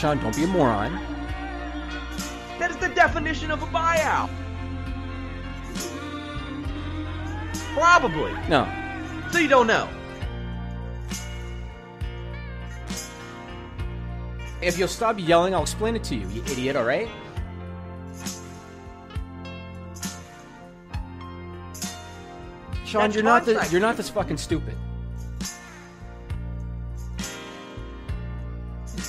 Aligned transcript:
Sean, 0.00 0.18
don't 0.18 0.34
be 0.34 0.44
a 0.44 0.46
moron. 0.46 0.94
That 2.58 2.70
is 2.70 2.78
the 2.78 2.88
definition 2.88 3.50
of 3.50 3.62
a 3.62 3.66
buyout. 3.66 4.30
Probably. 7.74 8.32
No. 8.48 8.66
So 9.30 9.40
you 9.40 9.48
don't 9.48 9.66
know. 9.66 9.90
If 14.62 14.78
you'll 14.78 14.88
stop 14.88 15.16
yelling, 15.18 15.54
I'll 15.54 15.60
explain 15.60 15.96
it 15.96 16.04
to 16.04 16.14
you, 16.14 16.26
you 16.28 16.42
idiot, 16.44 16.76
alright? 16.76 17.10
Sean, 22.86 23.02
That's 23.02 23.14
you're 23.14 23.22
not 23.22 23.44
the, 23.44 23.68
you're 23.70 23.82
not 23.82 23.98
this 23.98 24.08
fucking 24.08 24.38
stupid. 24.38 24.78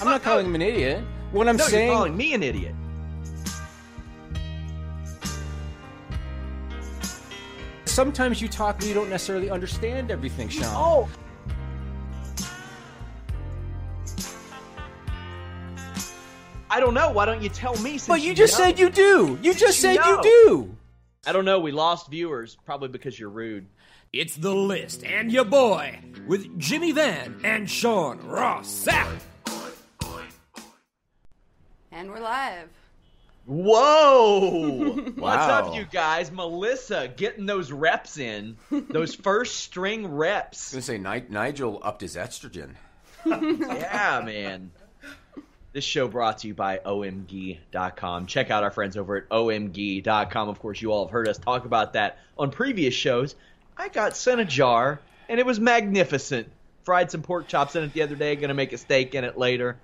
I'm 0.01 0.07
not 0.07 0.23
calling 0.23 0.47
him 0.47 0.55
an 0.55 0.61
idiot. 0.61 1.03
What 1.31 1.47
I'm 1.47 1.55
no, 1.55 1.63
saying 1.63 1.87
you're 1.87 1.95
calling 1.95 2.17
me 2.17 2.33
an 2.33 2.43
idiot. 2.43 2.75
sometimes 7.91 8.41
you 8.41 8.47
talk 8.47 8.79
and 8.79 8.85
you 8.85 8.93
don't 8.93 9.09
necessarily 9.09 9.49
understand 9.49 10.11
everything, 10.11 10.49
Sean. 10.49 10.65
Oh. 10.67 11.09
I 16.69 16.79
don't 16.79 16.93
know. 16.93 17.11
Why 17.11 17.25
don't 17.25 17.41
you 17.41 17.49
tell 17.49 17.75
me? 17.81 17.91
Since 17.97 18.07
but 18.07 18.21
you 18.21 18.33
just 18.33 18.57
know? 18.57 18.65
said 18.65 18.79
you 18.79 18.89
do. 18.89 19.37
You 19.41 19.53
just 19.53 19.83
you 19.83 19.93
said 19.93 19.95
know? 19.97 20.15
you 20.15 20.21
do. 20.23 20.77
I 21.27 21.33
don't 21.33 21.45
know. 21.45 21.59
We 21.59 21.71
lost 21.71 22.09
viewers 22.09 22.57
probably 22.65 22.87
because 22.87 23.19
you're 23.19 23.29
rude. 23.29 23.67
It's 24.13 24.35
the 24.35 24.55
list 24.55 25.03
and 25.03 25.31
your 25.31 25.45
boy 25.45 25.99
with 26.27 26.57
Jimmy 26.57 26.91
Van 26.93 27.39
and 27.43 27.69
Sean 27.69 28.19
Ross 28.25 28.67
Sapp. 28.67 29.19
And 32.01 32.09
we're 32.09 32.19
live. 32.19 32.67
Whoa! 33.45 34.95
What's 35.15 35.43
up, 35.43 35.75
you 35.75 35.85
guys? 35.85 36.31
Melissa 36.31 37.13
getting 37.15 37.45
those 37.45 37.71
reps 37.71 38.17
in, 38.17 38.57
those 38.71 39.13
first 39.23 39.59
string 39.59 40.07
reps. 40.07 40.73
I 40.73 40.77
was 40.77 40.87
gonna 40.87 40.97
say 40.99 41.19
Ni- 41.19 41.29
Nigel 41.29 41.79
upped 41.83 42.01
his 42.01 42.15
estrogen. 42.15 42.71
yeah, 43.23 44.19
man. 44.25 44.71
This 45.73 45.83
show 45.83 46.07
brought 46.07 46.39
to 46.39 46.47
you 46.47 46.55
by 46.55 46.79
OMG.com. 46.79 48.25
Check 48.25 48.49
out 48.49 48.63
our 48.63 48.71
friends 48.71 48.97
over 48.97 49.17
at 49.17 49.29
OMG.com. 49.29 50.49
Of 50.49 50.57
course, 50.57 50.81
you 50.81 50.91
all 50.91 51.05
have 51.05 51.11
heard 51.11 51.27
us 51.27 51.37
talk 51.37 51.65
about 51.65 51.93
that 51.93 52.17
on 52.35 52.49
previous 52.49 52.95
shows. 52.95 53.35
I 53.77 53.89
got 53.89 54.17
sent 54.17 54.41
a 54.41 54.45
jar, 54.45 54.99
and 55.29 55.39
it 55.39 55.45
was 55.45 55.59
magnificent. 55.59 56.47
Fried 56.83 57.11
some 57.11 57.21
pork 57.21 57.47
chops 57.47 57.75
in 57.75 57.83
it 57.83 57.93
the 57.93 58.01
other 58.01 58.15
day. 58.15 58.35
Going 58.37 58.47
to 58.47 58.55
make 58.55 58.73
a 58.73 58.79
steak 58.79 59.13
in 59.13 59.23
it 59.23 59.37
later. 59.37 59.77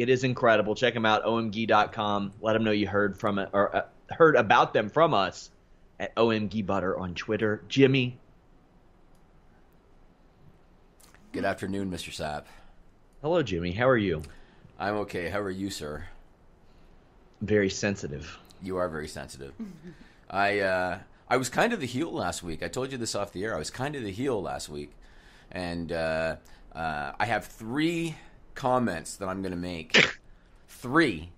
It 0.00 0.08
is 0.08 0.24
incredible. 0.24 0.74
Check 0.74 0.94
them 0.94 1.04
out, 1.04 1.24
OMG.com. 1.24 2.32
Let 2.40 2.54
them 2.54 2.64
know 2.64 2.70
you 2.70 2.88
heard 2.88 3.18
from 3.18 3.38
it 3.38 3.50
or 3.52 3.76
uh, 3.76 3.82
heard 4.10 4.34
about 4.34 4.72
them 4.72 4.88
from 4.88 5.12
us 5.12 5.50
at 5.98 6.14
OMG 6.16 6.64
Butter 6.64 6.98
on 6.98 7.14
Twitter. 7.14 7.62
Jimmy, 7.68 8.18
Good 11.32 11.44
afternoon, 11.44 11.90
Mr. 11.90 12.10
Sapp. 12.10 12.44
hello, 13.20 13.42
Jimmy. 13.42 13.72
How 13.72 13.88
are 13.88 13.96
you? 13.98 14.22
I'm 14.78 14.94
okay. 14.96 15.28
How 15.28 15.38
are 15.40 15.50
you, 15.50 15.68
sir? 15.68 16.04
Very 17.42 17.68
sensitive. 17.70 18.38
You 18.62 18.78
are 18.78 18.88
very 18.88 19.06
sensitive. 19.06 19.52
I 20.30 20.60
uh, 20.60 20.98
I 21.28 21.36
was 21.36 21.50
kind 21.50 21.72
of 21.74 21.80
the 21.80 21.86
heel 21.86 22.10
last 22.10 22.42
week. 22.42 22.62
I 22.62 22.68
told 22.68 22.90
you 22.90 22.96
this 22.98 23.14
off 23.14 23.32
the 23.32 23.44
air. 23.44 23.54
I 23.54 23.58
was 23.58 23.70
kind 23.70 23.94
of 23.94 24.02
the 24.02 24.10
heel 24.10 24.40
last 24.40 24.70
week, 24.70 24.92
and 25.52 25.92
uh, 25.92 26.36
uh, 26.74 27.12
I 27.20 27.26
have 27.26 27.44
three 27.44 28.16
comments 28.60 29.16
that 29.16 29.28
I'm 29.28 29.40
going 29.40 29.52
to 29.52 29.58
make. 29.58 29.96
three 30.80 31.30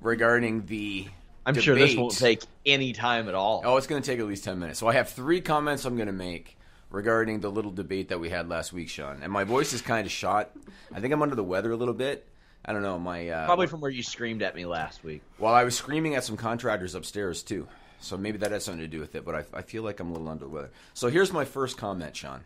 regarding 0.00 0.66
the. 0.66 1.06
I'm 1.44 1.54
sure 1.54 1.76
this 1.76 1.94
won't 1.94 2.16
take 2.16 2.42
any 2.64 2.92
time 2.92 3.28
at 3.28 3.34
all. 3.34 3.62
Oh, 3.64 3.76
it's 3.76 3.86
going 3.86 4.02
to 4.02 4.06
take 4.06 4.18
at 4.18 4.26
least 4.26 4.44
ten 4.44 4.58
minutes. 4.58 4.80
So 4.80 4.88
I 4.88 4.94
have 4.94 5.08
three 5.08 5.40
comments 5.40 5.84
I'm 5.84 5.96
going 5.96 6.08
to 6.08 6.12
make 6.12 6.56
regarding 6.90 7.40
the 7.40 7.50
little 7.50 7.70
debate 7.70 8.08
that 8.08 8.18
we 8.18 8.30
had 8.30 8.48
last 8.48 8.72
week, 8.72 8.88
Sean. 8.88 9.20
And 9.22 9.30
my 9.30 9.44
voice 9.44 9.72
is 9.72 9.80
kind 9.80 10.06
of 10.06 10.12
shot. 10.12 10.50
I 10.92 11.00
think 11.00 11.12
I'm 11.12 11.22
under 11.22 11.36
the 11.36 11.44
weather 11.44 11.70
a 11.70 11.76
little 11.76 11.94
bit. 11.94 12.26
I 12.64 12.72
don't 12.72 12.82
know. 12.82 12.98
My 12.98 13.28
uh, 13.28 13.46
Probably 13.46 13.68
from 13.68 13.80
where 13.80 13.90
you 13.90 14.02
screamed 14.02 14.42
at 14.42 14.56
me 14.56 14.66
last 14.66 15.04
week. 15.04 15.22
Well, 15.38 15.54
I 15.54 15.62
was 15.62 15.76
screaming 15.76 16.16
at 16.16 16.24
some 16.24 16.36
contractors 16.36 16.96
upstairs 16.96 17.44
too, 17.44 17.68
so 18.00 18.16
maybe 18.16 18.38
that 18.38 18.50
has 18.50 18.64
something 18.64 18.80
to 18.80 18.88
do 18.88 18.98
with 18.98 19.14
it. 19.14 19.24
But 19.24 19.36
I, 19.36 19.58
I 19.58 19.62
feel 19.62 19.84
like 19.84 20.00
I'm 20.00 20.08
a 20.08 20.12
little 20.12 20.28
under 20.28 20.46
the 20.46 20.50
weather. 20.50 20.70
So 20.94 21.08
here's 21.08 21.32
my 21.32 21.44
first 21.44 21.76
comment, 21.76 22.16
Sean. 22.16 22.44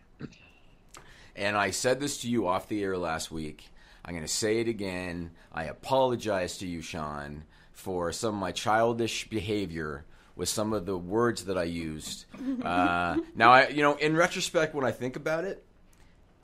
And 1.35 1.57
I 1.57 1.71
said 1.71 2.01
this 2.01 2.21
to 2.21 2.29
you 2.29 2.49
off 2.49 2.69
the 2.69 2.83
air 2.83 2.99
last 2.99 3.31
week. 3.31 3.71
I'm 4.11 4.17
going 4.17 4.27
to 4.27 4.33
say 4.33 4.59
it 4.59 4.67
again. 4.67 5.31
I 5.53 5.67
apologize 5.67 6.59
to 6.59 6.67
you, 6.67 6.83
Sean, 6.83 7.45
for 7.73 8.11
some 8.11 8.35
of 8.35 8.41
my 8.41 8.51
childish 8.51 9.31
behavior 9.31 10.05
with 10.35 10.49
some 10.49 10.73
of 10.73 10.85
the 10.85 10.99
words 10.99 11.45
that 11.45 11.57
I 11.57 11.63
used. 11.63 12.25
Uh, 12.61 13.19
now, 13.37 13.53
I, 13.53 13.69
you 13.69 13.83
know, 13.83 13.95
in 13.95 14.17
retrospect, 14.17 14.75
when 14.75 14.85
I 14.85 14.91
think 14.91 15.15
about 15.15 15.45
it, 15.45 15.65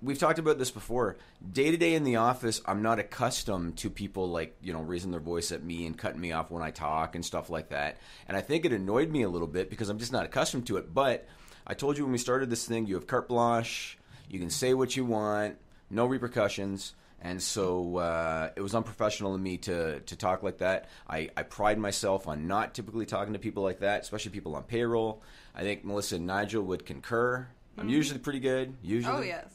we've 0.01 0.19
talked 0.19 0.39
about 0.39 0.59
this 0.59 0.71
before. 0.71 1.17
Day 1.53 1.73
to 1.73 1.77
day 1.77 1.95
in 1.95 2.05
the 2.05 2.17
office, 2.17 2.61
I'm 2.67 2.83
not 2.83 3.01
accustomed 3.01 3.79
to 3.79 3.91
people 3.91 4.31
like 4.31 4.57
you 4.63 4.73
know 4.73 4.81
raising 4.81 5.11
their 5.11 5.21
voice 5.21 5.51
at 5.51 5.65
me 5.65 5.87
and 5.87 5.99
cutting 5.99 6.21
me 6.21 6.33
off 6.33 6.51
when 6.51 6.63
I 6.63 6.71
talk 6.71 7.17
and 7.17 7.25
stuff 7.25 7.51
like 7.51 7.71
that. 7.71 7.99
And 8.29 8.37
I 8.37 8.41
think 8.41 8.65
it 8.65 8.73
annoyed 8.73 9.11
me 9.11 9.23
a 9.23 9.29
little 9.29 9.49
bit 9.49 9.69
because 9.69 9.89
I'm 9.89 9.99
just 9.99 10.13
not 10.13 10.25
accustomed 10.25 10.69
to 10.69 10.77
it. 10.77 10.95
But 10.95 11.27
I 11.67 11.75
told 11.75 11.99
you 11.99 12.05
when 12.05 12.13
we 12.13 12.19
started 12.19 12.49
this 12.49 12.65
thing, 12.65 12.87
you 12.87 12.95
have 12.95 13.09
carte 13.09 13.29
blanche. 13.29 13.99
You 14.31 14.39
can 14.39 14.51
say 14.51 14.73
what 14.73 14.97
you 14.97 15.05
want, 15.05 15.57
no 15.91 16.07
repercussions. 16.07 16.95
And 17.27 17.43
so 17.43 17.97
uh, 17.97 18.51
it 18.55 18.61
was 18.61 18.73
unprofessional 18.73 19.35
of 19.35 19.41
me 19.41 19.57
to, 19.59 19.99
to 19.99 20.17
talk 20.17 20.45
like 20.45 20.59
that. 20.59 20.89
I, 21.11 21.29
I 21.37 21.43
pride 21.43 21.77
myself 21.77 22.29
on 22.29 22.47
not 22.47 22.73
typically 22.73 23.05
talking 23.05 23.33
to 23.33 23.41
people 23.41 23.65
like 23.65 23.81
that, 23.81 24.03
especially 24.03 24.31
people 24.31 24.55
on 24.55 24.63
payroll. 24.63 25.23
I 25.53 25.63
think 25.63 25.85
Melissa 25.85 26.17
and 26.17 26.27
Nigel 26.27 26.63
would 26.63 26.87
concur. 26.87 27.49
I'm 27.77 27.89
usually 27.89 28.21
pretty 28.21 28.39
good. 28.39 28.75
Usually, 28.81 29.17
Oh, 29.17 29.23
yes. 29.23 29.47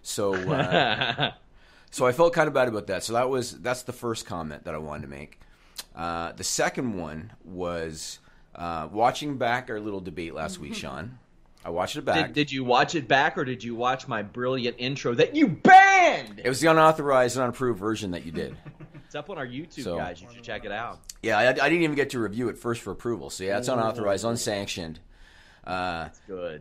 so, 0.00 0.32
uh, 0.34 1.32
So 1.90 2.06
I 2.06 2.12
felt 2.12 2.32
kind 2.32 2.48
of 2.48 2.54
bad 2.54 2.68
about 2.68 2.86
that. 2.88 3.04
So 3.04 3.12
that 3.14 3.28
was 3.28 3.58
that's 3.60 3.82
the 3.82 3.92
first 3.92 4.26
comment 4.26 4.64
that 4.64 4.74
I 4.74 4.78
wanted 4.78 5.02
to 5.02 5.08
make. 5.08 5.38
Uh, 5.94 6.32
the 6.32 6.44
second 6.44 6.98
one 6.98 7.32
was 7.44 8.18
uh, 8.54 8.88
watching 8.90 9.38
back 9.38 9.70
our 9.70 9.80
little 9.80 10.00
debate 10.00 10.34
last 10.34 10.58
week, 10.58 10.74
Sean. 10.82 11.18
I 11.64 11.70
watched 11.70 11.96
it 11.96 12.04
back. 12.04 12.28
Did, 12.28 12.32
did 12.34 12.52
you 12.52 12.64
watch 12.64 12.94
it 12.94 13.08
back, 13.08 13.36
or 13.36 13.44
did 13.44 13.62
you 13.64 13.74
watch 13.74 14.08
my 14.08 14.22
brilliant 14.22 14.76
intro 14.78 15.14
that 15.14 15.34
you 15.34 15.48
banned? 15.48 16.40
it 16.42 16.48
was 16.48 16.60
the 16.60 16.70
unauthorized 16.70 17.36
and 17.36 17.42
unapproved 17.44 17.78
version 17.78 18.12
that 18.12 18.24
you 18.24 18.32
did. 18.32 18.56
It's 19.06 19.14
up 19.14 19.30
on 19.30 19.38
our 19.38 19.46
YouTube, 19.46 19.84
So- 19.84 19.96
guys. 19.96 20.20
You 20.20 20.28
should 20.34 20.42
check 20.42 20.66
it 20.66 20.70
out. 20.72 20.98
yeah, 21.22 21.38
I, 21.38 21.48
I 21.48 21.52
didn't 21.54 21.82
even 21.82 21.96
get 21.96 22.10
to 22.10 22.18
review 22.18 22.50
it 22.50 22.58
first 22.58 22.82
for 22.82 22.90
approval. 22.90 23.30
So 23.30 23.42
yeah, 23.42 23.56
it's 23.56 23.68
unauthorized, 23.68 24.26
unsanctioned. 24.26 25.00
Uh, 25.64 26.08
It's 26.10 26.20
good. 26.26 26.60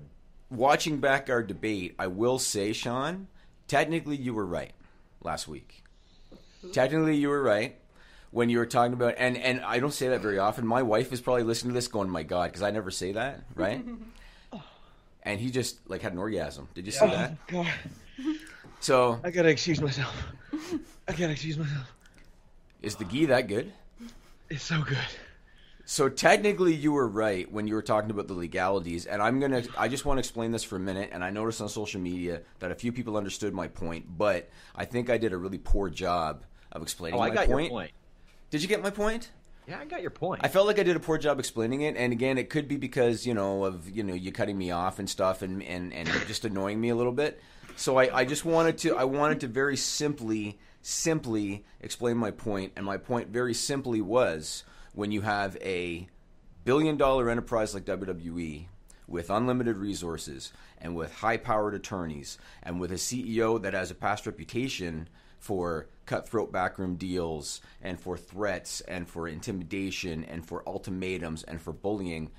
watching 0.50 1.02
back 1.02 1.30
our 1.30 1.44
debate, 1.44 1.96
I 2.00 2.08
will 2.08 2.40
say, 2.40 2.72
Sean, 2.72 3.28
technically 3.68 4.16
you 4.16 4.34
were 4.34 4.46
right 4.46 4.72
last 5.22 5.50
week. 5.50 5.84
Technically 6.72 7.18
you 7.18 7.28
were 7.28 7.44
right 7.44 7.76
when 8.32 8.48
you 8.50 8.60
were 8.60 8.66
talking 8.66 8.94
about, 8.94 9.16
and 9.18 9.38
and 9.38 9.60
I 9.66 9.80
don't 9.80 9.94
say 9.94 10.08
that 10.08 10.22
very 10.22 10.40
often. 10.40 10.66
My 10.66 10.84
wife 10.84 11.12
is 11.12 11.20
probably 11.20 11.44
listening 11.44 11.74
to 11.74 11.76
this, 11.78 11.90
going, 11.90 12.10
"My 12.10 12.24
God," 12.24 12.46
because 12.50 12.62
I 12.64 12.72
never 12.72 12.92
say 12.92 13.12
that, 13.12 13.44
right? 13.56 13.84
and 15.28 15.42
he 15.42 15.52
just 15.52 15.78
like 15.90 16.02
had 16.02 16.14
an 16.14 16.18
orgasm. 16.20 16.70
Did 16.74 16.86
you 16.86 16.92
see 16.92 17.06
oh, 17.06 17.10
that? 17.10 17.48
God, 17.48 17.68
So 18.80 19.20
I 19.24 19.30
gotta 19.30 19.50
excuse 19.50 19.82
myself. 19.82 20.16
I 21.08 21.12
gotta 21.12 21.32
excuse 21.32 21.58
myself. 21.58 21.92
is 22.82 22.96
the 22.96 23.04
ghee 23.04 23.26
that 23.26 23.48
good? 23.48 23.74
It's 24.50 24.64
so 24.64 24.82
good. 24.82 24.98
So 25.84 26.10
technically, 26.10 26.74
you 26.74 26.94
were 26.94 27.08
right 27.08 27.50
when 27.52 27.68
you 27.68 27.76
were 27.76 27.82
talking 27.82 28.10
about 28.10 28.28
the 28.28 28.34
legalities, 28.34 29.06
and 29.06 29.22
I'm 29.22 29.40
gonna. 29.40 29.64
I 29.78 29.88
just 29.88 30.06
want 30.06 30.18
to 30.18 30.20
explain 30.20 30.52
this 30.52 30.64
for 30.64 30.76
a 30.76 30.80
minute. 30.80 31.10
And 31.14 31.24
I 31.24 31.30
noticed 31.30 31.62
on 31.62 31.70
social 31.70 32.02
media 32.02 32.42
that 32.60 32.72
a 32.72 32.76
few 32.76 32.92
people 32.92 33.16
understood 33.16 33.54
my 33.54 33.68
point, 33.68 34.06
but 34.18 34.50
I 34.76 34.86
think 34.86 35.10
I 35.10 35.18
did 35.18 35.32
a 35.34 35.38
really 35.38 35.58
poor 35.58 35.90
job 35.90 36.44
of 36.74 36.82
explaining 36.82 37.20
Oh, 37.20 37.24
I 37.24 37.30
my 37.30 37.36
got 37.36 37.48
point. 37.48 37.66
your 37.66 37.70
point. 37.70 37.92
Did 38.50 38.62
you 38.62 38.68
get 38.68 38.82
my 38.82 38.90
point? 38.90 39.32
Yeah, 39.68 39.80
I 39.80 39.86
got 39.86 40.02
your 40.02 40.12
point. 40.12 40.42
I 40.44 40.48
felt 40.48 40.66
like 40.66 40.80
I 40.80 40.84
did 40.84 40.96
a 40.96 41.00
poor 41.00 41.18
job 41.18 41.40
explaining 41.40 41.82
it, 41.82 41.98
and 41.98 42.14
again, 42.14 42.38
it 42.38 42.50
could 42.50 42.70
be 42.70 42.78
because 42.78 43.26
you 43.26 43.34
know 43.34 43.66
of 43.66 43.90
you 43.90 44.02
know 44.02 44.14
you 44.14 44.32
cutting 44.32 44.58
me 44.58 44.72
off 44.72 44.98
and 44.98 45.10
stuff, 45.10 45.42
and 45.42 45.62
and 45.62 45.94
and 45.94 46.08
just 46.28 46.46
annoying 46.46 46.80
me 46.80 46.90
a 46.90 46.96
little 46.96 47.12
bit. 47.12 47.42
So 47.76 47.98
I, 47.98 48.20
I 48.20 48.26
just 48.26 48.46
wanted 48.46 48.78
to 48.80 48.96
I 48.96 49.04
wanted 49.04 49.42
to 49.42 49.48
very 49.48 49.76
simply 49.76 50.58
simply 50.82 51.66
explain 51.82 52.16
my 52.16 52.32
point, 52.32 52.74
and 52.78 52.86
my 52.86 52.96
point 52.96 53.28
very 53.28 53.54
simply 53.54 54.02
was 54.02 54.64
when 54.94 55.12
you 55.12 55.22
have 55.22 55.58
a 55.58 56.08
billion 56.64 56.96
dollar 56.96 57.30
enterprise 57.30 57.74
like 57.74 57.84
WWE 57.84 58.68
with 59.06 59.30
unlimited 59.30 59.78
resources 59.78 60.52
and 60.78 60.96
with 60.96 61.14
high 61.16 61.38
powered 61.38 61.74
attorneys 61.74 62.38
and 62.64 62.80
with 62.80 62.92
a 62.92 62.96
CEO 62.96 63.62
that 63.62 63.74
has 63.74 63.92
a 63.92 63.96
past 63.96 64.26
reputation 64.26 65.08
for 65.40 65.88
cutthroat 66.08 66.52
backroom 66.52 66.96
deals 66.96 67.62
and 67.84 68.00
for 68.00 68.18
threats 68.18 68.82
and 68.82 69.08
for 69.08 69.28
intimidation 69.28 70.24
and 70.24 70.44
for 70.44 70.68
ultimatums 70.68 71.44
and 71.44 71.62
for 71.62 71.72
bullying. 71.72 72.32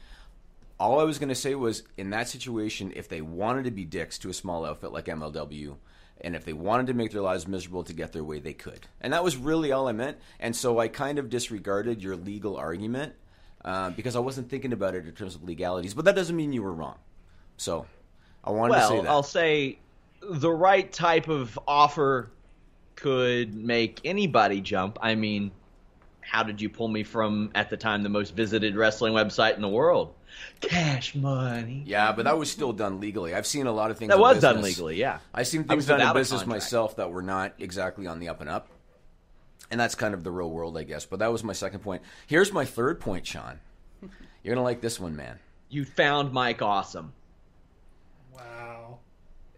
All 0.81 0.99
I 0.99 1.05
was 1.05 1.19
going 1.19 1.29
to 1.29 1.35
say 1.35 1.55
was 1.55 1.85
in 1.97 2.11
that 2.11 2.29
situation, 2.29 2.93
if 2.97 3.09
they 3.09 3.21
wanted 3.21 3.65
to 3.65 3.71
be 3.71 3.85
dicks 3.85 4.19
to 4.19 4.31
a 4.31 4.35
small 4.35 4.65
outfit 4.65 4.93
like 4.93 5.07
MLW, 5.07 5.77
and 6.21 6.35
if 6.35 6.45
they 6.45 6.53
wanted 6.53 6.89
to 6.89 6.95
make 6.95 7.13
their 7.13 7.23
lives 7.23 7.47
miserable 7.47 7.85
to 7.85 7.93
get 7.93 8.13
their 8.13 8.25
way, 8.25 8.41
they 8.41 8.53
could. 8.53 8.87
And 9.01 9.13
that 9.13 9.23
was 9.23 9.37
really 9.37 9.71
all 9.71 9.87
I 9.87 9.93
meant. 9.93 10.19
And 10.41 10.55
so 10.55 10.79
I 10.79 10.89
kind 10.89 11.19
of 11.19 11.31
disregarded 11.31 12.03
your 12.03 12.17
legal 12.17 12.57
argument 12.57 13.15
uh, 13.65 13.91
because 13.91 14.17
I 14.17 14.21
wasn't 14.21 14.51
thinking 14.51 14.73
about 14.73 14.95
it 14.95 15.07
in 15.07 15.13
terms 15.13 15.35
of 15.35 15.45
legalities. 15.45 15.95
But 15.95 16.07
that 16.07 16.17
doesn't 16.17 16.35
mean 16.35 16.53
you 16.53 16.63
were 16.63 16.73
wrong. 16.73 16.97
So 17.57 17.87
I 18.43 18.51
wanted 18.51 18.75
to 18.75 18.87
say 18.87 18.95
well, 18.95 19.03
that. 19.03 19.11
I'll 19.11 19.23
say 19.23 19.79
the 20.23 20.51
right 20.51 20.91
type 20.93 21.29
of 21.29 21.59
offer 21.67 22.31
could 22.99 23.55
make 23.55 24.01
anybody 24.05 24.61
jump. 24.61 24.99
I 25.01 25.15
mean, 25.15 25.53
how 26.21 26.43
did 26.43 26.61
you 26.61 26.69
pull 26.69 26.89
me 26.89 27.05
from 27.05 27.51
at 27.55 27.71
the 27.71 27.77
time 27.77 28.03
the 28.03 28.09
most 28.09 28.35
visited 28.35 28.77
wrestling 28.77 29.15
website 29.15 29.55
in 29.57 29.63
the 29.63 29.69
world? 29.69 30.15
Cash 30.61 31.15
money. 31.15 31.83
yeah, 31.87 32.13
but 32.13 32.25
that 32.25 32.37
was 32.37 32.51
still 32.51 32.73
done 32.73 33.01
legally. 33.01 33.35
I've 33.35 33.47
seen 33.47 33.67
a 33.67 33.73
lot 33.73 33.91
of 33.91 33.99
things. 33.99 34.11
That 34.11 34.19
was 34.19 34.41
done 34.41 34.63
legally, 34.63 34.97
yeah. 34.97 35.19
I've 35.33 35.47
seen 35.47 35.65
things 35.65 35.87
done 35.87 36.01
in 36.01 36.13
business 36.13 36.41
contract. 36.41 36.49
myself 36.49 36.97
that 36.97 37.11
were 37.11 37.23
not 37.23 37.55
exactly 37.59 38.07
on 38.07 38.19
the 38.19 38.29
up 38.29 38.41
and 38.41 38.51
up. 38.51 38.69
And 39.71 39.79
that's 39.79 39.95
kind 39.95 40.15
of 40.15 40.25
the 40.25 40.31
real 40.31 40.51
world, 40.51 40.77
I 40.77 40.83
guess. 40.83 41.07
But 41.07 41.21
that 41.21 41.31
was 41.31 41.45
my 41.45 41.53
second 41.53 41.81
point. 41.81 42.03
Here's 42.27 42.53
my 42.53 42.65
third 42.65 43.01
point, 43.01 43.27
Sean. 43.27 43.61
You're 44.01 44.55
going 44.55 44.57
to 44.57 44.63
like 44.63 44.81
this 44.81 44.99
one, 44.99 45.17
man. 45.17 45.39
You 45.69 45.85
found 45.85 46.33
Mike 46.33 46.63
awesome. 46.63 47.13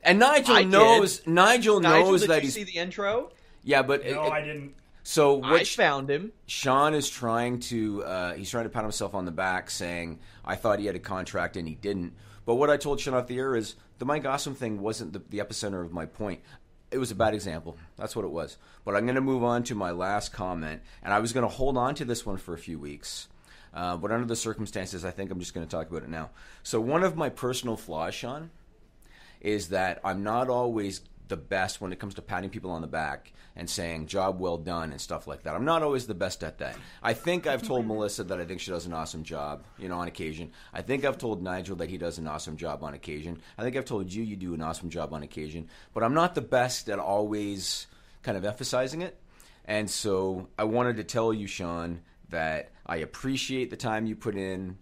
Wow. 0.04 0.10
And 0.10 0.18
Nigel 0.18 0.54
I 0.56 0.62
did. 0.62 0.70
knows 0.70 1.26
Nigel 1.26 1.80
Nigel, 1.80 2.10
knows 2.12 2.20
did 2.22 2.30
that 2.30 2.36
you 2.36 2.40
he's 2.42 2.54
see 2.54 2.64
the 2.64 2.72
intro? 2.78 3.30
Yeah, 3.62 3.82
but 3.82 4.04
No, 4.04 4.24
it- 4.24 4.32
I 4.32 4.40
didn't. 4.40 4.74
so 5.02 5.34
what 5.34 5.60
I 5.60 5.64
found 5.64 6.10
him. 6.10 6.32
Sean 6.46 6.94
is 6.94 7.08
trying 7.10 7.60
to 7.60 8.04
uh, 8.04 8.34
he's 8.34 8.50
trying 8.50 8.64
to 8.64 8.70
pat 8.70 8.82
himself 8.82 9.14
on 9.14 9.24
the 9.24 9.30
back, 9.32 9.70
saying 9.70 10.18
I 10.44 10.56
thought 10.56 10.78
he 10.78 10.86
had 10.86 10.96
a 10.96 11.00
contract 11.00 11.56
and 11.56 11.68
he 11.68 11.74
didn't. 11.74 12.14
But 12.46 12.54
what 12.56 12.70
I 12.70 12.76
told 12.76 13.00
Sean 13.00 13.14
off 13.14 13.26
the 13.26 13.38
air 13.38 13.54
is 13.54 13.76
the 13.98 14.04
Mike 14.06 14.24
Awesome 14.24 14.54
thing 14.54 14.80
wasn't 14.80 15.12
the, 15.12 15.22
the 15.28 15.38
epicenter 15.38 15.84
of 15.84 15.92
my 15.92 16.06
point. 16.06 16.40
It 16.90 16.98
was 16.98 17.10
a 17.12 17.14
bad 17.14 17.34
example. 17.34 17.76
That's 17.96 18.16
what 18.16 18.24
it 18.24 18.30
was. 18.32 18.56
But 18.84 18.96
I'm 18.96 19.04
going 19.04 19.14
to 19.14 19.20
move 19.20 19.44
on 19.44 19.62
to 19.64 19.74
my 19.76 19.92
last 19.92 20.32
comment, 20.32 20.80
and 21.04 21.12
I 21.14 21.20
was 21.20 21.32
going 21.32 21.42
to 21.44 21.48
hold 21.54 21.76
on 21.76 21.94
to 21.96 22.04
this 22.04 22.26
one 22.26 22.36
for 22.38 22.52
a 22.54 22.58
few 22.58 22.80
weeks. 22.80 23.28
Uh, 23.72 23.96
but 23.96 24.10
under 24.10 24.26
the 24.26 24.34
circumstances, 24.34 25.04
I 25.04 25.12
think 25.12 25.30
I'm 25.30 25.38
just 25.38 25.54
going 25.54 25.64
to 25.64 25.70
talk 25.70 25.88
about 25.88 26.02
it 26.02 26.08
now. 26.08 26.30
So 26.64 26.80
one 26.80 27.04
of 27.04 27.16
my 27.16 27.28
personal 27.28 27.76
flaws, 27.76 28.14
Sean, 28.14 28.50
is 29.40 29.68
that 29.68 30.00
I'm 30.04 30.22
not 30.22 30.48
always 30.48 31.00
the 31.28 31.36
best 31.36 31.80
when 31.80 31.92
it 31.92 31.98
comes 31.98 32.14
to 32.14 32.22
patting 32.22 32.50
people 32.50 32.70
on 32.70 32.82
the 32.82 32.86
back 32.86 33.32
and 33.56 33.68
saying 33.68 34.06
job 34.06 34.40
well 34.40 34.58
done 34.58 34.90
and 34.90 35.00
stuff 35.00 35.26
like 35.26 35.44
that. 35.44 35.54
I'm 35.54 35.64
not 35.64 35.82
always 35.82 36.06
the 36.06 36.14
best 36.14 36.42
at 36.44 36.58
that. 36.58 36.76
I 37.02 37.14
think 37.14 37.46
I've 37.46 37.62
told 37.62 37.86
Melissa 37.86 38.24
that 38.24 38.40
I 38.40 38.44
think 38.44 38.60
she 38.60 38.70
does 38.70 38.86
an 38.86 38.92
awesome 38.92 39.22
job, 39.22 39.64
you 39.78 39.88
know, 39.88 39.98
on 39.98 40.08
occasion. 40.08 40.52
I 40.72 40.82
think 40.82 41.04
I've 41.04 41.18
told 41.18 41.42
Nigel 41.42 41.76
that 41.76 41.88
he 41.88 41.98
does 41.98 42.18
an 42.18 42.26
awesome 42.26 42.56
job 42.56 42.82
on 42.82 42.94
occasion. 42.94 43.40
I 43.56 43.62
think 43.62 43.76
I've 43.76 43.84
told 43.84 44.12
you 44.12 44.22
you 44.22 44.36
do 44.36 44.54
an 44.54 44.62
awesome 44.62 44.90
job 44.90 45.12
on 45.12 45.22
occasion, 45.22 45.68
but 45.94 46.02
I'm 46.02 46.14
not 46.14 46.34
the 46.34 46.40
best 46.42 46.88
at 46.88 46.98
always 46.98 47.86
kind 48.22 48.36
of 48.36 48.44
emphasizing 48.44 49.02
it. 49.02 49.16
And 49.64 49.88
so 49.88 50.48
I 50.58 50.64
wanted 50.64 50.96
to 50.96 51.04
tell 51.04 51.32
you, 51.32 51.46
Sean, 51.46 52.00
that 52.30 52.70
I 52.86 52.96
appreciate 52.96 53.70
the 53.70 53.76
time 53.76 54.06
you 54.06 54.16
put 54.16 54.36
in 54.36 54.78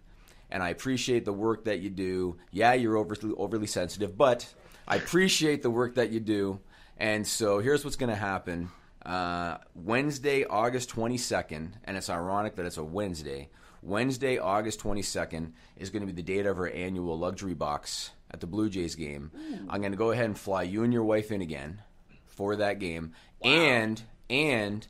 and 0.51 0.63
I 0.63 0.71
appreciate 0.71 1.25
the 1.25 1.33
work 1.33 1.65
that 1.65 1.81
you 1.81 1.91
do. 1.91 2.39
Yeah, 2.51 2.75
you're 2.75 2.97
overly, 2.97 3.35
overly 3.37 3.67
sensitive, 3.67 4.17
but 4.17 4.53
I 4.87 4.97
appreciate 4.97 5.63
the 5.63 5.71
work 5.71 5.97
that 5.97 6.11
you 6.11 6.21
do. 6.21 6.61
And 6.97 7.27
so 7.27 7.61
here's 7.61 7.85
what's 7.85 7.97
going 7.97 8.11
to 8.11 8.17
happen. 8.17 8.71
Uh, 9.05 9.59
Wednesday, 9.75 10.45
August 10.45 10.91
22nd, 10.91 11.73
and 11.85 11.97
it's 11.97 12.11
ironic 12.11 12.57
that 12.57 12.67
it's 12.67 12.77
a 12.77 12.85
Wednesday. 12.85 13.49
Wednesday, 13.83 14.39
August 14.39 14.81
22nd 14.81 15.53
is 15.77 15.91
going 15.91 16.01
to 16.01 16.07
be 16.07 16.13
the 16.13 16.23
date 16.23 16.47
of 16.47 16.59
our 16.59 16.69
annual 16.69 17.19
luxury 17.19 17.55
box 17.55 18.11
at 18.31 18.41
the 18.41 18.47
Blue 18.47 18.69
Jays 18.69 18.95
game. 18.97 19.31
I'm 19.69 19.81
going 19.81 19.93
to 19.93 19.99
go 19.99 20.11
ahead 20.11 20.25
and 20.27 20.39
fly 20.39 20.65
you 20.65 20.83
and 20.83 20.93
your 20.93 21.05
wife 21.05 21.31
in 21.31 21.41
again 21.41 21.81
for 22.27 22.57
that 22.57 22.79
game, 22.79 23.13
and 23.43 24.03
and 24.29 24.87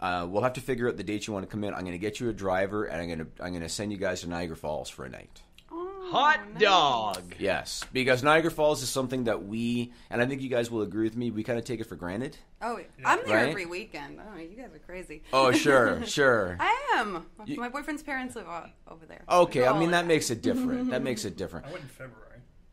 uh, 0.00 0.26
we'll 0.28 0.42
have 0.42 0.52
to 0.54 0.60
figure 0.60 0.88
out 0.88 0.96
the 0.96 1.04
date 1.04 1.26
you 1.26 1.32
want 1.32 1.44
to 1.44 1.50
come 1.50 1.64
in. 1.64 1.74
I'm 1.74 1.80
going 1.80 1.92
to 1.92 1.98
get 1.98 2.20
you 2.20 2.28
a 2.28 2.32
driver, 2.32 2.84
and 2.84 3.00
I'm 3.00 3.06
going 3.08 3.18
to 3.18 3.26
I'm 3.44 3.50
going 3.50 3.62
to 3.62 3.68
send 3.68 3.92
you 3.92 3.98
guys 3.98 4.20
to 4.22 4.28
Niagara 4.28 4.56
Falls 4.56 4.88
for 4.88 5.04
a 5.04 5.08
night. 5.08 5.42
Hot 6.10 6.58
dog. 6.58 7.34
Yes, 7.38 7.84
because 7.92 8.22
Niagara 8.22 8.50
Falls 8.50 8.82
is 8.82 8.88
something 8.88 9.24
that 9.24 9.44
we, 9.44 9.92
and 10.08 10.22
I 10.22 10.26
think 10.26 10.40
you 10.40 10.48
guys 10.48 10.70
will 10.70 10.80
agree 10.80 11.04
with 11.04 11.16
me. 11.18 11.30
We 11.30 11.44
kind 11.44 11.58
of 11.58 11.66
take 11.66 11.80
it 11.80 11.84
for 11.84 11.96
granted. 11.96 12.34
Oh, 12.62 12.80
I'm 13.04 13.18
there 13.26 13.36
Right? 13.36 13.48
every 13.50 13.66
weekend. 13.66 14.18
Oh, 14.18 14.38
you 14.38 14.56
guys 14.56 14.74
are 14.74 14.78
crazy. 14.78 15.22
Oh, 15.34 15.52
sure, 15.52 16.02
sure. 16.06 16.56
I 16.60 16.94
am. 16.94 17.26
My 17.58 17.68
boyfriend's 17.68 18.02
parents 18.02 18.36
live 18.36 18.46
over 18.90 19.04
there. 19.04 19.22
Okay, 19.28 19.66
I 19.66 19.72
Oh, 19.72 19.78
mean 19.78 19.90
that 19.90 20.04
yeah. 20.04 20.08
makes 20.08 20.30
it 20.30 20.40
different. 20.40 20.90
That 20.90 21.02
makes 21.02 21.26
it 21.26 21.36
different. 21.36 21.66
I 21.66 21.72
went 21.72 21.82
in 21.82 21.88
February. 21.90 22.24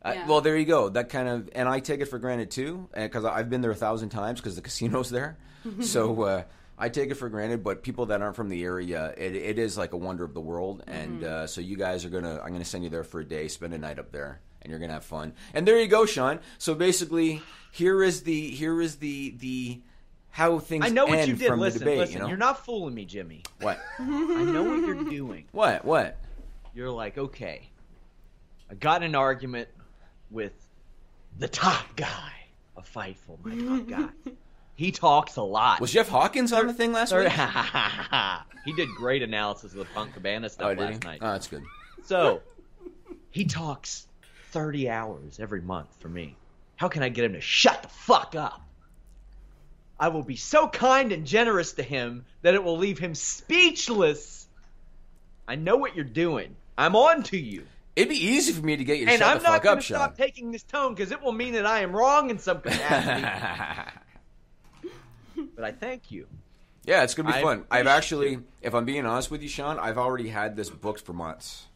Uh, 0.02 0.12
Yeah. 0.14 0.26
well, 0.26 0.40
there 0.40 0.56
you 0.56 0.64
go. 0.64 0.88
That 0.88 1.10
kind 1.10 1.28
of, 1.28 1.50
and 1.54 1.68
I 1.68 1.80
take 1.80 2.00
it 2.00 2.06
for 2.06 2.18
granted 2.18 2.50
too, 2.50 2.88
because 2.94 3.26
I've 3.26 3.50
been 3.50 3.60
there 3.60 3.70
a 3.70 3.74
thousand 3.74 4.08
times 4.08 4.40
because 4.40 4.56
the 4.56 4.62
casino's 4.62 5.10
there. 5.10 5.36
so 5.82 6.22
uh, 6.22 6.42
I 6.78 6.88
take 6.88 7.10
it 7.10 7.14
for 7.14 7.28
granted. 7.28 7.62
But 7.62 7.82
people 7.82 8.06
that 8.06 8.22
aren't 8.22 8.36
from 8.36 8.48
the 8.48 8.62
area, 8.64 9.14
it, 9.16 9.34
it 9.34 9.58
is 9.58 9.78
like 9.78 9.92
a 9.92 9.96
wonder 9.96 10.24
of 10.24 10.34
the 10.34 10.40
world. 10.40 10.82
And 10.86 11.24
uh, 11.24 11.46
so 11.46 11.60
you 11.60 11.76
guys 11.76 12.04
are 12.04 12.10
gonna, 12.10 12.40
I'm 12.42 12.52
gonna 12.52 12.64
send 12.64 12.84
you 12.84 12.90
there 12.90 13.04
for 13.04 13.20
a 13.20 13.24
day, 13.24 13.48
spend 13.48 13.74
a 13.74 13.78
night 13.78 13.98
up 13.98 14.12
there, 14.12 14.40
and 14.62 14.70
you're 14.70 14.80
gonna 14.80 14.92
have 14.92 15.04
fun. 15.04 15.32
And 15.54 15.66
there 15.66 15.78
you 15.80 15.88
go, 15.88 16.06
Sean. 16.06 16.40
So 16.58 16.74
basically, 16.74 17.42
here 17.72 18.02
is 18.02 18.22
the, 18.22 18.50
here 18.50 18.80
is 18.80 18.96
the 18.96 19.34
the 19.38 19.80
how 20.36 20.58
things. 20.58 20.84
I 20.84 20.90
know 20.90 21.06
what 21.06 21.26
you 21.26 21.34
did. 21.34 21.50
Listen, 21.56 21.78
debate, 21.78 21.98
listen. 21.98 22.14
you 22.14 22.20
know? 22.20 22.28
You're 22.28 22.36
not 22.36 22.62
fooling 22.62 22.94
me, 22.94 23.06
Jimmy. 23.06 23.42
what? 23.60 23.78
I 23.98 24.04
know 24.04 24.64
what 24.64 24.80
you're 24.80 25.04
doing. 25.04 25.46
What? 25.52 25.82
What? 25.82 26.18
You're 26.74 26.90
like, 26.90 27.16
okay, 27.16 27.70
I 28.70 28.74
got 28.74 29.02
an 29.02 29.14
argument 29.14 29.68
with 30.30 30.52
the 31.38 31.48
top 31.48 31.96
guy 31.96 32.32
of 32.76 32.86
Fightful, 32.92 33.42
my 33.42 33.78
top 33.78 33.88
guy. 34.24 34.32
He 34.76 34.92
talks 34.92 35.36
a 35.36 35.42
lot. 35.42 35.80
Was 35.80 35.92
Jeff 35.92 36.08
Hawkins 36.08 36.52
on 36.52 36.66
the 36.66 36.74
thing 36.74 36.92
last 36.92 37.12
week? 37.14 37.28
he 38.66 38.72
did 38.74 38.90
great 38.96 39.22
analysis 39.22 39.72
of 39.72 39.78
the 39.78 39.84
Punk 39.86 40.12
Cabana 40.14 40.48
stuff 40.50 40.66
Oh, 40.66 40.74
did 40.74 40.78
he? 40.88 40.92
last 40.94 41.04
night. 41.04 41.18
Oh, 41.22 41.32
that's 41.32 41.48
good. 41.48 41.62
So 42.04 42.42
he 43.30 43.44
talks 43.46 44.06
30 44.52 44.88
hours 44.90 45.40
every 45.40 45.62
month 45.62 45.88
for 46.00 46.08
me. 46.08 46.36
How 46.76 46.88
can 46.88 47.02
I 47.02 47.08
get 47.08 47.24
him 47.24 47.32
to 47.32 47.40
shut 47.40 47.82
the 47.82 47.88
fuck 47.88 48.34
up? 48.34 48.60
I 49.98 50.08
will 50.08 50.22
be 50.22 50.36
so 50.36 50.68
kind 50.68 51.10
and 51.10 51.26
generous 51.26 51.72
to 51.74 51.82
him 51.82 52.26
that 52.42 52.52
it 52.52 52.62
will 52.62 52.76
leave 52.76 52.98
him 52.98 53.14
speechless. 53.14 54.46
I 55.48 55.54
know 55.54 55.76
what 55.78 55.96
you're 55.96 56.04
doing. 56.04 56.54
I'm 56.76 56.94
on 56.94 57.22
to 57.24 57.38
you. 57.38 57.64
It'd 57.94 58.10
be 58.10 58.22
easy 58.22 58.52
for 58.52 58.60
me 58.64 58.76
to 58.76 58.84
get 58.84 58.98
you 58.98 59.06
to 59.06 59.12
And 59.12 59.20
shut 59.20 59.28
I'm 59.28 59.38
the 59.38 59.44
not 59.44 59.62
going 59.62 59.78
to 59.78 59.82
stop 59.82 60.18
taking 60.18 60.52
this 60.52 60.64
tone 60.64 60.92
because 60.94 61.12
it 61.12 61.22
will 61.22 61.32
mean 61.32 61.54
that 61.54 61.64
I 61.64 61.80
am 61.80 61.96
wrong 61.96 62.28
in 62.28 62.38
some 62.38 62.60
capacity. 62.60 63.26
but 65.54 65.64
I 65.64 65.72
thank 65.72 66.10
you. 66.10 66.26
yeah, 66.84 67.02
it's 67.02 67.14
gonna 67.14 67.30
be 67.30 67.34
I 67.36 67.42
fun. 67.42 67.64
I've 67.70 67.86
appreciate 67.86 67.96
actually, 67.96 68.38
if 68.62 68.74
I'm 68.74 68.84
being 68.84 69.06
honest 69.06 69.30
with 69.30 69.42
you, 69.42 69.48
Sean, 69.48 69.78
I've 69.78 69.98
already 69.98 70.28
had 70.28 70.56
this 70.56 70.70
booked 70.70 71.00
for 71.00 71.12
months. 71.12 71.66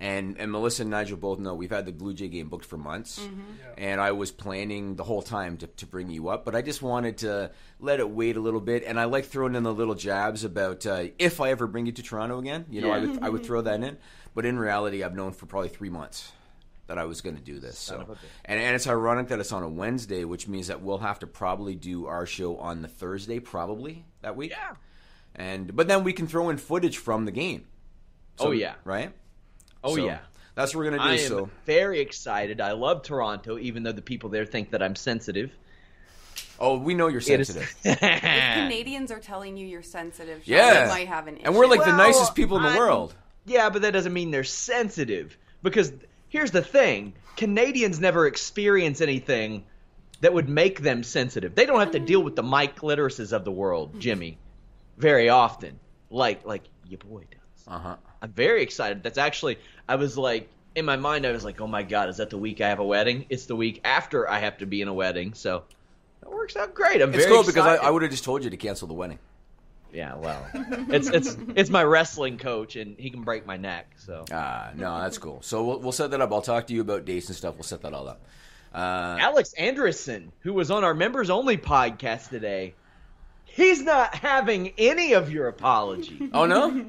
And 0.00 0.36
and 0.38 0.52
Melissa 0.52 0.82
and 0.82 0.92
Nigel 0.92 1.16
both 1.16 1.40
know 1.40 1.54
we've 1.54 1.72
had 1.72 1.84
the 1.84 1.90
Blue 1.90 2.14
Jay 2.14 2.28
game 2.28 2.48
booked 2.48 2.64
for 2.64 2.76
months, 2.76 3.20
and 3.76 4.00
I 4.00 4.12
was 4.12 4.30
planning 4.30 4.94
the 4.94 5.02
whole 5.02 5.22
time 5.22 5.56
to, 5.56 5.66
to 5.66 5.86
bring 5.86 6.08
you 6.08 6.28
up, 6.28 6.44
but 6.44 6.54
I 6.54 6.62
just 6.62 6.82
wanted 6.82 7.18
to 7.18 7.50
let 7.80 7.98
it 7.98 8.08
wait 8.08 8.36
a 8.36 8.40
little 8.40 8.60
bit, 8.60 8.84
and 8.84 9.00
I 9.00 9.06
like 9.06 9.24
throwing 9.24 9.56
in 9.56 9.64
the 9.64 9.74
little 9.74 9.96
jabs 9.96 10.44
about 10.44 10.86
uh, 10.86 11.06
if 11.18 11.40
I 11.40 11.50
ever 11.50 11.66
bring 11.66 11.86
you 11.86 11.92
to 11.92 12.02
Toronto 12.04 12.38
again, 12.38 12.66
you 12.70 12.80
know, 12.80 12.92
I 12.92 13.00
would 13.00 13.22
I 13.24 13.28
would 13.28 13.44
throw 13.46 13.60
that 13.60 13.82
in, 13.82 13.98
but 14.36 14.46
in 14.46 14.56
reality, 14.56 15.02
I've 15.02 15.16
known 15.16 15.32
for 15.32 15.46
probably 15.46 15.70
three 15.70 15.90
months 15.90 16.30
that 16.88 16.98
I 16.98 17.04
was 17.04 17.20
going 17.20 17.36
to 17.36 17.42
do 17.42 17.60
this. 17.60 17.78
So, 17.78 17.96
of 18.00 18.10
a 18.10 18.12
bitch. 18.14 18.18
and 18.46 18.58
and 18.60 18.74
it's 18.74 18.86
ironic 18.88 19.28
that 19.28 19.38
it's 19.38 19.52
on 19.52 19.62
a 19.62 19.68
Wednesday, 19.68 20.24
which 20.24 20.48
means 20.48 20.66
that 20.66 20.82
we'll 20.82 20.98
have 20.98 21.20
to 21.20 21.26
probably 21.26 21.74
do 21.76 22.06
our 22.06 22.26
show 22.26 22.56
on 22.56 22.82
the 22.82 22.88
Thursday, 22.88 23.38
probably 23.38 24.04
that 24.22 24.34
week. 24.36 24.50
Yeah. 24.50 24.74
And 25.36 25.76
but 25.76 25.86
then 25.86 26.02
we 26.02 26.12
can 26.12 26.26
throw 26.26 26.48
in 26.50 26.56
footage 26.56 26.98
from 26.98 27.24
the 27.24 27.30
game. 27.30 27.66
Oh, 28.40 28.50
yeah. 28.50 28.74
right. 28.84 29.12
Oh, 29.84 29.94
So, 29.96 30.04
yeah. 30.06 30.18
that's 30.54 30.74
what 30.74 30.78
we're 30.84 30.90
gonna 30.90 31.02
do. 31.02 31.08
I 31.08 31.12
am 31.14 31.28
so 31.28 31.50
very 31.66 32.00
excited. 32.00 32.60
I 32.60 32.72
love 32.72 33.02
Toronto, 33.02 33.58
even 33.58 33.82
though 33.84 33.92
the 33.92 34.02
people 34.02 34.30
there 34.30 34.44
think 34.46 34.70
that 34.70 34.82
I'm 34.82 34.96
sensitive. 34.96 35.52
oh, 36.60 36.78
we 36.78 36.94
know 36.94 37.08
you're 37.08 37.20
sensitive. 37.20 37.72
If 37.84 37.98
Canadians 38.00 39.10
are 39.12 39.20
telling 39.20 39.56
you 39.56 39.66
you're 39.66 39.82
sensitive, 39.82 40.46
Yeah. 40.46 40.84
you 40.84 40.88
might 40.88 41.08
have 41.08 41.26
an 41.28 41.36
issue. 41.36 41.46
and 41.46 41.54
we're 41.56 41.66
like 41.66 41.84
the 41.84 41.96
nicest 41.96 42.34
people 42.34 42.56
in 42.56 42.62
the 42.64 42.70
I'm- 42.70 42.78
world. 42.78 43.14
Yeah, 43.44 43.70
but 43.70 43.82
that 43.82 43.92
doesn't 43.92 44.12
mean 44.12 44.30
they're 44.30 44.44
sensitive. 44.44 45.36
Because 45.62 45.92
here's 46.28 46.50
the 46.50 46.62
thing 46.62 47.14
Canadians 47.36 48.00
never 48.00 48.26
experience 48.26 49.00
anything 49.00 49.64
that 50.20 50.32
would 50.34 50.48
make 50.48 50.80
them 50.80 51.02
sensitive. 51.02 51.54
They 51.54 51.66
don't 51.66 51.80
have 51.80 51.92
to 51.92 52.00
deal 52.00 52.22
with 52.22 52.36
the 52.36 52.42
Mike 52.42 52.80
Litorises 52.80 53.32
of 53.32 53.44
the 53.44 53.52
world, 53.52 54.00
Jimmy, 54.00 54.38
very 54.96 55.28
often, 55.28 55.78
like 56.10 56.44
like 56.44 56.64
your 56.86 56.98
boy 56.98 57.24
does. 57.30 57.66
Uh 57.66 57.78
huh. 57.78 57.96
I'm 58.20 58.32
very 58.32 58.62
excited. 58.62 59.02
That's 59.02 59.18
actually, 59.18 59.58
I 59.88 59.94
was 59.94 60.18
like, 60.18 60.48
in 60.74 60.84
my 60.84 60.96
mind, 60.96 61.24
I 61.24 61.30
was 61.30 61.44
like, 61.44 61.60
oh 61.60 61.66
my 61.68 61.82
God, 61.84 62.08
is 62.08 62.16
that 62.16 62.30
the 62.30 62.38
week 62.38 62.60
I 62.60 62.68
have 62.68 62.80
a 62.80 62.84
wedding? 62.84 63.26
It's 63.28 63.46
the 63.46 63.54
week 63.56 63.80
after 63.84 64.28
I 64.28 64.40
have 64.40 64.58
to 64.58 64.66
be 64.66 64.82
in 64.82 64.88
a 64.88 64.94
wedding. 64.94 65.34
So 65.34 65.64
that 66.20 66.30
works 66.30 66.56
out 66.56 66.74
great. 66.74 67.00
I'm 67.00 67.10
It's 67.14 67.24
very 67.24 67.36
cool 67.36 67.44
because 67.44 67.66
I. 67.66 67.76
I 67.76 67.90
would 67.90 68.02
have 68.02 68.10
just 68.10 68.24
told 68.24 68.42
you 68.42 68.50
to 68.50 68.56
cancel 68.56 68.88
the 68.88 68.94
wedding. 68.94 69.18
Yeah, 69.92 70.16
well, 70.16 70.46
it's 70.90 71.08
it's 71.08 71.36
it's 71.56 71.70
my 71.70 71.82
wrestling 71.82 72.36
coach, 72.38 72.76
and 72.76 72.96
he 72.98 73.08
can 73.10 73.22
break 73.22 73.46
my 73.46 73.56
neck. 73.56 73.92
So 73.96 74.24
Ah, 74.30 74.70
no, 74.76 75.00
that's 75.00 75.18
cool. 75.18 75.40
So 75.42 75.64
we'll, 75.64 75.80
we'll 75.80 75.92
set 75.92 76.10
that 76.10 76.20
up. 76.20 76.30
I'll 76.32 76.42
talk 76.42 76.66
to 76.66 76.74
you 76.74 76.80
about 76.82 77.04
dates 77.06 77.28
and 77.28 77.36
stuff. 77.36 77.54
We'll 77.54 77.62
set 77.62 77.82
that 77.82 77.94
all 77.94 78.06
up. 78.08 78.20
Uh, 78.74 79.16
Alex 79.20 79.54
Anderson, 79.54 80.30
who 80.40 80.52
was 80.52 80.70
on 80.70 80.84
our 80.84 80.92
members 80.94 81.30
only 81.30 81.56
podcast 81.56 82.28
today, 82.28 82.74
he's 83.46 83.82
not 83.82 84.14
having 84.14 84.72
any 84.76 85.14
of 85.14 85.32
your 85.32 85.48
apology. 85.48 86.28
oh 86.34 86.44
no, 86.44 86.84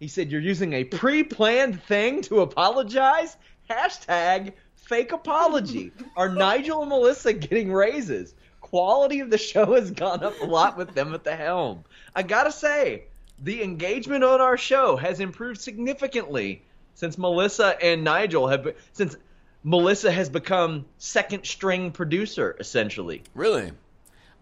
He 0.00 0.08
said 0.08 0.32
you're 0.32 0.40
using 0.40 0.72
a 0.72 0.82
pre-planned 0.82 1.80
thing 1.84 2.22
to 2.22 2.40
apologize. 2.40 3.36
Hashtag 3.70 4.54
fake 4.74 5.12
apology. 5.12 5.92
Are 6.16 6.28
Nigel 6.28 6.80
and 6.80 6.88
Melissa 6.88 7.32
getting 7.32 7.72
raises? 7.72 8.34
Quality 8.76 9.20
of 9.20 9.28
the 9.28 9.36
show 9.36 9.74
has 9.74 9.90
gone 9.90 10.24
up 10.24 10.40
a 10.40 10.46
lot 10.46 10.78
with 10.78 10.94
them 10.94 11.12
at 11.12 11.24
the 11.24 11.36
helm. 11.36 11.84
I 12.16 12.22
gotta 12.22 12.50
say, 12.50 13.02
the 13.38 13.62
engagement 13.62 14.24
on 14.24 14.40
our 14.40 14.56
show 14.56 14.96
has 14.96 15.20
improved 15.20 15.60
significantly 15.60 16.62
since 16.94 17.18
Melissa 17.18 17.76
and 17.84 18.02
Nigel 18.02 18.48
have 18.48 18.64
been, 18.64 18.72
since 18.94 19.14
Melissa 19.62 20.10
has 20.10 20.30
become 20.30 20.86
second 20.96 21.44
string 21.44 21.90
producer 21.90 22.56
essentially. 22.58 23.22
really? 23.34 23.72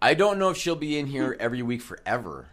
I 0.01 0.13
don't 0.13 0.39
know 0.39 0.49
if 0.49 0.55
she'll 0.57 0.77
be 0.77 0.97
in 0.97 1.07
here 1.07 1.35
every 1.37 1.61
week 1.61 1.81
forever. 1.81 2.47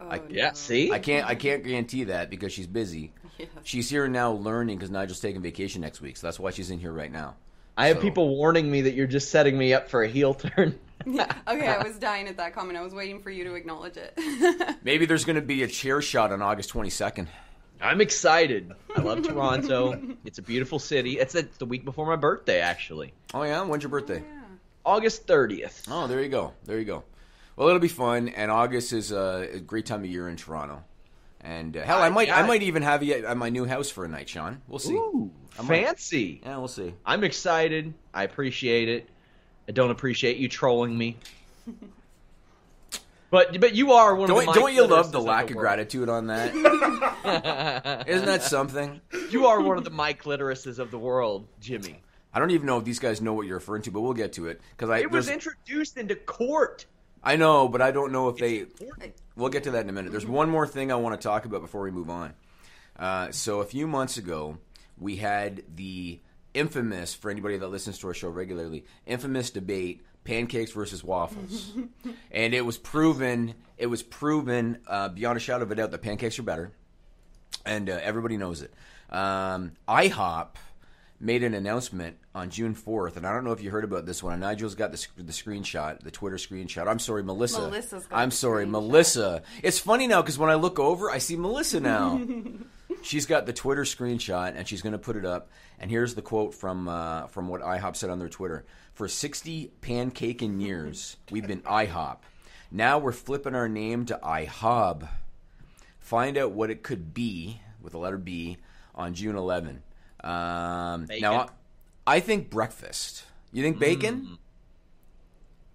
Oh, 0.00 0.08
I- 0.10 0.20
Yeah, 0.28 0.52
see? 0.52 0.92
I 0.92 0.98
can't. 0.98 1.26
I 1.26 1.34
can't 1.36 1.64
guarantee 1.64 2.04
that 2.04 2.28
because 2.28 2.52
she's 2.52 2.66
busy. 2.66 3.12
Yes. 3.38 3.48
She's 3.64 3.88
here 3.88 4.06
now 4.08 4.32
learning 4.32 4.76
because 4.76 4.90
Nigel's 4.90 5.20
taking 5.20 5.40
vacation 5.40 5.80
next 5.80 6.02
week, 6.02 6.18
so 6.18 6.26
that's 6.26 6.38
why 6.38 6.50
she's 6.50 6.70
in 6.70 6.78
here 6.80 6.92
right 6.92 7.10
now. 7.10 7.34
I 7.78 7.86
have 7.88 7.96
So- 7.96 8.02
people 8.02 8.36
warning 8.36 8.70
me 8.70 8.82
that 8.82 8.92
you're 8.94 9.06
just 9.06 9.30
setting 9.30 9.56
me 9.56 9.72
up 9.72 9.88
for 9.88 10.02
a 10.02 10.08
heel 10.08 10.34
turn. 10.34 10.78
okay, 11.06 11.66
I 11.68 11.82
was 11.82 11.98
dying 11.98 12.28
at 12.28 12.36
that 12.38 12.54
comment. 12.54 12.78
I 12.78 12.82
was 12.82 12.94
waiting 12.94 13.20
for 13.20 13.30
you 13.30 13.44
to 13.44 13.54
acknowledge 13.54 13.96
it. 13.96 14.18
Maybe 14.84 15.06
there's 15.06 15.24
going 15.24 15.36
to 15.36 15.42
be 15.42 15.62
a 15.62 15.68
chair 15.68 16.00
shot 16.00 16.32
on 16.32 16.40
August 16.42 16.72
22nd. 16.72 17.26
I'm 17.80 18.00
excited. 18.00 18.72
I 18.96 19.02
love 19.02 19.22
Toronto. 19.22 20.00
It's 20.24 20.38
a 20.38 20.42
beautiful 20.42 20.78
city. 20.78 21.18
It's, 21.18 21.34
it's 21.34 21.58
the 21.58 21.66
week 21.66 21.84
before 21.84 22.06
my 22.06 22.16
birthday, 22.16 22.60
actually. 22.60 23.12
Oh 23.34 23.42
yeah, 23.42 23.62
when's 23.62 23.82
your 23.82 23.90
birthday? 23.90 24.22
August 24.86 25.26
30th. 25.26 25.86
Oh, 25.90 26.06
there 26.06 26.22
you 26.22 26.28
go. 26.28 26.52
There 26.64 26.78
you 26.78 26.84
go. 26.84 27.04
Well, 27.56 27.68
it'll 27.68 27.80
be 27.80 27.88
fun, 27.88 28.28
and 28.28 28.50
August 28.50 28.92
is 28.92 29.12
uh, 29.12 29.46
a 29.52 29.60
great 29.60 29.86
time 29.86 30.00
of 30.00 30.06
year 30.10 30.28
in 30.28 30.36
Toronto. 30.36 30.82
And 31.40 31.76
uh, 31.76 31.82
hell, 31.82 31.98
I 31.98 32.06
Uh, 32.08 32.10
might, 32.10 32.28
yeah. 32.28 32.38
I 32.38 32.46
might 32.46 32.62
even 32.62 32.82
have 32.82 33.02
you 33.02 33.14
at 33.26 33.36
my 33.36 33.50
new 33.50 33.64
house 33.66 33.90
for 33.90 34.04
a 34.04 34.08
night, 34.08 34.28
Sean. 34.28 34.62
We'll 34.66 34.78
see. 34.78 34.94
Ooh, 34.94 35.30
fancy. 35.50 36.40
Yeah, 36.42 36.56
we'll 36.58 36.68
see. 36.68 36.94
I'm 37.04 37.22
excited. 37.22 37.92
I 38.14 38.24
appreciate 38.24 38.88
it. 38.88 39.08
I 39.68 39.72
don't 39.72 39.90
appreciate 39.90 40.36
you 40.36 40.48
trolling 40.48 40.96
me. 40.96 41.16
But 43.30 43.58
but 43.60 43.74
you 43.74 43.92
are 43.92 44.14
one 44.14 44.28
Don't, 44.28 44.46
the 44.46 44.52
don't 44.52 44.74
you 44.74 44.86
love 44.86 45.10
the 45.10 45.20
lack 45.20 45.50
of 45.50 45.56
world. 45.56 45.62
gratitude 45.62 46.08
on 46.08 46.28
that? 46.28 46.54
Isn't 48.06 48.26
that 48.26 48.42
something? 48.42 49.00
You 49.30 49.46
are 49.46 49.60
one 49.60 49.76
of 49.76 49.82
the 49.84 49.90
Mike 49.90 50.22
Litorises 50.22 50.78
of 50.78 50.90
the 50.92 50.98
world, 50.98 51.48
Jimmy. 51.60 52.00
I 52.32 52.38
don't 52.38 52.50
even 52.52 52.66
know 52.66 52.78
if 52.78 52.84
these 52.84 52.98
guys 53.00 53.20
know 53.20 53.32
what 53.32 53.46
you're 53.46 53.56
referring 53.56 53.82
to, 53.82 53.90
but 53.90 54.02
we'll 54.02 54.12
get 54.12 54.34
to 54.34 54.46
it 54.46 54.60
because 54.70 54.90
I 54.90 54.98
It 54.98 55.10
was 55.10 55.28
introduced 55.28 55.96
into 55.96 56.14
court. 56.14 56.86
I 57.24 57.36
know, 57.36 57.68
but 57.68 57.80
I 57.80 57.90
don't 57.90 58.12
know 58.12 58.28
if 58.28 58.36
they. 58.36 58.60
important. 58.60 59.14
We'll 59.34 59.48
get 59.48 59.64
to 59.64 59.72
that 59.72 59.82
in 59.82 59.88
a 59.88 59.92
minute. 59.92 60.12
There's 60.12 60.26
one 60.26 60.48
more 60.50 60.66
thing 60.66 60.92
I 60.92 60.96
want 60.96 61.20
to 61.20 61.26
talk 61.26 61.44
about 61.44 61.60
before 61.60 61.80
we 61.82 61.90
move 61.90 62.10
on. 62.10 62.34
Uh, 62.96 63.32
so 63.32 63.60
a 63.60 63.64
few 63.64 63.86
months 63.88 64.16
ago, 64.16 64.58
we 64.98 65.16
had 65.16 65.62
the 65.74 66.20
infamous, 66.54 67.14
for 67.14 67.30
anybody 67.30 67.56
that 67.58 67.68
listens 67.68 67.98
to 67.98 68.08
our 68.08 68.14
show 68.14 68.28
regularly, 68.28 68.84
infamous 69.06 69.50
debate: 69.50 70.02
pancakes 70.24 70.72
versus 70.72 71.04
waffles, 71.04 71.72
and 72.30 72.54
it 72.54 72.64
was 72.64 72.78
proven. 72.78 73.54
It 73.76 73.86
was 73.86 74.02
proven 74.02 74.78
uh, 74.86 75.08
beyond 75.10 75.36
a 75.36 75.40
shadow 75.40 75.64
of 75.64 75.70
a 75.70 75.74
doubt 75.74 75.90
that 75.90 76.02
pancakes 76.02 76.38
are 76.38 76.44
better, 76.44 76.72
and 77.66 77.90
uh, 77.90 77.98
everybody 78.02 78.36
knows 78.36 78.62
it. 78.62 78.72
Um, 79.10 79.72
IHOP 79.88 80.56
made 81.20 81.42
an 81.42 81.54
announcement 81.54 82.16
on 82.34 82.50
June 82.50 82.74
4th, 82.74 83.16
and 83.16 83.26
I 83.26 83.32
don't 83.32 83.44
know 83.44 83.52
if 83.52 83.62
you 83.62 83.70
heard 83.70 83.84
about 83.84 84.06
this 84.06 84.22
one. 84.22 84.40
Nigel's 84.40 84.74
got 84.74 84.90
the, 84.90 84.96
sc- 84.96 85.16
the 85.16 85.32
screenshot, 85.32 86.00
the 86.00 86.10
Twitter 86.10 86.36
screenshot. 86.36 86.86
I'm 86.86 86.98
sorry, 86.98 87.22
Melissa. 87.22 87.60
Melissa's 87.62 88.06
got 88.06 88.18
I'm 88.18 88.30
sorry. 88.30 88.66
Melissa. 88.66 89.42
It's 89.62 89.78
funny 89.78 90.06
now 90.06 90.20
because 90.20 90.38
when 90.38 90.50
I 90.50 90.54
look 90.54 90.78
over, 90.78 91.10
I 91.10 91.18
see 91.18 91.36
Melissa 91.36 91.80
now. 91.80 92.20
she's 93.04 93.26
got 93.26 93.46
the 93.46 93.52
Twitter 93.52 93.82
screenshot, 93.82 94.54
and 94.56 94.66
she's 94.66 94.82
going 94.82 94.92
to 94.92 94.98
put 94.98 95.16
it 95.16 95.24
up. 95.24 95.50
And 95.78 95.90
here's 95.90 96.14
the 96.14 96.22
quote 96.22 96.54
from 96.54 96.88
uh, 96.88 97.26
from 97.28 97.48
what 97.48 97.60
IHOP 97.62 97.96
said 97.96 98.10
on 98.10 98.18
their 98.18 98.28
Twitter: 98.28 98.64
"For 98.94 99.06
60 99.08 99.72
pancaking 99.80 100.60
years, 100.60 101.16
we've 101.30 101.46
been 101.46 101.62
IHOP. 101.62 102.18
Now 102.70 102.98
we're 102.98 103.12
flipping 103.12 103.54
our 103.54 103.68
name 103.68 104.06
to 104.06 104.18
IHOB. 104.22 105.08
Find 106.00 106.36
out 106.36 106.52
what 106.52 106.70
it 106.70 106.82
could 106.82 107.14
be 107.14 107.60
with 107.80 107.92
the 107.92 107.98
letter 107.98 108.18
B 108.18 108.56
on 108.94 109.14
June 109.14 109.36
11. 109.36 109.82
Um, 110.22 111.06
Bacon. 111.06 111.22
now, 111.22 111.48
I 112.06 112.20
think 112.20 112.50
breakfast. 112.50 113.24
You 113.52 113.62
think 113.62 113.78
bacon? 113.78 114.38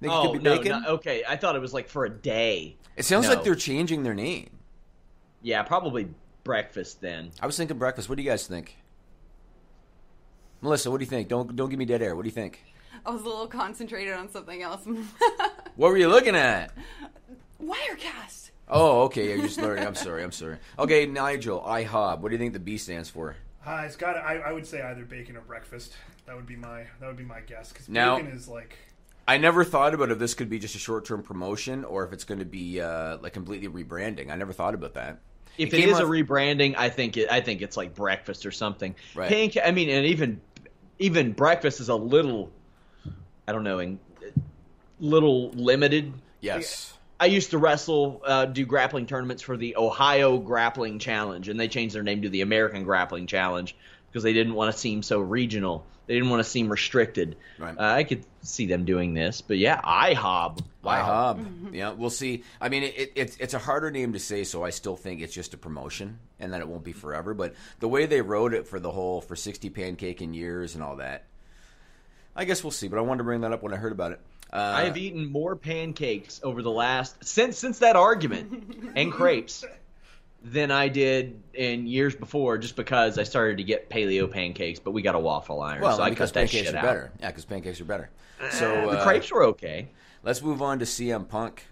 Think 0.02 0.12
it 0.14 0.16
oh 0.16 0.32
could 0.32 0.44
be 0.44 0.44
no, 0.44 0.58
bacon? 0.58 0.82
no, 0.84 0.90
okay. 0.96 1.24
I 1.28 1.36
thought 1.36 1.56
it 1.56 1.60
was 1.62 1.74
like 1.74 1.88
for 1.88 2.06
a 2.06 2.10
day. 2.10 2.78
It 2.96 3.06
sounds 3.06 3.28
No. 3.28 3.34
like 3.36 3.44
they're 3.44 3.56
changing 3.56 4.04
their 4.04 4.14
name. 4.14 4.50
Yeah, 5.42 5.64
probably 5.64 6.10
breakfast 6.43 7.01
then. 7.01 7.31
I 7.41 7.46
was 7.46 7.58
thinking 7.58 7.77
breakfast. 7.77 8.10
What 8.10 8.15
do 8.17 8.24
you 8.24 8.29
guys 8.29 8.48
think? 8.48 8.77
Melissa, 10.62 10.91
what 10.91 10.98
do 10.98 11.03
you 11.03 11.10
think? 11.10 11.27
Don't 11.27 11.55
don't 11.55 11.69
give 11.69 11.79
me 11.79 11.86
dead 11.86 12.01
air. 12.01 12.15
What 12.15 12.24
do 12.24 12.27
you 12.27 12.34
think? 12.36 12.63
I 13.05 13.12
was 13.12 13.22
a 13.22 13.25
little 13.25 13.48
concentrated 13.48 14.13
on 14.13 14.29
something 14.29 14.62
else. 14.62 14.86
What 15.75 15.91
were 15.91 15.98
you 15.98 16.10
looking 16.10 16.36
at? 16.36 16.74
Wirecast. 17.63 18.51
Oh, 18.67 19.03
okay. 19.03 19.29
You're 19.29 19.41
just 19.48 19.62
learning. 19.62 19.88
I'm 19.88 19.96
sorry. 19.96 20.24
I'm 20.24 20.34
sorry. 20.34 20.58
Okay, 20.77 21.05
Nigel, 21.05 21.62
IHOB. 21.62 22.19
What 22.19 22.27
do 22.29 22.36
you 22.36 22.38
think 22.38 22.51
the 22.51 22.60
B 22.60 22.77
stands 22.77 23.10
for? 23.10 23.38
Uh, 23.65 23.84
it's 23.86 23.96
got. 23.96 24.17
I, 24.17 24.39
I 24.39 24.51
would 24.51 24.67
say 24.67 24.81
either 24.81 25.05
bacon 25.05 25.38
or 25.38 25.41
breakfast. 25.41 25.93
That 26.25 26.36
would 26.36 26.46
be 26.46 26.58
my. 26.58 26.86
That 27.00 27.08
would 27.08 27.15
be 27.15 27.24
my 27.24 27.39
guess. 27.39 27.72
Because 27.72 27.88
Now- 27.88 28.17
bacon 28.17 28.34
is 28.34 28.50
like. 28.50 28.75
I 29.25 29.38
never 29.38 29.63
thought 29.63 29.93
about 29.93 30.12
if 30.12 30.19
this 30.19 30.34
could 30.34 30.50
be 30.50 30.60
just 30.60 30.75
a 30.75 30.79
short 30.79 31.05
term 31.05 31.22
promotion 31.24 31.86
or 31.86 32.03
if 32.03 32.12
it's 32.12 32.25
going 32.25 32.39
to 32.39 32.46
be 32.46 32.81
uh, 32.81 33.17
like 33.22 33.31
completely 33.31 33.69
rebranding. 33.69 34.31
I 34.31 34.36
never 34.36 34.51
thought 34.51 34.74
about 34.74 34.96
that. 34.96 35.19
If 35.60 35.74
It 35.74 35.82
it 35.82 35.89
is 35.89 36.00
a 36.00 36.04
rebranding, 36.04 36.75
I 36.78 36.89
think 36.89 37.18
it. 37.18 37.30
I 37.30 37.42
think 37.42 37.62
it's 37.62 37.75
like 37.75 37.94
breakfast 37.94 38.46
or 38.46 38.51
something. 38.51 38.96
Right. 39.13 39.30
Panca- 39.30 39.68
I 39.68 39.72
mean, 39.72 39.89
and 39.89 40.06
even 40.06 40.42
even 40.98 41.34
breakfast 41.34 41.82
is 41.82 41.89
a 41.89 41.96
little. 41.96 42.50
I 43.48 43.51
don't 43.51 43.63
know. 43.63 43.80
In, 43.80 44.00
little 45.00 45.50
limited. 45.51 46.13
Yes. 46.39 46.94
I 47.20 47.25
used 47.25 47.51
to 47.51 47.58
wrestle, 47.58 48.22
uh, 48.25 48.46
do 48.46 48.66
grappling 48.66 49.06
tournaments 49.06 49.44
for 49.44 49.58
the 49.58 49.75
Ohio 49.75 50.38
Grappling 50.38 51.00
Challenge, 51.00 51.50
and 51.50 51.60
they 51.60 51.68
changed 51.68 51.94
their 51.94 52.04
name 52.04 52.22
to 52.22 52.30
the 52.30 52.42
American 52.42 52.84
Grappling 52.84 53.28
Challenge 53.28 53.75
because 54.10 54.24
they 54.24 54.32
didn't 54.32 54.54
want 54.54 54.74
to 54.74 54.80
seem 54.80 55.04
so 55.04 55.20
regional. 55.20 55.86
They 56.10 56.16
didn't 56.16 56.32
want 56.32 56.44
to 56.44 56.50
seem 56.50 56.70
restricted. 56.70 57.36
Right. 57.60 57.78
Uh, 57.78 57.84
I 57.84 58.04
could 58.04 58.25
see 58.42 58.66
them 58.66 58.84
doing 58.84 59.13
this, 59.13 59.42
but 59.42 59.60
yeah, 59.60 59.80
IHOB. 59.80 60.63
Wow. 60.82 61.36
IHOB. 61.36 61.74
Yeah, 61.75 61.92
we'll 61.92 62.10
see. 62.10 62.44
I 62.60 62.70
mean, 62.70 62.82
it, 62.82 62.98
it, 62.98 63.12
it's 63.13 63.38
it's 63.38 63.54
a 63.54 63.60
harder 63.60 63.92
name 63.92 64.13
to 64.13 64.20
say, 64.20 64.44
so 64.44 64.63
I 64.63 64.72
still 64.72 64.96
think 64.96 65.22
it's 65.22 65.36
just 65.36 65.54
a 65.54 65.58
promotion, 65.58 66.18
and 66.39 66.51
that 66.54 66.62
it 66.62 66.68
won't 66.68 66.84
be 66.84 66.94
forever. 66.94 67.36
But 67.36 67.54
the 67.80 67.88
way 67.88 68.08
they 68.08 68.22
wrote 68.22 68.56
it 68.56 68.68
for 68.68 68.80
the 68.80 68.89
whole 68.89 69.22
for 69.22 69.36
sixty 69.36 69.70
pancake 69.70 70.20
in 70.24 70.34
years 70.34 70.74
and 70.74 70.84
all 70.84 70.96
that, 70.96 71.25
I 72.36 72.46
guess 72.46 72.63
we'll 72.63 72.72
see. 72.72 72.88
But 72.88 72.98
I 72.98 73.01
wanted 73.01 73.20
to 73.20 73.25
bring 73.25 73.42
that 73.42 73.54
up 73.54 73.62
when 73.62 73.72
I 73.72 73.78
heard 73.78 73.92
about 73.92 74.13
it. 74.13 74.20
Uh, 74.51 74.58
I 74.58 74.86
have 74.86 74.98
eaten 74.98 75.32
more 75.32 75.56
pancakes 75.56 76.42
over 76.42 76.63
the 76.63 76.72
last 76.72 77.24
since 77.24 77.60
since 77.60 77.78
that 77.80 77.96
argument 77.96 78.94
and 78.96 79.12
crepes 79.12 79.63
than 80.43 80.72
I 80.72 80.88
did 80.88 81.41
in 81.53 81.88
years 81.88 82.15
before, 82.15 82.58
just 82.58 82.75
because 82.75 83.17
I 83.17 83.24
started 83.24 83.58
to 83.58 83.63
get 83.63 83.89
paleo 83.89 84.29
pancakes. 84.29 84.79
But 84.79 84.91
we 84.91 85.01
got 85.01 85.15
a 85.15 85.19
waffle 85.19 85.62
iron, 85.62 85.81
well 85.81 85.98
so 85.98 86.03
I 86.03 86.10
cut 86.10 86.34
that 86.34 86.34
pancakes 86.34 86.67
shit 86.67 86.75
are 86.75 86.77
out. 86.77 86.84
better. 86.84 87.12
Yeah, 87.19 87.27
because 87.27 87.46
pancakes 87.46 87.81
are 87.81 87.86
better. 87.86 88.10
So 88.51 88.89
the 88.91 89.00
uh, 89.00 89.03
crepes 89.03 89.31
were 89.31 89.43
okay. 89.46 89.89
Let's 90.24 90.41
move 90.41 90.62
on 90.62 90.79
to 90.79 90.86
CM 90.86 91.27
Punk. 91.27 91.65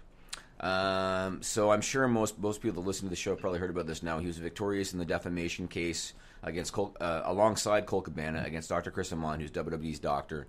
Um, 0.60 1.40
so 1.42 1.70
I'm 1.70 1.80
sure 1.80 2.08
most 2.08 2.38
most 2.38 2.60
people 2.60 2.82
that 2.82 2.86
listen 2.86 3.06
to 3.06 3.10
the 3.10 3.16
show 3.16 3.36
probably 3.36 3.58
heard 3.58 3.70
about 3.70 3.86
this 3.86 4.02
now. 4.02 4.18
He 4.18 4.26
was 4.26 4.38
victorious 4.38 4.92
in 4.92 4.98
the 4.98 5.04
defamation 5.04 5.68
case 5.68 6.14
against 6.42 6.72
Col- 6.72 6.96
uh, 7.00 7.22
alongside 7.24 7.86
Colt 7.86 8.04
Cabana 8.04 8.42
against 8.44 8.68
Dr. 8.68 8.90
Chris 8.90 9.12
Amann, 9.12 9.40
who's 9.40 9.50
WWE's 9.50 9.98
doctor. 9.98 10.46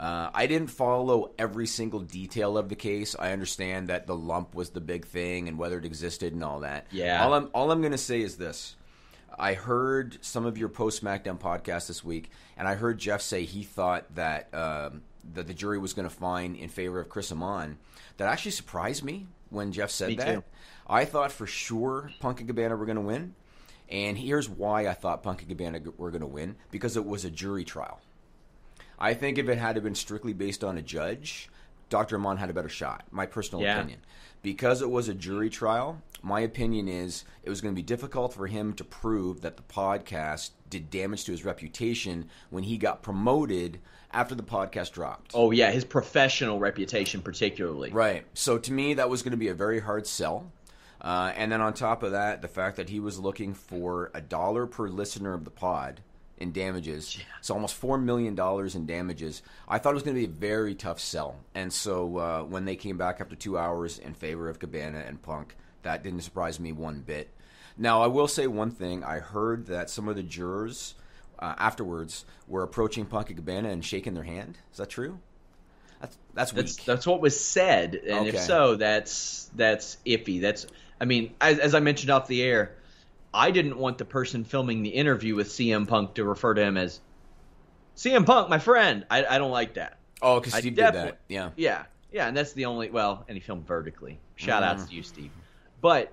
Uh, 0.00 0.30
I 0.32 0.46
didn't 0.46 0.68
follow 0.68 1.30
every 1.38 1.66
single 1.66 2.00
detail 2.00 2.56
of 2.56 2.70
the 2.70 2.74
case. 2.74 3.14
I 3.18 3.32
understand 3.32 3.88
that 3.88 4.06
the 4.06 4.16
lump 4.16 4.54
was 4.54 4.70
the 4.70 4.80
big 4.80 5.04
thing 5.04 5.46
and 5.46 5.58
whether 5.58 5.78
it 5.78 5.84
existed 5.84 6.32
and 6.32 6.42
all 6.42 6.60
that. 6.60 6.86
Yeah. 6.90 7.22
All 7.22 7.34
I'm 7.34 7.50
all 7.52 7.70
I'm 7.70 7.80
going 7.82 7.92
to 7.92 7.98
say 7.98 8.22
is 8.22 8.38
this. 8.38 8.76
I 9.38 9.52
heard 9.52 10.16
some 10.22 10.46
of 10.46 10.56
your 10.56 10.70
post 10.70 11.04
SmackDown 11.04 11.38
podcast 11.38 11.86
this 11.86 12.02
week, 12.02 12.30
and 12.56 12.66
I 12.66 12.76
heard 12.76 12.98
Jeff 12.98 13.20
say 13.20 13.44
he 13.44 13.62
thought 13.62 14.14
that 14.14 14.48
um, 14.54 15.02
that 15.34 15.46
the 15.46 15.52
jury 15.52 15.78
was 15.78 15.92
going 15.92 16.08
to 16.08 16.14
find 16.14 16.56
in 16.56 16.70
favor 16.70 16.98
of 16.98 17.10
Chris 17.10 17.30
Amann. 17.30 17.76
That 18.16 18.28
actually 18.28 18.52
surprised 18.52 19.04
me 19.04 19.26
when 19.50 19.70
Jeff 19.70 19.90
said 19.90 20.08
Me 20.08 20.14
that. 20.16 20.34
too. 20.34 20.44
I 20.86 21.04
thought 21.04 21.30
for 21.30 21.46
sure 21.46 22.10
Punk 22.20 22.40
and 22.40 22.48
Cabana 22.48 22.74
were 22.74 22.86
going 22.86 22.96
to 22.96 23.02
win, 23.02 23.34
and 23.90 24.16
here's 24.16 24.48
why 24.48 24.88
I 24.88 24.94
thought 24.94 25.22
Punk 25.22 25.40
and 25.42 25.50
Cabana 25.50 25.80
were 25.98 26.10
going 26.10 26.22
to 26.22 26.26
win 26.26 26.56
because 26.70 26.96
it 26.96 27.04
was 27.04 27.26
a 27.26 27.30
jury 27.30 27.64
trial. 27.64 28.00
I 29.00 29.14
think 29.14 29.38
if 29.38 29.48
it 29.48 29.58
had 29.58 29.82
been 29.82 29.94
strictly 29.94 30.32
based 30.32 30.62
on 30.62 30.76
a 30.76 30.82
judge, 30.82 31.48
Dr. 31.88 32.16
Amann 32.16 32.36
had 32.38 32.50
a 32.50 32.54
better 32.54 32.68
shot. 32.68 33.04
My 33.10 33.26
personal 33.26 33.62
Yeah. 33.64 33.78
opinion. 33.78 34.00
Because 34.42 34.80
it 34.80 34.90
was 34.90 35.08
a 35.08 35.14
jury 35.14 35.50
trial, 35.50 36.00
my 36.22 36.40
opinion 36.40 36.88
is 36.88 37.24
it 37.42 37.50
was 37.50 37.60
going 37.60 37.74
to 37.74 37.76
be 37.78 37.82
difficult 37.82 38.32
for 38.32 38.46
him 38.46 38.72
to 38.74 38.84
prove 38.84 39.42
that 39.42 39.56
the 39.56 39.62
podcast 39.62 40.50
did 40.70 40.90
damage 40.90 41.24
to 41.24 41.32
his 41.32 41.44
reputation 41.44 42.28
when 42.48 42.62
he 42.64 42.78
got 42.78 43.02
promoted 43.02 43.80
after 44.12 44.34
the 44.34 44.42
podcast 44.42 44.92
dropped. 44.92 45.32
Oh 45.34 45.50
yeah, 45.50 45.70
his 45.70 45.84
professional 45.84 46.58
reputation 46.58 47.20
particularly. 47.22 47.90
Right. 47.90 48.24
So 48.34 48.56
to 48.58 48.72
me, 48.72 48.94
that 48.94 49.10
was 49.10 49.22
going 49.22 49.32
to 49.32 49.36
be 49.36 49.48
a 49.48 49.54
very 49.54 49.80
hard 49.80 50.06
sell. 50.06 50.50
Uh, 51.02 51.32
and 51.36 51.50
then 51.50 51.60
on 51.60 51.72
top 51.72 52.02
of 52.02 52.12
that, 52.12 52.42
the 52.42 52.48
fact 52.48 52.76
that 52.76 52.88
he 52.90 53.00
was 53.00 53.18
looking 53.18 53.54
for 53.54 54.10
a 54.14 54.20
dollar 54.20 54.66
per 54.66 54.88
listener 54.88 55.32
of 55.32 55.44
the 55.44 55.50
pod 55.50 56.00
in 56.40 56.52
damages, 56.52 57.18
so 57.42 57.54
almost 57.54 57.74
four 57.74 57.98
million 57.98 58.34
dollars 58.34 58.74
in 58.74 58.86
damages. 58.86 59.42
I 59.68 59.78
thought 59.78 59.90
it 59.90 59.94
was 59.94 60.02
going 60.02 60.16
to 60.16 60.26
be 60.26 60.32
a 60.32 60.36
very 60.36 60.74
tough 60.74 60.98
sell. 60.98 61.36
And 61.54 61.72
so 61.72 62.16
uh, 62.16 62.42
when 62.42 62.64
they 62.64 62.76
came 62.76 62.96
back 62.96 63.20
after 63.20 63.36
two 63.36 63.58
hours 63.58 63.98
in 63.98 64.14
favor 64.14 64.48
of 64.48 64.58
Cabana 64.58 65.04
and 65.06 65.20
Punk, 65.20 65.54
that 65.82 66.02
didn't 66.02 66.22
surprise 66.22 66.58
me 66.58 66.72
one 66.72 67.00
bit. 67.00 67.28
Now 67.76 68.02
I 68.02 68.06
will 68.06 68.28
say 68.28 68.46
one 68.46 68.70
thing: 68.70 69.04
I 69.04 69.18
heard 69.18 69.66
that 69.66 69.90
some 69.90 70.08
of 70.08 70.16
the 70.16 70.22
jurors 70.22 70.94
uh, 71.38 71.54
afterwards 71.58 72.24
were 72.48 72.62
approaching 72.62 73.06
Punk 73.06 73.28
and 73.28 73.36
Cabana 73.36 73.68
and 73.68 73.84
shaking 73.84 74.14
their 74.14 74.24
hand. 74.24 74.58
Is 74.72 74.78
that 74.78 74.88
true? 74.88 75.18
That's 76.00 76.16
that's 76.34 76.52
weak. 76.52 76.66
That's 76.66 76.84
that's 76.84 77.06
what 77.06 77.20
was 77.20 77.38
said, 77.38 77.94
and 77.94 78.26
if 78.26 78.38
so, 78.40 78.76
that's 78.76 79.50
that's 79.54 79.98
iffy. 80.06 80.40
That's 80.40 80.66
I 81.00 81.04
mean, 81.04 81.34
as, 81.40 81.58
as 81.58 81.74
I 81.74 81.80
mentioned 81.80 82.10
off 82.10 82.26
the 82.26 82.42
air, 82.42 82.76
I 83.32 83.50
didn't 83.50 83.78
want 83.78 83.98
the 83.98 84.04
person 84.04 84.44
filming 84.44 84.82
the 84.82 84.90
interview 84.90 85.34
with 85.36 85.48
CM 85.48 85.86
Punk 85.86 86.14
to 86.14 86.24
refer 86.24 86.54
to 86.54 86.62
him 86.62 86.76
as 86.76 87.00
CM 87.96 88.26
Punk, 88.26 88.48
my 88.48 88.58
friend. 88.58 89.06
I, 89.10 89.24
I 89.24 89.38
don't 89.38 89.50
like 89.52 89.74
that. 89.74 89.98
Oh, 90.22 90.40
because 90.40 90.54
Steve 90.54 90.74
did 90.74 90.94
that. 90.94 91.20
Yeah. 91.28 91.50
Yeah, 91.56 91.84
yeah, 92.12 92.28
and 92.28 92.36
that's 92.36 92.52
the 92.52 92.66
only 92.66 92.90
well, 92.90 93.24
and 93.28 93.36
he 93.36 93.40
filmed 93.40 93.66
vertically. 93.66 94.18
Shout 94.36 94.62
Mm-hmm. 94.62 94.70
outs 94.80 94.88
to 94.90 94.94
you, 94.94 95.02
Steve. 95.02 95.30
But 95.80 96.12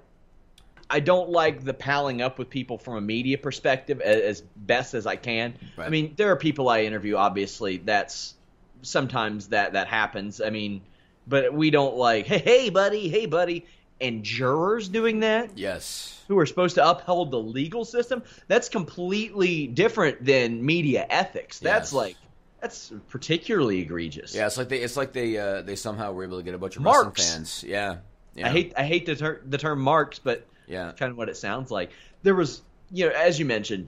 I 0.89 0.99
don't 0.99 1.29
like 1.29 1.63
the 1.63 1.73
palling 1.73 2.21
up 2.21 2.39
with 2.39 2.49
people 2.49 2.77
from 2.77 2.95
a 2.95 3.01
media 3.01 3.37
perspective 3.37 3.99
as, 3.99 4.21
as 4.21 4.41
best 4.55 4.93
as 4.93 5.05
I 5.05 5.15
can. 5.17 5.55
I 5.77 5.89
mean, 5.89 6.13
there 6.15 6.31
are 6.31 6.35
people 6.37 6.69
I 6.69 6.83
interview. 6.83 7.15
Obviously, 7.17 7.77
that's 7.77 8.35
sometimes 8.83 9.49
that 9.49 9.73
that 9.73 9.87
happens. 9.87 10.39
I 10.39 10.49
mean, 10.49 10.81
but 11.27 11.53
we 11.53 11.71
don't 11.71 11.95
like, 11.95 12.25
hey, 12.27 12.37
hey, 12.37 12.69
buddy, 12.69 13.09
hey, 13.09 13.25
buddy, 13.25 13.65
and 13.99 14.23
jurors 14.23 14.87
doing 14.89 15.21
that 15.21 15.57
Yes. 15.57 16.21
who 16.27 16.37
are 16.37 16.45
supposed 16.45 16.75
to 16.75 16.87
uphold 16.87 17.31
the 17.31 17.39
legal 17.39 17.83
system. 17.85 18.21
That's 18.47 18.69
completely 18.69 19.67
different 19.67 20.23
than 20.23 20.63
media 20.65 21.05
ethics. 21.09 21.59
That's 21.59 21.89
Yes. 21.89 21.93
like 21.93 22.15
that's 22.61 22.91
particularly 23.09 23.79
egregious. 23.81 24.33
Yeah, 24.33 24.47
it's 24.47 24.57
like 24.57 24.69
they 24.69 24.79
it's 24.81 24.97
like 24.97 25.13
they 25.13 25.37
uh, 25.37 25.61
they 25.61 25.75
somehow 25.75 26.11
were 26.11 26.23
able 26.23 26.37
to 26.37 26.43
get 26.43 26.53
a 26.55 26.57
bunch 26.57 26.75
of 26.75 26.81
Marks. 26.81 27.19
wrestling 27.19 27.37
fans. 27.39 27.63
Yeah. 27.67 27.97
yeah. 28.35 28.47
I 28.47 28.49
hate 28.49 28.73
I 28.77 28.83
hate 28.83 29.05
the, 29.05 29.15
ter- 29.15 29.41
the 29.47 29.57
term 29.57 29.79
marks, 29.81 30.19
but 30.19 30.45
Yeah. 30.67 30.91
kind 30.97 31.11
of 31.11 31.17
what 31.17 31.29
it 31.29 31.37
sounds 31.37 31.69
like. 31.71 31.91
There 32.23 32.35
was, 32.35 32.61
you 32.91 33.07
know, 33.07 33.13
as 33.15 33.37
you 33.39 33.45
mentioned, 33.45 33.87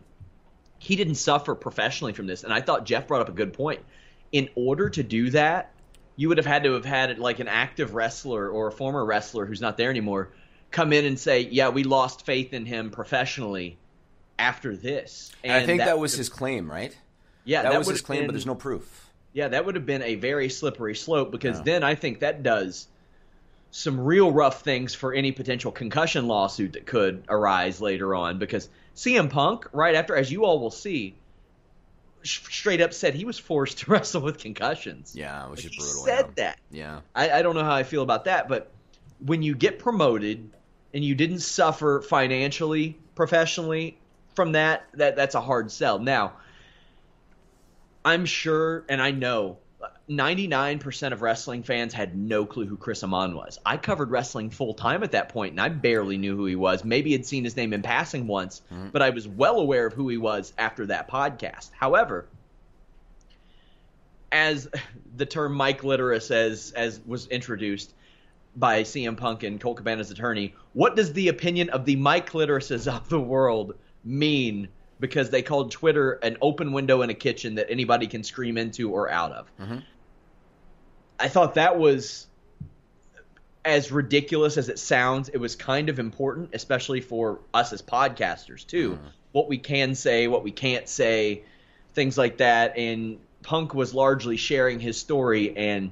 he 0.77 0.95
didn't 0.95 1.15
suffer 1.15 1.55
professionally 1.55 2.13
from 2.13 2.25
this, 2.27 2.43
and 2.43 2.53
I 2.53 2.61
thought 2.61 2.85
Jeff 2.85 3.07
brought 3.07 3.21
up 3.21 3.29
a 3.29 3.33
good 3.33 3.53
point. 3.53 3.81
In 4.31 4.49
order 4.55 4.89
to 4.91 5.01
do 5.03 5.31
that, 5.31 5.71
you 6.19 6.27
would 6.27 6.37
have 6.37 6.45
had 6.45 6.63
to 6.65 6.73
have 6.73 6.83
had 6.83 7.17
like 7.17 7.39
an 7.39 7.47
active 7.47 7.93
wrestler 7.93 8.49
or 8.49 8.67
a 8.67 8.71
former 8.73 9.05
wrestler 9.05 9.45
who's 9.45 9.61
not 9.61 9.77
there 9.77 9.89
anymore 9.89 10.27
come 10.69 10.91
in 10.91 11.05
and 11.05 11.17
say, 11.17 11.47
"Yeah, 11.49 11.69
we 11.69 11.85
lost 11.85 12.25
faith 12.25 12.53
in 12.53 12.65
him 12.65 12.91
professionally 12.91 13.77
after 14.37 14.75
this." 14.75 15.31
And 15.45 15.53
I 15.53 15.65
think 15.65 15.79
that, 15.79 15.97
was 15.97 16.13
his 16.13 16.27
claim, 16.27 16.69
right? 16.69 16.93
yeah, 17.45 17.61
that, 17.61 17.77
was 17.77 17.87
his 17.87 18.01
claim, 18.01 18.19
been- 18.19 18.27
but 18.27 18.33
there's 18.33 18.45
no 18.45 18.53
proof. 18.53 19.09
yeah, 19.31 19.47
that 19.47 19.65
would 19.65 19.75
have 19.75 19.85
been 19.85 20.01
a 20.01 20.15
very 20.15 20.49
slippery 20.49 20.93
slope 20.93 21.31
because 21.31 21.57
Yeah. 21.59 21.63
then 21.63 21.83
I 21.85 21.95
think 21.95 22.19
that 22.19 22.43
does 22.43 22.87
some 23.71 24.01
real 24.01 24.29
rough 24.31 24.61
things 24.63 24.93
for 24.93 25.13
any 25.13 25.31
potential 25.31 25.71
concussion 25.71 26.27
lawsuit 26.27 26.73
that 26.73 26.85
could 26.85 27.23
arise 27.29 27.79
later 27.79 28.13
on. 28.13 28.39
Because 28.39 28.67
CM 28.93 29.29
Punk, 29.29 29.67
right 29.71 29.95
after, 29.95 30.17
as 30.17 30.29
you 30.29 30.43
all 30.43 30.59
will 30.59 30.71
see, 30.71 31.15
straight 32.23 32.81
up 32.81 32.93
said 32.93 33.13
he 33.13 33.25
was 33.25 33.39
forced 33.39 33.79
to 33.79 33.91
wrestle 33.91 34.21
with 34.21 34.37
concussions. 34.37 35.15
Yeah, 35.15 35.47
which 35.47 35.65
is 35.65 35.71
he 35.71 35.77
brutal. 35.77 36.03
said 36.03 36.25
yeah. 36.25 36.31
that. 36.35 36.59
Yeah. 36.71 36.99
I, 37.15 37.39
I 37.39 37.41
don't 37.41 37.55
know 37.55 37.63
how 37.63 37.75
I 37.75 37.83
feel 37.83 38.03
about 38.03 38.25
that, 38.25 38.47
but 38.47 38.71
when 39.25 39.41
you 39.41 39.55
get 39.55 39.79
promoted 39.79 40.49
and 40.93 41.03
you 41.03 41.15
didn't 41.15 41.39
suffer 41.39 42.01
financially, 42.01 42.97
professionally 43.15 43.97
from 44.33 44.53
that, 44.53 44.87
that 44.93 45.15
that's 45.15 45.35
a 45.35 45.41
hard 45.41 45.71
sell. 45.71 45.99
Now, 45.99 46.33
I'm 48.03 48.25
sure, 48.25 48.85
and 48.87 49.01
I 49.01 49.11
know, 49.11 49.57
99% 50.09 51.13
of 51.13 51.21
wrestling 51.21 51.61
fans 51.61 51.93
had 51.93 52.17
no 52.17 52.45
clue 52.45 52.65
who 52.65 52.77
Chris 52.77 53.03
Amann 53.03 53.35
was. 53.35 53.59
I 53.63 53.77
covered 53.77 54.09
wrestling 54.09 54.49
full 54.49 54.73
time 54.73 55.03
at 55.03 55.11
that 55.11 55.29
point, 55.29 55.51
and 55.51 55.61
I 55.61 55.69
barely 55.69 56.17
knew 56.17 56.35
who 56.35 56.45
he 56.45 56.55
was. 56.55 56.83
Maybe 56.83 57.11
had 57.11 57.25
seen 57.25 57.43
his 57.43 57.55
name 57.55 57.73
in 57.73 57.83
passing 57.83 58.25
once, 58.25 58.63
mm-hmm. 58.73 58.89
but 58.89 59.03
I 59.03 59.11
was 59.11 59.27
well 59.27 59.59
aware 59.59 59.85
of 59.85 59.93
who 59.93 60.09
he 60.09 60.17
was 60.17 60.51
after 60.57 60.87
that 60.87 61.09
podcast. 61.09 61.69
However, 61.77 62.25
as 64.31 64.67
the 65.15 65.27
term 65.27 65.53
Mike 65.53 65.81
Litoris 65.81 66.31
as 66.31 66.71
as 66.71 66.99
was 67.05 67.27
introduced 67.27 67.93
by 68.55 68.81
CM 68.81 69.15
Punk 69.15 69.43
and 69.43 69.61
Colt 69.61 69.77
Cabana's 69.77 70.09
attorney, 70.09 70.55
what 70.73 70.95
does 70.95 71.13
the 71.13 71.27
opinion 71.27 71.69
of 71.69 71.85
the 71.85 71.95
Mike 71.95 72.31
Litorises 72.31 72.91
of 72.91 73.09
the 73.09 73.19
world 73.19 73.75
mean? 74.03 74.69
Because 74.99 75.29
they 75.29 75.43
called 75.43 75.71
Twitter 75.71 76.13
an 76.13 76.37
open 76.41 76.73
window 76.73 77.03
in 77.03 77.09
a 77.09 77.13
kitchen 77.13 77.55
that 77.55 77.69
anybody 77.69 78.07
can 78.07 78.23
scream 78.23 78.57
into 78.57 78.91
or 78.91 79.09
out 79.09 79.31
of. 79.31 79.51
Mm-hmm. 79.61 79.77
I 81.19 81.27
thought 81.27 81.55
that 81.55 81.77
was 81.77 82.27
as 83.65 83.91
ridiculous 83.91 84.57
as 84.57 84.69
it 84.69 84.79
sounds. 84.79 85.29
It 85.29 85.37
was 85.37 85.55
kind 85.55 85.89
of 85.89 85.99
important, 85.99 86.51
especially 86.53 87.01
for 87.01 87.39
us 87.53 87.73
as 87.73 87.81
podcasters 87.81 88.65
too. 88.65 88.93
Mm-hmm. 88.93 89.07
What 89.31 89.47
we 89.47 89.57
can 89.57 89.95
say, 89.95 90.27
what 90.27 90.43
we 90.43 90.51
can't 90.51 90.87
say, 90.87 91.43
things 91.93 92.17
like 92.17 92.37
that. 92.37 92.77
And 92.77 93.19
Punk 93.43 93.73
was 93.73 93.93
largely 93.93 94.37
sharing 94.37 94.79
his 94.79 94.97
story, 94.97 95.55
and 95.55 95.91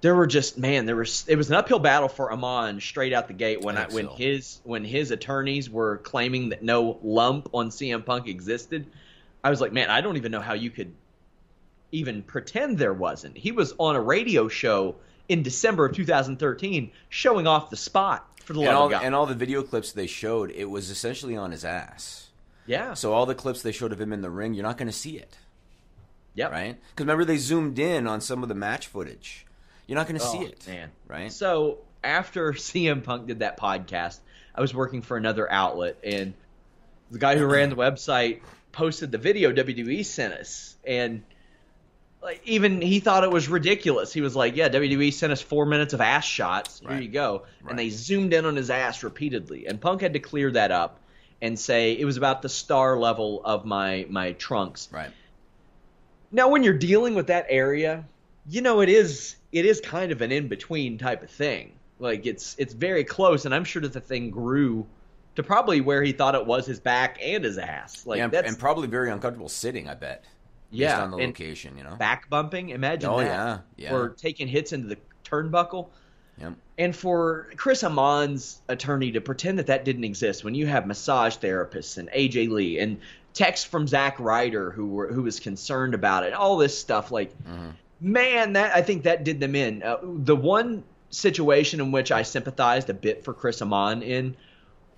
there 0.00 0.14
were 0.14 0.26
just 0.26 0.58
man, 0.58 0.86
there 0.86 0.96
was 0.96 1.24
it 1.26 1.36
was 1.36 1.48
an 1.48 1.56
uphill 1.56 1.78
battle 1.78 2.08
for 2.08 2.30
Amann 2.30 2.80
straight 2.80 3.12
out 3.12 3.28
the 3.28 3.34
gate 3.34 3.62
when 3.62 3.76
I 3.76 3.84
I, 3.84 3.86
when 3.88 4.06
so. 4.06 4.14
his 4.14 4.60
when 4.64 4.84
his 4.84 5.10
attorneys 5.10 5.68
were 5.68 5.98
claiming 5.98 6.50
that 6.50 6.62
no 6.62 6.98
lump 7.02 7.48
on 7.52 7.70
CM 7.70 8.04
Punk 8.04 8.28
existed. 8.28 8.86
I 9.42 9.50
was 9.50 9.60
like, 9.60 9.72
man, 9.72 9.90
I 9.90 10.00
don't 10.00 10.16
even 10.16 10.32
know 10.32 10.40
how 10.40 10.54
you 10.54 10.70
could 10.70 10.92
even 11.96 12.22
pretend 12.22 12.78
there 12.78 12.92
wasn't. 12.94 13.36
He 13.36 13.52
was 13.52 13.74
on 13.78 13.96
a 13.96 14.00
radio 14.00 14.48
show 14.48 14.96
in 15.28 15.42
December 15.42 15.86
of 15.86 15.96
2013, 15.96 16.90
showing 17.08 17.46
off 17.46 17.70
the 17.70 17.76
spot 17.76 18.28
for 18.44 18.52
the 18.52 18.60
And 18.60 18.68
love 18.68 18.76
all, 18.76 18.84
of 18.86 18.90
God. 18.92 19.02
and 19.04 19.14
all 19.14 19.26
the 19.26 19.34
video 19.34 19.62
clips 19.62 19.92
they 19.92 20.06
showed, 20.06 20.50
it 20.52 20.66
was 20.70 20.90
essentially 20.90 21.36
on 21.36 21.50
his 21.50 21.64
ass. 21.64 22.28
yeah. 22.66 22.94
So 22.94 23.12
all 23.12 23.26
the 23.26 23.34
clips 23.34 23.62
they 23.62 23.72
showed 23.72 23.92
of 23.92 24.00
him 24.00 24.12
in 24.12 24.20
the 24.22 24.30
ring, 24.30 24.54
you're 24.54 24.62
not 24.64 24.76
going 24.78 24.88
to 24.88 24.92
see 24.92 25.16
it, 25.18 25.36
Yeah. 26.34 26.46
right? 26.48 26.76
Because 26.90 27.04
remember 27.04 27.24
they 27.24 27.38
zoomed 27.38 27.78
in 27.78 28.06
on 28.06 28.20
some 28.20 28.42
of 28.42 28.48
the 28.48 28.54
match 28.54 28.86
footage. 28.86 29.46
You're 29.86 29.96
not 29.96 30.06
going 30.08 30.18
to 30.20 30.24
oh, 30.26 30.32
see 30.32 30.38
Oh, 30.38 30.42
it, 30.48 30.66
man. 30.68 30.90
right? 31.08 31.32
So 31.32 31.78
after 32.04 32.52
CM 32.52 33.02
Punk 33.02 33.26
did 33.26 33.40
that 33.40 33.58
podcast, 33.58 34.18
I 34.54 34.60
was 34.60 34.72
working 34.74 35.02
for 35.02 35.16
another 35.16 35.50
outlet, 35.50 35.96
and 36.04 36.34
the 37.10 37.18
guy 37.18 37.36
who 37.36 37.46
ran 37.46 37.70
the 37.70 37.76
website 37.76 38.40
posted 38.72 39.10
the 39.12 39.18
video 39.18 39.52
WWE 39.52 40.04
sent 40.04 40.34
us, 40.34 40.76
and 40.86 41.22
like 42.26 42.42
even 42.44 42.82
he 42.82 43.00
thought 43.00 43.24
it 43.24 43.30
was 43.30 43.48
ridiculous. 43.48 44.12
He 44.12 44.20
was 44.20 44.36
like, 44.36 44.56
"Yeah, 44.56 44.68
WWE 44.68 45.12
sent 45.12 45.32
us 45.32 45.40
four 45.40 45.64
minutes 45.64 45.94
of 45.94 46.00
ass 46.02 46.24
shots. 46.24 46.80
Here 46.80 46.90
Right. 46.90 47.02
you 47.02 47.08
go," 47.08 47.44
Right. 47.62 47.70
and 47.70 47.78
they 47.78 47.88
zoomed 47.88 48.34
in 48.34 48.44
on 48.44 48.56
his 48.56 48.68
ass 48.68 49.02
repeatedly, 49.02 49.66
and 49.66 49.80
Punk 49.80 50.00
had 50.02 50.12
to 50.12 50.18
clear 50.18 50.50
that 50.50 50.72
up 50.72 50.98
and 51.40 51.58
say 51.58 51.92
it 51.92 52.04
was 52.04 52.16
about 52.16 52.42
the 52.42 52.48
star 52.48 52.98
level 52.98 53.40
of 53.44 53.64
my 53.64 54.06
my 54.10 54.32
trunks. 54.32 54.88
right. 54.92 55.10
Now, 56.32 56.48
when 56.48 56.62
you're 56.64 56.74
dealing 56.74 57.14
with 57.14 57.28
that 57.28 57.46
area, 57.48 58.04
you 58.48 58.60
know 58.60 58.80
it 58.80 58.88
is 58.88 59.36
it 59.52 59.64
is 59.64 59.80
kind 59.80 60.10
of 60.12 60.20
an 60.20 60.32
in 60.32 60.48
between 60.48 60.98
type 60.98 61.22
of 61.22 61.30
thing. 61.30 61.72
Like 61.98 62.26
it's 62.26 62.56
it's 62.58 62.74
very 62.74 63.04
close, 63.04 63.44
and 63.46 63.54
I'm 63.54 63.64
sure 63.64 63.80
that 63.82 63.92
the 63.92 64.00
thing 64.00 64.30
grew 64.30 64.84
to 65.36 65.42
probably 65.42 65.80
where 65.80 66.02
he 66.02 66.12
thought 66.12 66.34
it 66.34 66.44
was 66.46 66.66
his 66.66 66.80
back 66.80 67.18
and 67.22 67.44
his 67.44 67.56
ass. 67.58 68.04
Like 68.06 68.18
Yeah, 68.18 68.24
and, 68.24 68.32
that's 68.32 68.48
and 68.48 68.58
probably 68.58 68.88
very 68.88 69.10
uncomfortable 69.10 69.48
sitting. 69.48 69.88
I 69.88 69.94
bet. 69.94 70.24
Based 70.70 70.80
yeah, 70.80 71.02
on 71.02 71.10
the 71.12 71.16
location, 71.18 71.76
you 71.78 71.84
know. 71.84 71.96
back 71.96 72.28
bumping. 72.28 72.70
Imagine 72.70 73.10
Oh, 73.10 73.18
that. 73.18 73.26
yeah, 73.26 73.58
yeah. 73.76 73.94
Or 73.94 74.08
taking 74.10 74.48
hits 74.48 74.72
into 74.72 74.88
the 74.88 74.98
turnbuckle. 75.24 75.88
Yep. 76.38 76.54
And 76.78 76.94
for 76.94 77.48
Chris 77.56 77.82
Amann's 77.82 78.60
attorney 78.68 79.12
to 79.12 79.20
pretend 79.20 79.58
that 79.58 79.68
that 79.68 79.84
didn't 79.84 80.04
exist 80.04 80.44
when 80.44 80.54
you 80.54 80.66
have 80.66 80.86
massage 80.86 81.36
therapists 81.36 81.96
and 81.96 82.10
AJ 82.10 82.50
Lee 82.50 82.78
and 82.78 82.98
texts 83.32 83.64
from 83.66 83.86
Zack 83.86 84.18
Ryder 84.20 84.70
who 84.70 84.86
were 84.88 85.10
who 85.12 85.22
was 85.22 85.40
concerned 85.40 85.94
about 85.94 86.24
it, 86.24 86.34
all 86.34 86.56
this 86.58 86.78
stuff, 86.78 87.10
like 87.10 87.32
man, 88.00 88.52
that 88.54 88.76
I 88.76 88.82
think 88.82 89.04
that 89.04 89.24
did 89.24 89.40
them 89.40 89.54
in. 89.54 89.82
Uh, 89.82 89.98
the 90.02 90.36
one 90.36 90.84
situation 91.08 91.80
in 91.80 91.92
which 91.92 92.12
I 92.12 92.22
sympathized 92.22 92.90
a 92.90 92.94
bit 92.94 93.24
for 93.24 93.32
Chris 93.32 93.60
Amann 93.62 94.02
in 94.02 94.36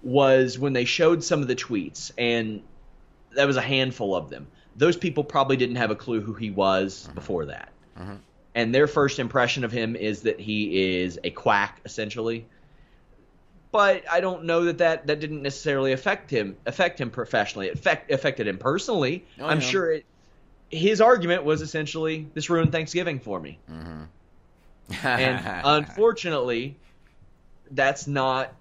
was 0.02 0.58
when 0.58 0.72
they 0.72 0.84
showed 0.84 1.22
some 1.22 1.42
of 1.42 1.46
the 1.48 1.54
tweets, 1.56 2.10
and 2.18 2.62
that 3.36 3.46
was 3.46 3.56
a 3.56 3.62
handful 3.62 4.16
of 4.16 4.30
them. 4.30 4.48
Those 4.78 4.96
people 4.96 5.24
probably 5.24 5.56
didn't 5.56 5.76
have 5.76 5.90
a 5.90 5.96
clue 5.96 6.20
who 6.20 6.34
he 6.34 6.50
was 6.50 7.04
mm-hmm. 7.04 7.14
before 7.14 7.46
that. 7.46 7.70
Mm-hmm. 7.98 8.14
And 8.54 8.74
their 8.74 8.86
first 8.86 9.18
impression 9.18 9.64
of 9.64 9.72
him 9.72 9.96
is 9.96 10.22
that 10.22 10.40
he 10.40 11.00
is 11.00 11.18
a 11.22 11.30
quack 11.30 11.80
essentially. 11.84 12.46
But 13.70 14.04
i 14.10 14.20
don't 14.20 14.44
know 14.44 14.64
that 14.64 14.78
that, 14.78 15.06
that 15.08 15.20
didn't 15.20 15.42
necessarily 15.42 15.92
affect 15.92 16.30
him 16.30 16.56
affect 16.64 17.00
him 17.00 17.10
professionally. 17.10 17.66
It 17.68 17.74
affect, 17.74 18.10
affected 18.10 18.48
him 18.48 18.56
personally. 18.56 19.26
Oh, 19.38 19.46
i'm 19.46 19.60
yeah. 19.60 19.66
sure 19.66 19.92
it, 19.92 20.06
his 20.70 21.00
argument 21.00 21.44
was 21.44 21.60
essentially 21.60 22.26
this 22.34 22.48
ruined 22.48 22.72
thanksgiving 22.72 23.20
for 23.20 23.38
me. 23.40 23.58
Mm-hmm. 23.70 25.06
And 25.06 25.60
unfortunately 25.64 26.76
that's 27.70 28.06
not 28.06 28.54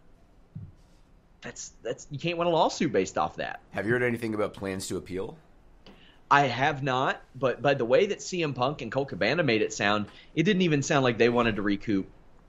that's 1.41 1.71
that's 1.84 2.08
you 2.12 2.19
can't 2.19 2.38
win 2.38 2.47
a 2.47 2.51
lawsuit 2.51 2.91
based 2.91 3.17
off 3.17 3.38
that. 3.38 3.62
Have 3.71 3.86
you 3.86 3.93
heard 3.93 4.03
anything 4.03 4.34
about 4.34 4.53
plans 4.53 4.88
to 4.88 4.97
appeal? 4.97 5.38
I 6.30 6.48
have 6.48 6.84
not, 6.84 7.22
but 7.36 7.62
by 7.62 7.74
the 7.74 7.86
way 7.86 8.08
that 8.08 8.20
CM 8.20 8.54
Punk 8.54 8.82
and 8.82 8.92
Colt 8.92 9.10
Cabana 9.10 9.44
made 9.44 9.62
it 9.62 9.72
sound, 9.74 10.08
it 10.36 10.44
didn't 10.44 10.63
even 10.63 10.82
sound 10.84 11.04
like 11.04 11.18
they 11.18 11.30
wanted 11.30 11.56
to 11.56 11.62
recoup 11.62 12.08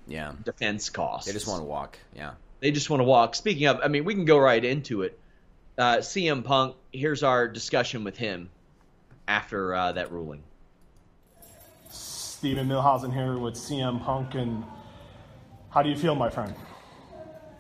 Yeah. 0.08 0.32
defense 0.44 0.90
costs. 0.90 1.26
They 1.26 1.32
just 1.32 1.46
want 1.46 1.60
to 1.60 1.64
walk. 1.64 1.98
Yeah. 2.14 2.32
They 2.60 2.72
just 2.72 2.90
want 2.90 3.00
to 3.00 3.04
walk. 3.04 3.36
Speaking 3.36 3.66
of, 3.66 3.78
I 3.82 3.88
mean, 3.88 4.04
we 4.04 4.14
can 4.14 4.24
go 4.24 4.36
right 4.38 4.64
into 4.64 5.02
it. 5.02 5.18
Uh, 5.76 5.98
CM 5.98 6.42
Punk. 6.42 6.74
Here's 6.92 7.22
our 7.22 7.46
discussion 7.46 8.02
with 8.02 8.16
him 8.16 8.50
after 9.28 9.74
uh, 9.74 9.92
that 9.92 10.10
ruling. 10.10 10.42
Stephen 11.90 12.68
Muehlhausen 12.68 13.12
here 13.12 13.38
with 13.38 13.54
CM 13.54 14.02
Punk, 14.04 14.34
and 14.34 14.64
how 15.70 15.82
do 15.82 15.88
you 15.88 15.96
feel, 15.96 16.14
my 16.16 16.28
friend? 16.30 16.54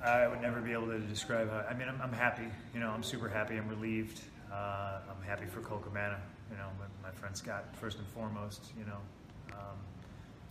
I 0.04 0.26
would 0.26 0.40
never 0.40 0.60
be 0.60 0.72
able 0.72 0.86
to 0.86 0.98
describe 0.98 1.50
how. 1.50 1.64
I 1.68 1.74
mean, 1.74 1.88
I'm, 1.88 2.00
I'm 2.00 2.12
happy. 2.12 2.46
You 2.74 2.80
know, 2.80 2.90
I'm 2.90 3.02
super 3.02 3.28
happy. 3.28 3.56
I'm 3.56 3.68
relieved. 3.68 4.20
Uh, 4.52 5.00
I'm 5.10 5.22
happy 5.26 5.46
for 5.46 5.60
Colt 5.60 5.84
Cabana. 5.84 6.20
You 6.50 6.56
know, 6.56 6.68
my, 6.78 7.08
my 7.08 7.14
friend 7.14 7.36
Scott 7.36 7.64
first 7.76 7.98
and 7.98 8.06
foremost. 8.08 8.72
You 8.78 8.86
know, 8.86 8.98
um, 9.52 9.76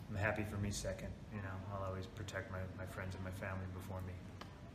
I'm 0.10 0.16
happy 0.16 0.44
for 0.50 0.58
me 0.58 0.72
second. 0.72 1.10
You 1.34 1.42
know, 1.42 1.56
I'll 1.74 1.88
always 1.88 2.06
protect 2.06 2.52
my, 2.52 2.60
my 2.78 2.86
friends 2.86 3.16
and 3.16 3.24
my 3.24 3.32
family 3.32 3.66
before 3.74 4.02
me. 4.02 4.14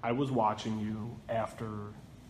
I 0.03 0.13
was 0.13 0.31
watching 0.33 0.79
you 0.81 1.17
after 1.29 1.69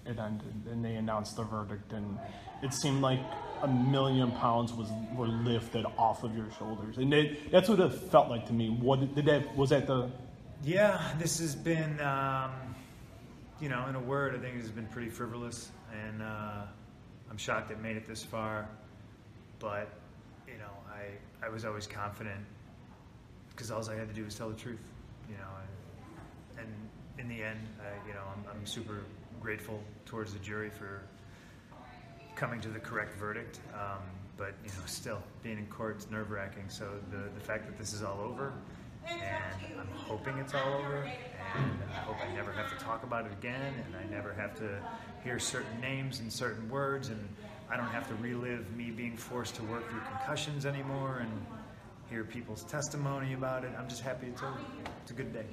it 0.05 0.19
ended, 0.19 0.55
and 0.71 0.85
they 0.85 0.97
announced 0.97 1.37
the 1.37 1.45
verdict, 1.45 1.93
and 1.93 2.19
it 2.63 2.75
seemed 2.75 3.01
like 3.01 3.21
a 3.63 3.69
million 3.69 4.33
pounds 4.33 4.73
was 4.73 4.89
were 5.15 5.29
lifted 5.29 5.87
off 5.97 6.25
of 6.25 6.37
your 6.37 6.51
shoulders, 6.59 6.99
and 6.99 7.15
it, 7.15 7.51
that's 7.51 7.69
what 7.69 7.81
it 7.81 7.91
felt 7.91 8.29
like 8.29 8.47
to 8.47 8.53
me. 8.53 8.69
What 8.69 9.15
did 9.15 9.25
that? 9.27 9.57
Was 9.57 9.71
that 9.71 9.87
the? 9.87 10.11
Yeah, 10.65 11.13
this 11.19 11.39
has 11.41 11.55
been, 11.55 11.99
um, 12.01 12.53
you 13.61 13.69
know, 13.69 13.87
in 13.89 13.95
a 13.95 14.01
word, 14.01 14.35
I 14.35 14.39
think 14.39 14.57
it 14.57 14.61
has 14.61 14.71
been 14.71 14.87
pretty 14.87 15.11
frivolous, 15.11 15.71
and 16.07 16.23
uh, 16.23 16.63
I'm 17.33 17.39
shocked 17.39 17.71
it 17.71 17.81
made 17.81 17.97
it 17.97 18.07
this 18.07 18.23
far. 18.23 18.69
But 19.59 19.89
you 20.47 20.59
know, 20.59 20.71
I 20.93 21.47
I 21.47 21.49
was 21.49 21.65
always 21.65 21.87
confident 21.87 22.45
because 23.49 23.71
all 23.71 23.89
I 23.89 23.95
had 23.95 24.07
to 24.09 24.15
do 24.15 24.25
was 24.25 24.35
tell 24.35 24.51
the 24.51 24.55
truth, 24.55 24.83
you 25.31 25.37
know, 25.37 25.49
and, 26.59 26.67
and 26.67 26.69
in 27.19 27.35
the 27.35 27.43
end, 27.43 27.59
I, 27.81 28.07
you 28.07 28.13
know, 28.13 28.21
I'm, 28.21 28.45
I'm 28.51 28.67
super 28.67 29.01
grateful 29.41 29.83
towards 30.05 30.35
the 30.35 30.39
jury 30.41 30.69
for 30.69 31.03
coming 32.35 32.61
to 32.61 32.69
the 32.69 32.79
correct 32.79 33.15
verdict. 33.17 33.61
Um, 33.73 34.03
but 34.37 34.53
you 34.63 34.71
know, 34.71 34.85
still 34.85 35.23
being 35.43 35.57
in 35.57 35.67
court 35.67 35.99
is 35.99 36.11
nerve 36.11 36.31
wracking. 36.31 36.69
So 36.69 36.91
the 37.11 37.31
the 37.35 37.41
fact 37.41 37.65
that 37.65 37.79
this 37.79 37.95
is 37.95 38.03
all 38.03 38.21
over, 38.21 38.53
and 39.09 39.81
I'm 39.81 39.89
hoping 39.95 40.37
it's 40.37 40.53
all 40.53 40.75
over, 40.75 41.11
and 41.57 41.91
I 41.91 41.97
hope 42.01 42.17
I 42.21 42.35
never 42.35 42.53
have 42.53 42.77
to 42.77 42.85
talk 42.85 43.03
about 43.03 43.27
it 43.27 43.33
again, 43.33 43.75
and 43.87 43.97
I 43.97 44.05
never 44.15 44.33
have 44.33 44.55
to 44.57 44.81
hear 45.25 45.39
certain 45.39 45.81
names 45.81 46.21
and 46.21 46.33
certain 46.33 46.69
words, 46.69 47.09
and 47.09 47.29
I 47.71 47.77
don't 47.77 47.87
have 47.87 48.09
to 48.09 48.15
relive 48.17 48.71
me 48.77 48.91
being 48.91 49.17
forced 49.17 49.55
to 49.57 49.63
work 49.65 49.89
through 49.91 50.01
concussions 50.01 50.67
anymore, 50.67 51.19
and 51.21 51.31
hear 52.11 52.25
people's 52.25 52.65
testimony 52.65 53.35
about 53.35 53.65
it. 53.65 53.71
I'm 53.79 53.89
just 53.89 54.03
happy 54.03 54.27
it's 54.27 54.43
over. 54.43 54.59
It's 55.03 55.11
a 55.11 55.15
good 55.15 55.33
day. 55.33 55.47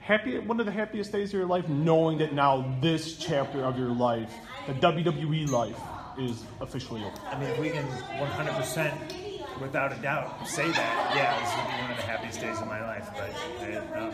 happy 0.00 0.38
one 0.38 0.58
of 0.58 0.66
the 0.66 0.72
happiest 0.72 1.12
days 1.12 1.28
of 1.28 1.34
your 1.34 1.46
life 1.46 1.68
knowing 1.68 2.18
that 2.18 2.32
now 2.32 2.76
this 2.80 3.16
chapter 3.18 3.64
of 3.64 3.78
your 3.78 3.90
life 3.90 4.32
the 4.66 4.74
WWE 4.74 5.48
life 5.50 5.78
is 6.18 6.44
officially 6.60 7.02
over. 7.02 7.16
I 7.26 7.38
mean, 7.38 7.48
if 7.50 7.58
we 7.58 7.70
can 7.70 7.84
100% 7.86 9.21
without 9.60 9.92
a 9.92 9.96
doubt 9.96 10.46
say 10.46 10.70
that, 10.70 11.12
yeah, 11.16 11.38
this 11.40 11.54
would 11.56 11.66
be 11.66 11.82
one 11.82 11.90
of 11.90 11.96
the 11.96 12.02
happiest 12.02 12.40
days 12.40 12.58
of 12.58 12.66
my 12.66 12.80
life. 12.82 13.08
But 13.14 13.30
I, 13.62 13.76
uh, 13.76 14.12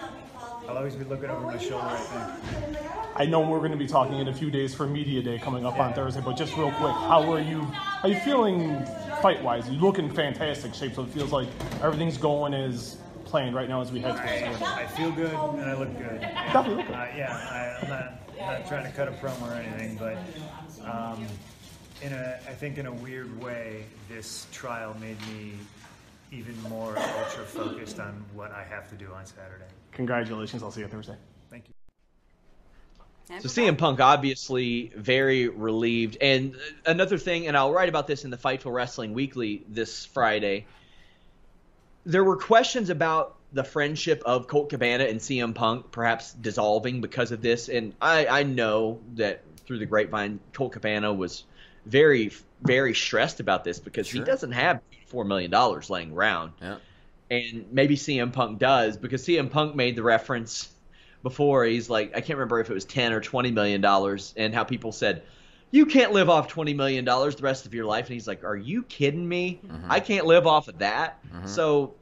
I'll 0.68 0.76
always 0.76 0.94
be 0.94 1.04
looking 1.04 1.30
over 1.30 1.46
my 1.46 1.58
shoulder, 1.58 1.86
I 1.86 1.96
think. 1.96 2.78
I 3.16 3.24
know 3.24 3.40
we're 3.40 3.58
going 3.58 3.72
to 3.72 3.76
be 3.76 3.86
talking 3.86 4.18
in 4.18 4.28
a 4.28 4.34
few 4.34 4.50
days 4.50 4.74
for 4.74 4.86
Media 4.86 5.22
Day 5.22 5.38
coming 5.38 5.64
up 5.64 5.78
on 5.78 5.94
Thursday, 5.94 6.20
but 6.24 6.36
just 6.36 6.56
real 6.56 6.70
quick, 6.72 6.92
how 6.92 7.32
are 7.32 7.40
you? 7.40 7.60
How 7.62 8.08
are 8.08 8.12
you 8.12 8.20
feeling 8.20 8.84
fight 9.22 9.42
wise? 9.42 9.68
You 9.68 9.78
look 9.78 9.98
in 9.98 10.10
fantastic 10.10 10.74
shape, 10.74 10.94
so 10.94 11.02
it 11.02 11.10
feels 11.10 11.32
like 11.32 11.48
everything's 11.82 12.18
going 12.18 12.54
as 12.54 12.98
planned 13.24 13.54
right 13.54 13.68
now 13.68 13.80
as 13.80 13.92
we 13.92 14.00
head 14.00 14.16
to 14.16 14.64
I, 14.66 14.82
I 14.82 14.86
feel 14.86 15.10
good 15.10 15.32
and 15.32 15.62
I 15.62 15.74
look 15.74 15.96
good. 15.98 16.20
Definitely 16.20 16.76
look 16.76 16.86
good. 16.86 16.94
Uh, 16.96 17.06
yeah, 17.14 17.78
I, 17.80 17.84
I'm 17.84 17.90
not, 17.90 18.38
not 18.38 18.68
trying 18.68 18.84
to 18.84 18.92
cut 18.92 19.08
a 19.08 19.12
promo 19.12 19.50
or 19.50 19.54
anything, 19.54 19.96
but 19.96 20.16
um, 20.90 21.26
in 22.02 22.12
a, 22.12 22.38
I 22.46 22.52
think 22.52 22.78
in 22.78 22.86
a 22.86 22.92
weird 22.92 23.42
way, 23.42 23.84
this 24.08 24.46
trial 24.52 24.96
made 25.00 25.20
me 25.28 25.52
even 26.30 26.60
more 26.62 26.96
ultra 26.98 27.44
focused 27.44 27.98
on 27.98 28.24
what 28.34 28.52
I 28.52 28.64
have 28.64 28.88
to 28.90 28.96
do 28.96 29.12
on 29.12 29.26
Saturday. 29.26 29.64
Congratulations! 29.92 30.62
I'll 30.62 30.70
see 30.70 30.80
you 30.80 30.88
Thursday. 30.88 31.16
Thank 31.50 31.64
you. 31.68 31.74
So 33.40 33.62
we're 33.62 33.70
CM 33.70 33.78
Punk 33.78 34.00
obviously 34.00 34.92
very 34.94 35.48
relieved. 35.48 36.18
And 36.20 36.56
another 36.86 37.18
thing, 37.18 37.46
and 37.46 37.56
I'll 37.56 37.72
write 37.72 37.88
about 37.88 38.06
this 38.06 38.24
in 38.24 38.30
the 38.30 38.36
Fightful 38.36 38.72
Wrestling 38.72 39.12
Weekly 39.12 39.64
this 39.68 40.06
Friday. 40.06 40.66
There 42.06 42.24
were 42.24 42.36
questions 42.36 42.88
about 42.90 43.36
the 43.52 43.64
friendship 43.64 44.22
of 44.24 44.46
Colt 44.46 44.70
Cabana 44.70 45.04
and 45.04 45.20
CM 45.20 45.54
Punk 45.54 45.90
perhaps 45.90 46.32
dissolving 46.32 47.00
because 47.00 47.32
of 47.32 47.42
this. 47.42 47.68
And 47.68 47.94
I, 48.00 48.26
I 48.26 48.42
know 48.44 49.00
that 49.16 49.42
through 49.66 49.78
the 49.78 49.86
grapevine, 49.86 50.40
Colt 50.54 50.72
Cabana 50.72 51.12
was 51.12 51.44
very, 51.88 52.30
very 52.62 52.94
stressed 52.94 53.40
about 53.40 53.64
this 53.64 53.78
because 53.78 54.10
he 54.10 54.20
doesn't 54.20 54.52
have 54.52 54.80
$4 55.12 55.26
million 55.26 55.50
laying 55.88 56.12
around 56.12 56.52
Yeah. 56.60 56.76
and 57.30 57.66
maybe 57.72 57.96
CM 57.96 58.32
Punk 58.32 58.58
does 58.58 58.96
because 58.96 59.22
CM 59.24 59.50
Punk 59.50 59.74
made 59.74 59.96
the 59.96 60.02
reference 60.02 60.68
before. 61.22 61.64
He's 61.64 61.88
like, 61.90 62.10
I 62.16 62.20
can't 62.20 62.38
remember 62.38 62.60
if 62.60 62.70
it 62.70 62.74
was 62.74 62.84
ten 62.84 63.12
or 63.12 63.20
twenty 63.20 63.50
million 63.50 63.80
dollars, 63.80 64.32
and 64.36 64.54
how 64.54 64.62
people 64.64 64.92
said, 64.92 65.22
"You 65.72 65.84
can't 65.86 66.12
live 66.12 66.30
off 66.30 66.46
twenty 66.46 66.74
million 66.74 67.04
dollars 67.04 67.34
the 67.36 67.42
rest 67.42 67.66
of 67.66 67.74
your 67.74 67.86
life." 67.86 68.06
And 68.06 68.14
he's 68.14 68.28
like, 68.28 68.44
"Are 68.44 68.54
you 68.56 68.84
kidding 68.84 69.28
me? 69.28 69.60
Mm-hmm. 69.66 69.90
I 69.90 69.98
can't 70.00 70.26
live 70.26 70.46
off 70.46 70.68
of 70.68 70.78
that." 70.78 71.18
Mm-hmm. 71.26 71.46
So 71.48 71.94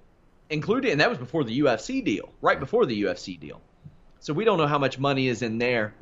including, 0.50 0.92
and 0.92 1.00
that 1.00 1.08
was 1.08 1.18
before 1.18 1.44
the 1.44 1.58
UFC 1.60 2.04
deal, 2.04 2.28
right 2.42 2.60
before 2.60 2.84
the 2.86 3.04
UFC 3.04 3.40
deal. 3.40 3.60
So 4.20 4.34
we 4.34 4.44
don't 4.44 4.58
know 4.58 4.66
how 4.66 4.78
much 4.78 4.98
money 4.98 5.28
is 5.28 5.40
in 5.42 5.56
there. 5.58 5.94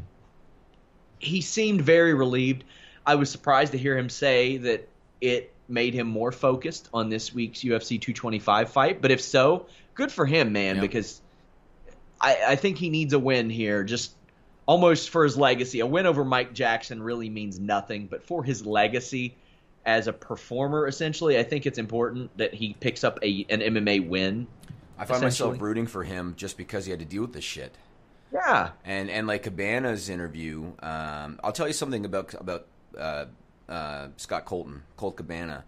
He 1.19 1.41
seemed 1.41 1.83
very 1.83 2.15
relieved. 2.15 2.65
I 3.07 3.15
was 3.17 3.31
surprised 3.31 3.73
to 3.73 3.79
hear 3.79 3.97
him 3.97 4.09
say 4.09 4.57
that 4.59 4.89
it 5.21 5.53
made 5.69 5.95
him 5.95 6.07
more 6.07 6.33
focused 6.33 6.89
on 6.93 7.09
this 7.09 7.33
week's 7.35 7.61
UFC 7.61 8.01
225 8.01 8.71
fight. 8.71 9.01
But 9.03 9.11
if 9.11 9.21
so, 9.21 9.67
good 9.95 10.13
for 10.13 10.27
him, 10.27 10.53
man, 10.53 10.77
Yep. 10.77 10.83
because 10.83 11.21
I, 12.21 12.39
I 12.49 12.57
think 12.57 12.79
he 12.79 12.91
needs 12.91 13.13
a 13.13 13.19
win 13.19 13.51
here, 13.51 13.85
just 13.85 14.13
almost 14.67 15.11
for 15.11 15.25
his 15.25 15.37
legacy. 15.37 15.81
A 15.81 15.87
win 15.87 16.07
over 16.07 16.25
Mike 16.25 16.53
Jackson 16.55 17.03
really 17.03 17.29
means 17.31 17.59
nothing, 17.59 18.07
but 18.07 18.25
for 18.27 18.43
his 18.45 18.65
legacy 18.67 19.37
as 19.87 20.07
a 20.07 20.13
performer, 20.13 20.87
essentially, 20.87 21.39
I 21.39 21.43
think 21.43 21.67
it's 21.67 21.79
important 21.79 22.37
that 22.39 22.55
he 22.55 22.75
picks 22.81 23.05
up 23.05 23.19
a 23.23 23.47
an 23.51 23.61
MMA 23.61 24.09
win. 24.09 24.47
I 24.99 25.05
find 25.05 25.23
myself 25.23 25.61
rooting 25.61 25.87
for 25.87 26.05
him 26.05 26.35
just 26.37 26.57
because 26.57 26.85
he 26.85 26.91
had 26.91 27.01
to 27.01 27.07
deal 27.07 27.23
with 27.23 27.33
this 27.33 27.45
shit. 27.45 27.75
Yeah, 28.33 28.71
And 28.85 29.11
and 29.11 29.27
like 29.27 29.43
Cabana's 29.45 30.09
interview, 30.09 30.73
um, 30.83 31.39
I'll 31.45 31.53
tell 31.53 31.67
you 31.67 31.73
something 31.73 32.05
about 32.05 32.33
about 32.35 32.67
uh, 32.99 33.27
uh, 33.69 34.09
Scott 34.17 34.45
Colton, 34.45 34.83
Colt 34.97 35.17
Cabana. 35.17 35.65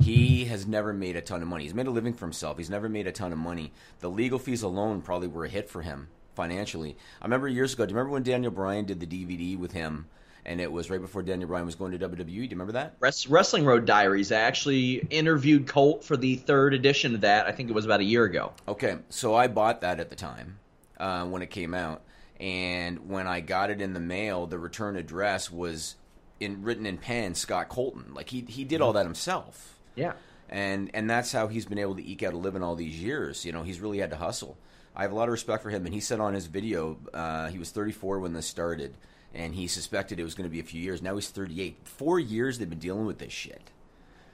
He 0.00 0.44
has 0.44 0.66
never 0.66 0.92
made 0.92 1.16
a 1.16 1.20
ton 1.20 1.42
of 1.42 1.48
money. 1.48 1.64
He's 1.64 1.74
made 1.74 1.88
a 1.88 1.90
living 1.90 2.14
for 2.14 2.24
himself. 2.24 2.56
He's 2.56 2.70
never 2.70 2.88
made 2.88 3.06
a 3.06 3.12
ton 3.12 3.32
of 3.32 3.38
money. 3.38 3.72
The 3.98 4.08
legal 4.08 4.38
fees 4.38 4.62
alone 4.62 5.02
probably 5.02 5.28
were 5.28 5.44
a 5.44 5.48
hit 5.48 5.68
for 5.68 5.82
him 5.82 6.08
financially. 6.36 6.96
I 7.20 7.24
remember 7.24 7.48
years 7.48 7.74
ago. 7.74 7.84
Do 7.84 7.90
you 7.90 7.96
remember 7.96 8.12
when 8.12 8.22
Daniel 8.22 8.52
Bryan 8.52 8.84
did 8.84 9.00
the 9.00 9.06
DVD 9.06 9.58
with 9.58 9.72
him? 9.72 10.06
And 10.44 10.60
it 10.60 10.70
was 10.70 10.88
right 10.88 11.00
before 11.00 11.22
Daniel 11.22 11.48
Bryan 11.48 11.66
was 11.66 11.74
going 11.74 11.98
to 11.98 11.98
WWE. 11.98 12.24
Do 12.26 12.32
you 12.32 12.48
remember 12.50 12.72
that? 12.72 12.94
Wrestling 13.00 13.66
Road 13.66 13.84
Diaries. 13.84 14.30
I 14.30 14.36
actually 14.36 14.94
interviewed 15.10 15.66
Colt 15.66 16.04
for 16.04 16.16
the 16.16 16.36
third 16.36 16.74
edition 16.74 17.16
of 17.16 17.22
that. 17.22 17.46
I 17.46 17.52
think 17.52 17.68
it 17.68 17.74
was 17.74 17.84
about 17.84 18.00
a 18.00 18.04
year 18.04 18.24
ago. 18.24 18.52
Okay, 18.66 18.98
so 19.10 19.34
I 19.34 19.48
bought 19.48 19.80
that 19.80 20.00
at 20.00 20.10
the 20.10 20.16
time 20.16 20.58
uh, 20.98 21.26
when 21.26 21.42
it 21.42 21.50
came 21.50 21.74
out, 21.74 22.02
and 22.40 23.10
when 23.10 23.26
I 23.26 23.40
got 23.40 23.70
it 23.70 23.82
in 23.82 23.92
the 23.92 24.00
mail, 24.00 24.46
the 24.46 24.58
return 24.58 24.96
address 24.96 25.50
was 25.50 25.96
in 26.40 26.62
written 26.62 26.86
in 26.86 26.98
pen, 26.98 27.34
Scott 27.34 27.68
Colton. 27.68 28.12
Like 28.14 28.30
he 28.30 28.44
he 28.48 28.64
did 28.64 28.80
all 28.80 28.92
that 28.94 29.04
himself, 29.06 29.78
Yeah. 29.96 30.12
and 30.48 30.90
and 30.94 31.08
that's 31.08 31.32
how 31.32 31.48
he's 31.48 31.66
been 31.66 31.78
able 31.78 31.94
to 31.96 32.06
eke 32.06 32.22
out 32.22 32.32
a 32.34 32.36
living 32.36 32.62
all 32.62 32.74
these 32.76 33.00
years. 33.02 33.44
You 33.44 33.52
know, 33.52 33.62
he's 33.62 33.80
really 33.80 33.98
had 33.98 34.10
to 34.10 34.16
hustle. 34.16 34.56
I 34.96 35.02
have 35.02 35.12
a 35.12 35.14
lot 35.14 35.28
of 35.28 35.32
respect 35.32 35.62
for 35.62 35.70
him, 35.70 35.84
and 35.84 35.94
he 35.94 36.00
said 36.00 36.18
on 36.20 36.34
his 36.34 36.46
video 36.46 36.98
uh, 37.14 37.48
he 37.48 37.58
was 37.58 37.70
34 37.70 38.18
when 38.18 38.32
this 38.32 38.46
started, 38.46 38.96
and 39.32 39.54
he 39.54 39.66
suspected 39.68 40.18
it 40.18 40.24
was 40.24 40.34
going 40.34 40.48
to 40.48 40.52
be 40.52 40.60
a 40.60 40.64
few 40.64 40.80
years. 40.80 41.00
Now 41.02 41.14
he's 41.14 41.28
38. 41.28 41.76
Four 41.84 42.18
years 42.18 42.58
they've 42.58 42.68
been 42.68 42.78
dealing 42.80 43.06
with 43.06 43.18
this 43.18 43.32
shit. 43.32 43.62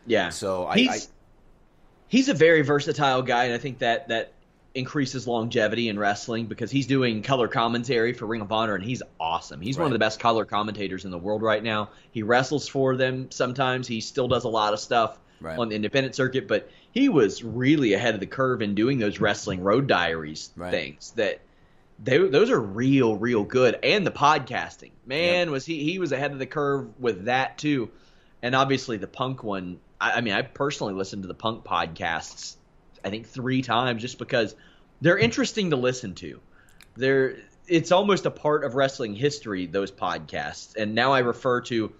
Yeah. 0.06 0.30
So 0.30 0.66
I, 0.66 0.76
he's 0.76 0.88
I 1.06 1.10
he's 2.08 2.28
a 2.28 2.34
very 2.34 2.62
versatile 2.62 3.22
guy, 3.22 3.44
and 3.44 3.54
I 3.54 3.58
think 3.58 3.78
that 3.78 4.08
that 4.08 4.32
increases 4.74 5.26
longevity 5.26 5.88
in 5.88 5.98
wrestling 5.98 6.46
because 6.46 6.70
he's 6.70 6.86
doing 6.86 7.22
color 7.22 7.46
commentary 7.48 8.12
for 8.12 8.26
Ring 8.26 8.40
of 8.40 8.50
Honor, 8.50 8.74
and 8.74 8.84
he's 8.84 9.02
awesome. 9.20 9.60
He's 9.60 9.78
one 9.78 9.86
of 9.86 9.92
the 9.92 9.98
best 9.98 10.18
color 10.18 10.44
commentators 10.44 11.04
in 11.04 11.10
the 11.10 11.18
world 11.18 11.42
right 11.42 11.62
now. 11.62 11.90
He 12.10 12.22
wrestles 12.22 12.66
for 12.66 12.96
them 12.96 13.30
sometimes. 13.30 13.86
He 13.86 14.00
still 14.00 14.26
does 14.28 14.44
a 14.44 14.48
lot 14.48 14.72
of 14.72 14.80
stuff 14.80 15.18
Right. 15.40 15.58
on 15.58 15.68
the 15.68 15.74
independent 15.76 16.14
circuit, 16.14 16.48
but 16.48 16.70
he 16.92 17.08
was 17.08 17.44
really 17.44 17.92
ahead 17.92 18.14
of 18.14 18.20
the 18.20 18.26
curve 18.26 18.62
in 18.62 18.74
doing 18.74 18.98
those 18.98 19.20
wrestling 19.20 19.60
road 19.62 19.86
diaries 19.86 20.50
Right. 20.56 20.70
things 20.70 21.12
that. 21.16 21.40
They, 22.02 22.18
those 22.18 22.50
are 22.50 22.58
real, 22.60 23.16
real 23.16 23.44
good, 23.44 23.78
and 23.84 24.04
the 24.04 24.10
podcasting, 24.10 24.90
man, 25.06 25.52
was 25.52 25.64
he 25.64 25.84
he 25.84 26.00
was 26.00 26.10
ahead 26.10 26.32
of 26.32 26.40
the 26.40 26.46
curve 26.46 26.88
with 26.98 27.26
that 27.26 27.56
too, 27.56 27.88
and 28.42 28.52
obviously 28.56 28.96
the 28.96 29.06
punk 29.06 29.44
one. 29.44 29.78
I, 30.00 30.14
I 30.14 30.20
mean, 30.20 30.34
I 30.34 30.42
personally 30.42 30.92
listened 30.92 31.22
to 31.22 31.28
the 31.28 31.34
punk 31.34 31.62
podcasts, 31.62 32.56
I 33.04 33.10
think 33.10 33.28
three 33.28 33.62
times, 33.62 34.02
just 34.02 34.18
because 34.18 34.54
they're 35.00 35.18
interesting 35.18 35.70
to 35.70 35.76
listen 35.76 36.14
to. 36.16 36.40
They're 36.96 37.36
it's 37.66 37.92
almost 37.92 38.26
a 38.26 38.30
part 38.30 38.64
of 38.64 38.74
wrestling 38.74 39.14
history. 39.14 39.66
Those 39.66 39.90
podcasts, 39.90 40.76
and 40.76 40.94
now 40.94 41.12
I 41.12 41.20
refer 41.20 41.60
to. 41.62 41.92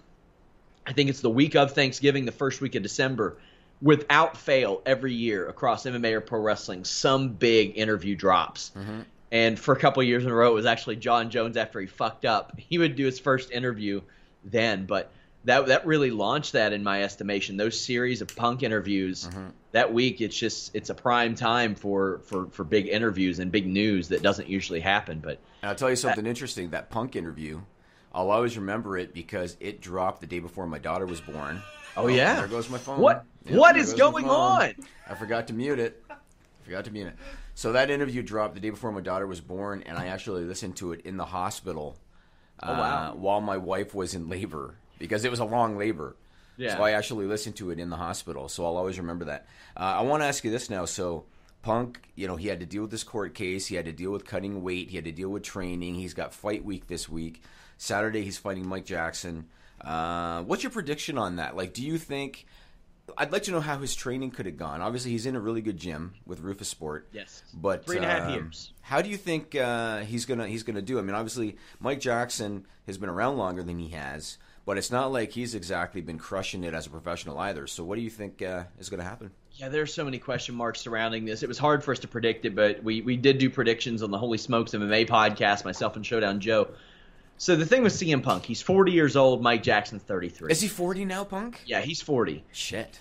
I 0.85 0.93
think 0.93 1.09
it's 1.09 1.21
the 1.21 1.29
week 1.29 1.55
of 1.55 1.73
Thanksgiving, 1.73 2.25
the 2.25 2.31
first 2.31 2.61
week 2.61 2.75
of 2.75 2.83
December, 2.83 3.37
without 3.81 4.37
fail, 4.37 4.81
every 4.85 5.13
year 5.13 5.47
across 5.47 5.85
MMA 5.85 6.13
or 6.13 6.21
pro 6.21 6.39
wrestling, 6.39 6.83
some 6.83 7.29
big 7.29 7.77
interview 7.77 8.15
drops. 8.15 8.71
Mm-hmm. 8.77 9.01
And 9.31 9.59
for 9.59 9.73
a 9.73 9.79
couple 9.79 10.01
of 10.01 10.07
years 10.07 10.23
in 10.23 10.31
a 10.31 10.35
row, 10.35 10.51
it 10.51 10.53
was 10.53 10.67
actually 10.67 10.97
Jon 10.97 11.29
Jones 11.29 11.57
after 11.57 11.79
he 11.81 11.87
fucked 11.87 12.25
up. 12.25 12.53
He 12.69 12.77
would 12.77 12.95
do 12.95 13.05
his 13.05 13.19
first 13.19 13.51
interview 13.51 14.01
then, 14.43 14.85
but 14.85 15.11
that 15.45 15.67
that 15.67 15.85
really 15.85 16.11
launched 16.11 16.53
that 16.53 16.73
in 16.73 16.83
my 16.83 17.03
estimation. 17.03 17.57
Those 17.57 17.79
series 17.79 18.21
of 18.21 18.35
punk 18.35 18.63
interviews 18.63 19.27
mm-hmm. 19.27 19.49
That 19.75 19.91
week, 19.93 20.21
it's 20.21 20.37
just 20.37 20.73
it's 20.73 20.89
a 20.89 20.93
prime 20.93 21.35
time 21.35 21.75
for 21.75 22.19
for 22.19 22.47
for 22.47 22.63
big 22.63 22.87
interviews 22.87 23.39
and 23.39 23.51
big 23.51 23.67
news 23.67 24.07
that 24.07 24.23
doesn't 24.23 24.47
usually 24.47 24.79
happen. 24.79 25.19
But 25.19 25.39
And 25.61 25.69
I'll 25.69 25.75
tell 25.75 25.89
you 25.89 25.97
something 25.97 26.25
interesting. 26.25 26.69
That 26.69 26.89
punk 26.89 27.17
interview, 27.17 27.59
I'll 28.13 28.31
always 28.31 28.55
remember 28.57 28.97
it 28.97 29.13
because 29.13 29.57
it 29.59 29.81
dropped 29.81 30.21
the 30.21 30.27
day 30.27 30.39
before 30.39 30.65
my 30.65 30.79
daughter 30.79 31.05
was 31.05 31.19
born. 31.19 31.61
Oh, 31.97 32.07
yeah? 32.07 32.35
there 32.35 32.47
goes 32.47 32.69
my 32.69 32.77
phone. 32.77 32.99
What- 32.99 33.25
what 33.49 33.75
is 33.77 33.93
going 33.93 34.29
on? 34.29 34.73
I 35.07 35.13
forgot 35.15 35.47
to 35.47 35.53
mute 35.53 35.77
it. 35.77 36.01
I 36.09 36.15
forgot 36.63 36.85
to 36.85 36.91
mute 36.91 37.07
it. 37.07 37.15
So 37.53 37.73
that 37.73 37.91
interview 37.91 38.23
dropped 38.23 38.55
the 38.55 38.59
day 38.61 38.69
before 38.69 38.91
my 38.93 39.01
daughter 39.01 39.27
was 39.27 39.39
born, 39.39 39.83
and 39.85 39.97
I 39.97 40.07
actually 40.07 40.45
listened 40.45 40.77
to 40.77 40.93
it 40.93 41.01
in 41.05 41.17
the 41.17 41.25
hospital. 41.25 41.95
Oh, 42.63 42.71
wow. 42.71 43.11
uh, 43.11 43.15
while 43.15 43.41
my 43.41 43.57
wife 43.57 43.93
was 43.93 44.15
in 44.15 44.29
labor 44.29 44.75
because 44.97 45.25
it 45.25 45.31
was 45.31 45.41
a 45.41 45.45
long 45.45 45.77
labor. 45.77 46.15
Yeah. 46.57 46.77
So 46.77 46.83
I 46.83 46.91
actually 46.91 47.25
listened 47.25 47.55
to 47.57 47.71
it 47.71 47.79
in 47.79 47.89
the 47.89 47.97
hospital. 47.97 48.49
So 48.49 48.65
I'll 48.65 48.77
always 48.77 48.97
remember 48.97 49.25
that. 49.25 49.47
Uh, 49.75 49.95
I 49.97 50.01
want 50.01 50.23
to 50.23 50.27
ask 50.27 50.43
you 50.43 50.51
this 50.51 50.69
now. 50.69 50.85
So 50.85 51.25
Punk, 51.61 51.99
you 52.15 52.27
know, 52.27 52.35
he 52.35 52.47
had 52.47 52.59
to 52.59 52.65
deal 52.65 52.83
with 52.83 52.91
this 52.91 53.03
court 53.03 53.33
case. 53.33 53.65
He 53.65 53.75
had 53.75 53.85
to 53.85 53.91
deal 53.91 54.11
with 54.11 54.25
cutting 54.25 54.61
weight. 54.61 54.89
He 54.89 54.97
had 54.97 55.05
to 55.05 55.11
deal 55.11 55.29
with 55.29 55.43
training. 55.43 55.95
He's 55.95 56.13
got 56.13 56.33
fight 56.33 56.63
week 56.63 56.87
this 56.87 57.09
week. 57.09 57.41
Saturday 57.77 58.23
he's 58.23 58.37
fighting 58.37 58.67
Mike 58.67 58.85
Jackson. 58.85 59.47
Uh, 59.81 60.43
what's 60.43 60.63
your 60.63 60.71
prediction 60.71 61.17
on 61.17 61.37
that? 61.37 61.55
Like, 61.55 61.73
do 61.73 61.83
you 61.83 61.97
think? 61.97 62.45
I'd 63.17 63.31
like 63.31 63.43
to 63.43 63.51
know 63.51 63.59
how 63.59 63.77
his 63.77 63.95
training 63.95 64.31
could 64.31 64.47
have 64.47 64.57
gone. 64.57 64.81
Obviously, 64.81 65.11
he's 65.11 65.25
in 65.25 65.35
a 65.35 65.39
really 65.39 65.61
good 65.61 65.77
gym 65.77 66.13
with 66.25 66.41
Roufusport. 66.41 67.03
Yes. 67.11 67.43
but 67.53 67.85
Three 67.85 67.97
and 67.97 68.05
a 68.05 68.09
half 68.09 68.23
um, 68.23 68.33
years. 68.33 68.73
How 68.81 69.01
do 69.01 69.09
you 69.09 69.17
think 69.17 69.55
uh, 69.55 69.99
he's 69.99 70.25
gonna 70.25 70.47
he's 70.47 70.63
gonna 70.63 70.81
do? 70.81 70.97
I 70.97 71.01
mean, 71.01 71.15
obviously, 71.15 71.57
Mike 71.79 71.99
Jackson 71.99 72.65
has 72.87 72.97
been 72.97 73.09
around 73.09 73.37
longer 73.37 73.63
than 73.63 73.77
he 73.77 73.89
has, 73.89 74.37
but 74.65 74.77
it's 74.77 74.91
not 74.91 75.11
like 75.11 75.31
he's 75.31 75.55
exactly 75.55 76.01
been 76.01 76.17
crushing 76.17 76.63
it 76.63 76.73
as 76.73 76.87
a 76.87 76.89
professional 76.89 77.37
either. 77.39 77.67
So, 77.67 77.83
what 77.83 77.95
do 77.95 78.01
you 78.01 78.09
think 78.09 78.41
uh, 78.41 78.63
is 78.79 78.89
going 78.89 78.99
to 78.99 79.05
happen? 79.05 79.31
Yeah, 79.53 79.69
there's 79.69 79.93
so 79.93 80.03
many 80.03 80.17
question 80.17 80.55
marks 80.55 80.81
surrounding 80.81 81.23
this. 81.23 81.43
It 81.43 81.47
was 81.47 81.57
hard 81.57 81.83
for 81.83 81.91
us 81.93 81.99
to 81.99 82.07
predict 82.07 82.45
it, 82.45 82.55
but 82.55 82.83
we, 82.83 83.01
we 83.01 83.15
did 83.15 83.37
do 83.37 83.49
predictions 83.49 84.03
on 84.03 84.11
the 84.11 84.17
Holy 84.17 84.37
Smokes 84.37 84.71
MMA 84.71 85.07
podcast, 85.07 85.63
myself 85.63 85.95
and 85.95 86.05
Showdown 86.05 86.41
Joe. 86.41 86.67
So 87.37 87.55
the 87.55 87.65
thing 87.65 87.83
with 87.83 87.93
CM 87.93 88.23
Punk, 88.23 88.45
he's 88.45 88.61
40 88.61 88.91
years 88.91 89.15
old. 89.15 89.41
Mike 89.41 89.63
Jackson's 89.63 90.01
33. 90.03 90.51
Is 90.51 90.61
he 90.61 90.67
forty 90.67 91.05
now, 91.05 91.23
Punk? 91.23 91.61
Yeah, 91.65 91.81
he's 91.81 92.01
40. 92.01 92.43
Shit. 92.51 92.99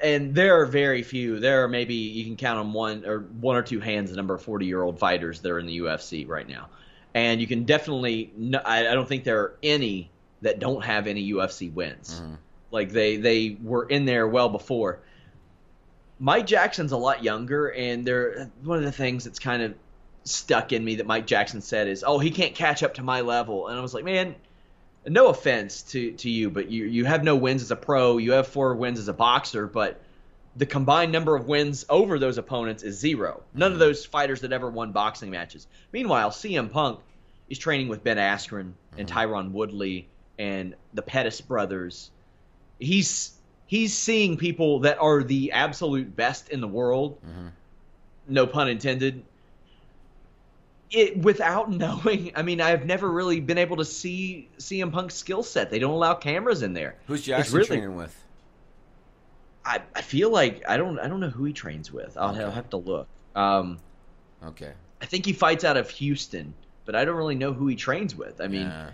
And 0.00 0.34
there 0.34 0.60
are 0.60 0.66
very 0.66 1.02
few. 1.02 1.38
There 1.38 1.62
are 1.64 1.68
maybe 1.68 1.94
you 1.94 2.24
can 2.24 2.36
count 2.36 2.58
on 2.58 2.72
one 2.72 3.04
or 3.06 3.20
one 3.40 3.54
or 3.56 3.62
two 3.62 3.78
hands 3.78 4.10
the 4.10 4.16
number 4.16 4.34
of 4.34 4.42
40 4.42 4.66
year 4.66 4.82
old 4.82 4.98
fighters 4.98 5.40
that 5.40 5.50
are 5.50 5.60
in 5.60 5.66
the 5.66 5.78
UFC 5.78 6.28
right 6.28 6.48
now. 6.48 6.68
And 7.14 7.40
you 7.40 7.46
can 7.46 7.64
definitely, 7.64 8.32
I 8.64 8.82
don't 8.82 9.08
think 9.08 9.24
there 9.24 9.40
are 9.40 9.56
any 9.62 10.10
that 10.42 10.58
don't 10.58 10.84
have 10.84 11.06
any 11.06 11.32
UFC 11.32 11.72
wins. 11.72 12.20
Mm-hmm. 12.20 12.34
Like 12.70 12.90
they 12.90 13.16
they 13.16 13.56
were 13.62 13.84
in 13.84 14.04
there 14.04 14.26
well 14.26 14.48
before. 14.48 15.00
Mike 16.18 16.46
Jackson's 16.46 16.92
a 16.92 16.96
lot 16.96 17.22
younger, 17.22 17.68
and 17.68 18.06
there 18.06 18.50
one 18.62 18.78
of 18.78 18.84
the 18.84 18.92
things 18.92 19.24
that's 19.24 19.38
kind 19.38 19.62
of 19.62 19.74
stuck 20.24 20.72
in 20.72 20.84
me 20.84 20.96
that 20.96 21.06
Mike 21.06 21.26
Jackson 21.26 21.60
said 21.60 21.88
is, 21.88 22.04
"Oh, 22.06 22.18
he 22.18 22.30
can't 22.30 22.54
catch 22.54 22.82
up 22.82 22.94
to 22.94 23.02
my 23.02 23.20
level," 23.20 23.68
and 23.68 23.78
I 23.78 23.82
was 23.82 23.94
like, 23.94 24.04
"Man, 24.04 24.34
no 25.06 25.28
offense 25.28 25.82
to 25.82 26.12
to 26.12 26.30
you, 26.30 26.50
but 26.50 26.70
you 26.70 26.84
you 26.84 27.04
have 27.04 27.22
no 27.22 27.36
wins 27.36 27.62
as 27.62 27.70
a 27.70 27.76
pro. 27.76 28.18
You 28.18 28.32
have 28.32 28.48
four 28.48 28.74
wins 28.74 28.98
as 28.98 29.08
a 29.08 29.12
boxer, 29.12 29.66
but 29.66 30.00
the 30.56 30.66
combined 30.66 31.12
number 31.12 31.36
of 31.36 31.46
wins 31.46 31.84
over 31.88 32.18
those 32.18 32.38
opponents 32.38 32.82
is 32.82 32.98
zero. 32.98 33.42
None 33.54 33.66
of 33.66 33.72
mm-hmm. 33.74 33.80
those 33.80 34.06
fighters 34.06 34.40
that 34.40 34.52
ever 34.52 34.70
won 34.70 34.92
boxing 34.92 35.30
matches. 35.30 35.66
Meanwhile, 35.92 36.30
CM 36.30 36.70
Punk 36.70 37.00
is 37.48 37.58
training 37.58 37.88
with 37.88 38.02
Ben 38.02 38.16
Askren 38.16 38.72
and 38.96 39.08
mm-hmm. 39.08 39.18
Tyron 39.18 39.52
Woodley 39.52 40.08
and 40.38 40.74
the 40.94 41.02
Pettis 41.02 41.40
brothers. 41.40 42.10
He's 42.78 43.32
he's 43.66 43.92
seeing 43.96 44.36
people 44.36 44.80
that 44.80 44.98
are 44.98 45.22
the 45.22 45.52
absolute 45.52 46.14
best 46.14 46.48
in 46.50 46.60
the 46.60 46.68
world. 46.68 47.18
No 48.28 48.46
pun 48.46 48.68
intended. 48.68 49.22
It 50.90 51.18
without 51.18 51.70
knowing. 51.82 52.32
I 52.36 52.42
mean, 52.42 52.60
I've 52.60 52.86
never 52.86 53.10
really 53.10 53.40
been 53.40 53.58
able 53.58 53.76
to 53.78 53.84
see 53.84 54.48
CM 54.58 54.92
Punk's 54.92 55.14
skill 55.14 55.42
set. 55.42 55.70
They 55.70 55.78
don't 55.78 55.92
allow 55.92 56.14
cameras 56.14 56.62
in 56.62 56.72
there. 56.74 56.96
Who's 57.06 57.22
Jackson 57.22 57.56
really- 57.56 57.66
training 57.66 57.96
with? 57.96 58.14
I, 59.64 59.82
I 59.96 60.00
feel 60.02 60.30
like 60.30 60.62
I 60.68 60.76
don't 60.76 60.98
I 61.00 61.08
don't 61.08 61.18
know 61.18 61.28
who 61.28 61.42
he 61.44 61.52
trains 61.52 61.90
with. 61.92 62.16
I'll, 62.16 62.34
I'll 62.40 62.52
have 62.52 62.70
to 62.70 62.76
look. 62.76 63.08
Um, 63.34 63.78
Okay. 64.44 64.72
I 65.02 65.06
think 65.06 65.26
he 65.26 65.32
fights 65.32 65.64
out 65.64 65.76
of 65.76 65.90
Houston, 65.90 66.54
but 66.84 66.94
I 66.94 67.04
don't 67.04 67.16
really 67.16 67.34
know 67.34 67.52
who 67.52 67.66
he 67.66 67.74
trains 67.74 68.14
with. 68.14 68.40
I 68.40 68.46
mean, 68.46 68.62
yeah. 68.68 68.90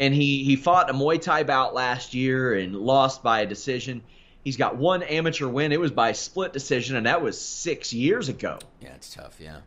And 0.00 0.14
he 0.14 0.44
he 0.44 0.56
fought 0.56 0.90
a 0.90 0.92
Muay 0.94 1.20
Thai 1.20 1.42
bout 1.44 1.74
last 1.74 2.14
year 2.14 2.54
and 2.54 2.74
lost 2.76 3.22
by 3.22 3.40
a 3.40 3.46
decision. 3.46 4.02
He's 4.44 4.56
got 4.56 4.76
one 4.76 5.02
amateur 5.02 5.48
win. 5.48 5.72
It 5.72 5.80
was 5.80 5.90
by 5.90 6.12
split 6.12 6.52
decision, 6.52 6.96
and 6.96 7.06
that 7.06 7.20
was 7.22 7.40
six 7.40 7.92
years 7.92 8.28
ago. 8.28 8.58
Yeah, 8.80 8.94
it's 8.94 9.12
tough. 9.12 9.36
Yeah. 9.40 9.58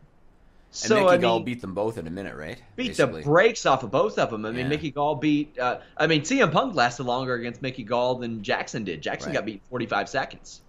So 0.71 0.95
and 0.97 1.05
Mickey 1.05 1.15
I 1.15 1.17
Gall 1.17 1.39
beat 1.39 1.61
them 1.61 1.73
both 1.73 1.97
in 1.97 2.05
a 2.05 2.11
minute, 2.11 2.35
right? 2.35 2.61
beat 2.75 2.89
Basically. 2.89 3.21
the 3.21 3.25
brakes 3.27 3.65
off 3.65 3.81
of 3.83 3.89
both 3.91 4.19
of 4.19 4.29
them. 4.29 4.45
I 4.45 4.51
mean, 4.51 4.59
Yeah. 4.61 4.67
Mickey 4.67 4.91
Gall 4.91 5.15
beat. 5.15 5.57
Uh, 5.57 5.79
I 5.97 6.05
mean, 6.07 6.21
CM 6.21 6.51
Punk 6.51 6.75
lasted 6.75 7.03
longer 7.05 7.33
against 7.33 7.61
Mickey 7.61 7.83
Gall 7.83 8.15
than 8.15 8.43
Jackson 8.43 8.83
did. 8.83 9.01
Jackson 9.01 9.29
Right. 9.31 9.35
got 9.39 9.45
beat 9.45 9.61
45 9.69 10.07
seconds. 10.07 10.61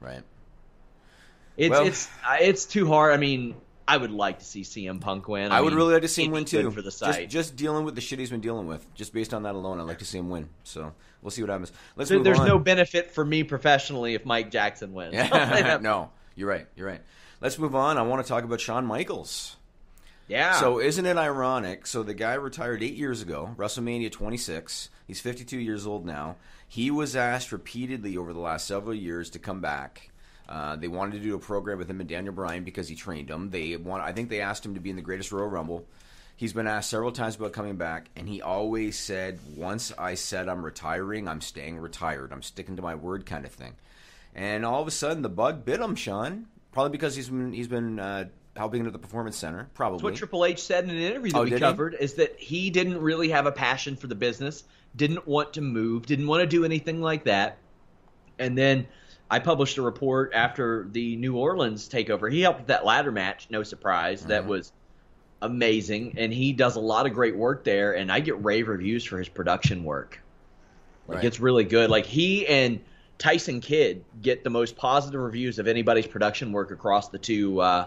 Right. 0.00 0.22
It's 1.56 1.70
Well- 1.70 1.86
it's 1.86 2.08
it's 2.40 2.64
too 2.66 2.88
hard. 2.88 3.14
I 3.14 3.16
mean, 3.16 3.54
I 3.86 3.96
would 3.96 4.10
like 4.10 4.38
to 4.38 4.44
see 4.44 4.62
CM 4.62 5.00
Punk 5.00 5.28
win. 5.28 5.52
I, 5.52 5.60
would 5.60 5.70
mean, 5.70 5.76
really 5.76 5.92
like 5.92 6.02
to 6.02 6.08
see 6.08 6.24
him 6.24 6.32
win 6.32 6.44
too. 6.44 6.70
for 6.70 6.80
the 6.80 6.88
just, 6.88 6.98
site. 6.98 7.28
just 7.28 7.56
dealing 7.56 7.84
with 7.84 7.94
the 7.94 8.00
shit 8.00 8.18
he's 8.18 8.30
been 8.30 8.40
dealing 8.40 8.66
with, 8.66 8.86
just 8.94 9.12
based 9.12 9.34
on 9.34 9.42
that 9.42 9.54
alone, 9.54 9.78
I'd 9.78 9.84
like 9.84 9.98
to 9.98 10.04
see 10.06 10.18
him 10.18 10.30
win. 10.30 10.48
So 10.62 10.94
we'll 11.22 11.30
see 11.30 11.42
what 11.42 11.50
happens. 11.50 11.72
Let's 11.96 12.08
There- 12.10 12.22
There's 12.22 12.38
on. 12.40 12.48
no 12.48 12.58
benefit 12.58 13.10
for 13.10 13.24
me 13.24 13.42
professionally 13.42 14.14
if 14.14 14.24
Mike 14.24 14.50
Jackson 14.50 14.94
wins. 14.94 15.14
no, 15.82 16.10
you're 16.34 16.48
right. 16.48 16.66
You're 16.76 16.86
right. 16.86 17.02
Let's 17.40 17.58
move 17.58 17.74
on. 17.74 17.98
I 17.98 18.02
want 18.02 18.24
to 18.24 18.28
talk 18.28 18.44
about 18.44 18.60
Shawn 18.60 18.86
Michaels. 18.86 19.56
Yeah. 20.28 20.54
So 20.54 20.80
isn't 20.80 21.04
it 21.04 21.16
ironic? 21.18 21.86
So 21.86 22.02
the 22.02 22.14
guy 22.14 22.34
retired 22.34 22.82
eight 22.82 22.94
years 22.94 23.20
ago, 23.20 23.54
WrestleMania 23.58 24.10
26. 24.10 24.88
He's 25.06 25.20
52 25.20 25.58
years 25.58 25.86
old 25.86 26.06
now. 26.06 26.36
He 26.66 26.90
was 26.90 27.14
asked 27.14 27.52
repeatedly 27.52 28.16
over 28.16 28.32
the 28.32 28.40
last 28.40 28.66
several 28.66 28.94
years 28.94 29.28
to 29.30 29.38
come 29.38 29.60
back. 29.60 30.10
Uh, 30.48 30.76
they 30.76 30.88
wanted 30.88 31.14
to 31.14 31.20
do 31.20 31.34
a 31.34 31.38
program 31.38 31.78
with 31.78 31.88
him 31.88 32.00
and 32.00 32.08
Daniel 32.08 32.34
Bryan 32.34 32.64
because 32.64 32.88
he 32.88 32.94
trained 32.94 33.30
him. 33.30 33.50
They 33.50 33.76
want. 33.76 34.02
I 34.02 34.12
think 34.12 34.28
they 34.28 34.40
asked 34.40 34.64
him 34.64 34.74
to 34.74 34.80
be 34.80 34.90
in 34.90 34.96
the 34.96 35.02
Greatest 35.02 35.32
Royal 35.32 35.48
Rumble. 35.48 35.86
He's 36.36 36.52
been 36.52 36.66
asked 36.66 36.90
several 36.90 37.12
times 37.12 37.36
about 37.36 37.52
coming 37.52 37.76
back, 37.76 38.08
and 38.16 38.28
he 38.28 38.42
always 38.42 38.98
said, 38.98 39.38
"Once 39.56 39.92
I 39.96 40.14
said 40.14 40.48
I'm 40.48 40.64
retiring, 40.64 41.28
I'm 41.28 41.40
staying 41.40 41.78
retired. 41.78 42.32
I'm 42.32 42.42
sticking 42.42 42.76
to 42.76 42.82
my 42.82 42.94
word," 42.94 43.24
kind 43.24 43.44
of 43.44 43.52
thing. 43.52 43.74
And 44.34 44.66
all 44.66 44.82
of 44.82 44.88
a 44.88 44.90
sudden, 44.90 45.22
the 45.22 45.28
bug 45.28 45.64
bit 45.64 45.80
him, 45.80 45.94
Sean. 45.94 46.46
Probably 46.72 46.90
because 46.90 47.14
he's 47.14 47.28
been 47.28 47.52
he's 47.52 47.68
been 47.68 47.98
uh, 48.00 48.24
helping 48.56 48.84
at 48.84 48.92
the 48.92 48.98
Performance 48.98 49.36
Center. 49.36 49.68
Probably. 49.74 49.98
That's 49.98 50.02
what 50.02 50.16
Triple 50.16 50.44
H 50.44 50.60
said 50.62 50.84
in 50.84 50.90
an 50.90 50.96
interview 50.96 51.30
that 51.32 51.38
Oh, 51.38 51.44
we 51.44 51.50
did 51.50 51.56
he? 51.56 51.60
covered 51.60 51.94
is 51.98 52.14
that 52.14 52.38
he 52.38 52.68
didn't 52.70 53.00
really 53.00 53.28
have 53.30 53.46
a 53.46 53.52
passion 53.52 53.94
for 53.96 54.08
the 54.08 54.16
business, 54.16 54.64
didn't 54.96 55.26
want 55.26 55.54
to 55.54 55.60
move, 55.60 56.04
didn't 56.06 56.26
want 56.26 56.40
to 56.42 56.46
do 56.48 56.64
anything 56.64 57.00
like 57.00 57.24
that. 57.24 57.58
And 58.38 58.58
then 58.58 58.88
I 59.30 59.38
published 59.38 59.78
a 59.78 59.82
report 59.82 60.32
after 60.34 60.86
the 60.90 61.16
New 61.16 61.36
Orleans 61.36 61.88
takeover. 61.88 62.30
He 62.30 62.42
helped 62.42 62.60
with 62.60 62.66
that 62.68 62.84
ladder 62.84 63.10
match, 63.12 63.48
no 63.50 63.62
surprise. 63.62 64.20
Mm-hmm. 64.20 64.28
That 64.30 64.46
was 64.46 64.72
amazing. 65.42 66.14
And 66.18 66.32
he 66.32 66.52
does 66.52 66.76
a 66.76 66.80
lot 66.80 67.06
of 67.06 67.12
great 67.14 67.36
work 67.36 67.64
there. 67.64 67.94
And 67.96 68.10
I 68.12 68.20
get 68.20 68.42
rave 68.44 68.68
reviews 68.68 69.04
for 69.04 69.18
his 69.18 69.28
production 69.28 69.84
work. 69.84 70.20
Like, 71.06 71.16
Right. 71.16 71.24
it's 71.26 71.40
really 71.40 71.64
good. 71.64 71.90
Like, 71.90 72.06
he 72.06 72.46
and 72.46 72.80
Tyson 73.18 73.60
Kidd 73.60 74.04
get 74.22 74.42
the 74.44 74.50
most 74.50 74.76
positive 74.76 75.20
reviews 75.20 75.58
of 75.58 75.66
anybody's 75.68 76.06
production 76.06 76.52
work 76.52 76.70
across 76.70 77.08
the 77.08 77.18
two 77.18 77.60
uh, 77.60 77.86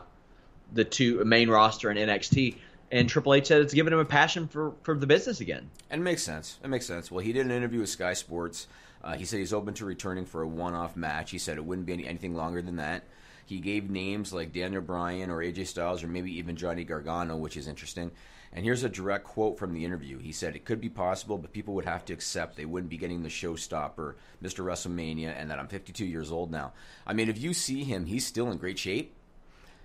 the 0.74 0.84
two 0.84 1.24
main 1.26 1.50
roster 1.50 1.90
and 1.90 1.98
NXT. 1.98 2.56
And 2.92 3.10
Triple 3.10 3.34
H 3.34 3.48
said 3.48 3.62
it's 3.62 3.74
given 3.74 3.92
him 3.92 4.00
a 4.00 4.06
passion 4.06 4.48
for, 4.48 4.74
for 4.84 4.96
the 4.96 5.08
business 5.08 5.42
again. 5.42 5.70
And 5.90 6.02
it 6.02 6.04
makes 6.04 6.24
sense. 6.24 6.58
It 6.64 6.68
makes 6.70 6.86
sense. 6.86 7.12
Well, 7.12 7.24
he 7.24 7.34
did 7.34 7.46
an 7.46 7.52
interview 7.52 7.80
with 7.82 7.90
Sky 7.90 8.14
Sports. 8.14 8.68
Uh, 9.04 9.16
he 9.16 9.26
said 9.26 9.40
he's 9.40 9.54
open 9.54 9.74
to 9.76 9.86
returning 9.86 10.26
for 10.26 10.42
a 10.42 10.48
one-off 10.48 10.96
match. 10.96 11.32
He 11.32 11.38
said 11.38 11.58
it 11.58 11.66
wouldn't 11.66 11.88
be 11.88 11.94
any, 11.94 12.08
anything 12.08 12.36
longer 12.36 12.62
than 12.62 12.78
that. 12.78 13.04
He 13.46 13.60
gave 13.60 13.90
names 13.90 14.34
like 14.34 14.52
Daniel 14.52 14.82
Bryan 14.82 15.30
or 15.30 15.38
AJ 15.38 15.68
Styles 15.68 16.04
or 16.04 16.08
maybe 16.08 16.38
even 16.38 16.58
Johnny 16.58 16.84
Gargano, 16.84 17.38
which 17.38 17.56
is 17.56 17.68
interesting. 17.68 18.12
And 18.52 18.66
here's 18.66 18.84
a 18.84 18.90
direct 18.90 19.24
quote 19.26 19.58
from 19.58 19.74
the 19.74 19.86
interview. 19.86 20.20
He 20.20 20.32
said 20.32 20.56
it 20.56 20.66
could 20.66 20.82
be 20.82 20.90
possible, 20.90 21.38
but 21.38 21.54
people 21.54 21.74
would 21.76 21.86
have 21.86 22.04
to 22.06 22.14
accept 22.14 22.56
they 22.58 22.66
wouldn't 22.66 22.90
be 22.90 22.98
getting 22.98 23.24
the 23.24 23.30
showstopper, 23.30 24.16
Mr. 24.44 24.66
WrestleMania, 24.66 25.34
and 25.38 25.52
that 25.52 25.60
I'm 25.60 25.68
52 25.68 26.06
years 26.06 26.32
old 26.32 26.52
now. 26.52 26.74
I 27.06 27.14
mean, 27.14 27.30
if 27.30 27.38
you 27.40 27.54
see 27.54 27.84
him, 27.84 28.06
he's 28.06 28.26
still 28.26 28.52
in 28.52 28.58
great 28.58 28.80
shape. 28.80 29.14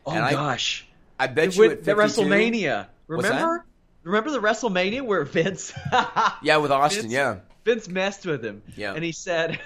Oh 0.06 0.12
And 0.12 0.30
gosh, 0.30 0.88
I 1.18 1.26
bet 1.28 1.48
It 1.48 1.56
you 1.56 1.70
at 1.70 1.84
the 1.84 1.92
WrestleMania. 1.92 2.86
Remember? 3.06 3.64
Remember 4.04 4.30
the 4.30 4.40
WrestleMania 4.40 5.02
where 5.02 5.24
Vince? 5.24 5.72
Yeah, 6.42 6.56
with 6.56 6.72
Austin. 6.72 7.02
Vince- 7.02 7.12
yeah, 7.12 7.36
Vince 7.64 7.88
messed 7.88 8.26
with 8.26 8.44
him. 8.44 8.62
Yeah. 8.76 8.94
And 8.94 9.04
he 9.04 9.12
said, 9.12 9.60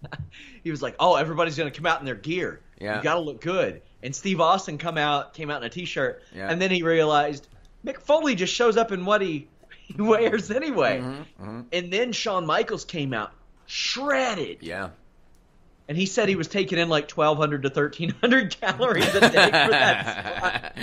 he 0.64 0.70
was 0.70 0.82
like, 0.82 0.96
"Oh, 0.98 1.14
everybody's 1.16 1.56
gonna 1.56 1.70
come 1.70 1.86
out 1.86 2.00
in 2.00 2.06
their 2.06 2.14
gear. 2.14 2.60
Yeah. 2.80 2.96
You 2.98 3.02
gotta 3.02 3.20
look 3.20 3.40
good." 3.40 3.82
And 4.02 4.14
Steve 4.14 4.40
Austin 4.40 4.78
come 4.78 4.96
out 4.98 5.34
came 5.34 5.50
out 5.50 5.60
in 5.62 5.66
a 5.66 5.70
t-shirt, 5.70 6.22
Yeah. 6.34 6.48
and 6.50 6.60
then 6.62 6.70
he 6.70 6.82
realized 6.84 7.48
Mick 7.84 8.00
Foley 8.00 8.34
just 8.36 8.54
shows 8.54 8.76
up 8.76 8.92
in 8.92 9.04
what 9.04 9.20
he, 9.22 9.48
he 9.80 10.00
wears 10.00 10.50
anyway. 10.52 11.00
Mm-hmm, 11.00 11.60
And 11.72 11.92
then 11.92 12.12
Shawn 12.12 12.46
Michaels 12.46 12.84
came 12.84 13.12
out 13.12 13.32
shredded, 13.66 14.58
yeah. 14.60 14.90
and 15.88 15.98
he 15.98 16.06
said 16.06 16.28
he 16.28 16.36
was 16.36 16.46
taking 16.48 16.78
in 16.78 16.88
like 16.88 17.10
1,200 17.10 17.62
to 17.64 17.68
1,300 17.68 18.60
calories 18.60 19.12
a 19.14 19.20
day 19.20 19.28
for 19.28 19.70
that. 19.70 20.74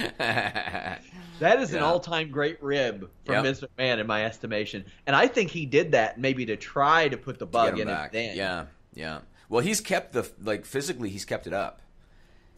That 1.40 1.60
is 1.62 1.74
an 1.74 1.84
all-time 1.84 2.32
great 2.32 2.62
rib 2.64 3.10
from 3.26 3.36
Yep. 3.36 3.44
Vince 3.44 3.62
McMahon, 3.62 4.00
in 4.00 4.08
my 4.08 4.24
estimation. 4.26 4.86
And 5.06 5.16
I 5.16 5.28
think 5.28 5.52
he 5.52 5.66
did 5.66 5.92
that 5.92 6.20
maybe 6.20 6.46
to 6.48 6.56
try 6.56 7.08
to 7.10 7.18
put 7.18 7.40
the 7.40 7.46
bug 7.46 7.80
in 7.80 7.88
back. 7.88 8.08
it 8.10 8.14
then. 8.14 8.38
Yeah, 8.38 8.66
yeah. 8.94 9.20
Well, 9.50 9.62
he's 9.62 9.82
kept 9.82 10.14
the 10.14 10.30
like 10.42 10.66
physically, 10.66 11.10
he's 11.10 11.26
kept 11.26 11.46
it 11.48 11.54
up, 11.54 11.82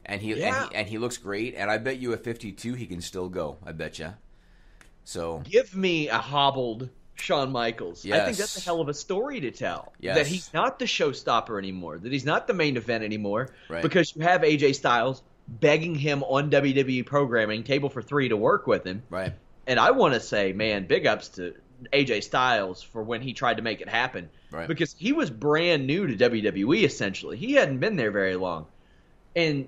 and 0.05 0.21
he, 0.21 0.33
Yeah. 0.35 0.63
and 0.63 0.69
he 0.71 0.75
and 0.77 0.87
he 0.87 0.97
looks 0.97 1.17
great. 1.17 1.55
And 1.55 1.69
I 1.69 1.77
bet 1.79 1.97
you 1.97 2.13
at 2.13 2.23
52 2.23 2.73
he 2.75 2.85
can 2.85 3.01
still 3.01 3.29
go. 3.29 3.57
I 3.65 3.71
bet 3.71 3.99
you. 3.99 4.13
So 5.03 5.41
Give 5.49 5.75
me 5.75 6.09
a 6.09 6.17
hobbled 6.17 6.89
Shawn 7.15 7.51
Michaels. 7.51 8.05
I 8.05 8.25
think 8.25 8.37
that's 8.37 8.57
a 8.57 8.61
hell 8.61 8.79
of 8.81 8.89
a 8.89 8.93
story 8.93 9.39
to 9.41 9.51
tell. 9.51 9.93
Yes. 9.99 10.17
That 10.17 10.27
he's 10.27 10.53
not 10.53 10.79
the 10.79 10.85
showstopper 10.85 11.57
anymore. 11.57 11.97
That 11.97 12.11
he's 12.11 12.25
not 12.25 12.45
the 12.47 12.53
main 12.53 12.77
event 12.77 13.03
anymore. 13.03 13.49
Right. 13.69 13.81
Because 13.81 14.15
you 14.15 14.21
have 14.23 14.41
AJ 14.41 14.75
Styles 14.75 15.23
begging 15.47 15.95
him 15.95 16.23
on 16.23 16.51
WWE 16.51 17.05
programming, 17.05 17.63
table 17.63 17.89
for 17.89 18.01
three, 18.01 18.29
to 18.29 18.37
work 18.37 18.67
with 18.67 18.85
him. 18.85 19.03
right, 19.09 19.33
And 19.65 19.79
I 19.79 19.91
want 19.91 20.13
to 20.13 20.19
say, 20.19 20.53
man, 20.53 20.85
big 20.87 21.07
ups 21.07 21.29
to 21.29 21.55
AJ 21.93 22.23
Styles 22.23 22.81
for 22.81 23.01
when 23.01 23.21
he 23.21 23.33
tried 23.33 23.57
to 23.57 23.63
make 23.63 23.81
it 23.81 23.89
happen. 23.89 24.29
Right. 24.51 24.67
Because 24.67 24.95
he 24.97 25.13
was 25.13 25.29
brand 25.29 25.87
new 25.87 26.07
to 26.07 26.29
WWE, 26.29 26.83
essentially. 26.83 27.37
He 27.37 27.53
hadn't 27.53 27.79
been 27.79 27.95
there 27.95 28.11
very 28.11 28.35
long. 28.35 28.65
And 29.35 29.67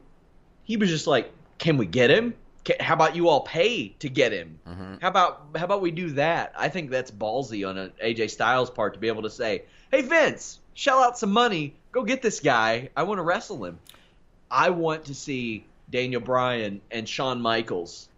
he 0.63 0.77
was 0.77 0.89
just 0.89 1.07
like, 1.07 1.31
can 1.57 1.77
we 1.77 1.85
get 1.85 2.09
him? 2.09 2.33
How 2.79 2.93
about 2.93 3.15
you 3.15 3.29
all 3.29 3.41
pay 3.41 3.89
to 3.99 4.09
get 4.09 4.31
him? 4.31 4.59
Mm-hmm. 4.67 4.95
How 5.01 5.07
about 5.07 5.47
how 5.55 5.65
about 5.65 5.81
we 5.81 5.91
do 5.91 6.11
that? 6.11 6.53
I 6.55 6.69
think 6.69 6.91
that's 6.91 7.09
ballsy 7.09 7.67
on 7.67 7.77
an 7.77 7.91
AJ 8.03 8.31
Styles 8.31 8.69
part 8.69 8.93
to 8.93 8.99
be 8.99 9.07
able 9.07 9.23
to 9.23 9.29
say, 9.29 9.63
"Hey 9.89 10.01
Vince, 10.01 10.59
shell 10.73 10.99
out 10.99 11.17
some 11.17 11.31
money, 11.31 11.75
go 11.91 12.03
get 12.03 12.21
this 12.21 12.41
guy. 12.41 12.89
I 12.95 13.03
want 13.03 13.17
to 13.17 13.23
wrestle 13.23 13.63
him." 13.65 13.79
I 14.51 14.71
want 14.71 15.05
to 15.05 15.15
see 15.15 15.65
Daniel 15.91 16.21
Bryan 16.21 16.81
and 16.91 17.07
Shawn 17.07 17.41
Michaels 17.41 18.09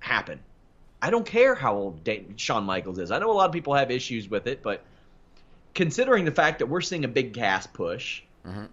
happen. 0.00 0.40
I 1.02 1.10
don't 1.10 1.26
care 1.26 1.54
how 1.54 1.74
old 1.74 2.04
da- 2.04 2.26
Shawn 2.36 2.64
Michaels 2.64 2.98
is. 2.98 3.10
I 3.10 3.18
know 3.18 3.30
a 3.30 3.32
lot 3.32 3.46
of 3.46 3.52
people 3.52 3.74
have 3.74 3.90
issues 3.90 4.28
with 4.28 4.46
it, 4.46 4.62
but 4.62 4.82
considering 5.74 6.24
the 6.24 6.30
fact 6.32 6.58
that 6.58 6.66
we're 6.66 6.80
seeing 6.80 7.04
a 7.04 7.08
Big 7.08 7.34
Cass 7.34 7.66
push, 7.66 8.22
Mm-hmm. 8.46 8.64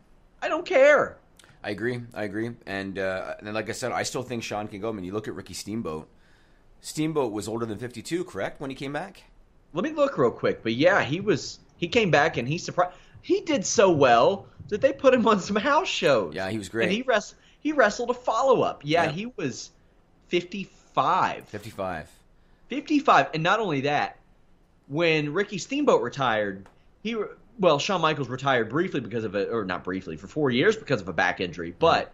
I 0.42 0.48
don't 0.48 0.66
care. 0.66 1.18
I 1.62 1.72
agree. 1.72 2.00
I 2.14 2.24
agree. 2.24 2.52
And 2.66 2.98
uh, 3.00 3.34
and 3.40 3.54
like 3.54 3.68
I 3.70 3.74
said, 3.74 3.92
I 3.92 4.04
still 4.04 4.24
think 4.24 4.42
Shawn 4.44 4.70
can 4.70 4.80
go. 4.80 4.88
I 4.88 4.92
mean, 4.94 5.04
you 5.04 5.12
look 5.12 5.28
at 5.28 5.34
Ricky 5.36 5.54
Steamboat. 5.54 6.08
Steamboat 6.80 7.34
was 7.34 7.50
older 7.50 7.66
than 7.66 7.78
52, 7.78 8.24
correct? 8.24 8.62
When 8.62 8.70
he 8.70 8.76
came 8.76 8.94
back. 8.94 9.24
Let 9.74 9.84
me 9.84 9.92
look 9.92 10.18
real 10.18 10.32
quick. 10.32 10.64
But 10.64 10.74
yeah, 10.76 11.04
he 11.04 11.20
was. 11.20 11.60
He 11.76 11.90
came 11.90 12.10
back 12.12 12.38
and 12.38 12.48
he 12.48 12.58
surprised. 12.58 12.94
He 13.22 13.42
did 13.42 13.66
so 13.66 13.92
well 13.92 14.46
that 14.70 14.80
they 14.80 14.94
put 14.94 15.14
him 15.14 15.28
on 15.28 15.42
some 15.42 15.58
house 15.58 15.90
shows. 15.90 16.34
Yeah, 16.34 16.50
he 16.50 16.58
was 16.58 16.70
great. 16.70 16.84
And 16.84 16.92
he 16.94 17.02
wrest, 17.02 17.36
He 17.62 17.72
wrestled 17.72 18.10
a 18.10 18.14
follow 18.14 18.62
up. 18.62 18.82
Yeah, 18.84 19.06
Yeah. 19.06 19.12
he 19.12 19.26
was 19.36 19.72
fifty-five. 20.28 21.46
55. 21.46 22.10
55. 22.70 23.30
And 23.34 23.44
not 23.44 23.60
only 23.60 23.82
that, 23.82 24.18
when 24.88 25.34
Ricky 25.34 25.58
Steamboat 25.58 26.02
retired, 26.02 26.66
he 27.04 27.16
well, 27.60 27.80
Shawn 27.80 28.02
Michaels 28.02 28.30
retired 28.30 28.70
briefly 28.70 29.00
because 29.00 29.24
of 29.24 29.36
a 29.36 29.50
or 29.50 29.66
not 29.66 29.84
briefly 29.84 30.18
for 30.18 30.28
four 30.28 30.52
years 30.52 30.76
because 30.76 31.02
of 31.02 31.08
a 31.08 31.14
back 31.14 31.40
injury, 31.40 31.70
mm-hmm. 31.72 31.80
but. 31.80 32.14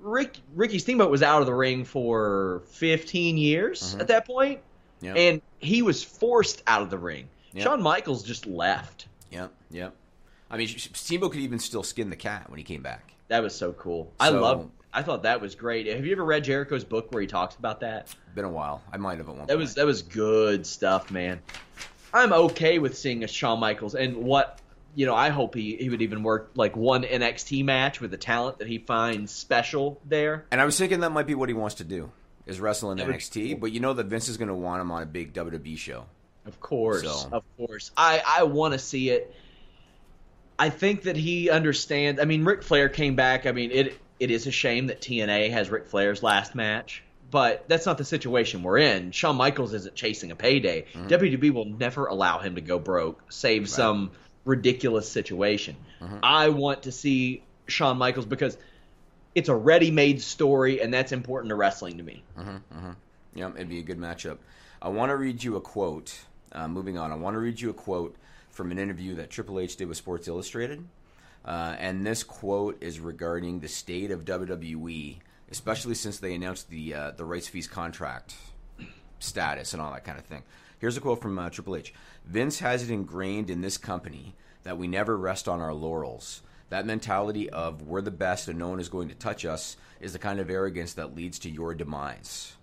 Rick, 0.00 0.38
Ricky 0.56 0.80
Steamboat 0.80 1.12
was 1.12 1.22
out 1.22 1.42
of 1.42 1.46
the 1.46 1.54
ring 1.54 1.84
for 1.84 2.62
15 2.70 3.38
years 3.38 3.80
mm-hmm. 3.80 4.00
at 4.00 4.08
that 4.08 4.26
point, 4.26 4.58
Yeah. 5.00 5.14
and 5.14 5.40
he 5.60 5.82
was 5.82 6.02
forced 6.02 6.60
out 6.66 6.82
of 6.82 6.90
the 6.90 6.98
ring. 6.98 7.28
Yeah. 7.52 7.62
Shawn 7.62 7.80
Michaels 7.80 8.24
just 8.24 8.44
left. 8.44 9.06
Yep. 9.30 9.52
Yep. 9.70 9.94
I 10.50 10.56
mean, 10.56 10.66
Steamboat 10.68 11.30
could 11.30 11.40
even 11.40 11.60
still 11.60 11.84
skin 11.84 12.10
the 12.10 12.16
cat 12.16 12.50
when 12.50 12.58
he 12.58 12.64
came 12.64 12.82
back. 12.82 13.14
That 13.28 13.44
was 13.44 13.54
so 13.54 13.72
cool. 13.72 14.12
I 14.18 14.30
love. 14.30 14.70
I 14.94 15.02
thought 15.02 15.22
that 15.22 15.40
was 15.40 15.54
great. 15.54 15.86
Have 15.86 16.04
you 16.04 16.12
ever 16.12 16.24
read 16.24 16.44
Jericho's 16.44 16.84
book 16.84 17.12
where 17.12 17.20
he 17.22 17.26
talks 17.26 17.54
about 17.56 17.80
that? 17.80 18.14
Been 18.34 18.44
a 18.44 18.50
while. 18.50 18.82
I 18.92 18.98
might 18.98 19.18
have 19.18 19.28
at 19.28 19.34
one 19.34 19.46
That 19.46 19.54
point. 19.54 19.58
was 19.60 19.74
that 19.74 19.86
was 19.86 20.02
good 20.02 20.66
stuff, 20.66 21.10
man. 21.10 21.40
I'm 22.12 22.32
okay 22.32 22.78
with 22.78 22.96
seeing 22.98 23.24
a 23.24 23.26
Shawn 23.26 23.58
Michaels 23.60 23.94
and 23.94 24.18
what 24.18 24.58
you 24.94 25.06
know. 25.06 25.14
I 25.14 25.30
hope 25.30 25.54
he 25.54 25.76
he 25.76 25.88
would 25.88 26.02
even 26.02 26.22
work 26.22 26.50
like 26.54 26.76
one 26.76 27.04
NXT 27.04 27.64
match 27.64 28.00
with 28.02 28.10
the 28.10 28.18
talent 28.18 28.58
that 28.58 28.68
he 28.68 28.78
finds 28.78 29.32
special 29.32 29.98
there. 30.04 30.44
And 30.50 30.60
I 30.60 30.66
was 30.66 30.78
thinking 30.78 31.00
that 31.00 31.10
might 31.12 31.26
be 31.26 31.34
what 31.34 31.48
he 31.48 31.54
wants 31.54 31.76
to 31.76 31.84
do 31.84 32.10
is 32.44 32.60
wrestle 32.60 32.90
in 32.90 32.98
That 32.98 33.06
would 33.06 33.12
be 33.14 33.18
NXT. 33.18 33.50
cool. 33.52 33.58
But 33.60 33.72
you 33.72 33.80
know 33.80 33.94
that 33.94 34.06
Vince 34.06 34.28
is 34.28 34.36
going 34.36 34.48
to 34.48 34.54
want 34.54 34.80
him 34.82 34.90
on 34.90 35.02
a 35.02 35.06
big 35.06 35.32
WWE 35.32 35.78
show. 35.78 36.04
Of 36.44 36.60
course, 36.60 37.02
So- 37.02 37.28
of 37.32 37.44
course. 37.56 37.92
I 37.96 38.22
I 38.26 38.42
want 38.42 38.72
to 38.74 38.78
see 38.78 39.08
it. 39.08 39.34
I 40.58 40.68
think 40.68 41.04
that 41.04 41.16
he 41.16 41.48
understands. 41.50 42.20
I 42.20 42.24
mean, 42.24 42.44
Ric 42.44 42.62
Flair 42.62 42.88
came 42.90 43.16
back. 43.16 43.46
I 43.46 43.52
mean, 43.52 43.70
it 43.70 43.96
it 44.22 44.30
is 44.30 44.46
a 44.46 44.52
shame 44.52 44.86
that 44.86 45.00
TNA 45.00 45.50
has 45.50 45.68
Ric 45.68 45.88
Flair's 45.88 46.22
last 46.22 46.54
match, 46.54 47.02
but 47.32 47.64
that's 47.66 47.86
not 47.86 47.98
the 47.98 48.04
situation 48.04 48.62
we're 48.62 48.78
in. 48.78 49.10
Shawn 49.10 49.34
Michaels 49.34 49.74
isn't 49.74 49.96
chasing 49.96 50.30
a 50.30 50.36
payday. 50.36 50.82
Mm-hmm. 50.92 51.08
WWE 51.08 51.50
will 51.52 51.64
never 51.64 52.06
allow 52.06 52.38
him 52.38 52.54
to 52.54 52.60
go 52.60 52.78
broke, 52.78 53.32
save 53.32 53.68
some 53.68 54.12
ridiculous 54.44 55.08
situation. 55.08 55.74
Mm-hmm. 56.00 56.18
I 56.22 56.50
want 56.50 56.84
to 56.84 56.92
see 56.92 57.42
Shawn 57.66 57.98
Michaels 57.98 58.26
because 58.26 58.56
it's 59.34 59.48
a 59.48 59.56
ready-made 59.56 60.22
story, 60.22 60.80
and 60.80 60.94
that's 60.94 61.10
important 61.10 61.48
to 61.48 61.56
wrestling 61.56 61.96
to 61.96 62.04
me. 62.04 62.22
Yeah, 63.34 63.50
it'd 63.56 63.68
be 63.68 63.80
a 63.80 63.82
good 63.82 63.98
matchup. 63.98 64.38
I 64.80 64.90
want 64.90 65.10
to 65.10 65.16
read 65.16 65.42
you 65.42 65.56
a 65.56 65.60
quote. 65.60 66.16
Uh, 66.52 66.68
moving 66.68 66.96
on, 66.96 67.10
I 67.10 67.16
want 67.16 67.34
to 67.34 67.40
read 67.40 67.60
you 67.60 67.70
a 67.70 67.74
quote 67.74 68.14
from 68.50 68.70
an 68.70 68.78
interview 68.78 69.16
that 69.16 69.30
Triple 69.30 69.58
H 69.58 69.74
did 69.74 69.88
with 69.88 69.96
Sports 69.96 70.28
Illustrated. 70.28 70.84
Uh, 71.44 71.74
and 71.78 72.06
this 72.06 72.22
quote 72.22 72.82
is 72.82 73.00
regarding 73.00 73.60
the 73.60 73.68
state 73.68 74.10
of 74.10 74.24
WWE, 74.24 75.18
especially 75.50 75.94
since 75.94 76.18
they 76.18 76.34
announced 76.34 76.70
the 76.70 76.94
uh, 76.94 77.10
the 77.12 77.24
rights 77.24 77.48
fees 77.48 77.66
contract 77.66 78.34
status 79.18 79.72
and 79.72 79.82
all 79.82 79.92
that 79.92 80.04
kind 80.04 80.18
of 80.18 80.24
thing. 80.24 80.42
Here's 80.78 80.96
a 80.96 81.00
quote 81.00 81.20
from 81.20 81.38
uh, 81.38 81.50
Triple 81.50 81.76
H 81.76 81.92
Vince 82.24 82.60
has 82.60 82.82
it 82.82 82.92
ingrained 82.92 83.50
in 83.50 83.60
this 83.60 83.76
company 83.76 84.34
that 84.62 84.78
we 84.78 84.86
never 84.86 85.16
rest 85.16 85.48
on 85.48 85.60
our 85.60 85.74
laurels. 85.74 86.42
That 86.70 86.86
mentality 86.86 87.50
of 87.50 87.82
we're 87.82 88.00
the 88.00 88.10
best 88.10 88.48
and 88.48 88.58
no 88.58 88.68
one 88.68 88.80
is 88.80 88.88
going 88.88 89.08
to 89.08 89.14
touch 89.14 89.44
us 89.44 89.76
is 90.00 90.12
the 90.12 90.18
kind 90.18 90.40
of 90.40 90.48
arrogance 90.50 90.94
that 90.94 91.14
leads 91.14 91.38
to 91.40 91.50
your 91.50 91.74
demise. 91.74 92.54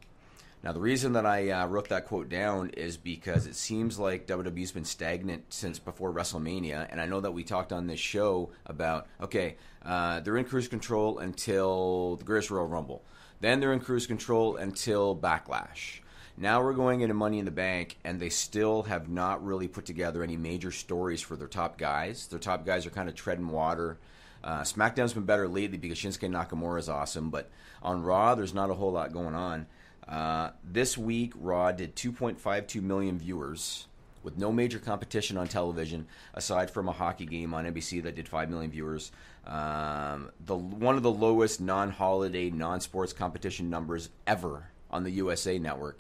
Now, 0.62 0.74
the 0.74 0.82
reason 0.82 1.14
that 1.14 1.26
I 1.26 1.52
uh, 1.52 1.68
wrote 1.68 1.88
that 1.88 2.06
quote 2.06 2.28
down 2.28 2.72
is 2.72 2.98
because 2.98 3.48
it 3.48 3.56
seems 3.56 3.98
like 3.98 4.28
WWE's 4.28 4.74
been 4.74 4.84
stagnant 4.84 5.54
since 5.54 5.80
before 5.80 6.12
WrestleMania, 6.12 6.86
and 6.90 7.00
I 7.00 7.06
know 7.06 7.22
that 7.22 7.32
we 7.32 7.46
talked 7.46 7.72
on 7.72 7.88
this 7.88 8.00
show 8.00 8.50
about 8.66 9.08
okay, 9.22 9.56
uh, 9.86 10.20
they're 10.20 10.36
in 10.36 10.44
cruise 10.44 10.68
control 10.68 11.20
until 11.20 12.18
the 12.18 12.26
Greatest 12.26 12.52
Royal 12.52 12.68
Rumble, 12.68 13.04
then 13.40 13.62
they're 13.62 13.72
in 13.72 13.80
cruise 13.80 14.06
control 14.06 14.58
until 14.58 15.16
Backlash. 15.16 16.02
Now 16.36 16.62
we're 16.62 16.74
going 16.74 17.02
into 17.02 17.14
Money 17.14 17.40
in 17.40 17.46
the 17.46 17.52
Bank, 17.52 17.98
and 18.04 18.20
they 18.20 18.30
still 18.30 18.84
have 18.84 19.08
not 19.08 19.46
really 19.46 19.70
put 19.70 19.86
together 19.86 20.24
any 20.24 20.36
major 20.36 20.72
stories 20.72 21.22
for 21.22 21.38
their 21.38 21.48
top 21.48 21.78
guys. 21.78 22.28
Their 22.28 22.40
top 22.40 22.66
guys 22.66 22.86
are 22.86 22.92
kind 22.92 23.08
of 23.08 23.16
treading 23.16 23.48
water. 23.48 23.98
Uh, 24.44 24.62
SmackDown's 24.62 25.14
been 25.14 25.24
better 25.24 25.48
lately 25.48 25.78
because 25.78 25.98
Shinsuke 25.98 26.30
Nakamura 26.30 26.80
is 26.80 26.90
awesome, 26.90 27.30
but 27.30 27.50
on 27.82 28.04
Raw, 28.04 28.36
there's 28.36 28.54
not 28.54 28.70
a 28.70 28.74
whole 28.74 28.92
lot 28.92 29.14
going 29.14 29.36
on. 29.36 29.68
Uh, 30.10 30.50
this 30.64 30.98
week, 30.98 31.34
Raw 31.36 31.72
did 31.72 31.96
2.52 31.96 32.82
million 32.82 33.20
viewers 33.20 33.86
with 34.24 34.38
no 34.38 34.52
major 34.52 34.80
competition 34.80 35.38
on 35.38 35.48
television 35.48 36.08
aside 36.34 36.70
from 36.72 36.90
a 36.90 36.92
hockey 36.92 37.26
game 37.26 37.54
on 37.54 37.66
NBC 37.66 38.04
that 38.04 38.16
did 38.16 38.28
5 38.28 38.50
million 38.50 38.72
viewers. 38.72 39.12
Um, 39.46 40.32
the 40.46 40.56
one 40.56 40.98
of 40.98 41.04
the 41.04 41.12
lowest 41.12 41.62
non-holiday, 41.62 42.50
non-sports 42.50 43.14
competition 43.14 43.70
numbers 43.70 44.10
ever 44.28 44.70
on 44.92 45.04
the 45.04 45.12
USA 45.12 45.60
Network. 45.60 46.00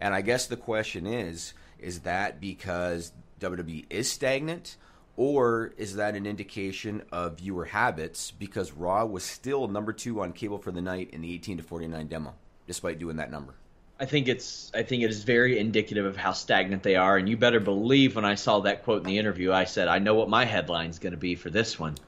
And 0.00 0.14
I 0.14 0.20
guess 0.20 0.46
the 0.46 0.56
question 0.56 1.06
is: 1.06 1.54
Is 1.78 2.00
that 2.00 2.40
because 2.40 3.12
WWE 3.40 3.86
is 3.90 4.10
stagnant, 4.10 4.76
or 5.16 5.72
is 5.76 5.96
that 5.96 6.14
an 6.14 6.26
indication 6.26 7.02
of 7.10 7.38
viewer 7.38 7.66
habits? 7.66 8.30
Because 8.30 8.72
Raw 8.72 9.04
was 9.04 9.24
still 9.24 9.68
number 9.68 9.92
two 9.92 10.20
on 10.20 10.32
cable 10.32 10.58
for 10.58 10.70
the 10.70 10.82
night 10.82 11.10
in 11.12 11.20
the 11.20 11.32
18 11.34 11.58
to 11.58 11.62
49 11.62 12.06
demo, 12.06 12.34
despite 12.66 12.98
doing 12.98 13.16
that 13.16 13.30
number. 13.30 13.54
I 13.98 14.04
think 14.04 14.28
it's 14.28 14.70
I 14.74 14.82
think 14.82 15.02
it 15.02 15.10
is 15.10 15.24
very 15.24 15.58
indicative 15.58 16.04
of 16.04 16.16
how 16.16 16.32
stagnant 16.32 16.82
they 16.82 16.96
are, 16.96 17.16
and 17.16 17.28
you 17.28 17.36
better 17.36 17.60
believe 17.60 18.14
when 18.14 18.26
I 18.26 18.34
saw 18.34 18.60
that 18.60 18.84
quote 18.84 18.98
in 18.98 19.04
the 19.04 19.18
interview, 19.18 19.52
I 19.52 19.64
said 19.64 19.88
I 19.88 19.98
know 19.98 20.14
what 20.14 20.28
my 20.28 20.44
headline's 20.44 20.98
going 20.98 21.12
to 21.12 21.18
be 21.18 21.34
for 21.34 21.50
this 21.50 21.78
one. 21.78 21.96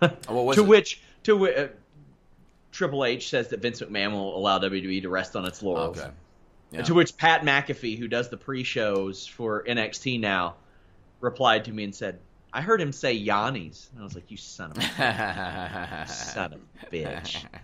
To 0.00 0.62
it? 0.62 0.66
which 0.66 1.02
to 1.24 1.36
which 1.36 1.56
uh, 1.56 1.66
Triple 2.72 3.04
H 3.04 3.28
says 3.28 3.48
that 3.48 3.60
Vince 3.60 3.80
McMahon 3.82 4.12
will 4.12 4.36
allow 4.36 4.58
WWE 4.58 5.02
to 5.02 5.08
rest 5.10 5.36
on 5.36 5.44
its 5.44 5.62
laurels. 5.62 5.98
Okay. 5.98 6.10
Yeah. 6.72 6.82
To 6.82 6.94
which 6.94 7.16
Pat 7.16 7.42
McAfee, 7.42 7.98
who 7.98 8.08
does 8.08 8.30
the 8.30 8.36
pre-shows 8.36 9.26
for 9.26 9.64
NXT 9.64 10.20
now, 10.20 10.54
replied 11.20 11.64
to 11.66 11.72
me 11.72 11.84
and 11.84 11.94
said, 11.94 12.20
"I 12.52 12.62
heard 12.62 12.80
him 12.80 12.92
say 12.92 13.12
Yanni's." 13.18 13.90
And 13.92 14.00
I 14.00 14.04
was 14.04 14.14
like, 14.14 14.30
"You 14.30 14.38
son 14.38 14.70
of 14.70 14.78
a 14.78 16.06
son 16.08 16.54
of 16.54 16.60
a 16.82 16.86
bitch." 16.86 17.44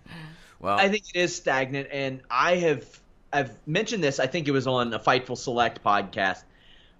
well, 0.61 0.79
I 0.79 0.89
think 0.89 1.05
it 1.15 1.19
is 1.19 1.35
stagnant, 1.35 1.89
and 1.93 2.23
I 2.31 2.57
have 2.57 2.85
I've 3.33 3.57
mentioned 3.67 4.03
this. 4.03 4.19
I 4.19 4.27
think 4.27 4.49
it 4.49 4.53
was 4.53 4.67
on 4.67 4.93
a 4.95 4.99
Fightful 4.99 5.37
Select 5.37 5.83
podcast. 5.85 6.43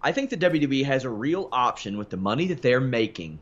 I 0.03 0.13
think 0.13 0.31
the 0.31 0.37
WWE 0.37 0.85
has 0.85 1.05
a 1.05 1.11
real 1.11 1.49
option 1.51 1.99
with 1.99 2.11
the 2.11 2.17
money 2.17 2.49
that 2.49 2.63
they're 2.63 2.81
making 2.81 3.39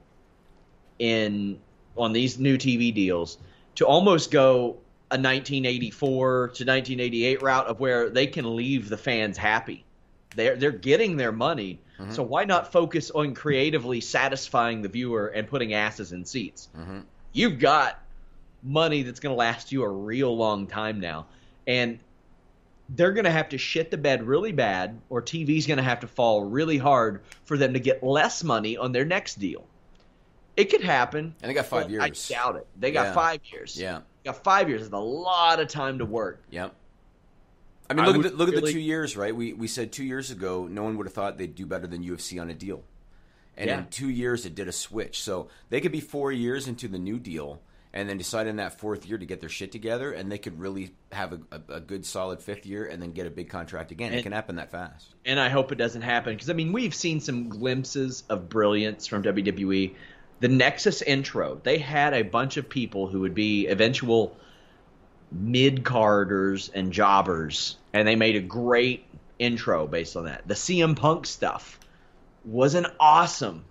in 0.98 1.58
on 1.96 2.12
these 2.12 2.38
new 2.38 2.56
TV 2.56 2.94
deals 2.94 3.38
to 3.76 3.86
almost 3.86 4.30
go 4.30 4.78
a 5.10 5.18
1984 5.18 6.28
to 6.28 6.64
1988 6.64 7.42
route 7.42 7.66
of 7.66 7.80
where 7.80 8.10
they 8.10 8.26
can 8.26 8.56
leave 8.56 8.88
the 8.88 8.96
fans 8.96 9.36
happy. 9.36 9.84
They're 10.36 10.56
they're 10.56 10.72
getting 10.72 11.16
their 11.16 11.32
money, 11.32 11.80
mm-hmm. 11.98 12.12
so 12.12 12.22
why 12.22 12.44
not 12.44 12.72
focus 12.72 13.10
on 13.10 13.34
creatively 13.34 14.00
satisfying 14.00 14.82
the 14.82 14.88
viewer 14.88 15.28
and 15.28 15.46
putting 15.46 15.74
asses 15.74 16.12
in 16.12 16.24
seats? 16.24 16.68
Mm-hmm. 16.76 17.00
You've 17.32 17.58
got 17.58 18.00
money 18.64 19.02
that's 19.02 19.20
going 19.20 19.32
to 19.32 19.36
last 19.38 19.70
you 19.70 19.82
a 19.82 19.88
real 19.88 20.34
long 20.36 20.66
time 20.66 20.98
now, 20.98 21.26
and 21.66 21.98
they're 22.90 23.12
going 23.12 23.24
to 23.24 23.30
have 23.30 23.48
to 23.50 23.58
shit 23.58 23.90
the 23.90 23.96
bed 23.96 24.22
really 24.26 24.52
bad, 24.52 25.00
or 25.08 25.22
TV's 25.22 25.66
going 25.66 25.76
to 25.76 25.82
have 25.82 26.00
to 26.00 26.06
fall 26.06 26.44
really 26.44 26.78
hard 26.78 27.22
for 27.44 27.56
them 27.56 27.72
to 27.74 27.80
get 27.80 28.02
less 28.02 28.42
money 28.44 28.76
on 28.76 28.92
their 28.92 29.04
next 29.04 29.36
deal. 29.38 29.64
It 30.56 30.66
could 30.70 30.82
happen. 30.82 31.34
And 31.42 31.50
they 31.50 31.54
got 31.54 31.66
five 31.66 31.90
years. 31.90 32.02
I 32.02 32.10
doubt 32.34 32.56
it. 32.56 32.66
They 32.78 32.92
got 32.92 33.06
Yeah. 33.06 33.12
five 33.14 33.40
years. 33.50 33.76
Yeah. 33.80 34.00
They 34.22 34.30
got 34.30 34.44
five 34.44 34.68
years. 34.68 34.82
It's 34.82 34.92
a 34.92 34.98
lot 34.98 35.60
of 35.60 35.68
time 35.68 35.98
to 35.98 36.04
work. 36.04 36.42
Yep. 36.50 36.74
I 37.90 37.94
mean, 37.94 38.04
I 38.04 38.08
look 38.08 38.24
at 38.24 38.32
the, 38.32 38.36
look 38.38 38.48
at 38.54 38.62
the 38.62 38.72
two 38.72 38.78
years, 38.80 39.16
right? 39.16 39.34
We 39.34 39.52
we 39.52 39.66
said 39.66 39.92
two 39.92 40.04
years 40.04 40.30
ago, 40.30 40.66
no 40.70 40.84
one 40.84 40.96
would 40.96 41.06
have 41.06 41.12
thought 41.12 41.36
they'd 41.38 41.54
do 41.54 41.66
better 41.66 41.86
than 41.86 42.02
UFC 42.02 42.40
on 42.40 42.48
a 42.50 42.54
deal, 42.54 42.82
and 43.58 43.68
Yeah. 43.68 43.78
in 43.80 43.88
two 43.88 44.08
years, 44.08 44.46
it 44.46 44.54
did 44.54 44.68
a 44.68 44.72
switch. 44.72 45.22
So 45.22 45.48
they 45.68 45.80
could 45.82 45.92
be 45.92 46.00
four 46.00 46.32
years 46.32 46.66
into 46.66 46.88
the 46.88 46.98
new 46.98 47.18
deal, 47.18 47.60
and 47.94 48.08
then 48.08 48.18
decide 48.18 48.48
in 48.48 48.56
that 48.56 48.78
fourth 48.78 49.06
year 49.06 49.16
to 49.16 49.24
get 49.24 49.40
their 49.40 49.48
shit 49.48 49.70
together, 49.72 50.12
and 50.12 50.30
they 50.30 50.36
could 50.36 50.58
really 50.58 50.90
have 51.12 51.32
a, 51.32 51.40
a, 51.52 51.74
a 51.76 51.80
good 51.80 52.04
solid 52.04 52.42
fifth 52.42 52.66
year, 52.66 52.84
and 52.84 53.00
then 53.00 53.12
get 53.12 53.26
a 53.26 53.30
big 53.30 53.48
contract 53.48 53.92
again. 53.92 54.12
it 54.12 54.24
can 54.24 54.32
happen 54.32 54.56
that 54.56 54.70
fast. 54.70 55.14
and 55.24 55.40
I 55.40 55.48
hope 55.48 55.72
it 55.72 55.76
doesn't 55.76 56.02
happen 56.02 56.34
because 56.34 56.50
I 56.50 56.52
mean 56.52 56.72
we've 56.72 56.94
seen 56.94 57.20
some 57.20 57.48
glimpses 57.48 58.24
of 58.28 58.50
brilliance 58.50 59.06
from 59.06 59.22
WWE. 59.22 59.94
The 60.40 60.48
Nexus 60.48 61.00
intro, 61.00 61.60
they 61.62 61.78
had 61.78 62.12
a 62.12 62.22
bunch 62.22 62.56
of 62.56 62.68
people 62.68 63.06
who 63.06 63.20
would 63.20 63.34
be 63.34 63.68
eventual 63.68 64.36
mid 65.30 65.84
carders 65.84 66.70
and 66.74 66.92
jobbers, 66.92 67.76
and 67.92 68.06
they 68.06 68.16
made 68.16 68.36
a 68.36 68.40
great 68.40 69.06
intro 69.38 69.86
based 69.86 70.16
on 70.16 70.24
that. 70.24 70.46
The 70.46 70.54
CM 70.54 70.96
Punk 70.96 71.26
stuff 71.26 71.78
was 72.44 72.74
an 72.74 72.86
awesome, 73.00 73.64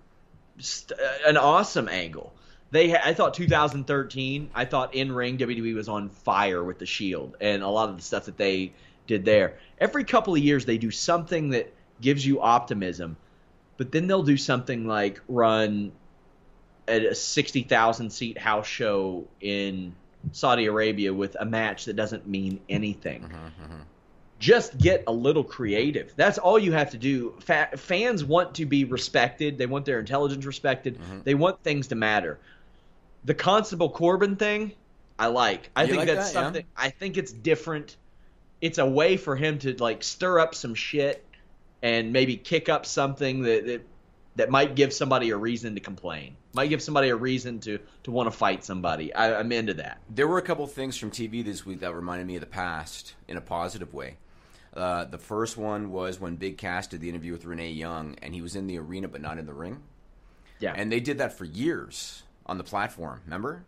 st- 0.58 0.98
uh, 0.98 1.28
an 1.28 1.36
awesome 1.36 1.88
angle. 1.88 2.33
They, 2.74 2.90
ha- 2.90 3.02
I 3.04 3.14
thought 3.14 3.34
2013. 3.34 4.50
I 4.52 4.64
thought 4.64 4.96
in 4.96 5.12
ring 5.12 5.38
WWE 5.38 5.76
was 5.76 5.88
on 5.88 6.08
fire 6.08 6.60
with 6.60 6.80
the 6.80 6.86
Shield 6.86 7.36
and 7.40 7.62
a 7.62 7.68
lot 7.68 7.88
of 7.88 7.96
the 7.96 8.02
stuff 8.02 8.24
that 8.24 8.36
they 8.36 8.72
did 9.06 9.24
there. 9.24 9.58
Every 9.78 10.02
couple 10.02 10.34
of 10.34 10.40
years 10.40 10.64
they 10.64 10.76
do 10.76 10.90
something 10.90 11.50
that 11.50 11.72
gives 12.00 12.26
you 12.26 12.40
optimism, 12.40 13.16
but 13.76 13.92
then 13.92 14.08
they'll 14.08 14.24
do 14.24 14.36
something 14.36 14.88
like 14.88 15.20
run 15.28 15.92
a 16.88 17.14
60,000 17.14 18.10
seat 18.10 18.38
house 18.38 18.66
show 18.66 19.28
in 19.40 19.94
Saudi 20.32 20.66
Arabia 20.66 21.14
with 21.14 21.36
a 21.38 21.44
match 21.44 21.84
that 21.84 21.94
doesn't 21.94 22.26
mean 22.26 22.58
anything. 22.68 23.22
Mm-hmm, 23.22 23.36
mm-hmm. 23.36 23.82
Just 24.40 24.76
get 24.76 25.04
a 25.06 25.12
little 25.12 25.44
creative. 25.44 26.12
That's 26.16 26.38
all 26.38 26.58
you 26.58 26.72
have 26.72 26.90
to 26.90 26.98
do. 26.98 27.36
Fa- 27.38 27.70
fans 27.76 28.24
want 28.24 28.56
to 28.56 28.66
be 28.66 28.84
respected. 28.84 29.58
They 29.58 29.66
want 29.66 29.84
their 29.84 30.00
intelligence 30.00 30.44
respected. 30.44 30.98
Mm-hmm. 30.98 31.20
They 31.22 31.34
want 31.34 31.62
things 31.62 31.86
to 31.88 31.94
matter. 31.94 32.40
The 33.24 33.34
Constable 33.34 33.90
Corbin 33.90 34.36
thing, 34.36 34.72
I 35.18 35.28
like. 35.28 35.70
I 35.74 35.82
You 35.82 35.88
think 35.88 35.98
like 36.00 36.08
that's 36.08 36.32
that? 36.32 36.38
Yeah. 36.38 36.44
something. 36.44 36.64
I 36.76 36.90
think 36.90 37.16
it's 37.16 37.32
different. 37.32 37.96
It's 38.60 38.78
a 38.78 38.86
way 38.86 39.16
for 39.16 39.36
him 39.36 39.58
to 39.60 39.74
like 39.82 40.02
stir 40.02 40.38
up 40.38 40.54
some 40.54 40.74
shit 40.74 41.24
and 41.82 42.12
maybe 42.12 42.36
kick 42.36 42.68
up 42.68 42.86
something 42.86 43.42
that 43.42 43.66
that, 43.66 43.86
that 44.36 44.50
might 44.50 44.74
give 44.74 44.92
somebody 44.92 45.30
a 45.30 45.36
reason 45.36 45.74
to 45.74 45.80
complain. 45.80 46.36
Might 46.54 46.68
give 46.68 46.82
somebody 46.82 47.08
a 47.08 47.16
reason 47.16 47.60
to 47.60 47.78
to 48.02 48.10
want 48.10 48.30
to 48.30 48.36
fight 48.36 48.64
somebody. 48.64 49.14
I, 49.14 49.38
I'm 49.38 49.52
into 49.52 49.74
that. 49.74 50.00
There 50.10 50.28
were 50.28 50.38
a 50.38 50.42
couple 50.42 50.66
things 50.66 50.96
from 50.98 51.10
TV 51.10 51.44
this 51.44 51.64
week 51.64 51.80
that 51.80 51.94
reminded 51.94 52.26
me 52.26 52.36
of 52.36 52.40
the 52.40 52.46
past 52.46 53.14
in 53.28 53.36
a 53.36 53.40
positive 53.40 53.94
way. 53.94 54.16
Uh, 54.74 55.04
the 55.04 55.18
first 55.18 55.56
one 55.56 55.92
was 55.92 56.18
when 56.18 56.34
Big 56.34 56.58
Cass 56.58 56.88
did 56.88 57.00
the 57.00 57.08
interview 57.08 57.30
with 57.30 57.44
Renee 57.44 57.70
Young, 57.70 58.16
and 58.22 58.34
he 58.34 58.42
was 58.42 58.56
in 58.56 58.66
the 58.66 58.76
arena 58.78 59.06
but 59.06 59.20
not 59.20 59.38
in 59.38 59.46
the 59.46 59.54
ring. 59.54 59.80
Yeah. 60.58 60.74
And 60.76 60.90
they 60.90 60.98
did 61.00 61.18
that 61.18 61.38
for 61.38 61.44
years 61.44 62.23
on 62.46 62.58
the 62.58 62.64
platform, 62.64 63.20
remember? 63.24 63.64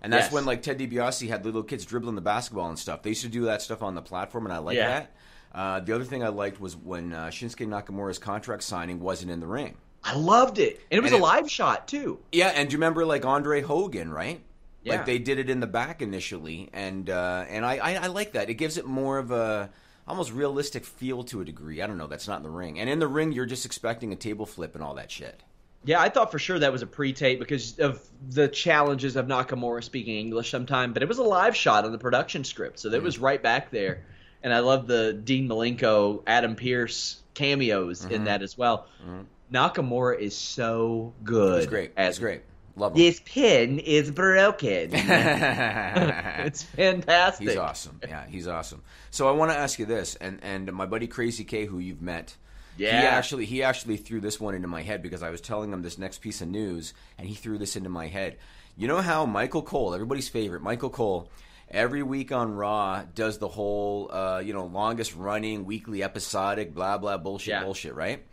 And 0.00 0.12
that's 0.12 0.26
Yes. 0.26 0.32
when 0.32 0.44
like 0.44 0.62
Ted 0.62 0.78
DiBiase 0.78 1.28
had 1.28 1.44
little 1.44 1.62
kids 1.62 1.84
dribbling 1.84 2.14
the 2.14 2.20
basketball 2.20 2.68
and 2.68 2.78
stuff. 2.78 3.02
They 3.02 3.10
used 3.10 3.22
to 3.22 3.28
do 3.28 3.44
that 3.46 3.62
stuff 3.62 3.82
on 3.82 3.94
the 3.94 4.02
platform, 4.02 4.46
and 4.46 4.52
I 4.52 4.58
like 4.58 4.76
Yeah. 4.76 4.88
that. 4.88 5.12
Uh, 5.52 5.80
the 5.80 5.94
other 5.94 6.04
thing 6.04 6.22
I 6.22 6.28
liked 6.28 6.60
was 6.60 6.76
when 6.76 7.12
uh, 7.12 7.26
Shinsuke 7.28 7.66
Nakamura's 7.66 8.18
contract 8.18 8.62
signing 8.62 9.00
wasn't 9.00 9.30
in 9.32 9.40
the 9.40 9.46
ring. 9.46 9.76
I 10.04 10.14
loved 10.14 10.58
it, 10.58 10.80
and 10.90 10.98
it 10.98 11.02
was 11.02 11.10
And 11.12 11.20
a 11.20 11.24
it- 11.24 11.28
live 11.28 11.50
shot 11.50 11.88
too. 11.88 12.20
Yeah, 12.30 12.48
and 12.48 12.68
do 12.68 12.74
you 12.74 12.78
remember 12.78 13.04
like 13.04 13.24
Andre 13.24 13.60
Hogan, 13.62 14.10
right? 14.12 14.40
Yeah. 14.84 14.92
Like 14.96 15.06
they 15.06 15.18
did 15.18 15.38
it 15.40 15.50
in 15.50 15.58
the 15.58 15.66
back 15.66 16.00
initially, 16.00 16.70
and 16.72 17.10
uh, 17.10 17.44
and 17.48 17.64
I, 17.66 17.78
I 17.78 17.94
I 17.94 18.06
like 18.06 18.32
that. 18.32 18.48
It 18.48 18.54
gives 18.54 18.78
it 18.78 18.86
more 18.86 19.18
of 19.18 19.32
a 19.32 19.70
almost 20.06 20.32
realistic 20.32 20.84
feel 20.84 21.24
to 21.24 21.40
a 21.40 21.44
degree. 21.44 21.82
I 21.82 21.86
don't 21.88 21.98
know. 21.98 22.06
That's 22.06 22.28
not 22.28 22.36
in 22.36 22.42
the 22.44 22.50
ring, 22.50 22.78
and 22.78 22.88
in 22.88 23.00
the 23.00 23.08
ring, 23.08 23.32
you're 23.32 23.44
just 23.44 23.66
expecting 23.66 24.12
a 24.12 24.16
table 24.16 24.46
flip 24.46 24.74
and 24.76 24.84
all 24.84 24.94
that 24.94 25.10
shit. 25.10 25.42
Yeah, 25.84 26.00
I 26.00 26.08
thought 26.08 26.30
for 26.30 26.38
sure 26.38 26.58
that 26.58 26.72
was 26.72 26.82
a 26.82 26.86
pre-tape 26.86 27.38
because 27.38 27.78
of 27.78 28.02
the 28.28 28.48
challenges 28.48 29.16
of 29.16 29.26
Nakamura 29.26 29.82
speaking 29.82 30.16
English 30.16 30.50
sometime, 30.50 30.92
but 30.92 31.02
it 31.02 31.08
was 31.08 31.18
a 31.18 31.22
live 31.22 31.56
shot 31.56 31.84
on 31.84 31.92
the 31.92 31.98
production 31.98 32.44
script, 32.44 32.78
so 32.78 32.90
that 32.90 33.02
was 33.02 33.18
right 33.18 33.42
back 33.42 33.70
there. 33.70 34.04
And 34.42 34.52
I 34.52 34.60
love 34.60 34.86
the 34.86 35.12
Dean 35.12 35.48
Malenko, 35.48 36.22
Adam 36.26 36.56
Pearce 36.56 37.22
cameos 37.34 38.04
in 38.04 38.10
mm-hmm. 38.10 38.24
that 38.24 38.42
as 38.42 38.58
well. 38.58 38.86
Mm-hmm. 39.02 39.22
Nakamura 39.54 40.18
is 40.18 40.36
so 40.36 41.14
good. 41.24 41.58
It's 41.62 41.66
great. 41.66 41.92
as- 41.96 42.10
It's 42.10 42.18
great. 42.18 42.42
Love 42.76 42.92
him. 42.92 42.98
This 42.98 43.20
pin 43.24 43.80
is 43.80 44.10
broken. 44.10 44.90
it's 44.92 46.62
fantastic. 46.62 47.48
He's 47.48 47.56
awesome. 47.56 48.00
Yeah, 48.06 48.24
he's 48.28 48.46
awesome. 48.46 48.82
So 49.10 49.28
I 49.28 49.32
want 49.32 49.50
to 49.50 49.56
ask 49.56 49.80
you 49.80 49.86
this, 49.86 50.14
and 50.16 50.38
and 50.42 50.72
my 50.72 50.86
buddy 50.86 51.08
Crazy 51.08 51.42
K, 51.42 51.66
who 51.66 51.80
you've 51.80 52.00
met, 52.00 52.36
Yeah. 52.78 53.00
he 53.00 53.06
actually 53.06 53.44
he 53.44 53.62
actually 53.62 53.96
threw 53.98 54.20
this 54.20 54.40
one 54.40 54.54
into 54.54 54.68
my 54.68 54.82
head 54.82 55.02
because 55.02 55.22
I 55.22 55.30
was 55.30 55.40
telling 55.40 55.72
him 55.72 55.82
this 55.82 55.98
next 55.98 56.20
piece 56.20 56.40
of 56.40 56.48
news, 56.48 56.94
and 57.18 57.28
he 57.28 57.34
threw 57.34 57.58
this 57.58 57.76
into 57.76 57.88
my 57.90 58.06
head. 58.06 58.38
You 58.76 58.86
know 58.88 59.00
how 59.00 59.26
Michael 59.26 59.62
Cole, 59.62 59.92
everybody's 59.94 60.28
favorite, 60.28 60.62
Michael 60.62 60.90
Cole, 60.90 61.30
every 61.70 62.02
week 62.02 62.30
on 62.32 62.54
Raw 62.54 63.02
does 63.14 63.38
the 63.38 63.48
whole 63.48 64.10
uh, 64.12 64.38
you 64.38 64.52
know 64.52 64.66
longest 64.66 65.14
running 65.16 65.64
weekly 65.64 66.02
episodic 66.02 66.72
blah 66.74 66.96
blah 66.98 67.18
bullshit 67.18 67.48
Yeah. 67.48 67.64
bullshit, 67.64 67.94
right? 67.94 68.24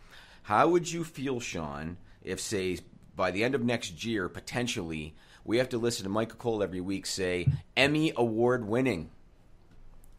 How 0.42 0.68
would 0.68 0.90
you 0.90 1.02
feel, 1.02 1.40
Sean, 1.40 1.96
if 2.22 2.40
say 2.40 2.78
by 3.16 3.32
the 3.32 3.42
end 3.42 3.54
of 3.56 3.64
next 3.64 4.04
year, 4.04 4.28
potentially, 4.28 5.14
we 5.44 5.58
have 5.58 5.68
to 5.70 5.78
listen 5.78 6.04
to 6.04 6.08
Michael 6.10 6.36
Cole 6.38 6.62
every 6.62 6.80
week 6.80 7.06
say 7.06 7.48
Emmy 7.76 8.12
award 8.16 8.64
winning? 8.68 9.10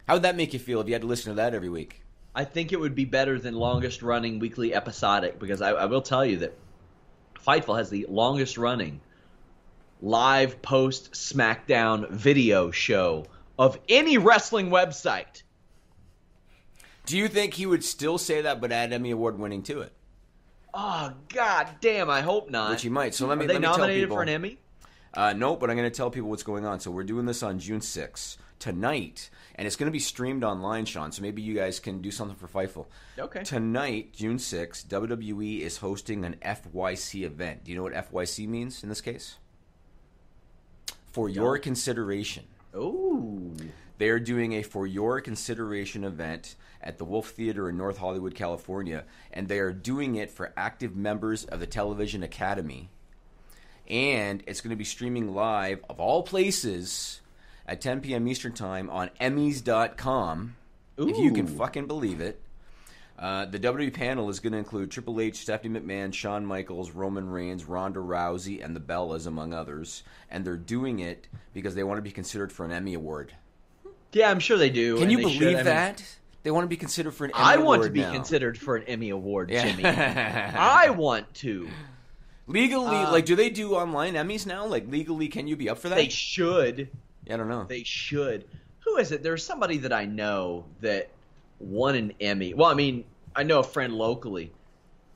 How 0.06 0.14
would 0.14 0.22
that 0.24 0.36
make 0.36 0.52
you 0.52 0.58
feel 0.58 0.80
if 0.80 0.86
you 0.88 0.94
had 0.94 1.02
to 1.02 1.08
listen 1.08 1.30
to 1.32 1.36
that 1.36 1.54
every 1.54 1.68
week? 1.68 2.02
I 2.38 2.44
think 2.44 2.72
it 2.72 2.78
would 2.78 2.94
be 2.94 3.04
better 3.04 3.36
than 3.36 3.54
longest 3.54 4.00
running 4.00 4.38
weekly 4.38 4.72
episodic 4.72 5.40
because 5.40 5.60
I, 5.60 5.70
I 5.70 5.86
will 5.86 6.02
tell 6.02 6.24
you 6.24 6.36
that 6.36 6.56
Fightful 7.44 7.76
has 7.76 7.90
the 7.90 8.06
longest 8.08 8.56
running 8.56 9.00
live 10.00 10.62
post 10.62 11.14
SmackDown 11.14 12.08
video 12.10 12.70
show 12.70 13.26
of 13.58 13.76
any 13.88 14.18
wrestling 14.18 14.70
website. 14.70 15.42
Do 17.06 17.18
you 17.18 17.26
think 17.26 17.54
he 17.54 17.66
would 17.66 17.82
still 17.82 18.18
say 18.18 18.42
that 18.42 18.60
but 18.60 18.70
add 18.70 18.92
Emmy 18.92 19.10
award 19.10 19.36
winning 19.36 19.64
to 19.64 19.80
it? 19.80 19.92
Oh 20.72 21.14
God 21.34 21.66
damn! 21.80 22.08
I 22.08 22.20
hope 22.20 22.50
not. 22.50 22.70
Which 22.70 22.82
he 22.82 22.88
might. 22.88 23.16
So 23.16 23.26
let 23.26 23.36
me 23.36 23.46
Are 23.46 23.48
they 23.48 23.54
let 23.54 23.62
me 23.62 23.66
tell 23.66 23.78
nominated 23.78 24.04
people. 24.04 24.16
for 24.16 24.22
an 24.22 24.28
Emmy? 24.28 24.58
Uh, 25.12 25.32
no, 25.32 25.56
but 25.56 25.70
I'm 25.70 25.76
going 25.76 25.90
to 25.90 25.96
tell 25.96 26.08
people 26.08 26.30
what's 26.30 26.44
going 26.44 26.64
on. 26.64 26.78
So 26.78 26.92
we're 26.92 27.02
doing 27.02 27.26
this 27.26 27.42
on 27.42 27.58
June 27.58 27.80
6th 27.80 28.36
tonight, 28.58 29.30
and 29.58 29.66
it's 29.66 29.74
going 29.74 29.88
to 29.88 29.92
be 29.92 29.98
streamed 29.98 30.44
online, 30.44 30.84
Sean. 30.84 31.10
So 31.10 31.20
maybe 31.20 31.42
you 31.42 31.52
guys 31.52 31.80
can 31.80 32.00
do 32.00 32.12
something 32.12 32.36
for 32.36 32.46
Fightful. 32.46 32.86
Okay. 33.18 33.42
Tonight, 33.42 34.12
June 34.12 34.36
6th, 34.36 34.86
WWE 34.86 35.60
is 35.60 35.78
hosting 35.78 36.24
an 36.24 36.36
FYC 36.40 37.24
event. 37.24 37.64
Do 37.64 37.72
you 37.72 37.76
know 37.76 37.82
what 37.82 37.92
FYC 37.92 38.46
means 38.46 38.84
in 38.84 38.88
this 38.88 39.00
case? 39.00 39.36
For 41.10 41.28
your 41.28 41.58
consideration. 41.58 42.44
Oh. 42.72 43.50
They 43.98 44.10
are 44.10 44.20
doing 44.20 44.52
a 44.52 44.62
for 44.62 44.86
your 44.86 45.20
consideration 45.20 46.04
event 46.04 46.54
at 46.80 46.98
the 46.98 47.04
Wolf 47.04 47.30
Theater 47.30 47.68
in 47.68 47.76
North 47.76 47.98
Hollywood, 47.98 48.36
California, 48.36 49.04
and 49.32 49.48
they 49.48 49.58
are 49.58 49.72
doing 49.72 50.14
it 50.14 50.30
for 50.30 50.52
active 50.56 50.94
members 50.94 51.44
of 51.44 51.58
the 51.58 51.66
Television 51.66 52.22
Academy. 52.22 52.90
And 53.88 54.44
it's 54.46 54.60
going 54.60 54.70
to 54.70 54.76
be 54.76 54.84
streaming 54.84 55.34
live, 55.34 55.80
of 55.90 55.98
all 55.98 56.22
places, 56.22 57.22
at 57.68 57.80
10 57.80 58.00
p.m. 58.00 58.26
Eastern 58.26 58.52
Time 58.52 58.90
on 58.90 59.10
Emmys.com. 59.20 60.56
If 60.96 61.16
you 61.18 61.30
can 61.32 61.46
fucking 61.46 61.86
believe 61.86 62.20
it. 62.20 62.40
Uh, 63.16 63.46
the 63.46 63.58
WWE 63.58 63.92
panel 63.92 64.28
is 64.30 64.38
going 64.40 64.52
to 64.52 64.58
include 64.58 64.90
Triple 64.92 65.20
H, 65.20 65.36
Stephanie 65.36 65.78
McMahon, 65.80 66.12
Shawn 66.14 66.46
Michaels, 66.46 66.92
Roman 66.92 67.28
Reigns, 67.28 67.64
Ronda 67.64 67.98
Rousey, 68.00 68.64
and 68.64 68.74
the 68.76 68.80
Bellas, 68.80 69.26
among 69.26 69.52
others. 69.52 70.02
And 70.30 70.44
they're 70.44 70.56
doing 70.56 71.00
it 71.00 71.26
because 71.52 71.74
they 71.74 71.82
want 71.82 71.98
to 71.98 72.02
be 72.02 72.12
considered 72.12 72.52
for 72.52 72.64
an 72.64 72.70
Emmy 72.72 72.94
Award. 72.94 73.32
Yeah, 74.12 74.30
I'm 74.30 74.38
sure 74.38 74.56
they 74.56 74.70
do. 74.70 74.98
Can 74.98 75.10
you 75.10 75.18
believe 75.18 75.38
should. 75.38 75.48
I 75.48 75.54
mean, 75.56 75.64
that? 75.64 76.02
they 76.44 76.50
want 76.52 76.64
to 76.64 76.68
be 76.68 76.76
considered 76.76 77.12
for 77.12 77.24
an 77.24 77.32
Emmy 77.34 77.44
I 77.44 77.54
Award 77.54 77.66
want 77.80 77.82
to 77.84 77.90
be 77.90 78.00
now. 78.00 78.12
considered 78.12 78.56
for 78.56 78.76
an 78.76 78.84
Emmy 78.84 79.10
award, 79.10 79.50
Yeah. 79.50 79.68
Jimmy. 79.68 79.84
I 79.84 80.90
want 80.90 81.32
to. 81.34 81.68
Legally, 82.46 82.96
Uh, 82.96 83.10
like, 83.12 83.26
do 83.26 83.36
they 83.36 83.50
do 83.50 83.74
online 83.74 84.14
Emmys 84.14 84.46
now? 84.46 84.64
Like, 84.64 84.88
legally, 84.88 85.28
can 85.28 85.46
you 85.48 85.56
be 85.56 85.68
up 85.68 85.78
for 85.78 85.88
that? 85.90 85.96
They 85.96 86.08
should. 86.08 86.88
I 87.30 87.36
don't 87.36 87.48
know. 87.48 87.64
They 87.64 87.82
should. 87.84 88.44
Who 88.80 88.96
is 88.96 89.12
it? 89.12 89.22
There's 89.22 89.44
somebody 89.44 89.78
that 89.78 89.92
I 89.92 90.04
know 90.06 90.64
that 90.80 91.10
won 91.60 91.94
an 91.94 92.12
Emmy. 92.20 92.54
Well, 92.54 92.70
I 92.70 92.74
mean, 92.74 93.04
I 93.36 93.42
know 93.42 93.58
a 93.60 93.64
friend 93.64 93.92
locally. 93.94 94.52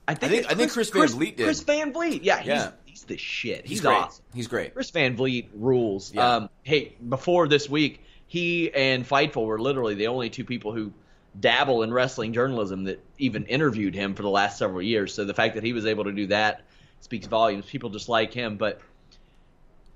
I 0.07 0.15
think 0.15 0.25
I 0.25 0.29
think- 0.35 0.45
it's 0.45 0.53
I 0.53 0.57
think 0.57 0.73
Chris 0.73 0.91
Van 0.91 1.07
Vliet 1.09 1.37
did. 1.37 1.45
Chris 1.45 1.61
Van 1.61 1.93
Vliet. 1.93 2.23
Yeah, 2.23 2.39
he's, 2.39 2.47
Yeah. 2.49 2.71
he's 2.85 3.05
the 3.05 3.17
shit. 3.17 3.63
He's 3.63 3.71
He's, 3.71 3.81
great. 3.81 3.95
awesome. 3.95 4.25
He's 4.35 4.47
great. 4.49 4.75
Chris 4.75 4.91
Van 4.91 5.17
Vliet 5.17 5.47
rules. 5.55 6.13
Yeah. 6.13 6.37
Um, 6.37 6.49
hey, 6.65 6.97
before 7.09 7.49
this 7.49 7.69
week, 7.71 8.03
he 8.27 8.73
and 8.75 9.09
Fightful 9.09 9.47
were 9.47 9.61
literally 9.61 9.95
the 9.95 10.09
only 10.09 10.29
two 10.31 10.45
people 10.45 10.73
who 10.73 10.93
dabble 11.39 11.83
in 11.83 11.93
wrestling 11.93 12.33
journalism 12.33 12.85
that 12.85 13.03
even 13.19 13.47
interviewed 13.47 13.95
him 13.95 14.15
for 14.15 14.23
the 14.23 14.29
last 14.31 14.59
several 14.59 14.83
years. 14.83 15.15
So 15.15 15.25
the 15.25 15.35
fact 15.35 15.55
that 15.55 15.65
he 15.65 15.73
was 15.73 15.87
able 15.87 16.05
to 16.05 16.13
do 16.13 16.27
that 16.27 16.63
speaks 17.01 17.27
volumes. 17.27 17.65
People 17.67 17.91
just 17.91 18.09
like 18.09 18.33
him, 18.35 18.57
but 18.57 18.81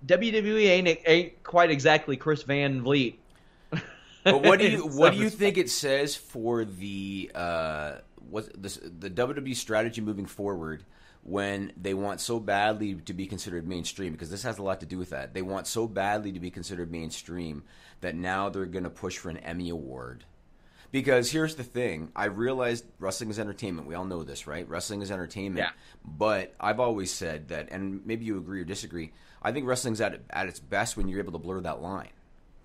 WWE 0.05 0.67
ain't 0.69 0.99
ain't 1.07 1.43
quite 1.43 1.71
exactly 1.71 2.17
Chris 2.17 2.43
Van 2.43 2.83
Vliet. 2.83 3.15
But 4.25 4.43
what 4.43 4.59
do 4.59 4.69
you 4.69 4.87
what 4.87 5.13
do 5.13 5.19
you 5.19 5.31
think 5.31 5.57
it 5.57 5.71
says 5.71 6.17
for 6.17 6.65
the 6.65 7.31
uh, 7.35 7.93
what 8.29 8.61
this, 8.61 8.79
the 8.83 9.11
WWE 9.11 9.55
strategy 9.55 10.01
moving 10.01 10.27
forward 10.27 10.85
when 11.23 11.73
they 11.81 11.95
want 11.95 12.21
so 12.21 12.39
badly 12.41 12.95
to 12.95 13.15
be 13.15 13.27
considered 13.27 13.67
mainstream? 13.69 14.13
Because 14.13 14.31
this 14.31 14.43
has 14.43 14.59
a 14.59 14.63
lot 14.63 14.81
to 14.81 14.87
do 14.87 14.99
with 14.99 15.11
that. 15.11 15.33
They 15.33 15.43
want 15.43 15.67
so 15.67 15.87
badly 15.87 16.33
to 16.33 16.41
be 16.41 16.51
considered 16.51 16.91
mainstream 16.91 17.63
that 18.01 18.15
now 18.15 18.49
they're 18.49 18.67
going 18.67 18.85
to 18.85 18.91
push 18.91 19.17
for 19.17 19.31
an 19.31 19.39
Emmy 19.39 19.71
award. 19.71 20.25
Because 20.93 21.31
here's 21.31 21.57
the 21.57 21.65
thing, 21.65 22.11
I 22.15 22.27
realized 22.27 22.85
wrestling 22.99 23.31
is 23.31 23.39
entertainment. 23.39 23.89
We 23.89 23.95
all 23.95 24.05
know 24.05 24.23
this, 24.23 24.47
right? 24.47 24.69
Wrestling 24.69 25.03
is 25.03 25.11
entertainment. 25.11 25.67
Yeah. 25.67 25.71
But 26.05 26.55
I've 26.61 26.81
always 26.81 27.13
said 27.13 27.49
that, 27.49 27.69
and 27.71 28.07
maybe 28.07 28.25
you 28.25 28.39
agree 28.39 28.61
or 28.61 28.65
disagree. 28.65 29.13
I 29.43 29.53
think 29.53 29.67
wrestling's 29.67 30.01
at 30.01 30.21
at 30.31 30.49
its 30.49 30.61
best 30.61 30.97
when 30.97 31.09
you're 31.09 31.21
able 31.21 31.33
to 31.33 31.39
blur 31.39 31.61
that 31.61 31.81
line 31.83 32.11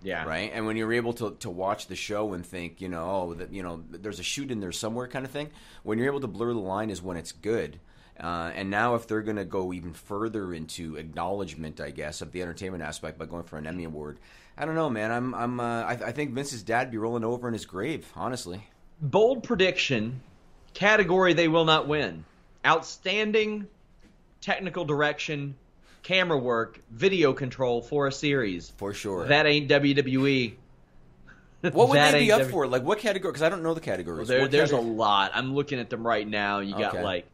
Yeah. 0.04 0.24
right? 0.26 0.52
And 0.54 0.66
when 0.66 0.78
you're 0.78 0.94
able 0.94 1.14
to, 1.14 1.36
to 1.40 1.50
watch 1.50 1.88
the 1.88 1.96
show 1.96 2.34
and 2.34 2.46
think, 2.46 2.82
you 2.82 2.90
know, 2.90 3.04
oh, 3.10 3.34
that 3.36 3.54
you 3.54 3.62
know, 3.64 3.84
there's 3.90 4.20
a 4.20 4.24
shoot 4.24 4.50
in 4.52 4.60
there 4.60 4.72
somewhere, 4.72 5.08
kind 5.08 5.26
of 5.26 5.32
thing. 5.32 5.50
When 5.84 5.98
you're 5.98 6.08
able 6.08 6.22
to 6.22 6.28
blur 6.28 6.54
the 6.54 6.60
line 6.60 6.90
is 6.90 7.02
when 7.02 7.18
it's 7.18 7.32
good. 7.32 7.80
Uh, 8.20 8.52
and 8.54 8.70
now, 8.70 8.94
if 8.96 9.08
they're 9.08 9.22
going 9.24 9.38
to 9.38 9.46
go 9.46 9.74
even 9.74 9.94
further 9.94 10.54
into 10.54 10.96
acknowledgement, 10.96 11.82
I 11.82 11.90
guess, 11.90 12.22
of 12.22 12.32
the 12.32 12.42
entertainment 12.44 12.84
aspect 12.84 13.18
by 13.18 13.26
going 13.26 13.44
for 13.44 13.58
an 13.58 13.66
Emmy 13.66 13.84
award, 13.86 14.20
I 14.58 14.66
don't 14.66 14.76
know, 14.76 14.90
man. 14.92 15.12
I'm, 15.12 15.34
I'm, 15.34 15.60
uh, 15.60 15.84
I, 15.84 15.92
I 15.94 16.12
think 16.12 16.34
Vince's 16.34 16.62
dad 16.62 16.92
be 16.92 16.98
rolling 16.98 17.24
over 17.24 17.48
in 17.48 17.54
his 17.54 17.66
grave, 17.66 18.12
honestly. 18.16 18.68
Bold 19.02 19.44
prediction. 19.44 20.22
Category 20.76 21.34
they 21.34 21.48
will 21.48 21.66
not 21.66 21.88
win. 21.88 22.26
Outstanding 22.66 23.68
technical 24.40 24.86
direction, 24.86 25.56
camera 26.04 26.38
work, 26.38 26.80
video 26.92 27.34
control 27.34 27.82
for 27.82 28.08
a 28.08 28.12
series. 28.12 28.72
For 28.78 28.94
sure. 28.94 29.28
That 29.28 29.46
ain't 29.46 29.70
WWE. 29.70 30.54
what 31.62 31.90
would 31.90 31.96
that 31.98 32.12
they 32.14 32.22
be 32.22 32.32
up 32.32 32.40
W- 32.40 32.52
for? 32.52 32.68
Like, 32.68 32.84
what 32.84 33.00
category? 33.00 33.32
Because 33.32 33.44
I 33.44 33.50
don't 33.50 33.62
know 33.64 33.74
the 33.74 33.82
categories. 33.82 34.28
There, 34.28 34.42
What 34.42 34.52
there's 34.52 34.72
a 34.72 34.78
lot. 34.80 35.32
I'm 35.36 35.54
looking 35.54 35.80
at 35.80 35.90
them 35.90 36.06
right 36.06 36.28
now. 36.28 36.60
You 36.60 36.74
got 36.76 36.96
Okay. 36.96 37.04
like, 37.04 37.26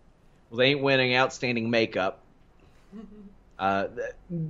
well, 0.49 0.57
they 0.59 0.67
ain't 0.71 0.81
winning 0.81 1.15
outstanding 1.15 1.69
makeup. 1.69 2.19
Uh, 3.59 3.87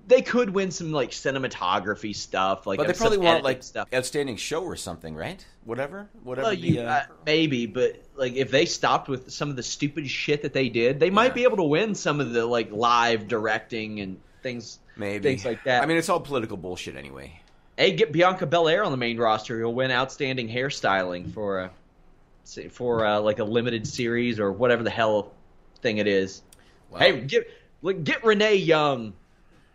they 0.07 0.21
could 0.21 0.49
win 0.49 0.69
some 0.69 0.91
like 0.91 1.11
cinematography 1.11 2.13
stuff, 2.13 2.67
like 2.67 2.77
But 2.77 2.87
they 2.87 2.93
probably 2.93 3.19
want 3.19 3.43
like 3.43 3.63
stuff. 3.63 3.87
outstanding 3.93 4.35
show 4.35 4.63
or 4.63 4.75
something, 4.75 5.15
right? 5.15 5.45
Whatever, 5.63 6.09
whatever. 6.23 6.47
Well, 6.47 6.55
the, 6.55 6.61
you, 6.61 6.81
uh, 6.81 6.83
uh, 6.83 7.03
maybe, 7.25 7.67
but 7.67 8.01
like 8.15 8.33
if 8.35 8.51
they 8.51 8.65
stopped 8.65 9.07
with 9.07 9.31
some 9.31 9.49
of 9.49 9.55
the 9.55 9.63
stupid 9.63 10.09
shit 10.09 10.41
that 10.41 10.51
they 10.51 10.67
did, 10.67 10.99
they 10.99 11.09
might 11.09 11.27
Yeah. 11.27 11.33
be 11.33 11.43
able 11.43 11.57
to 11.57 11.63
win 11.63 11.95
some 11.95 12.19
of 12.19 12.31
the 12.33 12.45
like 12.45 12.69
live 12.71 13.29
directing 13.29 14.01
and 14.01 14.19
things, 14.43 14.79
maybe 14.97 15.23
things 15.23 15.45
like 15.45 15.63
that. 15.63 15.83
I 15.83 15.85
mean, 15.85 15.95
it's 15.97 16.09
all 16.09 16.19
political 16.19 16.57
bullshit 16.57 16.97
anyway. 16.97 17.39
hey, 17.77 17.91
get 17.93 18.11
Bianca 18.11 18.45
Belair 18.45 18.83
on 18.83 18.91
the 18.91 18.97
main 18.97 19.17
roster. 19.17 19.57
You'll 19.57 19.73
win 19.73 19.89
outstanding 19.91 20.49
hairstyling 20.49 21.31
for 21.33 21.59
a 21.61 21.71
for 22.71 23.05
uh, 23.05 23.19
like 23.19 23.39
a 23.39 23.43
limited 23.43 23.85
series 23.87 24.39
or 24.39 24.51
whatever 24.51 24.83
the 24.83 24.89
hell 24.89 25.31
thing 25.81 25.97
it 25.97 26.07
is. 26.07 26.41
Wow. 26.89 26.99
Hey, 26.99 27.21
get 27.21 27.45
like, 27.81 28.03
get 28.03 28.23
Renee 28.23 28.55
Young 28.55 29.13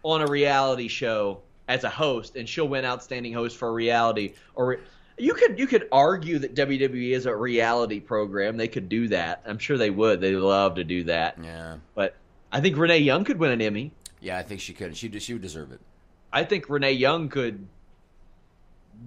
on 0.03 0.21
a 0.21 0.27
reality 0.27 0.89
show 0.89 1.41
as 1.69 1.85
a 1.85 1.91
host, 1.91 2.37
and 2.37 2.49
she'll 2.49 2.69
win 2.69 2.85
outstanding 2.85 3.33
host 3.33 3.57
for 3.57 3.69
a 3.69 3.73
reality. 3.73 4.35
Or 4.55 4.81
You 5.19 5.35
could 5.35 5.59
you 5.59 5.67
could 5.67 5.89
argue 5.93 6.39
that 6.41 6.55
WWE 6.55 7.13
is 7.13 7.27
a 7.27 7.35
reality 7.35 8.01
program. 8.01 8.57
They 8.57 8.69
could 8.69 8.89
do 8.89 9.09
that. 9.09 9.43
I'm 9.47 9.59
sure 9.59 9.79
they 9.79 9.91
would. 9.91 10.21
They 10.21 10.33
love 10.33 10.77
to 10.77 10.85
do 10.85 11.05
that. 11.05 11.39
Yeah. 11.43 11.77
But 11.95 12.17
I 12.51 12.61
think 12.61 12.77
Renee 12.77 12.99
Young 12.99 13.25
could 13.25 13.39
win 13.39 13.51
an 13.53 13.61
Emmy. 13.61 13.93
Yeah, 14.21 14.39
I 14.39 14.43
think 14.43 14.61
she 14.61 14.73
could. 14.73 14.97
She 14.97 15.11
she 15.19 15.33
would 15.35 15.43
deserve 15.43 15.73
it. 15.73 15.81
I 16.33 16.45
think 16.45 16.69
Renee 16.69 16.93
Young 16.93 17.29
could 17.29 17.67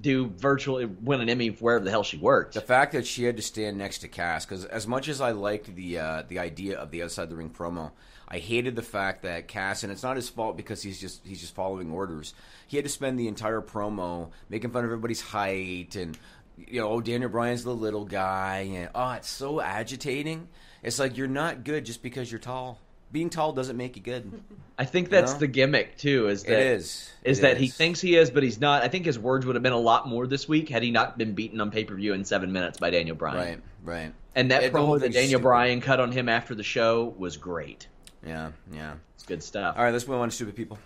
do 0.01 0.27
virtually 0.27 0.85
win 0.85 1.21
an 1.21 1.29
Emmy 1.29 1.47
wherever 1.49 1.83
the 1.83 1.91
hell 1.91 2.03
she 2.03 2.17
worked. 2.17 2.53
The 2.53 2.61
fact 2.61 2.91
that 2.93 3.05
she 3.07 3.23
had 3.23 3.37
to 3.37 3.41
stand 3.41 3.77
next 3.77 3.99
to 3.99 4.07
Cass, 4.07 4.45
because 4.45 4.65
as 4.65 4.87
much 4.87 5.07
as 5.07 5.21
I 5.21 5.31
liked 5.31 5.73
the 5.75 5.99
uh, 5.99 6.23
the 6.27 6.39
idea 6.39 6.77
of 6.77 6.91
the 6.91 7.03
outside 7.03 7.29
the 7.29 7.35
ring 7.35 7.49
promo, 7.49 7.91
I 8.35 8.39
hated 8.39 8.75
the 8.75 8.81
fact 8.81 9.23
that 9.23 9.47
Cass, 9.47 9.83
and 9.83 9.93
it's 9.93 10.03
not 10.03 10.17
his 10.17 10.27
fault 10.27 10.57
because 10.57 10.81
he's 10.81 10.99
just 10.99 11.25
he's 11.25 11.39
just 11.39 11.55
following 11.55 11.89
orders. 11.89 12.33
He 12.67 12.75
had 12.75 12.83
to 12.83 12.91
spend 12.91 13.17
the 13.17 13.29
entire 13.29 13.61
promo 13.61 14.31
making 14.49 14.71
fun 14.71 14.83
of 14.83 14.89
everybody's 14.89 15.21
height 15.21 15.95
and 15.95 16.17
you 16.57 16.81
know, 16.81 16.89
oh 16.89 16.99
Daniel 16.99 17.29
Bryan's 17.29 17.63
the 17.63 17.73
little 17.73 18.03
guy, 18.03 18.69
and 18.73 18.89
oh, 18.93 19.11
it's 19.11 19.29
so 19.29 19.61
agitating. 19.61 20.49
It's 20.83 20.99
like 20.99 21.15
you're 21.15 21.27
not 21.27 21.63
good 21.63 21.85
just 21.85 22.03
because 22.03 22.29
you're 22.29 22.39
tall. 22.39 22.77
Being 23.09 23.29
tall 23.29 23.53
doesn't 23.53 23.77
make 23.77 23.95
you 23.95 24.01
good. 24.01 24.29
I 24.77 24.83
think 24.83 25.09
that's 25.09 25.31
know? 25.33 25.39
the 25.39 25.47
gimmick 25.47 25.97
too. 25.97 26.27
Is 26.27 26.43
It 26.43 26.49
that 26.49 26.59
is. 26.59 27.09
is 27.23 27.39
It 27.39 27.41
that 27.43 27.57
he 27.57 27.69
thinks 27.69 28.01
he 28.01 28.17
is, 28.17 28.31
but 28.31 28.43
he's 28.43 28.59
not. 28.59 28.83
I 28.83 28.89
think 28.89 29.05
his 29.05 29.17
words 29.17 29.45
would 29.45 29.55
have 29.55 29.63
been 29.63 29.71
a 29.71 29.79
lot 29.79 30.09
more 30.09 30.27
this 30.27 30.45
week 30.49 30.67
had 30.67 30.83
he 30.83 30.91
not 30.91 31.17
been 31.17 31.35
beaten 31.35 31.61
on 31.61 31.71
pay 31.71 31.85
per 31.85 31.95
view 31.95 32.13
in 32.13 32.25
seven 32.25 32.51
minutes 32.51 32.79
by 32.79 32.89
Daniel 32.89 33.15
Bryan. 33.15 33.37
Right, 33.85 34.03
right. 34.03 34.13
And 34.35 34.51
that 34.51 34.63
It- 34.63 34.73
promo 34.73 34.99
that 34.99 35.13
Daniel 35.13 35.39
stupid. 35.39 35.43
Bryan 35.43 35.79
cut 35.79 36.01
on 36.01 36.11
him 36.11 36.27
after 36.27 36.53
the 36.53 36.63
show 36.63 37.15
was 37.17 37.37
great. 37.37 37.87
Yeah, 38.25 38.51
yeah. 38.73 38.95
It's 39.13 39.23
good 39.23 39.43
stuff. 39.43 39.77
All 39.77 39.83
right, 39.83 39.91
let's 39.91 40.07
move 40.07 40.19
on 40.19 40.29
to 40.29 40.35
stupid 40.35 40.55
people. 40.55 40.79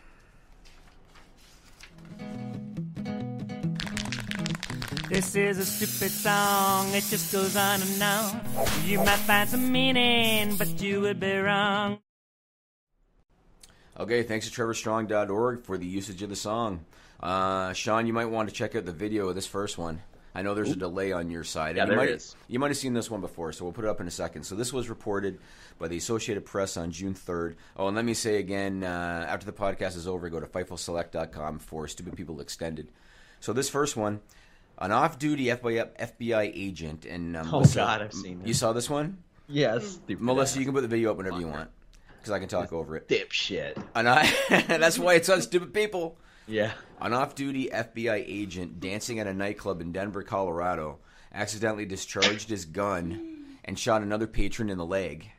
This 5.10 5.36
is 5.36 5.58
a 5.58 5.66
stupid 5.66 6.12
song, 6.12 6.90
it 6.90 7.04
just 7.04 7.32
goes 7.32 7.56
on 7.56 7.82
and 7.82 8.04
on. 8.04 8.42
You 8.86 9.00
might 9.00 9.18
find 9.18 9.50
some 9.50 9.72
meaning, 9.72 10.56
but 10.56 10.80
you 10.82 11.02
would 11.02 11.20
be 11.20 11.36
wrong. 11.36 12.00
Okay, 14.00 14.22
thanks 14.24 14.48
to 14.50 14.62
TrevorStrong.org 14.62 15.64
for 15.64 15.78
the 15.78 15.88
usage 15.88 16.22
of 16.22 16.30
the 16.30 16.36
song. 16.36 16.86
Uh, 17.20 17.74
Sean, 17.74 18.06
you 18.06 18.14
might 18.14 18.28
want 18.28 18.50
to 18.50 18.56
check 18.56 18.76
out 18.76 18.86
the 18.86 18.92
video 18.92 19.30
of 19.30 19.36
this 19.36 19.48
first 19.48 19.78
one. 19.78 20.02
I 20.36 20.42
know 20.44 20.54
there's 20.54 20.72
a 20.72 20.76
delay 20.76 21.12
on 21.12 21.30
your 21.32 21.44
side. 21.44 21.76
Yeah, 21.76 21.84
and 21.84 21.92
you 21.92 21.98
there 21.98 22.06
might, 22.08 22.16
is. 22.16 22.36
You 22.48 22.60
might 22.60 22.68
have 22.70 22.78
seen 22.78 22.94
this 22.94 23.10
one 23.10 23.20
before, 23.22 23.52
so 23.52 23.66
we'll 23.66 23.74
put 23.74 23.86
it 23.86 23.90
up 23.90 24.00
in 24.00 24.08
a 24.08 24.12
second. 24.12 24.44
So 24.44 24.56
this 24.56 24.72
was 24.72 24.88
reported 24.90 25.40
by 25.80 25.88
the 25.88 25.98
Associated 25.98 26.46
Press 26.46 26.78
on 26.78 26.92
June 26.92 27.14
3rd. 27.16 27.56
Oh, 27.76 27.88
and 27.88 27.96
let 27.96 28.06
me 28.06 28.14
say 28.14 28.38
again, 28.38 28.84
uh, 28.84 29.26
after 29.28 29.46
the 29.46 29.52
podcast 29.54 29.96
is 29.98 30.08
over, 30.08 30.30
go 30.30 30.40
to 30.40 30.46
FightfulSelect.com 30.46 31.60
for 31.60 31.88
Stupid 31.88 32.16
People 32.16 32.42
Extended. 32.42 32.90
So 33.40 33.54
this 33.54 33.70
first 33.70 33.96
one, 33.98 34.20
an 34.78 34.92
off-duty 34.92 35.46
FBI, 35.46 35.98
FBI 35.98 36.52
agent, 36.54 37.06
and 37.06 37.36
um, 37.36 37.48
Oh, 37.48 37.52
Melissa- 37.60 37.76
God, 37.80 38.02
I've 38.04 38.14
seen 38.14 38.42
You 38.46 38.54
saw 38.54 38.74
this 38.74 38.90
one? 38.90 39.18
Yes, 39.48 40.00
Melissa, 40.08 40.60
you 40.60 40.66
can 40.66 40.74
put 40.76 40.82
the 40.82 40.88
video 40.88 41.10
up 41.12 41.18
whenever 41.18 41.40
you 41.40 41.48
want, 41.48 41.70
because 42.20 42.32
I 42.32 42.38
can 42.40 42.48
talk 42.48 42.72
over 42.72 42.96
it. 42.96 43.08
dipshit. 43.08 43.84
And 43.96 44.08
I, 44.08 44.32
that's 44.68 45.00
why 45.00 45.16
it's 45.16 45.28
on 45.28 45.42
stupid 45.42 45.74
people. 45.74 46.18
Yeah. 46.48 46.72
An 47.02 47.14
off-duty 47.14 47.70
FBI 47.74 48.26
agent 48.28 48.82
dancing 48.82 49.20
at 49.20 49.28
a 49.28 49.34
nightclub 49.34 49.80
in 49.80 49.94
Denver, 49.94 50.22
Colorado, 50.22 51.00
accidentally 51.34 51.86
discharged 51.86 52.50
his 52.50 52.66
gun 52.66 53.46
and 53.64 53.80
shot 53.80 54.02
another 54.02 54.28
patron 54.28 54.70
in 54.70 54.78
the 54.78 54.86
leg. 54.86 55.32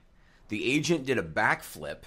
The 0.49 0.73
agent 0.73 1.05
did 1.05 1.19
a 1.19 1.23
backflip 1.23 2.05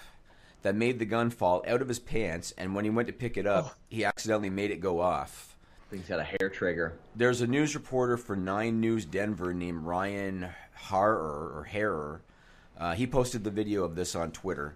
that 0.64 0.76
made 0.76 0.97
the 0.97 1.06
gun 1.06 1.30
fall 1.30 1.64
out 1.68 1.84
of 1.84 1.88
his 1.88 1.99
pants, 1.99 2.51
and 2.58 2.74
when 2.74 2.84
he 2.84 2.89
went 2.89 3.08
to 3.08 3.14
pick 3.14 3.38
it 3.38 3.45
up, 3.45 3.78
he 3.89 4.04
accidentally 4.04 4.49
made 4.49 4.72
it 4.72 4.80
go 4.80 4.99
off. 4.99 5.56
He's 5.91 6.01
got 6.01 6.20
a 6.20 6.24
hair 6.24 6.49
trigger. 6.49 6.93
There's 7.16 7.41
a 7.41 7.47
news 7.47 7.76
reporter 7.76 8.18
for 8.18 8.36
Nine 8.36 8.80
News 8.80 9.06
Denver 9.06 9.54
named 9.54 9.86
Ryan 9.86 10.49
Harrer 10.89 11.56
or 11.56 11.68
Harrer. 11.72 12.22
Uh, 12.76 12.95
he 12.95 13.06
posted 13.06 13.43
the 13.43 13.51
video 13.51 13.84
of 13.84 13.95
this 13.95 14.16
on 14.16 14.32
Twitter. 14.32 14.76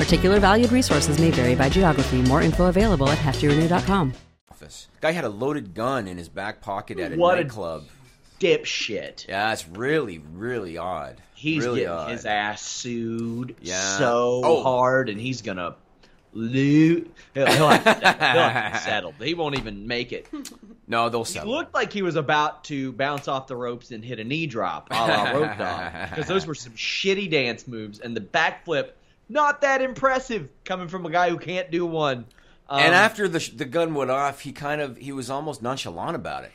Particular 0.00 0.40
valued 0.40 0.72
resources 0.72 1.18
may 1.20 1.30
vary 1.30 1.54
by 1.54 1.68
geography. 1.68 2.22
More 2.22 2.40
info 2.42 2.66
available 2.66 3.08
at 3.10 3.18
heftyrenew.com. 3.18 4.14
office. 4.50 4.88
Guy 5.02 5.12
had 5.12 5.24
a 5.24 5.28
loaded 5.28 5.74
gun 5.74 6.08
in 6.08 6.16
his 6.16 6.28
back 6.28 6.62
pocket 6.62 6.98
at 6.98 7.12
a 7.12 7.16
What 7.16 7.38
a- 7.38 7.42
nightclub. 7.42 7.84
Dipshit. 8.40 9.28
Yeah, 9.28 9.52
it's 9.52 9.68
really, 9.68 10.16
really 10.32 10.78
odd. 10.78 11.20
He's 11.34 11.62
really 11.64 11.80
getting 11.80 11.92
odd. 11.94 12.10
his 12.12 12.24
ass 12.24 12.62
sued 12.62 13.56
Yeah. 13.60 13.98
so 13.98 14.40
Oh. 14.42 14.62
hard, 14.62 15.10
and 15.10 15.20
he's 15.20 15.42
gonna 15.42 15.74
loot. 16.32 17.14
He'll, 17.34 17.46
he'll, 17.46 17.68
have 17.68 17.84
to, 17.84 17.92
he'll 18.08 18.08
have 18.48 18.72
to 18.72 18.78
be 18.78 18.84
settled. 18.90 19.14
He 19.20 19.34
won't 19.34 19.58
even 19.58 19.86
make 19.86 20.12
it. 20.12 20.26
No, 20.88 21.10
they'll 21.10 21.24
He 21.24 21.32
settle. 21.34 21.50
looked 21.52 21.74
like 21.74 21.92
he 21.92 22.00
was 22.00 22.16
about 22.16 22.64
to 22.64 22.92
bounce 22.92 23.28
off 23.28 23.46
the 23.46 23.56
ropes 23.56 23.90
and 23.90 24.02
hit 24.02 24.18
a 24.18 24.24
knee 24.24 24.46
drop, 24.46 24.88
a 24.90 24.94
la 24.94 25.30
Road 25.32 25.58
Dog, 25.58 25.92
because 26.10 26.26
those 26.26 26.46
were 26.46 26.54
some 26.54 26.72
shitty 26.72 27.30
dance 27.30 27.68
moves, 27.68 28.00
and 28.00 28.16
the 28.16 28.20
backflip 28.22 28.92
not 29.30 29.62
that 29.62 29.80
impressive 29.80 30.48
coming 30.64 30.88
from 30.88 31.06
a 31.06 31.10
guy 31.10 31.30
who 31.30 31.38
can't 31.38 31.70
do 31.70 31.86
one. 31.86 32.26
Um, 32.68 32.80
and 32.80 32.94
after 32.94 33.28
the 33.28 33.38
the 33.54 33.64
gun 33.64 33.94
went 33.94 34.10
off, 34.10 34.40
he 34.40 34.52
kind 34.52 34.80
of 34.80 34.98
he 34.98 35.12
was 35.12 35.30
almost 35.30 35.62
nonchalant 35.62 36.16
about 36.16 36.44
it. 36.44 36.52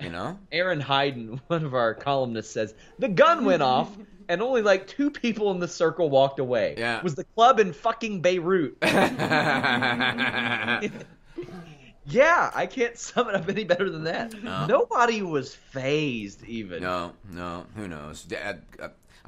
You 0.00 0.10
know? 0.10 0.38
Aaron 0.52 0.80
Hayden, 0.80 1.40
one 1.48 1.64
of 1.64 1.74
our 1.74 1.94
columnists, 1.94 2.52
says 2.52 2.74
the 2.98 3.08
gun 3.08 3.44
went 3.44 3.62
off 3.62 3.90
and 4.28 4.42
only 4.42 4.62
like 4.62 4.86
two 4.86 5.10
people 5.10 5.50
in 5.50 5.58
the 5.58 5.68
circle 5.68 6.10
walked 6.10 6.38
away. 6.38 6.74
Yeah. 6.78 6.98
It 6.98 7.04
was 7.04 7.14
the 7.14 7.24
club 7.24 7.58
in 7.58 7.72
fucking 7.72 8.20
Beirut. 8.20 8.76
yeah, 8.82 10.80
I 12.54 12.68
can't 12.70 12.98
sum 12.98 13.30
it 13.30 13.34
up 13.34 13.48
any 13.48 13.64
better 13.64 13.88
than 13.88 14.04
that. 14.04 14.34
Nobody 14.68 15.22
was 15.22 15.54
phased 15.54 16.44
even. 16.44 16.82
No, 16.82 17.14
no. 17.30 17.64
Who 17.74 17.88
knows? 17.88 18.26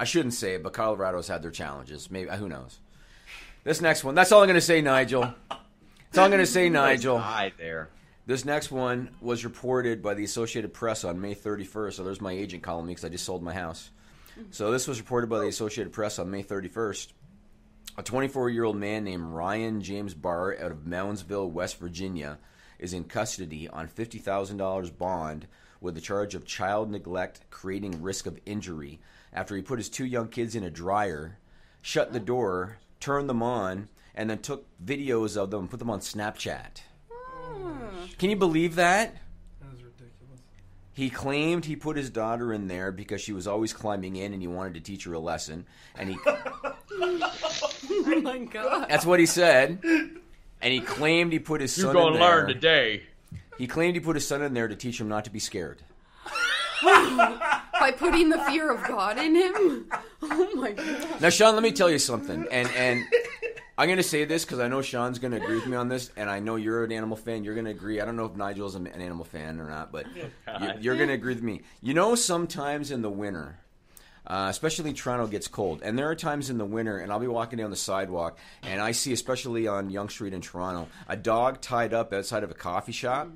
I 0.00 0.04
shouldn't 0.04 0.32
say 0.32 0.54
it, 0.54 0.62
but 0.62 0.72
Colorado's 0.72 1.28
had 1.28 1.42
their 1.42 1.50
challenges. 1.50 2.10
Maybe 2.10 2.30
who 2.30 2.48
knows? 2.48 2.78
This 3.64 3.82
next 3.82 4.02
one. 4.02 4.14
That's 4.14 4.32
all 4.32 4.40
I'm 4.40 4.46
going 4.46 4.54
to 4.54 4.62
say, 4.62 4.80
Nigel. 4.80 5.34
That's 5.50 6.16
all 6.16 6.24
I'm 6.24 6.30
going 6.30 6.40
to 6.40 6.46
say, 6.46 6.68
Nigel. 6.70 7.18
Hi 7.18 7.52
there. 7.58 7.90
This 8.24 8.46
next 8.46 8.70
one 8.70 9.10
was 9.20 9.44
reported 9.44 10.02
by 10.02 10.14
the 10.14 10.24
Associated 10.24 10.72
Press 10.72 11.04
on 11.04 11.20
May 11.20 11.34
31st. 11.34 11.92
So 11.92 12.02
there's 12.02 12.22
my 12.22 12.32
agent 12.32 12.62
calling 12.62 12.86
me 12.86 12.92
because 12.92 13.04
I 13.04 13.10
just 13.10 13.26
sold 13.26 13.42
my 13.42 13.52
house. 13.52 13.90
So 14.50 14.70
this 14.70 14.88
was 14.88 15.00
reported 15.00 15.28
by 15.28 15.40
the 15.40 15.48
Associated 15.48 15.92
Press 15.92 16.18
on 16.18 16.30
May 16.30 16.44
31st. 16.44 17.08
A 17.98 18.02
24 18.02 18.48
year 18.48 18.64
old 18.64 18.78
man 18.78 19.04
named 19.04 19.24
Ryan 19.24 19.82
James 19.82 20.14
Barr 20.14 20.56
out 20.58 20.70
of 20.70 20.86
Moundsville, 20.86 21.50
West 21.50 21.78
Virginia, 21.78 22.38
is 22.78 22.94
in 22.94 23.04
custody 23.04 23.68
on 23.68 23.86
$50,000 23.86 24.96
bond 24.96 25.46
with 25.78 25.94
the 25.94 26.00
charge 26.00 26.34
of 26.34 26.46
child 26.46 26.90
neglect 26.90 27.42
creating 27.50 28.00
risk 28.00 28.24
of 28.24 28.40
injury 28.46 28.98
after 29.32 29.56
he 29.56 29.62
put 29.62 29.78
his 29.78 29.88
two 29.88 30.04
young 30.04 30.28
kids 30.28 30.54
in 30.54 30.64
a 30.64 30.70
dryer, 30.70 31.38
shut 31.82 32.12
the 32.12 32.20
door, 32.20 32.78
turned 32.98 33.28
them 33.28 33.42
on, 33.42 33.88
and 34.14 34.28
then 34.28 34.38
took 34.38 34.66
videos 34.84 35.36
of 35.36 35.50
them 35.50 35.60
and 35.60 35.70
put 35.70 35.78
them 35.78 35.90
on 35.90 36.00
Snapchat. 36.00 36.82
Hmm. 37.10 38.06
Can 38.18 38.30
you 38.30 38.36
believe 38.36 38.74
that? 38.74 39.14
That 39.60 39.74
is 39.76 39.82
ridiculous. 39.84 40.40
He 40.92 41.10
claimed 41.10 41.64
he 41.64 41.76
put 41.76 41.96
his 41.96 42.10
daughter 42.10 42.52
in 42.52 42.66
there 42.68 42.92
because 42.92 43.20
she 43.20 43.32
was 43.32 43.46
always 43.46 43.72
climbing 43.72 44.16
in 44.16 44.32
and 44.32 44.42
he 44.42 44.48
wanted 44.48 44.74
to 44.74 44.80
teach 44.80 45.04
her 45.04 45.12
a 45.14 45.18
lesson. 45.20 45.66
And 45.96 46.10
he 46.10 46.16
Oh 47.02 48.20
my 48.22 48.38
god. 48.38 48.88
that's 48.88 49.06
what 49.06 49.20
he 49.20 49.26
said. 49.26 49.78
And 49.82 50.72
he 50.72 50.80
claimed 50.80 51.32
he 51.32 51.38
put 51.38 51.60
his 51.60 51.74
son 51.74 51.90
in 51.90 51.94
there. 51.94 52.02
You're 52.02 52.10
going 52.10 52.20
to 52.20 52.26
learn 52.26 52.48
today. 52.48 53.02
He 53.56 53.66
claimed 53.66 53.94
he 53.94 54.00
put 54.00 54.16
his 54.16 54.26
son 54.26 54.42
in 54.42 54.52
there 54.54 54.68
to 54.68 54.76
teach 54.76 55.00
him 55.00 55.08
not 55.08 55.24
to 55.24 55.30
be 55.30 55.38
scared. 55.38 55.82
By 57.80 57.90
putting 57.92 58.28
the 58.28 58.38
fear 58.42 58.70
of 58.70 58.86
God 58.86 59.18
in 59.18 59.34
him? 59.34 59.90
Oh 60.22 60.54
my 60.54 60.72
god. 60.72 61.20
Now, 61.22 61.30
Sean, 61.30 61.54
let 61.54 61.62
me 61.62 61.72
tell 61.72 61.90
you 61.90 61.98
something. 61.98 62.46
And 62.52 62.68
and 62.76 63.04
I'm 63.78 63.86
going 63.88 63.96
to 63.96 64.02
say 64.02 64.26
this 64.26 64.44
because 64.44 64.60
I 64.60 64.68
know 64.68 64.82
Sean's 64.82 65.18
going 65.18 65.32
to 65.32 65.38
agree 65.42 65.54
with 65.56 65.66
me 65.66 65.76
on 65.76 65.88
this, 65.88 66.10
and 66.14 66.28
I 66.28 66.40
know 66.40 66.56
you're 66.56 66.84
an 66.84 66.92
animal 66.92 67.16
fan. 67.16 67.42
You're 67.42 67.54
going 67.54 67.64
to 67.64 67.70
agree. 67.70 68.00
I 68.00 68.04
don't 68.04 68.16
know 68.16 68.26
if 68.26 68.36
Nigel's 68.36 68.74
an 68.74 68.86
an 68.86 69.00
animal 69.00 69.24
fan 69.24 69.58
or 69.58 69.68
not, 69.68 69.90
but 69.90 70.04
you, 70.14 70.30
you're 70.80 70.96
going 70.96 71.08
to 71.08 71.14
agree 71.14 71.32
with 71.32 71.42
me. 71.42 71.62
You 71.80 71.94
know, 71.94 72.14
sometimes 72.14 72.90
in 72.90 73.00
the 73.00 73.08
winter, 73.10 73.58
uh, 74.26 74.48
especially 74.50 74.92
Toronto 74.92 75.26
gets 75.26 75.48
cold, 75.48 75.80
and 75.82 75.98
there 75.98 76.10
are 76.10 76.14
times 76.14 76.50
in 76.50 76.58
the 76.58 76.66
winter, 76.66 76.98
and 76.98 77.10
I'll 77.10 77.18
be 77.18 77.26
walking 77.26 77.58
down 77.58 77.70
the 77.70 77.76
sidewalk, 77.76 78.38
and 78.62 78.80
I 78.82 78.92
see, 78.92 79.14
especially 79.14 79.66
on 79.66 79.88
Yonge 79.88 80.12
Street 80.12 80.34
in 80.34 80.42
Toronto, 80.42 80.88
a 81.08 81.16
dog 81.16 81.62
tied 81.62 81.94
up 81.94 82.12
outside 82.12 82.44
of 82.44 82.50
a 82.50 82.54
coffee 82.54 82.92
shop. 82.92 83.28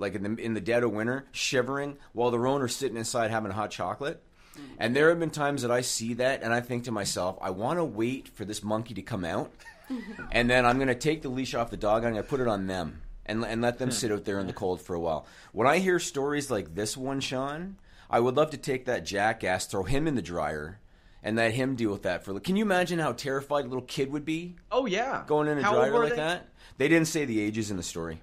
Like 0.00 0.14
in 0.14 0.22
the 0.22 0.42
in 0.42 0.54
the 0.54 0.60
dead 0.60 0.82
of 0.82 0.92
winter, 0.92 1.26
shivering 1.32 1.98
while 2.12 2.30
the 2.30 2.38
owner's 2.38 2.74
sitting 2.74 2.96
inside 2.96 3.30
having 3.30 3.52
hot 3.52 3.70
chocolate. 3.70 4.22
Mm-hmm. 4.54 4.74
And 4.78 4.96
there 4.96 5.10
have 5.10 5.20
been 5.20 5.30
times 5.30 5.62
that 5.62 5.70
I 5.70 5.82
see 5.82 6.14
that 6.14 6.42
and 6.42 6.52
I 6.52 6.60
think 6.60 6.84
to 6.84 6.92
myself, 6.92 7.38
I 7.40 7.50
want 7.50 7.78
to 7.78 7.84
wait 7.84 8.28
for 8.28 8.44
this 8.44 8.64
monkey 8.64 8.94
to 8.94 9.02
come 9.02 9.24
out, 9.24 9.52
and 10.32 10.50
then 10.50 10.66
I'm 10.66 10.78
going 10.78 10.88
to 10.88 10.94
take 10.94 11.22
the 11.22 11.28
leash 11.28 11.54
off 11.54 11.70
the 11.70 11.76
dog. 11.76 11.98
And 11.98 12.08
I'm 12.08 12.12
going 12.14 12.24
to 12.24 12.28
put 12.28 12.40
it 12.40 12.48
on 12.48 12.66
them 12.66 13.02
and 13.26 13.44
and 13.44 13.62
let 13.62 13.78
them 13.78 13.90
hmm. 13.90 13.94
sit 13.94 14.12
out 14.12 14.24
there 14.24 14.40
in 14.40 14.46
the 14.46 14.52
cold 14.52 14.80
for 14.80 14.94
a 14.94 15.00
while. 15.00 15.26
When 15.52 15.68
I 15.68 15.78
hear 15.78 15.98
stories 15.98 16.50
like 16.50 16.74
this 16.74 16.96
one, 16.96 17.20
Sean, 17.20 17.76
I 18.08 18.20
would 18.20 18.36
love 18.36 18.50
to 18.50 18.56
take 18.56 18.86
that 18.86 19.04
jackass, 19.04 19.66
throw 19.66 19.84
him 19.84 20.08
in 20.08 20.16
the 20.16 20.22
dryer, 20.22 20.80
and 21.22 21.36
let 21.36 21.52
him 21.52 21.76
deal 21.76 21.92
with 21.92 22.02
that 22.02 22.24
for. 22.24 22.38
Can 22.40 22.56
you 22.56 22.64
imagine 22.64 22.98
how 22.98 23.12
terrified 23.12 23.64
a 23.64 23.68
little 23.68 23.82
kid 23.82 24.10
would 24.10 24.24
be 24.24 24.56
Oh 24.70 24.86
yeah, 24.86 25.22
going 25.26 25.48
in 25.48 25.58
a 25.58 25.62
How 25.62 25.74
dryer 25.74 25.98
like 25.98 26.10
they? 26.10 26.16
that? 26.16 26.48
They 26.78 26.88
didn't 26.88 27.08
say 27.08 27.24
the 27.24 27.40
ages 27.40 27.70
in 27.70 27.76
the 27.76 27.82
story. 27.82 28.20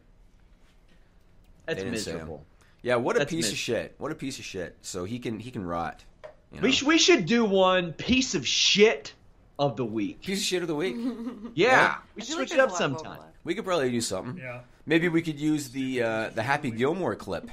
That's 1.68 1.78
They 1.78 1.84
didn't 1.84 1.92
miserable. 1.92 2.44
Yeah, 2.82 2.96
what 2.96 3.16
a 3.16 3.20
That's 3.20 3.32
piece 3.32 3.52
of 3.52 3.58
shit. 3.58 3.94
What 4.00 4.12
a 4.12 4.16
piece 4.16 4.40
of 4.40 4.46
shit. 4.46 4.78
So 4.82 5.04
he 5.04 5.20
can 5.20 5.40
he 5.40 5.52
can 5.52 5.64
rot. 5.66 6.04
you 6.52 6.60
We 6.62 6.70
know? 6.70 6.74
sh- 6.74 6.84
we 6.84 6.98
should 6.98 7.26
do 7.28 7.46
one 7.46 7.94
piece 7.94 8.34
of 8.34 8.48
shit 8.48 9.14
of 9.60 9.76
the 9.76 9.86
week. 9.86 10.22
piece 10.24 10.40
of 10.40 10.46
shit 10.46 10.62
of 10.62 10.68
the 10.68 10.76
week. 10.76 10.96
Yeah, 11.54 11.98
we 12.16 12.22
should 12.22 12.30
feel 12.30 12.38
like 12.40 12.48
switch 12.50 12.58
it 12.58 12.60
up 12.62 12.70
a 12.70 12.72
lot 12.74 12.82
of 12.82 13.00
sometime. 13.00 13.20
We 13.44 13.54
could 13.56 13.66
probably 13.66 13.92
do 13.92 14.02
something. 14.02 14.38
Yeah. 14.38 14.62
Maybe 14.86 15.10
we 15.10 15.22
could 15.22 15.40
use 15.40 15.70
the 15.70 16.02
uh, 16.04 16.30
the 16.30 16.44
Happy 16.44 16.72
Gilmore 16.72 17.16
clip 17.16 17.50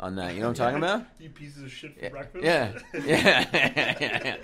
on 0.00 0.16
that. 0.16 0.34
You 0.34 0.40
know 0.40 0.48
what 0.48 0.60
I'm 0.60 0.72
talking 0.72 0.78
about? 0.78 1.06
You 1.20 1.28
pieces 1.30 1.62
of 1.64 1.70
shit 1.70 1.98
for 2.00 2.10
breakfast. 2.10 2.44
Yeah. 2.44 2.72
Yeah. 3.04 4.36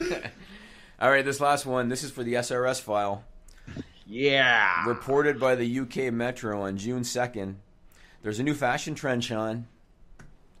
Yeah. 0.00 0.16
All 1.00 1.10
right, 1.10 1.24
this 1.24 1.40
last 1.40 1.66
one. 1.66 1.88
This 1.88 2.04
is 2.04 2.10
for 2.12 2.22
the 2.22 2.34
SRS 2.34 2.80
file. 2.80 3.24
Yeah. 4.06 4.86
Reported 4.86 5.40
by 5.40 5.56
the 5.56 5.80
UK 5.80 6.12
Metro 6.12 6.62
on 6.62 6.76
June 6.76 7.02
2nd. 7.02 7.56
There's 8.22 8.38
a 8.38 8.42
new 8.42 8.54
fashion 8.54 8.94
trend, 8.94 9.24
Sean. 9.24 9.66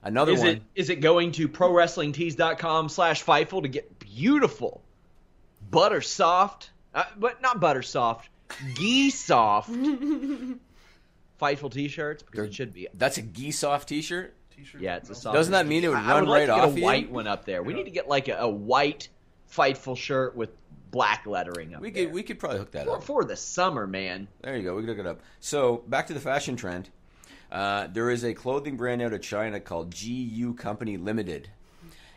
Another 0.02 0.32
Is 0.32 0.40
one. 0.40 0.48
it 0.48 0.62
is 0.74 0.90
it 0.90 0.96
going 1.00 1.30
to 1.32 1.48
prowrestlingtees.com 1.48 2.88
slash 2.88 3.24
Fightful 3.24 3.62
to 3.62 3.68
get 3.68 3.98
beautiful, 4.00 4.82
butter 5.70 6.00
soft, 6.00 6.70
uh, 6.92 7.04
but 7.16 7.40
not 7.40 7.60
butter 7.60 7.82
soft, 7.82 8.28
gee 8.74 9.10
soft 9.10 9.70
Fightful 11.40 11.72
t-shirts 11.72 12.22
because 12.22 12.48
it 12.48 12.54
should 12.54 12.72
be. 12.72 12.88
That's 12.94 13.18
a 13.18 13.22
geese 13.22 13.58
soft 13.60 13.88
T-shirt. 13.88 14.34
T-shirt. 14.56 14.80
Yeah, 14.80 14.96
it's 14.96 15.10
a 15.10 15.14
soft. 15.14 15.34
Doesn't 15.34 15.52
that 15.52 15.66
mean 15.66 15.82
it 15.84 15.88
would 15.88 15.96
I- 15.98 16.04
I 16.10 16.12
run 16.14 16.20
would 16.24 16.30
like 16.30 16.40
right 16.40 16.46
to 16.46 16.60
get 16.60 16.64
off 16.68 16.74
a 16.76 16.78
you? 16.78 16.84
white 16.84 17.10
one 17.10 17.26
up 17.26 17.44
there. 17.44 17.62
We 17.62 17.72
need 17.74 17.84
to 17.84 17.90
get 17.90 18.08
like 18.08 18.28
a, 18.28 18.36
a 18.38 18.48
white 18.48 19.08
Fightful 19.52 19.96
shirt 19.96 20.34
with 20.36 20.50
black 20.90 21.26
lettering 21.26 21.74
up 21.74 21.80
We 21.80 21.90
there. 21.90 22.04
could 22.06 22.14
we 22.14 22.22
could 22.22 22.38
probably 22.38 22.58
hook 22.58 22.72
that 22.72 22.86
for, 22.86 22.96
up. 22.96 23.04
for 23.04 23.24
the 23.24 23.36
summer, 23.36 23.86
man. 23.86 24.28
There 24.42 24.56
you 24.56 24.62
go. 24.62 24.74
We 24.74 24.82
can 24.82 24.90
look 24.90 24.98
it 24.98 25.06
up. 25.06 25.20
So 25.40 25.82
back 25.88 26.06
to 26.08 26.14
the 26.14 26.20
fashion 26.20 26.56
trend. 26.56 26.88
Uh, 27.52 27.86
there 27.88 28.08
is 28.08 28.24
a 28.24 28.32
clothing 28.32 28.78
brand 28.78 29.02
out 29.02 29.12
of 29.12 29.20
China 29.20 29.60
called 29.60 29.94
GU 29.94 30.54
Company 30.54 30.96
Limited, 30.96 31.50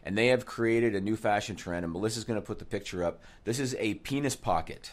and 0.01 0.17
they 0.17 0.27
have 0.27 0.45
created 0.45 0.95
a 0.95 1.01
new 1.01 1.17
fashion 1.17 1.57
trend. 1.57 1.83
And 1.83 1.91
Melissa's 1.91 2.23
going 2.23 2.39
to 2.39 2.45
put 2.45 2.57
the 2.59 2.65
picture 2.65 3.03
up. 3.03 3.21
This 3.43 3.59
is 3.59 3.75
a 3.77 3.95
penis 3.95 4.37
pocket. 4.37 4.91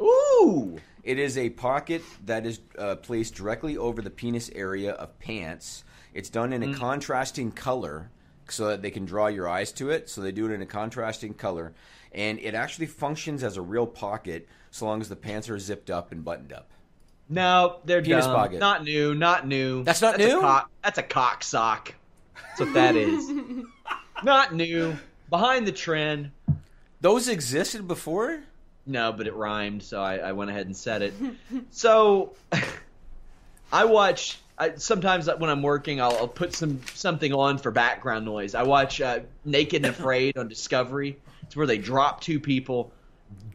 Ooh, 0.00 0.80
It 1.04 1.18
is 1.18 1.38
a 1.38 1.50
pocket 1.50 2.02
that 2.26 2.44
is 2.44 2.60
uh, 2.76 2.96
placed 2.96 3.36
directly 3.36 3.76
over 3.76 4.02
the 4.02 4.10
penis 4.10 4.50
area 4.52 4.92
of 4.92 5.18
pants. 5.20 5.84
It's 6.12 6.28
done 6.28 6.52
in 6.52 6.62
a 6.62 6.74
contrasting 6.74 7.52
color 7.52 8.10
so 8.48 8.66
that 8.68 8.82
they 8.82 8.90
can 8.90 9.04
draw 9.04 9.28
your 9.28 9.48
eyes 9.48 9.70
to 9.72 9.90
it. 9.90 10.10
So 10.10 10.20
they 10.22 10.32
do 10.32 10.46
it 10.46 10.52
in 10.52 10.60
a 10.60 10.66
contrasting 10.66 11.34
color. 11.34 11.72
And 12.10 12.40
it 12.40 12.54
actually 12.54 12.86
functions 12.86 13.44
as 13.44 13.56
a 13.56 13.62
real 13.62 13.86
pocket 13.86 14.48
so 14.70 14.86
long 14.86 15.00
as 15.00 15.08
the 15.08 15.16
pants 15.16 15.48
are 15.48 15.58
zipped 15.58 15.88
up 15.88 16.10
and 16.10 16.24
buttoned 16.24 16.52
up. 16.52 16.70
No, 17.28 17.80
they're 17.84 18.02
Penis 18.02 18.24
dumb. 18.24 18.34
pocket. 18.34 18.58
Not 18.58 18.84
new, 18.84 19.14
not 19.14 19.46
new. 19.46 19.84
That's 19.84 20.02
not 20.02 20.16
a 20.16 20.18
new? 20.18 20.40
cock- 20.40 20.70
that's 20.82 20.98
a 20.98 21.02
cock 21.02 21.42
sock. 21.44 21.94
That's 22.34 22.60
what 22.60 22.74
that 22.74 22.96
is. 22.96 23.30
not 24.24 24.54
new. 24.54 24.96
Behind 25.30 25.66
the 25.66 25.72
trend. 25.72 26.30
Those 27.00 27.28
existed 27.28 27.86
before? 27.86 28.40
No, 28.86 29.12
but 29.12 29.26
it 29.26 29.34
rhymed, 29.34 29.82
so 29.82 30.00
I, 30.00 30.16
I 30.16 30.32
went 30.32 30.50
ahead 30.50 30.66
and 30.66 30.76
said 30.76 31.02
it. 31.02 31.14
so 31.70 32.32
I 33.72 33.84
watch. 33.84 34.38
I, 34.56 34.74
sometimes 34.74 35.28
when 35.38 35.50
I'm 35.50 35.62
working, 35.62 36.00
I'll, 36.00 36.16
I'll 36.16 36.26
put 36.28 36.54
some 36.54 36.80
something 36.94 37.32
on 37.32 37.58
for 37.58 37.70
background 37.70 38.24
noise. 38.24 38.54
I 38.54 38.62
watch 38.64 39.00
uh, 39.00 39.20
Naked 39.44 39.84
and 39.84 39.94
Afraid 39.94 40.36
on 40.36 40.48
Discovery. 40.48 41.18
It's 41.42 41.54
where 41.54 41.66
they 41.66 41.78
drop 41.78 42.20
two 42.20 42.40
people, 42.40 42.90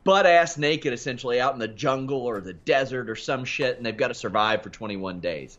butt 0.04 0.26
ass 0.26 0.58
naked, 0.58 0.94
essentially 0.94 1.40
out 1.40 1.54
in 1.54 1.60
the 1.60 1.68
jungle 1.68 2.22
or 2.22 2.42
the 2.42 2.54
desert 2.54 3.10
or 3.10 3.16
some 3.16 3.46
shit, 3.46 3.78
and 3.78 3.86
they've 3.86 3.96
got 3.98 4.10
to 4.10 4.14
survive 4.14 4.62
for 4.64 4.70
21 4.70 5.20
days. 5.20 5.58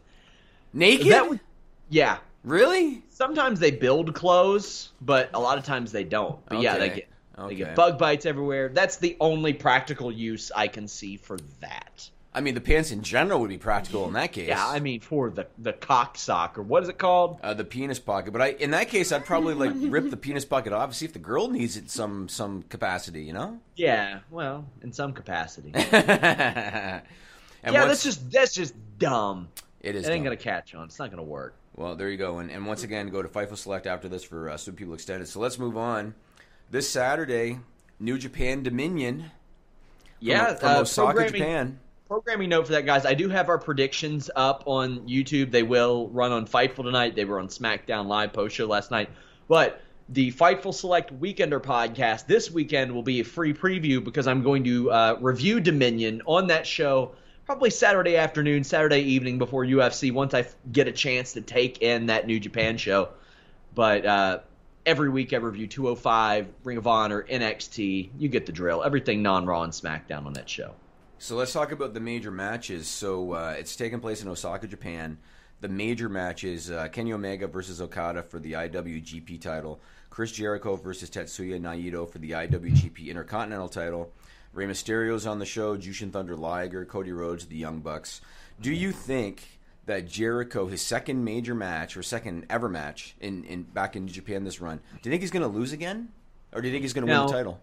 Naked? 0.73 1.41
Yeah. 1.89 2.19
really? 2.43 3.03
Sometimes 3.11 3.61
they 3.61 3.71
build 3.71 4.15
clothes, 4.15 4.91
but 5.01 5.31
a 5.35 5.41
lot 5.41 5.59
of 5.59 5.65
times 5.65 5.93
they 5.93 6.05
don't. 6.05 6.45
But 6.47 6.61
yeah, 6.61 6.79
they 6.79 6.91
Okay. 6.91 7.07
they 7.49 7.55
get 7.57 7.75
bug 7.75 7.99
bites 7.99 8.27
everywhere. 8.27 8.69
That's 8.69 8.97
the 8.97 9.17
only 9.21 9.53
practical 9.53 10.13
use 10.13 10.53
I 10.55 10.69
can 10.69 10.87
see 10.89 11.17
for 11.17 11.39
that. 11.61 12.09
I 12.37 12.41
mean, 12.41 12.55
the 12.55 12.61
pants 12.61 12.91
in 12.91 13.03
general 13.03 13.41
would 13.41 13.49
be 13.51 13.59
practical 13.59 14.09
in 14.09 14.15
that 14.15 14.33
case. 14.33 14.49
Yeah, 14.49 14.67
I 14.67 14.81
mean 14.81 15.01
for 15.01 15.31
the 15.31 15.47
the 15.57 15.73
cock 15.73 16.19
sock 16.19 16.59
or 16.59 16.63
what 16.63 16.83
is 16.83 16.89
it 16.89 16.99
called? 16.99 17.39
uh, 17.43 17.55
the 17.55 17.65
penis 17.65 18.01
pocket, 18.01 18.33
but 18.33 18.43
I 18.43 18.49
in 18.49 18.73
that 18.73 18.89
case 18.89 19.13
I'd 19.13 19.25
probably 19.25 19.55
like 19.55 19.73
rip 19.77 20.11
the 20.11 20.17
penis 20.17 20.45
pocket 20.45 20.73
off 20.73 20.87
and 20.87 20.95
see 20.95 21.05
if 21.05 21.13
the 21.13 21.21
girl 21.21 21.49
needs 21.49 21.77
it 21.77 21.91
some 21.91 22.29
some 22.29 22.63
capacity, 22.65 23.23
you 23.23 23.33
know. 23.33 23.61
Yeah, 23.77 24.21
well, 24.31 24.67
in 24.83 24.93
some 24.93 25.13
capacity. 25.13 25.71
and 25.75 27.03
yeah, 27.63 27.87
that's 27.87 28.03
just 28.03 28.31
that's 28.33 28.53
just 28.53 28.75
dumb. 28.99 29.49
it 29.81 29.95
is. 29.95 30.07
It 30.07 30.11
ain't 30.11 30.19
dumb. 30.21 30.25
gonna 30.25 30.37
catch 30.37 30.75
on. 30.75 30.87
It's 30.87 30.99
not 30.99 31.11
gonna 31.11 31.23
work. 31.23 31.55
Well, 31.77 31.97
there 31.97 32.09
you 32.09 32.17
go. 32.17 32.39
And, 32.39 32.51
and 32.51 32.67
once 32.67 32.85
again, 32.85 33.09
go 33.09 33.21
to 33.23 33.29
Fightful 33.29 33.57
Select 33.57 33.87
after 33.87 34.09
this 34.09 34.23
for 34.23 34.49
uh, 34.49 34.57
Super 34.57 34.77
People 34.77 34.95
Extended. 34.95 35.27
So 35.27 35.41
let's 35.41 35.59
move 35.59 35.77
on. 35.77 36.15
This 36.71 36.89
Saturday, 36.89 37.59
New 37.99 38.17
Japan 38.19 38.63
Dominion. 38.63 39.31
Yeah, 40.21 40.55
from 40.55 40.69
uh, 40.69 40.81
Osaka, 40.81 41.07
programming- 41.07 41.33
Japan. 41.33 41.81
Programming 42.15 42.51
note 42.51 42.67
for 42.67 42.75
that, 42.75 42.87
guys. 42.87 43.05
I 43.05 43.15
do 43.15 43.29
have 43.29 43.49
our 43.49 43.59
predictions 43.59 44.31
up 44.37 44.63
on 44.67 45.01
YouTube. 45.01 45.51
They 45.51 45.65
will 45.65 46.09
run 46.11 46.31
on 46.31 46.47
Fightful 46.47 46.85
tonight. 46.85 47.17
They 47.17 47.25
were 47.25 47.41
on 47.41 47.49
SmackDown 47.49 48.07
Live 48.07 48.33
post 48.33 48.55
show 48.55 48.69
last 48.69 48.93
night. 48.93 49.11
But 49.49 49.81
the 50.09 50.31
Fightful 50.31 50.73
Select 50.73 51.13
Weekender 51.21 51.61
podcast 51.61 52.29
this 52.29 52.53
weekend 52.53 52.93
will 52.93 53.03
be 53.03 53.19
a 53.19 53.25
free 53.25 53.53
preview 53.53 54.05
because 54.05 54.29
I'm 54.29 54.45
going 54.45 54.63
to 54.63 54.93
uh, 54.93 55.19
review 55.21 55.59
Dominion 55.59 56.23
on 56.25 56.47
that 56.47 56.69
show 56.69 57.17
probably 57.47 57.71
Saturday 57.71 58.17
afternoon, 58.17 58.63
Saturday 58.63 59.01
evening 59.01 59.39
before 59.39 59.65
UFC 59.65 60.13
once 60.13 60.35
I 60.35 60.47
get 60.71 60.87
a 60.87 60.93
chance 60.93 61.33
to 61.33 61.41
take 61.41 61.83
in 61.83 62.07
that 62.07 62.29
New 62.29 62.39
Japan 62.39 62.77
show. 62.77 63.09
But 63.75 64.07
uh, 64.07 64.39
every 64.87 65.09
week 65.09 65.33
I 65.33 65.39
review 65.39 65.67
205, 65.67 66.47
Ring 66.63 66.77
of 66.77 66.87
Honor, 66.87 67.25
NXT. 67.29 68.11
You 68.17 68.29
get 68.29 68.47
the 68.47 68.53
drill. 68.53 68.85
Everything 68.85 69.21
non 69.21 69.47
Raw 69.47 69.65
and 69.65 69.73
SmackDown 69.73 70.27
on 70.27 70.35
that 70.35 70.49
show. 70.49 70.75
So 71.19 71.37
let's 71.37 71.53
talk 71.53 71.73
about 71.73 71.95
the 71.95 72.01
major 72.01 72.31
matches. 72.31 72.89
So 72.89 73.33
uh, 73.33 73.55
it's 73.59 73.77
taking 73.77 74.01
place 74.01 74.23
in 74.23 74.29
Osaka, 74.29 74.67
Japan. 74.67 75.19
The 75.61 75.69
major 75.69 76.09
matches: 76.09 76.71
uh, 76.71 76.89
Kenny 76.89 77.13
Omega 77.13 77.47
versus 77.47 77.81
Okada 77.81 78.23
for 78.23 78.39
the 78.39 78.53
IWGP 78.53 79.41
title, 79.41 79.81
Chris 80.11 80.33
Jericho 80.33 80.77
versus 80.77 81.09
Tetsuya 81.09 81.61
Naito 81.61 82.09
for 82.09 82.19
the 82.19 82.33
IWGP 82.33 83.09
Intercontinental 83.09 83.69
title. 83.69 84.13
Rey 84.53 84.67
Mysterio's 84.67 85.27
on 85.27 85.39
the 85.39 85.47
show. 85.47 85.77
Jushin 85.77 86.13
Thunder 86.13 86.37
Liger, 86.37 86.85
Cody 86.85 87.13
Rhodes, 87.13 87.47
the 87.47 87.57
Young 87.57 87.81
Bucks. 87.81 88.21
Do 88.61 88.73
you 88.73 88.93
think 88.93 89.59
that 89.87 90.07
Jericho, 90.09 90.67
his 90.67 90.83
second 90.83 91.25
major 91.25 91.55
match 91.55 91.97
or 91.97 92.03
second 92.03 92.47
ever 92.49 92.69
match 92.69 93.17
in, 93.21 93.45
in 93.45 93.63
back 93.63 93.97
in 93.97 94.07
Japan 94.09 94.45
this 94.45 94.61
run, 94.61 94.79
do 95.03 95.09
you 95.09 95.11
think 95.11 95.23
he's 95.23 95.31
going 95.31 95.43
to 95.43 95.49
lose 95.49 95.73
again, 95.73 96.09
or 96.53 96.61
do 96.61 96.69
you 96.69 96.75
think 96.75 96.83
he's 96.83 96.93
going 96.93 97.07
to 97.07 97.13
win 97.13 97.27
the 97.27 97.33
title? 97.33 97.61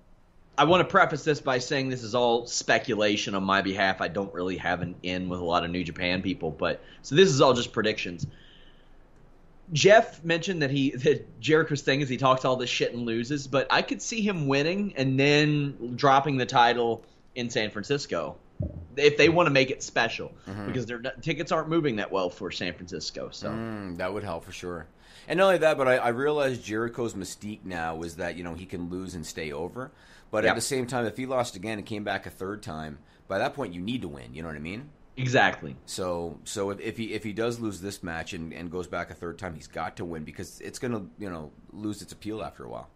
I 0.61 0.63
want 0.63 0.87
to 0.87 0.91
preface 0.91 1.23
this 1.23 1.41
by 1.41 1.57
saying 1.57 1.89
this 1.89 2.03
is 2.03 2.13
all 2.13 2.45
speculation 2.45 3.33
on 3.33 3.43
my 3.43 3.63
behalf. 3.63 3.99
I 3.99 4.09
don't 4.09 4.31
really 4.31 4.57
have 4.57 4.83
an 4.83 4.93
in 5.01 5.27
with 5.27 5.39
a 5.39 5.43
lot 5.43 5.65
of 5.65 5.71
New 5.71 5.83
Japan 5.83 6.21
people, 6.21 6.51
but 6.51 6.83
so 7.01 7.15
this 7.15 7.29
is 7.29 7.41
all 7.41 7.55
just 7.55 7.71
predictions. 7.71 8.27
Jeff 9.73 10.23
mentioned 10.23 10.61
that 10.61 10.69
he 10.69 10.91
that 10.97 11.39
Jericho's 11.39 11.81
thing 11.81 12.01
is 12.01 12.09
he 12.09 12.17
talks 12.17 12.45
all 12.45 12.57
this 12.57 12.69
shit 12.69 12.93
and 12.93 13.07
loses, 13.07 13.47
but 13.47 13.65
I 13.71 13.81
could 13.81 14.03
see 14.03 14.21
him 14.21 14.45
winning 14.45 14.93
and 14.97 15.19
then 15.19 15.95
dropping 15.95 16.37
the 16.37 16.45
title 16.45 17.03
in 17.33 17.49
San 17.49 17.71
Francisco 17.71 18.37
if 18.97 19.17
they 19.17 19.29
want 19.29 19.47
to 19.47 19.51
make 19.51 19.71
it 19.71 19.81
special 19.81 20.31
because 20.67 20.85
their 20.85 20.99
tickets 20.99 21.51
aren't 21.51 21.69
moving 21.69 21.95
that 21.95 22.11
well 22.11 22.29
for 22.29 22.51
San 22.51 22.75
Francisco. 22.75 23.29
So 23.31 23.49
Mm, 23.49 23.97
that 23.97 24.13
would 24.13 24.21
help 24.23 24.43
for 24.43 24.51
sure. 24.51 24.85
And 25.27 25.39
not 25.39 25.45
only 25.45 25.57
that, 25.57 25.79
but 25.79 25.87
I, 25.87 25.95
I 25.97 26.09
realize 26.09 26.59
Jericho's 26.59 27.15
mystique 27.15 27.65
now 27.65 28.03
is 28.03 28.17
that 28.17 28.37
you 28.37 28.43
know 28.43 28.53
he 28.53 28.67
can 28.67 28.91
lose 28.91 29.15
and 29.15 29.25
stay 29.25 29.51
over. 29.51 29.89
But 30.31 30.45
at 30.45 30.55
the 30.55 30.61
same 30.61 30.87
time, 30.87 31.05
if 31.05 31.17
he 31.17 31.25
lost 31.25 31.55
again 31.55 31.77
and 31.77 31.85
came 31.85 32.03
back 32.03 32.25
a 32.25 32.29
third 32.29 32.63
time, 32.63 32.99
by 33.27 33.37
that 33.37 33.53
point 33.53 33.73
you 33.73 33.81
need 33.81 34.01
to 34.01 34.07
win. 34.07 34.33
You 34.33 34.41
know 34.41 34.47
what 34.47 34.57
I 34.57 34.61
mean? 34.61 34.89
exactly. 35.17 35.75
So 35.85 36.39
so 36.45 36.69
if, 36.71 36.79
if 36.79 36.97
he 36.97 37.13
if 37.13 37.23
he 37.23 37.33
does 37.33 37.59
lose 37.59 37.81
this 37.81 38.01
match 38.01 38.33
and, 38.33 38.53
and 38.53 38.71
goes 38.71 38.87
back 38.87 39.11
a 39.11 39.13
third 39.13 39.37
time, 39.37 39.55
he's 39.55 39.67
got 39.67 39.97
to 39.97 40.05
win 40.05 40.23
because 40.23 40.59
it's 40.61 40.79
gonna 40.79 41.05
you 41.19 41.29
know 41.29 41.51
lose 41.71 42.01
its 42.01 42.13
appeal 42.13 42.41
after 42.41 42.63
a 42.63 42.69
while. 42.69 42.89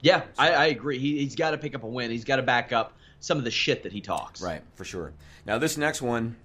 Yeah, 0.00 0.22
I, 0.36 0.52
I 0.52 0.66
agree. 0.66 0.98
He, 0.98 1.18
he's 1.18 1.34
got 1.34 1.50
to 1.52 1.58
pick 1.58 1.74
up 1.74 1.82
a 1.82 1.88
win. 1.88 2.12
He's 2.12 2.24
got 2.24 2.36
to 2.36 2.42
back 2.42 2.72
up 2.72 2.96
some 3.18 3.36
of 3.36 3.42
the 3.42 3.50
shit 3.50 3.82
that 3.82 3.92
he 3.92 4.00
talks. 4.00 4.40
Right, 4.40 4.62
for 4.74 4.84
sure. 4.84 5.12
Now 5.44 5.58
this 5.58 5.76
next 5.76 6.00
one, 6.00 6.36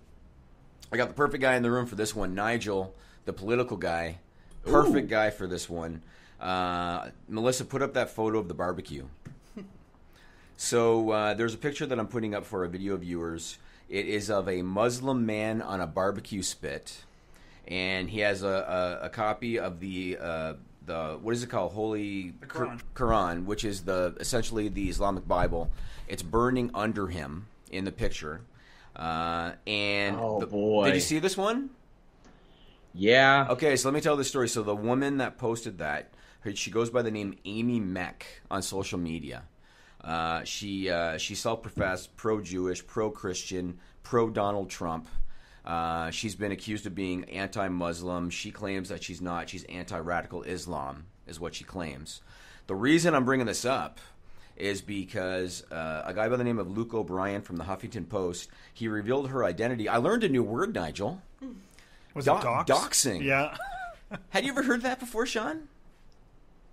I 0.91 0.97
got 0.97 1.07
the 1.07 1.13
perfect 1.13 1.41
guy 1.41 1.55
in 1.55 1.61
the 1.61 1.69
room 1.69 1.85
for 1.85 1.95
this 1.95 2.15
one, 2.15 2.33
Nigel, 2.33 2.95
the 3.25 3.33
political 3.33 3.77
guy. 3.77 4.17
Perfect 4.65 5.09
guy 5.09 5.29
for 5.29 5.45
this 5.45 5.69
one. 5.69 6.01
Uh, 6.39 7.09
Melissa, 7.27 7.65
put 7.65 7.81
up 7.81 7.93
that 7.93 8.09
photo 8.09 8.39
of 8.39 8.47
the 8.47 8.53
barbecue. 8.53 9.05
So 10.63 11.09
uh, 11.11 11.33
there's 11.33 11.53
a 11.53 11.57
picture 11.57 11.85
that 11.85 11.99
I'm 11.99 12.07
putting 12.07 12.33
up 12.33 12.45
for 12.45 12.61
our 12.63 12.69
video 12.69 12.95
viewers. 12.95 13.57
It 13.89 14.07
is 14.07 14.29
of 14.31 14.47
a 14.47 14.61
Muslim 14.61 15.25
man 15.25 15.61
on 15.61 15.81
a 15.81 15.85
barbecue 15.85 16.41
spit, 16.41 17.03
and 17.67 18.09
he 18.09 18.21
has 18.21 18.43
a, 18.43 18.99
a, 19.01 19.07
a 19.07 19.09
copy 19.09 19.59
of 19.59 19.81
the 19.81 20.17
uh, 20.21 20.53
the 20.85 21.19
what 21.21 21.33
is 21.35 21.43
it 21.43 21.49
called? 21.49 21.73
Holy 21.73 22.33
The 22.39 22.45
Quran. 22.45 22.81
Quran, 22.95 23.43
which 23.45 23.65
is 23.65 23.81
the 23.81 24.15
essentially 24.21 24.69
the 24.69 24.87
Islamic 24.87 25.27
Bible. 25.27 25.69
It's 26.07 26.23
burning 26.23 26.71
under 26.73 27.07
him 27.07 27.47
in 27.69 27.83
the 27.83 27.91
picture. 27.91 28.39
Uh, 28.95 29.51
and 29.67 30.15
Oh, 30.17 30.39
the- 30.39 30.47
boy. 30.47 30.85
did 30.85 30.95
you 30.95 31.01
see 31.01 31.19
this 31.19 31.35
one? 31.35 31.71
Yeah. 32.93 33.47
Okay, 33.49 33.75
so 33.75 33.89
let 33.89 33.95
me 33.95 33.99
tell 33.99 34.15
the 34.15 34.23
story. 34.23 34.47
So 34.47 34.63
the 34.63 34.75
woman 34.77 35.17
that 35.17 35.37
posted 35.37 35.79
that, 35.79 36.13
she 36.53 36.71
goes 36.71 36.89
by 36.89 37.01
the 37.01 37.11
name 37.11 37.37
Amy 37.43 37.81
Mek 37.81 38.41
on 38.49 38.61
social 38.61 38.97
media. 38.97 39.43
Uh, 40.03 40.43
she 40.43 40.89
uh, 40.89 41.17
she 41.17 41.33
self-professed 41.35 42.15
pro-Jewish, 42.17 42.85
pro-Christian, 42.85 43.79
pro-Donald 44.03 44.69
Trump. 44.69 45.07
Uh, 45.65 46.09
she's 46.11 46.35
been 46.35 46.51
accused 46.51 46.85
of 46.85 46.93
being 46.93 47.23
anti-Muslim. 47.25 48.29
She 48.29 48.51
claims 48.51 48.89
that 48.89 49.01
she's 49.01 49.21
not. 49.21 49.49
She's 49.49 49.63
anti-radical 49.65 50.43
Islam, 50.43 51.05
is 51.25 51.39
what 51.39 51.55
she 51.55 51.63
claims. 51.63 52.21
The 52.67 52.75
reason 52.75 53.15
I'm 53.15 53.23
bringing 53.23 53.45
this 53.45 53.63
up 53.63 53.99
is 54.57 54.81
because 54.81 55.63
uh, 55.71 56.03
a 56.05 56.13
guy 56.13 56.27
by 56.29 56.35
the 56.35 56.43
name 56.43 56.59
of 56.59 56.69
Luke 56.69 56.93
O'Brien 56.93 57.41
from 57.41 57.55
the 57.55 57.63
Huffington 57.63 58.07
Post 58.07 58.49
he 58.73 58.87
revealed 58.87 59.29
her 59.29 59.43
identity. 59.45 59.87
I 59.87 59.97
learned 59.97 60.23
a 60.25 60.29
new 60.29 60.43
word, 60.43 60.75
Nigel. 60.75 61.21
Was 62.13 62.25
Do- 62.25 62.35
it 62.37 62.41
dox? 62.41 62.69
doxing. 62.71 63.23
Yeah. 63.23 63.55
Had 64.29 64.43
you 64.45 64.51
ever 64.51 64.63
heard 64.63 64.81
that 64.81 64.99
before, 64.99 65.25
Sean? 65.25 65.69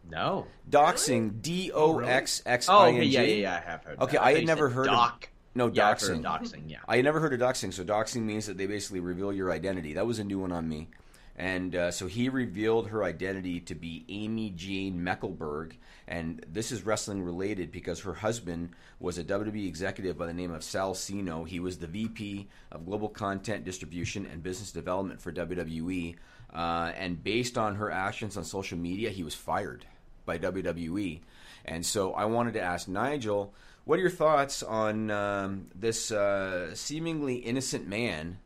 No. 0.08 0.46
Doxing, 0.68 1.40
D 1.42 1.70
O 1.74 1.98
X 2.00 2.42
X 2.46 2.68
Oh, 2.68 2.78
I 2.78 2.88
okay, 2.88 3.04
yeah, 3.04 3.22
yeah, 3.22 3.34
yeah, 3.34 3.56
I 3.56 3.70
have 3.70 3.84
heard. 3.84 3.98
Okay, 4.00 4.12
that. 4.16 4.22
I 4.22 4.32
thought 4.32 4.36
had 4.38 4.46
never 4.46 4.68
heard 4.68 4.86
doc. 4.86 5.24
of 5.24 5.30
no 5.54 5.66
Yeah, 5.68 5.90
I've 5.90 6.00
heard 6.00 6.18
doxing. 6.18 6.18
of 6.18 6.42
doxing, 6.42 6.62
yeah. 6.70 6.78
I 6.88 6.96
had 6.96 7.04
never 7.04 7.20
heard 7.20 7.32
of 7.32 7.40
doxing. 7.40 7.72
So 7.72 7.84
doxing 7.84 8.22
means 8.22 8.46
that 8.46 8.56
they 8.58 8.66
basically 8.66 9.00
reveal 9.00 9.32
your 9.32 9.50
identity. 9.52 9.94
That 9.94 10.06
was 10.06 10.18
a 10.18 10.24
new 10.24 10.38
one 10.38 10.52
on 10.52 10.68
me. 10.68 10.88
And 11.36 11.74
uh, 11.74 11.90
so 11.90 12.06
he 12.06 12.28
revealed 12.28 12.88
her 12.88 13.02
identity 13.02 13.60
to 13.60 13.74
be 13.74 14.04
Amy 14.10 14.50
Jane 14.50 15.00
Mekelburg, 15.00 15.72
and 16.06 16.44
this 16.46 16.70
is 16.70 16.84
wrestling 16.84 17.22
related 17.22 17.72
because 17.72 18.00
her 18.00 18.12
husband 18.12 18.70
was 18.98 19.16
a 19.16 19.24
WWE 19.24 19.66
executive 19.66 20.18
by 20.18 20.26
the 20.26 20.34
name 20.34 20.50
of 20.52 20.62
Sal 20.62 20.92
Siino. 20.92 21.44
He 21.48 21.58
was 21.58 21.78
the 21.78 21.86
VP 21.86 22.46
of 22.70 22.84
Global 22.84 23.08
Content 23.08 23.64
Distribution 23.64 24.26
and 24.26 24.42
Business 24.42 24.70
Development 24.70 25.18
for 25.18 25.32
WWE, 25.32 26.16
uh, 26.54 26.92
and 26.96 27.22
based 27.22 27.56
on 27.58 27.76
her 27.76 27.90
actions 27.90 28.36
on 28.36 28.44
social 28.44 28.78
media, 28.78 29.10
he 29.10 29.22
was 29.22 29.34
fired 29.34 29.86
by 30.24 30.38
WWE. 30.38 31.20
And 31.64 31.84
so 31.84 32.12
I 32.14 32.24
wanted 32.24 32.54
to 32.54 32.60
ask 32.60 32.88
Nigel, 32.88 33.54
what 33.84 33.98
are 33.98 34.02
your 34.02 34.10
thoughts 34.10 34.62
on 34.62 35.10
um, 35.10 35.68
this 35.74 36.10
uh, 36.10 36.74
seemingly 36.74 37.36
innocent 37.36 37.86
man 37.86 38.38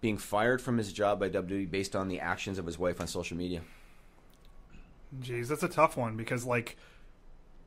being 0.00 0.18
fired 0.18 0.60
from 0.62 0.78
his 0.78 0.92
job 0.92 1.18
by 1.20 1.28
WWE 1.28 1.70
based 1.70 1.96
on 1.96 2.08
the 2.08 2.20
actions 2.20 2.58
of 2.58 2.66
his 2.66 2.78
wife 2.78 3.00
on 3.00 3.06
social 3.06 3.36
media? 3.36 3.62
Jeez, 5.20 5.48
that's 5.48 5.62
a 5.62 5.68
tough 5.68 5.96
one 5.96 6.16
because 6.16 6.44
like 6.44 6.76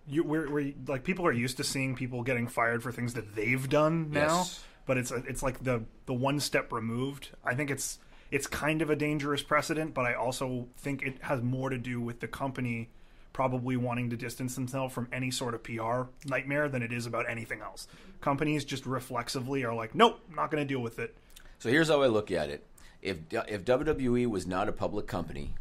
you 0.07 0.23
we're, 0.23 0.49
we're 0.49 0.73
like 0.87 1.03
people 1.03 1.25
are 1.25 1.31
used 1.31 1.57
to 1.57 1.63
seeing 1.63 1.95
people 1.95 2.21
getting 2.23 2.47
fired 2.47 2.83
for 2.83 2.91
things 2.91 3.13
that 3.15 3.35
they've 3.35 3.67
done 3.67 4.11
now, 4.11 4.37
Yes. 4.39 4.63
but 4.85 4.97
it's 4.97 5.11
it's 5.11 5.41
like 5.41 5.63
the 5.63 5.83
the 6.05 6.13
one 6.13 6.39
step 6.39 6.71
removed. 6.71 7.29
I 7.43 7.55
think 7.55 7.71
it's 7.71 7.97
it's 8.31 8.47
kind 8.47 8.81
of 8.81 8.89
a 8.89 8.95
dangerous 8.95 9.43
precedent, 9.43 9.93
but 9.93 10.05
I 10.05 10.13
also 10.13 10.67
think 10.77 11.03
it 11.03 11.17
has 11.21 11.41
more 11.41 11.69
to 11.69 11.77
do 11.77 11.99
with 11.99 12.21
the 12.21 12.27
company 12.27 12.89
probably 13.33 13.77
wanting 13.77 14.09
to 14.09 14.17
distance 14.17 14.55
themselves 14.55 14.93
from 14.93 15.07
any 15.11 15.31
sort 15.31 15.53
of 15.53 15.63
PR 15.63 16.03
nightmare 16.25 16.67
than 16.69 16.81
it 16.81 16.91
is 16.91 17.05
about 17.05 17.29
anything 17.29 17.61
else. 17.61 17.87
Companies 18.19 18.65
just 18.65 18.85
reflexively 18.85 19.63
are 19.63 19.73
like, 19.73 19.95
nope, 19.95 20.19
not 20.35 20.51
going 20.51 20.61
to 20.61 20.67
deal 20.67 20.81
with 20.81 20.99
it. 20.99 21.15
So 21.59 21.69
here's 21.69 21.89
how 21.89 22.01
I 22.01 22.07
look 22.07 22.31
at 22.31 22.49
it: 22.49 22.65
if 23.01 23.17
if 23.31 23.65
WWE 23.65 24.27
was 24.27 24.47
not 24.47 24.67
a 24.67 24.71
public 24.71 25.07
company, 25.07 25.53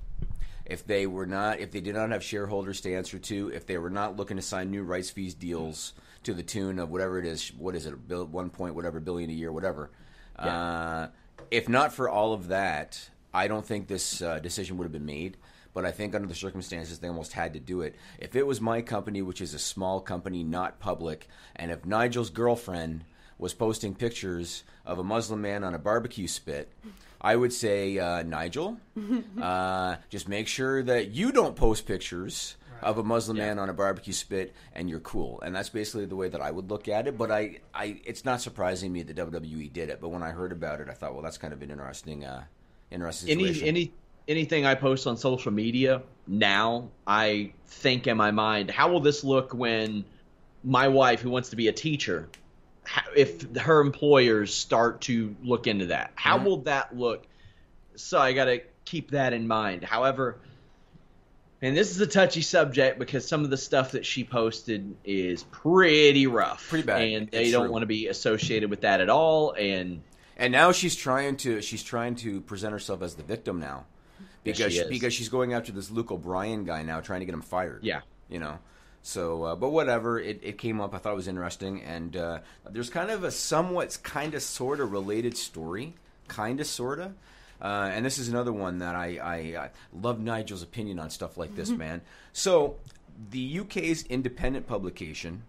if 0.64 0.87
they 0.87 1.07
were 1.07 1.27
not, 1.27 1.61
if 1.61 1.73
they 1.73 1.81
did 1.81 1.95
not 1.95 2.11
have 2.11 2.25
shareholders 2.25 2.81
to 2.83 2.95
answer 2.95 3.18
to, 3.18 3.49
if 3.49 3.66
they 3.66 3.77
were 3.77 3.91
not 3.91 4.16
looking 4.16 4.37
to 4.37 4.43
sign 4.43 4.71
new 4.71 4.83
rights 4.83 5.11
fees 5.11 5.35
deals 5.35 5.93
to 6.23 6.33
the 6.33 6.43
tune 6.43 6.79
of 6.79 6.91
whatever 6.91 7.18
it 7.18 7.27
is, 7.27 7.49
what 7.59 7.75
is 7.75 7.87
it, 7.87 7.93
a 7.93 7.97
bill, 7.97 8.25
one 8.25 8.51
point 8.51 8.75
whatever 8.75 9.01
billion 9.01 9.29
a 9.29 9.33
year, 9.33 9.53
whatever. 9.53 9.91
Uh, 10.39 11.09
if 11.51 11.68
not 11.68 11.92
for 11.92 12.09
all 12.09 12.32
of 12.32 12.48
that, 12.48 13.11
I 13.32 13.48
don't 13.48 13.66
think 13.66 13.86
this 13.86 14.22
uh, 14.22 14.38
decision 14.38 14.76
would 14.76 14.84
have 14.84 14.92
been 14.92 15.07
made. 15.07 15.36
But 15.72 15.86
I 15.86 15.92
think 15.92 16.16
under 16.16 16.26
the 16.26 16.34
circumstances, 16.34 16.98
they 16.98 17.07
almost 17.07 17.32
had 17.32 17.53
to 17.53 17.61
do 17.61 17.82
it. 17.82 17.94
If 18.18 18.34
it 18.34 18.44
was 18.44 18.61
my 18.61 18.82
company, 18.82 19.22
which 19.22 19.40
is 19.40 19.55
a 19.55 19.59
small 19.59 20.01
company, 20.01 20.42
not 20.42 20.80
public, 20.80 21.28
and 21.55 21.70
if 21.70 21.86
Nigel's 21.86 22.30
girlfriend 22.30 23.05
was 23.38 23.55
posting 23.55 23.94
pictures 23.94 24.64
of 24.84 24.98
a 24.98 25.05
Muslim 25.05 25.40
man 25.40 25.62
on 25.62 25.74
a 25.74 25.78
barbecue 25.78 26.26
spit, 26.26 26.72
I 27.20 27.36
would 27.36 27.53
say, 27.53 27.98
uh, 27.98 28.22
Nigel, 28.24 28.78
uh, 29.40 29.96
just 30.09 30.28
make 30.28 30.48
sure 30.48 30.82
that 30.82 31.11
you 31.11 31.30
don't 31.30 31.55
post 31.55 31.86
pictures 31.86 32.57
of 32.83 32.99
a 32.99 33.03
Muslim 33.03 33.37
man 33.39 33.59
on 33.59 33.68
a 33.68 33.72
barbecue 33.72 34.12
spit, 34.12 34.55
and 34.74 34.89
you're 34.91 35.01
cool. 35.01 35.41
And 35.43 35.55
that's 35.55 35.68
basically 35.68 36.07
the 36.07 36.16
way 36.16 36.28
that 36.28 36.41
I 36.41 36.51
would 36.51 36.70
look 36.70 36.89
at 36.89 37.07
it. 37.07 37.16
But 37.18 37.31
I, 37.31 37.59
I, 37.74 38.01
it's 38.05 38.24
not 38.24 38.41
surprising 38.41 38.93
me 38.93 39.03
that 39.03 39.16
WWE 39.16 39.72
did 39.72 39.89
it. 39.91 40.01
But 40.01 40.09
when 40.09 40.22
I 40.22 40.31
heard 40.31 40.53
about 40.53 40.81
it, 40.81 40.89
I 40.89 40.93
thought, 40.95 41.14
well, 41.14 41.22
that's 41.22 41.39
kind 41.39 41.53
of 41.53 41.62
an 41.62 41.70
interesting, 41.70 42.24
uh, 42.24 42.45
interesting 42.91 43.28
situation. 43.28 43.68
Any 43.68 43.81
any 43.81 43.93
anything 44.28 44.66
I 44.66 44.74
post 44.74 45.07
on 45.07 45.16
social 45.16 45.53
media 45.53 46.03
now, 46.26 46.89
I 47.07 47.53
think 47.66 48.07
in 48.07 48.16
my 48.16 48.31
mind, 48.31 48.70
how 48.70 48.91
will 48.93 49.01
this 49.01 49.24
look 49.24 49.53
when 49.53 50.05
my 50.62 50.89
wife, 50.89 51.20
who 51.20 51.31
wants 51.31 51.51
to 51.51 51.57
be 51.57 51.68
a 51.68 51.72
teacher, 51.72 52.28
if 53.16 53.43
her 53.57 53.81
employers 53.81 54.55
start 54.55 55.01
to 55.03 55.35
look 55.43 55.66
into 55.66 55.87
that? 55.87 56.12
How 56.14 56.39
Mhm. 56.39 56.45
will 56.45 56.57
that 56.62 56.97
look? 56.97 57.26
So 57.97 58.18
I 58.18 58.33
got 58.33 58.45
to 58.47 58.61
keep 58.85 59.11
that 59.12 59.33
in 59.33 59.47
mind. 59.47 59.85
However, 59.85 60.39
and 61.62 61.76
this 61.76 61.90
is 61.90 62.00
a 62.00 62.06
touchy 62.06 62.42
subject 62.42 62.98
because 62.98 63.26
some 63.26 63.44
of 63.44 63.50
the 63.50 63.56
stuff 63.56 63.92
that 63.92 64.04
she 64.06 64.24
posted 64.24 64.94
is 65.04 65.42
pretty 65.44 66.26
rough, 66.26 66.68
Pretty 66.68 66.86
bad. 66.86 67.02
and 67.02 67.30
they 67.30 67.42
It's 67.44 67.52
don't 67.52 67.64
true. 67.64 67.72
want 67.72 67.82
to 67.82 67.86
be 67.86 68.06
associated 68.08 68.70
with 68.70 68.80
that 68.82 69.00
at 69.00 69.11
all. 69.11 69.52
And 69.52 70.02
And 70.36 70.52
now 70.52 70.72
she's 70.72 70.96
trying 70.96 71.36
to 71.38 71.61
she's 71.61 71.82
trying 71.82 72.14
to 72.16 72.40
present 72.40 72.72
herself 72.72 73.02
as 73.02 73.14
the 73.14 73.22
victim 73.22 73.61
now, 73.61 73.84
because 74.44 74.72
she 74.72 74.84
because 74.88 75.12
she's 75.12 75.28
going 75.28 75.52
after 75.52 75.72
this 75.72 75.90
Luke 75.90 76.11
O'Brien 76.11 76.64
guy 76.64 76.82
now, 76.82 77.00
trying 77.00 77.20
to 77.20 77.26
get 77.26 77.34
him 77.34 77.42
fired. 77.42 77.80
Yeah. 77.84 78.00
you 78.28 78.38
know. 78.38 78.58
So, 79.02 79.44
uh, 79.44 79.56
but 79.56 79.70
whatever, 79.70 80.18
it, 80.20 80.40
it 80.42 80.58
came 80.58 80.78
up. 80.78 80.94
I 80.94 80.98
thought 80.98 81.12
it 81.12 81.16
was 81.16 81.26
interesting, 81.26 81.80
and 81.82 82.14
uh, 82.14 82.40
there's 82.70 82.90
kind 82.90 83.11
of 83.11 83.24
a 83.24 83.30
somewhat, 83.30 83.96
kind 84.02 84.34
of, 84.34 84.42
sort 84.42 84.78
of 84.78 84.92
related 84.92 85.38
story, 85.38 85.94
kind 86.28 86.61
of, 86.61 86.66
sort 86.66 87.00
of. 87.00 87.14
Uh, 87.61 87.90
and 87.92 88.04
this 88.04 88.18
is 88.18 88.28
another 88.28 88.52
one 88.52 88.78
that 88.78 88.94
I, 88.94 89.18
I, 89.18 89.36
I 89.64 89.70
love 89.92 90.18
Nigel's 90.18 90.62
opinion 90.62 90.98
on 90.98 91.11
stuff 91.11 91.36
like 91.36 91.54
this, 91.54 91.70
man. 91.70 92.00
So, 92.32 92.76
the 93.30 93.61
UK's 93.61 94.02
independent 94.04 94.66
publication 94.66 95.42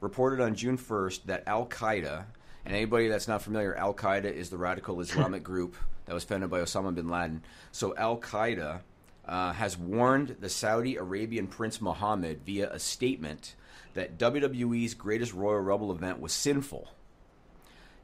reported 0.00 0.40
on 0.40 0.54
June 0.54 0.78
1st 0.78 1.24
that 1.24 1.42
Al 1.46 1.66
Qaeda, 1.66 2.24
and 2.64 2.74
anybody 2.74 3.08
that's 3.08 3.26
not 3.26 3.42
familiar, 3.42 3.74
Al 3.74 3.94
Qaeda 3.94 4.32
is 4.32 4.50
the 4.50 4.58
radical 4.58 5.00
Islamic 5.00 5.42
group 5.42 5.74
that 6.06 6.14
was 6.14 6.24
founded 6.24 6.50
by 6.50 6.60
Osama 6.60 6.94
bin 6.94 7.08
Laden. 7.08 7.42
So 7.72 7.94
Al 7.96 8.18
Qaeda 8.18 8.80
uh, 9.26 9.52
has 9.52 9.76
warned 9.76 10.36
the 10.40 10.48
Saudi 10.48 10.96
Arabian 10.96 11.46
Prince 11.46 11.80
Mohammed 11.80 12.42
via 12.46 12.70
a 12.70 12.78
statement 12.78 13.54
that 13.94 14.16
WWE's 14.16 14.94
greatest 14.94 15.34
Royal 15.34 15.60
Rumble 15.60 15.92
event 15.92 16.20
was 16.20 16.32
sinful. 16.32 16.88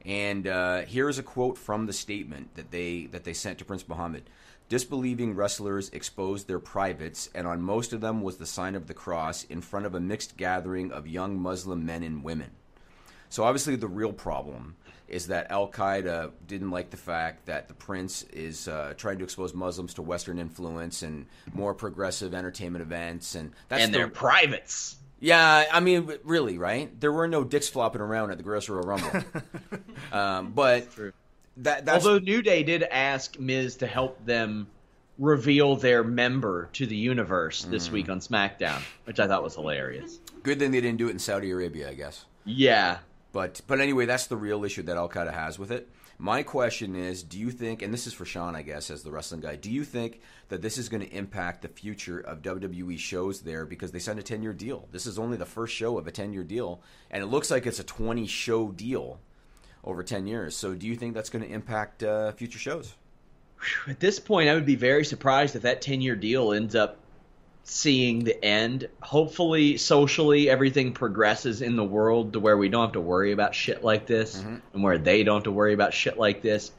And 0.05 0.47
uh, 0.47 0.81
here's 0.81 1.17
a 1.17 1.23
quote 1.23 1.57
from 1.57 1.87
the 1.87 1.93
statement 1.93 2.55
that 2.55 2.71
they 2.71 3.07
that 3.07 3.23
they 3.23 3.33
sent 3.33 3.59
to 3.59 3.65
Prince 3.65 3.87
Mohammed. 3.87 4.29
Disbelieving 4.67 5.35
wrestlers 5.35 5.89
exposed 5.89 6.47
their 6.47 6.59
privates, 6.59 7.29
and 7.35 7.45
on 7.45 7.61
most 7.61 7.93
of 7.93 8.01
them 8.01 8.21
was 8.21 8.37
the 8.37 8.45
sign 8.47 8.75
of 8.75 8.87
the 8.87 8.93
cross 8.95 9.43
in 9.43 9.61
front 9.61 9.85
of 9.85 9.93
a 9.93 9.99
mixed 9.99 10.37
gathering 10.37 10.91
of 10.91 11.07
young 11.07 11.39
Muslim 11.39 11.85
men 11.85 12.01
and 12.01 12.23
women. 12.23 12.51
So 13.29 13.43
obviously, 13.43 13.75
the 13.75 13.87
real 13.87 14.13
problem 14.13 14.75
is 15.07 15.27
that 15.27 15.51
Al 15.51 15.67
Qaeda 15.67 16.31
didn't 16.47 16.71
like 16.71 16.89
the 16.89 16.97
fact 16.97 17.45
that 17.45 17.67
the 17.67 17.75
prince 17.75 18.23
is 18.23 18.67
uh, 18.67 18.93
trying 18.97 19.19
to 19.19 19.23
expose 19.23 19.53
Muslims 19.53 19.93
to 19.95 20.01
Western 20.01 20.39
influence 20.39 21.03
and 21.03 21.27
more 21.53 21.75
progressive 21.75 22.33
entertainment 22.33 22.81
events, 22.81 23.35
and 23.35 23.51
that's 23.69 23.83
and 23.83 23.93
the- 23.93 23.99
their 23.99 24.07
privates. 24.07 24.97
Yeah, 25.19 25.65
I 25.71 25.79
mean, 25.79 26.11
really, 26.23 26.57
right? 26.57 26.97
There 26.99 27.11
were 27.11 27.27
no 27.27 27.43
dicks 27.43 27.67
flopping 27.69 28.01
around 28.01 28.31
at 28.31 28.37
the 28.37 28.43
Gross 28.43 28.67
Royal 28.69 28.83
Rumble. 28.83 29.23
um, 30.11 30.51
but 30.51 30.87
that 31.57 31.85
that's 31.85 32.05
Although 32.05 32.19
New 32.19 32.41
Day 32.41 32.63
did 32.63 32.83
ask 32.83 33.39
Miz 33.39 33.77
to 33.77 33.87
help 33.87 34.23
them 34.25 34.67
reveal 35.17 35.77
their 35.77 36.03
member 36.03 36.69
to 36.73 36.85
the 36.85 36.95
universe 36.95 37.63
this 37.63 37.87
Mm. 37.87 37.91
week 37.93 38.09
on 38.09 38.19
SmackDown, 38.19 38.81
which 39.05 39.19
I 39.19 39.27
thought 39.27 39.43
was 39.43 39.55
hilarious. 39.55 40.19
good 40.43 40.59
thing 40.59 40.71
they 40.71 40.81
didn't 40.81 40.97
do 40.97 41.07
it 41.07 41.11
in 41.11 41.19
Saudi 41.19 41.49
Arabia, 41.51 41.89
I 41.89 41.93
guess. 41.93 42.25
Yeah, 42.43 42.97
But 43.31 43.61
but 43.67 43.79
anyway, 43.79 44.05
that's 44.05 44.27
the 44.27 44.35
real 44.37 44.63
issue 44.65 44.83
that 44.83 44.97
Al 44.97 45.07
Qaeda 45.09 45.33
has 45.33 45.57
with 45.57 45.71
it. 45.71 45.87
My 46.17 46.43
question 46.43 46.95
is, 46.95 47.23
do 47.23 47.37
you 47.37 47.51
think, 47.51 47.81
and 47.81 47.93
this 47.93 48.07
is 48.07 48.13
for 48.13 48.23
Sean, 48.23 48.55
I 48.55 48.61
guess, 48.61 48.89
as 48.89 49.03
the 49.03 49.11
wrestling 49.11 49.41
guy, 49.41 49.57
do 49.57 49.69
you 49.69 49.83
think 49.83 50.21
that 50.47 50.61
this 50.61 50.77
is 50.77 50.87
going 50.87 51.01
to 51.01 51.13
impact 51.13 51.61
the 51.61 51.67
future 51.67 52.19
of 52.19 52.41
WWE 52.41 52.97
shows 52.97 53.41
there 53.41 53.65
because 53.65 53.91
they 53.91 53.99
signed 53.99 54.19
a 54.19 54.23
10 54.23 54.41
year 54.41 54.53
deal? 54.53 54.87
This 54.91 55.05
is 55.05 55.19
only 55.19 55.35
the 55.35 55.45
first 55.45 55.75
show 55.75 55.97
of 55.97 56.07
a 56.07 56.11
10 56.11 56.31
year 56.31 56.43
deal, 56.43 56.81
and 57.11 57.21
it 57.21 57.27
looks 57.27 57.51
like 57.51 57.65
it's 57.65 57.79
a 57.79 57.83
20 57.83 58.27
show 58.27 58.71
deal 58.71 59.19
over 59.83 60.03
10 60.03 60.25
years. 60.25 60.55
So 60.55 60.73
do 60.73 60.87
you 60.87 60.95
think 60.95 61.13
that's 61.13 61.29
going 61.29 61.43
to 61.43 61.51
impact 61.51 62.01
uh, 62.01 62.31
future 62.31 62.59
shows? 62.59 62.95
At 63.87 63.99
this 63.99 64.19
point, 64.19 64.49
I 64.49 64.53
would 64.53 64.65
be 64.65 64.75
very 64.75 65.03
surprised 65.03 65.55
if 65.55 65.63
that 65.63 65.81
10 65.81 65.99
year 66.01 66.15
deal 66.15 66.53
ends 66.53 66.75
up 66.75 66.99
seeing 67.67 68.23
the 68.23 68.43
end. 68.45 68.87
Hopefully, 69.01 69.75
socially, 69.77 70.49
everything 70.49 70.93
progresses 70.93 71.61
in 71.61 71.75
the 71.75 71.83
world 71.83 72.33
to 72.33 72.39
where 72.39 72.57
we 72.57 72.69
don't 72.69 72.83
have 72.83 72.91
to 72.93 73.01
worry 73.01 73.31
about 73.31 73.53
shit 73.55 73.83
like 73.83 74.05
this 74.05 74.37
Mm-hmm. 74.37 74.55
and 74.73 74.83
where 74.83 74.97
they 74.99 75.23
don't 75.23 75.37
have 75.37 75.43
to 75.45 75.51
worry 75.51 75.73
about 75.73 75.93
shit 75.93 76.17
like 76.17 76.41
this. 76.41 76.71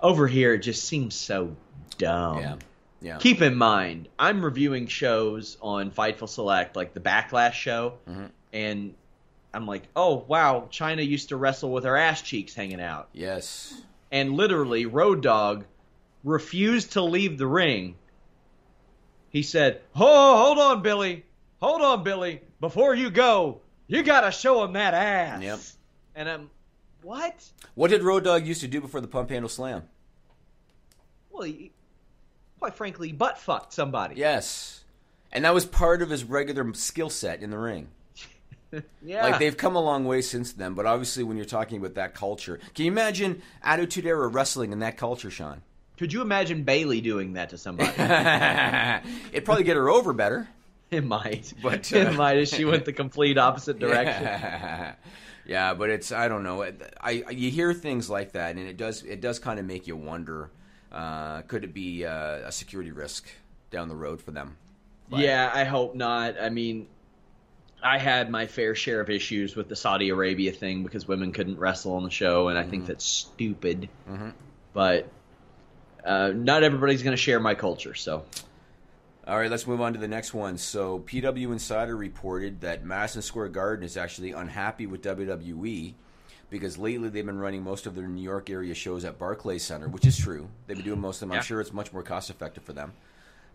Over 0.00 0.26
here, 0.26 0.54
it 0.54 0.60
just 0.60 0.84
seems 0.84 1.14
so 1.14 1.54
dumb. 1.98 2.38
Yeah. 2.38 2.56
Yeah. 3.02 3.18
Keep 3.18 3.42
in 3.42 3.56
mind, 3.56 4.08
I'm 4.18 4.44
reviewing 4.44 4.86
shows 4.86 5.56
on 5.60 5.90
Fightful 5.90 6.28
Select, 6.28 6.76
like 6.76 6.94
the 6.94 7.00
Backlash 7.00 7.52
show, 7.54 7.94
Mm-hmm. 8.08 8.26
and 8.52 8.94
I'm 9.54 9.66
like, 9.66 9.82
oh, 9.94 10.24
wow, 10.28 10.68
Chyna 10.70 11.06
used 11.06 11.28
to 11.28 11.36
wrestle 11.36 11.70
with 11.72 11.84
her 11.84 11.96
ass 11.96 12.22
cheeks 12.22 12.54
hanging 12.54 12.80
out. 12.80 13.08
Yes. 13.12 13.78
And 14.10 14.32
literally, 14.34 14.86
Road 14.86 15.20
Dog 15.22 15.64
refused 16.24 16.92
to 16.92 17.02
leave 17.02 17.36
the 17.38 17.46
ring. 17.46 17.96
He 19.32 19.42
said, 19.42 19.80
Oh, 19.96 20.44
hold 20.44 20.58
on, 20.58 20.82
Billy. 20.82 21.24
Hold 21.60 21.80
on, 21.80 22.04
Billy. 22.04 22.42
Before 22.60 22.94
you 22.94 23.10
go, 23.10 23.60
you 23.88 24.02
got 24.02 24.20
to 24.20 24.30
show 24.30 24.62
him 24.62 24.74
that 24.74 24.94
ass. 24.94 25.42
Yep. 25.42 25.58
And 26.14 26.28
I'm, 26.28 26.50
what? 27.02 27.44
What 27.74 27.90
did 27.90 28.02
Road 28.02 28.24
Dog 28.24 28.46
used 28.46 28.60
to 28.60 28.68
do 28.68 28.80
before 28.80 29.00
the 29.00 29.08
pump 29.08 29.30
handle 29.30 29.48
slam? 29.48 29.84
Well, 31.30 31.44
he, 31.44 31.72
quite 32.58 32.74
frankly, 32.74 33.08
he 33.08 33.12
butt 33.14 33.38
fucked 33.38 33.72
somebody. 33.72 34.16
Yes. 34.16 34.84
And 35.32 35.46
that 35.46 35.54
was 35.54 35.64
part 35.64 36.02
of 36.02 36.10
his 36.10 36.24
regular 36.24 36.74
skill 36.74 37.08
set 37.08 37.42
in 37.42 37.50
the 37.50 37.58
ring. 37.58 37.88
Yeah. 39.04 39.24
Like 39.24 39.38
they've 39.38 39.54
come 39.54 39.76
a 39.76 39.82
long 39.82 40.06
way 40.06 40.22
since 40.22 40.52
then, 40.52 40.72
but 40.72 40.86
obviously 40.86 41.22
when 41.24 41.36
you're 41.36 41.44
talking 41.44 41.76
about 41.76 41.94
that 41.96 42.14
culture, 42.14 42.58
can 42.74 42.86
you 42.86 42.90
imagine 42.90 43.42
Attitude 43.62 44.06
Era 44.06 44.28
wrestling 44.28 44.72
in 44.72 44.78
that 44.78 44.96
culture, 44.96 45.30
Sean? 45.30 45.60
Could 46.02 46.12
you 46.12 46.20
imagine 46.20 46.64
Bayley 46.64 47.00
doing 47.00 47.34
that 47.34 47.50
to 47.50 47.58
somebody? 47.58 47.90
It'd 49.32 49.44
probably 49.44 49.62
get 49.62 49.76
her 49.76 49.88
over 49.88 50.12
better. 50.12 50.48
it 50.90 51.04
might. 51.04 51.52
But, 51.62 51.92
it 51.92 52.08
uh, 52.08 52.12
might 52.14 52.38
if 52.38 52.48
she 52.48 52.64
went 52.64 52.86
the 52.86 52.92
complete 52.92 53.38
opposite 53.38 53.78
direction. 53.78 54.24
Yeah. 54.24 54.94
Yeah, 55.46 55.74
but 55.74 55.90
it's 55.90 56.10
I 56.10 56.26
don't 56.26 56.42
know. 56.42 56.64
I, 56.64 56.72
I 57.00 57.30
you 57.30 57.52
hear 57.52 57.72
things 57.72 58.10
like 58.10 58.32
that, 58.32 58.56
and 58.56 58.66
it 58.66 58.76
does 58.76 59.04
it 59.04 59.20
does 59.20 59.38
kind 59.38 59.60
of 59.60 59.64
make 59.64 59.86
you 59.86 59.96
wonder. 59.96 60.50
Uh, 60.90 61.42
could 61.42 61.62
it 61.62 61.72
be 61.72 62.04
uh, 62.04 62.48
a 62.48 62.50
security 62.50 62.90
risk 62.90 63.28
down 63.70 63.88
the 63.88 63.94
road 63.94 64.20
for 64.20 64.32
them? 64.32 64.56
Yeah, 65.08 65.52
I 65.54 65.62
hope 65.62 65.94
not. 65.94 66.34
I 66.40 66.48
mean, 66.48 66.88
I 67.80 67.98
had 67.98 68.28
my 68.28 68.48
fair 68.48 68.74
share 68.74 69.00
of 69.00 69.08
issues 69.08 69.54
with 69.54 69.68
the 69.68 69.76
Saudi 69.76 70.08
Arabia 70.08 70.50
thing 70.50 70.82
because 70.82 71.06
women 71.06 71.30
couldn't 71.30 71.60
wrestle 71.60 71.94
on 71.94 72.02
the 72.02 72.10
show, 72.10 72.48
and 72.48 72.58
I 72.58 72.64
think 72.64 72.86
that's 72.86 73.04
stupid. 73.04 73.88
But 74.72 75.08
uh, 76.04 76.32
not 76.34 76.62
everybody's 76.62 77.02
going 77.02 77.16
to 77.16 77.22
share 77.22 77.40
my 77.40 77.54
culture, 77.54 77.94
so 77.94 78.24
All 79.26 79.38
right, 79.38 79.50
let's 79.50 79.66
move 79.66 79.80
on 79.80 79.92
to 79.92 79.98
the 79.98 80.08
next 80.08 80.34
one. 80.34 80.58
So, 80.58 80.98
PW 81.00 81.52
Insider 81.52 81.96
reported 81.96 82.60
that 82.62 82.84
Madison 82.84 83.22
Square 83.22 83.48
Garden 83.50 83.84
is 83.84 83.96
actually 83.96 84.32
unhappy 84.32 84.86
with 84.86 85.02
WWE 85.02 85.94
because 86.50 86.76
lately 86.76 87.08
they've 87.08 87.24
been 87.24 87.38
running 87.38 87.62
most 87.62 87.86
of 87.86 87.94
their 87.94 88.06
New 88.06 88.20
York 88.22 88.50
area 88.50 88.74
shows 88.74 89.04
at 89.06 89.18
Barclays 89.18 89.64
Center, 89.64 89.88
which 89.88 90.04
is 90.04 90.18
true. 90.18 90.48
They've 90.66 90.76
been 90.76 90.84
doing 90.84 91.00
most 91.00 91.16
of 91.16 91.20
them. 91.28 91.30
Yeah. 91.30 91.38
I'm 91.38 91.44
sure 91.44 91.60
it's 91.60 91.72
much 91.72 91.92
more 91.92 92.02
cost 92.02 92.28
effective 92.28 92.62
for 92.62 92.74
them. 92.74 92.92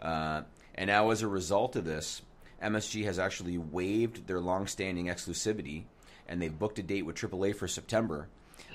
Uh, 0.02 0.42
and 0.74 0.88
now, 0.88 1.12
as 1.12 1.22
a 1.22 1.28
result 1.28 1.76
of 1.76 1.86
this, 1.86 2.24
MSG 2.64 3.04
has 3.04 3.20
actually 3.20 3.58
waived 3.58 4.26
their 4.26 4.40
long-standing 4.40 5.08
exclusivity, 5.08 5.84
and 6.28 6.42
they've 6.42 6.58
booked 6.58 6.80
a 6.80 6.84
date 6.84 7.06
with 7.06 7.16
AAA 7.16 7.56
for 7.56 7.68
September. 7.68 8.30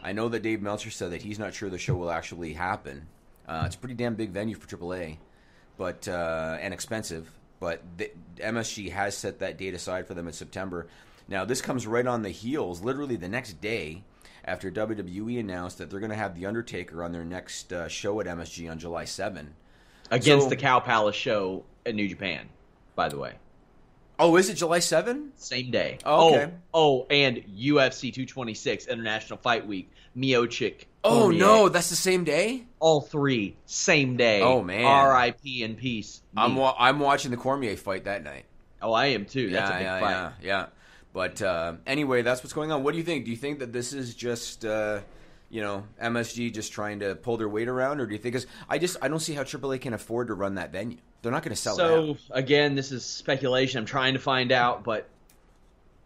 I 0.05 0.12
know 0.12 0.29
that 0.29 0.43
Dave 0.43 0.62
Meltzer 0.62 0.91
said 0.91 1.11
that 1.11 1.23
he's 1.23 1.39
not 1.39 1.55
sure 1.55 1.68
the 1.68 1.79
show 1.79 1.97
will 1.97 2.11
actually 2.11 2.53
happen. 2.53 3.07
Uh, 3.49 3.64
it's 3.66 3.74
a 3.74 3.78
pretty 3.78 3.95
damn 3.95 4.14
big 4.14 4.30
venue 4.30 4.55
for 4.55 4.66
AAA, 4.66 5.18
but 5.76 6.07
uh, 6.09 6.57
and 6.61 6.72
expensive. 6.72 7.30
But 7.61 7.82
the, 7.97 8.11
MSG 8.38 8.90
has 8.93 9.16
set 9.16 9.38
that 9.40 9.57
date 9.59 9.74
aside 9.74 10.07
for 10.07 10.14
them 10.14 10.26
in 10.26 10.32
September. 10.32 10.88
Now, 11.28 11.45
this 11.45 11.61
comes 11.61 11.86
right 11.86 12.07
on 12.07 12.22
the 12.22 12.30
heels, 12.30 12.80
literally 12.82 13.16
the 13.16 13.28
next 13.28 13.61
day, 13.61 14.03
after 14.45 14.70
WWE 14.70 15.38
announced 15.38 15.78
that 15.78 15.88
they're 15.88 16.01
going 16.01 16.11
to 16.11 16.16
have 16.16 16.34
The 16.34 16.47
Undertaker 16.47 17.03
on 17.05 17.12
their 17.12 17.24
next 17.24 17.72
uh, 17.72 17.86
show 17.88 18.20
at 18.20 18.26
MSG 18.26 18.68
on 18.70 18.78
July 18.78 19.05
7. 19.05 19.55
against 20.11 20.45
So- 20.47 20.51
the 20.51 20.57
Cow 20.57 20.80
Palace 20.80 21.14
show 21.16 21.64
in 21.86 21.95
New 21.97 22.09
Japan, 22.09 22.49
by 22.97 23.09
the 23.09 23.18
way. 23.18 23.34
Oh, 24.18 24.36
is 24.36 24.51
it 24.51 24.55
July 24.55 24.78
7? 24.80 25.32
Same 25.36 25.70
day. 25.70 25.99
Oh, 26.05 26.34
okay. 26.34 26.53
Oh, 26.74 27.03
oh, 27.03 27.07
and 27.11 27.36
UFC 27.57 28.12
226 28.12 28.86
International 28.86 29.38
Fight 29.38 29.66
Week, 29.66 29.90
Miocic. 30.16 30.84
Oh, 31.05 31.23
Cormier. 31.23 31.39
no, 31.41 31.69
that's 31.69 31.91
the 31.91 31.97
same 31.97 32.25
day? 32.25 32.65
All 32.79 33.01
three, 33.01 33.57
same 33.67 34.17
day. 34.17 34.41
Oh, 34.41 34.63
man. 34.63 34.85
R.I.P. 34.85 35.63
in 35.63 35.75
peace. 35.75 36.23
I'm, 36.37 36.55
wa- 36.57 36.77
I'm 36.79 37.01
watching 37.01 37.31
the 37.31 37.37
Cormier 37.37 37.77
fight 37.77 38.05
that 38.05 38.23
night. 38.23 38.45
oh, 38.81 38.93
I 38.93 39.07
am 39.07 39.25
too. 39.25 39.51
That's 39.51 39.71
yeah, 39.71 39.77
a 39.77 39.79
big 39.79 39.87
yeah, 39.87 40.01
fight. 40.01 40.11
yeah, 40.11 40.33
yeah. 40.43 40.67
But 41.13 41.43
uh, 41.43 41.75
anyway, 41.87 42.23
that's 42.23 42.43
what's 42.43 42.53
going 42.55 42.73
on. 42.73 42.85
What 42.85 42.93
do 42.93 42.99
you 42.99 43.05
think? 43.05 43.25
Do 43.25 43.31
you 43.31 43.37
think 43.37 43.59
that 43.59 43.73
this 43.73 43.93
is 43.93 44.15
just, 44.15 44.65
uh, 44.65 45.01
you 45.51 45.61
know, 45.61 45.85
MSG 46.03 46.55
just 46.55 46.73
trying 46.73 47.01
to 47.01 47.15
pull 47.17 47.37
their 47.37 47.49
weight 47.49 47.69
around, 47.69 48.01
or 48.01 48.07
do 48.07 48.13
you 48.15 48.19
think? 48.19 48.35
Cause 48.35 48.47
I 48.69 48.79
just 48.79 48.97
I 49.03 49.09
don't 49.09 49.21
see 49.21 49.35
how 49.35 49.43
AAA 49.43 49.81
can 49.83 49.93
afford 49.93 50.29
to 50.29 50.35
run 50.35 50.55
that 50.55 50.73
venue. 50.73 50.97
They're 51.21 51.33
not 51.33 51.43
going 51.43 51.55
to 51.55 51.61
sell. 51.61 51.77
So 51.77 52.17
again, 52.31 52.75
this 52.75 52.93
is 52.93 53.05
speculation. 53.05 53.79
I'm 53.79 53.85
trying 53.87 54.15
to 54.15 54.21
find 54.21 54.53
out, 54.53 54.85
but 54.85 55.09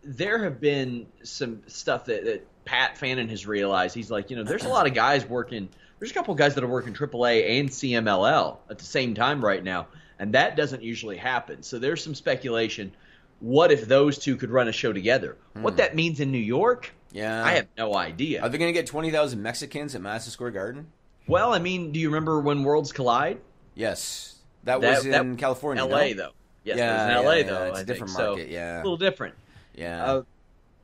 there 0.03 0.43
have 0.45 0.61
been 0.61 1.07
some 1.23 1.63
stuff 1.69 2.07
that, 2.07 2.25
that 2.25 2.47
Pat 2.67 2.99
Fannin 2.99 3.29
has 3.31 3.47
realized. 3.47 3.95
He's 3.95 4.11
like, 4.11 4.29
you 4.31 4.37
know, 4.37 4.43
there's 4.45 4.65
a 4.65 4.69
lot 4.69 4.87
of 4.87 4.93
guys 4.93 5.25
working. 5.27 5.71
There's 5.99 6.11
a 6.11 6.15
couple 6.15 6.33
of 6.33 6.39
guys 6.39 6.55
that 6.57 6.63
are 6.65 6.69
working 6.69 6.93
AAA 6.93 7.59
and 7.59 7.71
CMLL 7.71 8.59
at 8.69 8.77
the 8.79 8.85
same 8.85 9.15
time 9.15 9.43
right 9.43 9.65
now, 9.65 9.87
and 10.19 10.35
that 10.35 10.55
doesn't 10.57 10.83
usually 10.83 11.17
happen. 11.17 11.63
So 11.63 11.79
there's 11.79 12.05
some 12.05 12.15
speculation. 12.15 12.93
What 13.41 13.73
if 13.73 13.87
those 13.89 14.19
two 14.19 14.37
could 14.37 14.51
run 14.51 14.69
a 14.69 14.73
show 14.73 14.93
together? 14.93 15.37
What 15.55 15.79
that 15.79 15.95
means 15.95 16.21
in 16.21 16.31
New 16.31 16.39
York, 16.39 16.93
Hmm. 17.13 17.19
Yeah, 17.19 17.45
I 17.45 17.53
have 17.53 17.67
no 17.79 17.95
idea. 17.97 18.43
Are 18.43 18.49
they 18.51 18.59
going 18.59 18.69
to 18.69 18.79
get 18.79 18.87
twenty 18.87 19.11
thousand 19.11 19.41
Mexicans 19.43 19.95
at 19.95 20.03
Madison 20.03 20.33
Square 20.33 20.51
Garden? 20.51 20.89
well, 21.29 21.55
I 21.55 21.59
mean, 21.61 21.93
do 21.93 21.99
you 22.01 22.09
remember 22.09 22.41
when 22.41 22.63
Worlds 22.63 22.93
Collide? 22.93 23.39
Yes, 23.75 24.35
that, 24.65 24.81
That- 24.81 24.97
was 24.97 25.05
in 25.07 25.13
that- 25.13 25.39
California. 25.39 25.83
L.A. 25.83 26.11
no? 26.15 26.23
though. 26.25 26.31
Yes, 26.65 26.79
Yeah, 26.79 26.91
it 26.91 26.93
was 26.99 27.03
in 27.21 27.27
L.A. 27.27 27.37
yeah, 27.39 27.43
though. 27.45 27.65
it's 27.65 27.65
I 27.65 27.69
a 27.69 27.75
think. 27.77 27.87
different 27.87 28.11
So, 28.13 28.27
market, 28.31 28.49
yeah. 28.51 28.77
a 28.77 28.83
little 28.83 28.97
different. 28.97 29.35
Yeah. 29.75 30.05
Uh, 30.05 30.23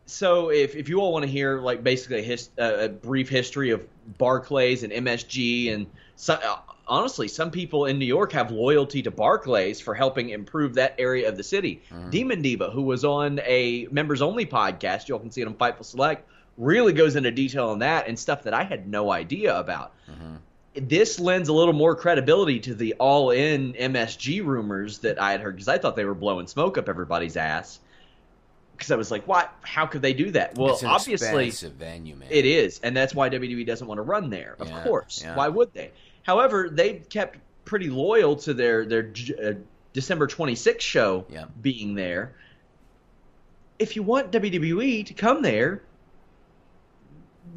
so 0.06 0.50
if, 0.50 0.74
if 0.74 0.88
you 0.88 1.00
all 1.00 1.12
want 1.12 1.24
to 1.24 1.30
hear 1.30 1.60
like 1.60 1.82
basically 1.82 2.18
a, 2.18 2.22
his, 2.22 2.50
uh, 2.58 2.76
a 2.80 2.88
brief 2.88 3.28
history 3.28 3.70
of 3.70 3.86
Barclays 4.18 4.82
and 4.82 4.92
MSG 4.92 5.72
and 5.72 5.86
so, 6.16 6.34
uh, 6.34 6.56
honestly 6.88 7.28
some 7.28 7.50
people 7.50 7.86
in 7.86 7.98
New 7.98 8.06
York 8.06 8.32
have 8.32 8.50
loyalty 8.50 9.02
to 9.02 9.10
Barclays 9.10 9.80
for 9.80 9.94
helping 9.94 10.30
improve 10.30 10.74
that 10.74 10.94
area 10.98 11.28
of 11.28 11.36
the 11.36 11.44
city. 11.44 11.82
Demon 12.10 12.42
Diva 12.42 12.70
who 12.70 12.82
was 12.82 13.04
on 13.04 13.40
a 13.44 13.86
members 13.90 14.22
only 14.22 14.44
podcast, 14.44 15.08
you 15.08 15.14
all 15.14 15.20
can 15.20 15.30
see 15.30 15.40
it 15.40 15.46
on 15.46 15.54
Fightful 15.54 15.84
Select, 15.84 16.28
really 16.58 16.92
goes 16.92 17.16
into 17.16 17.30
detail 17.30 17.70
on 17.70 17.78
that 17.78 18.08
and 18.08 18.18
stuff 18.18 18.42
that 18.42 18.54
I 18.54 18.64
had 18.64 18.88
no 18.88 19.10
idea 19.10 19.58
about. 19.58 19.92
This 20.74 21.20
lends 21.20 21.48
a 21.50 21.52
little 21.52 21.74
more 21.74 21.94
credibility 21.94 22.58
to 22.60 22.74
the 22.74 22.94
all 22.94 23.30
in 23.30 23.74
MSG 23.74 24.44
rumors 24.44 24.98
that 25.00 25.20
I 25.20 25.32
had 25.32 25.42
heard 25.42 25.54
because 25.54 25.68
I 25.68 25.78
thought 25.78 25.96
they 25.96 26.06
were 26.06 26.14
blowing 26.14 26.46
smoke 26.46 26.78
up 26.78 26.88
everybody's 26.88 27.36
ass 27.36 27.78
because 28.82 28.90
I 28.92 28.96
was 28.96 29.10
like, 29.12 29.26
"What? 29.28 29.52
How 29.62 29.86
could 29.86 30.02
they 30.02 30.12
do 30.12 30.32
that?" 30.32 30.56
Well, 30.58 30.72
it's 30.74 30.82
an 30.82 30.88
obviously, 30.88 31.50
venue, 31.70 32.16
man. 32.16 32.28
it 32.30 32.44
is, 32.44 32.80
and 32.82 32.96
that's 32.96 33.14
why 33.14 33.28
WWE 33.30 33.64
doesn't 33.64 33.86
want 33.86 33.98
to 33.98 34.02
run 34.02 34.28
there. 34.28 34.56
Of 34.58 34.68
Yeah, 34.68 34.82
course, 34.82 35.22
yeah. 35.22 35.36
why 35.36 35.48
would 35.48 35.72
they? 35.72 35.92
However, 36.24 36.68
they 36.68 36.94
kept 36.94 37.38
pretty 37.64 37.88
loyal 37.88 38.34
to 38.36 38.52
their 38.54 38.84
their 38.84 39.12
uh, 39.42 39.52
December 39.92 40.26
26th 40.26 40.80
show 40.80 41.24
Yeah. 41.30 41.44
being 41.60 41.94
there. 41.94 42.34
If 43.78 43.94
you 43.96 44.02
want 44.02 44.32
WWE 44.32 45.06
to 45.06 45.14
come 45.14 45.42
there, 45.42 45.82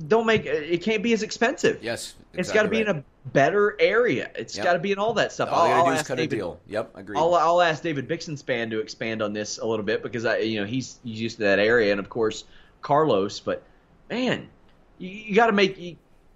don't 0.08 0.26
make 0.26 0.46
it 0.46 0.82
can't 0.82 1.02
be 1.04 1.14
as 1.14 1.24
expensive. 1.24 1.82
Yes, 1.84 2.16
it's 2.34 2.52
got 2.52 2.64
to 2.64 2.70
be 2.70 2.80
exactly 2.80 3.00
in 3.00 3.04
a 3.26 3.30
better 3.32 3.76
area. 3.80 4.30
It's 4.36 4.56
Yep. 4.56 4.64
got 4.66 4.74
to 4.74 4.80
be 4.80 4.92
in 4.92 4.98
all 4.98 5.14
that 5.14 5.32
stuff. 5.32 5.50
All 5.52 5.66
they 5.66 5.72
I'll, 5.72 5.78
gotta 5.78 5.90
I'll 5.90 5.96
do 5.96 6.02
is 6.02 6.08
cut 6.08 6.20
a 6.20 6.28
deal. 6.28 6.60
Yep, 6.68 6.92
agreed. 6.96 7.18
I'll, 7.18 7.34
I'll 7.36 7.62
ask 7.62 7.82
David 7.82 8.08
Bixenspan 8.08 8.70
to 8.72 8.80
expand 8.80 9.22
on 9.22 9.34
this 9.34 9.58
a 9.58 9.66
little 9.66 9.86
bit 9.86 10.04
because 10.04 10.26
I, 10.26 10.38
you 10.40 10.60
know, 10.60 10.66
he's, 10.66 11.00
he's 11.04 11.22
used 11.22 11.38
to 11.38 11.44
that 11.44 11.60
area, 11.60 11.92
and 11.92 12.00
of 12.00 12.10
course 12.10 12.44
Carlos. 12.82 13.40
But 13.40 13.64
man, 14.10 14.50
you, 14.98 15.10
you 15.10 15.36
got 15.36 15.48
to 15.48 15.54
make 15.54 15.78
you, 15.80 15.96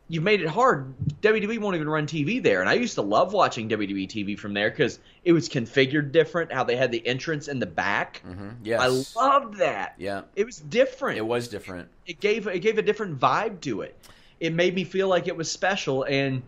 you've 0.10 0.24
made 0.24 0.42
it 0.42 0.48
hard. 0.48 0.94
WWE 1.22 1.60
won't 1.60 1.76
even 1.76 1.88
run 1.88 2.08
TV 2.08 2.42
there. 2.42 2.60
And 2.60 2.70
I 2.70 2.74
used 2.74 2.96
to 2.96 3.02
love 3.02 3.32
watching 3.32 3.70
WWE 3.70 4.08
TV 4.08 4.38
from 4.38 4.54
there 4.54 4.70
because 4.70 5.00
it 5.24 5.32
was 5.32 5.48
configured 5.48 6.12
different. 6.12 6.52
How 6.52 6.64
they 6.64 6.76
had 6.76 6.92
the 6.92 7.06
entrance 7.08 7.48
in 7.48 7.60
the 7.60 7.66
back. 7.66 8.22
Mm-hmm. 8.28 8.50
Yes. 8.64 9.16
I 9.16 9.22
loved 9.22 9.58
that. 9.60 9.96
Yeah. 9.98 10.24
It 10.36 10.46
was 10.46 10.58
different. 10.58 11.20
It 11.20 11.26
was 11.26 11.48
different. 11.48 11.88
It 12.06 12.20
gave 12.20 12.48
it 12.48 12.60
gave 12.60 12.78
a 12.78 12.82
different 12.82 13.20
vibe 13.20 13.62
to 13.62 13.82
it. 13.82 13.96
It 14.40 14.54
made 14.54 14.74
me 14.74 14.84
feel 14.84 15.08
like 15.08 15.28
it 15.28 15.38
was 15.38 15.50
special. 15.50 16.04
And 16.04 16.42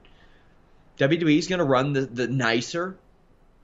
WWE's 0.98 1.48
going 1.48 1.60
to 1.60 1.66
run 1.66 1.94
the 1.94 2.02
the 2.02 2.28
nicer, 2.28 2.98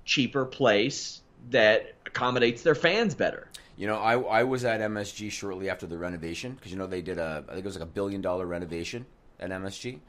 cheaper 0.06 0.46
place 0.46 1.22
that 1.50 1.96
accommodates 2.06 2.62
their 2.62 2.76
fans 2.76 3.16
better. 3.16 3.50
You 3.78 3.88
know, 3.88 3.96
I 3.96 4.20
I 4.20 4.44
was 4.44 4.64
at 4.64 4.80
MSG 4.80 5.32
shortly 5.32 5.70
after 5.70 5.88
the 5.88 5.98
renovation 5.98 6.54
because 6.54 6.72
you 6.72 6.78
know 6.78 6.88
they 6.88 7.02
did 7.02 7.18
a 7.18 7.44
I 7.48 7.54
think 7.54 7.66
it 7.66 7.66
was 7.66 7.76
like 7.76 7.84
a 7.84 7.92
billion 7.92 8.22
dollar 8.22 8.46
renovation 8.46 9.08
at 9.40 9.50
MSG, 9.50 10.00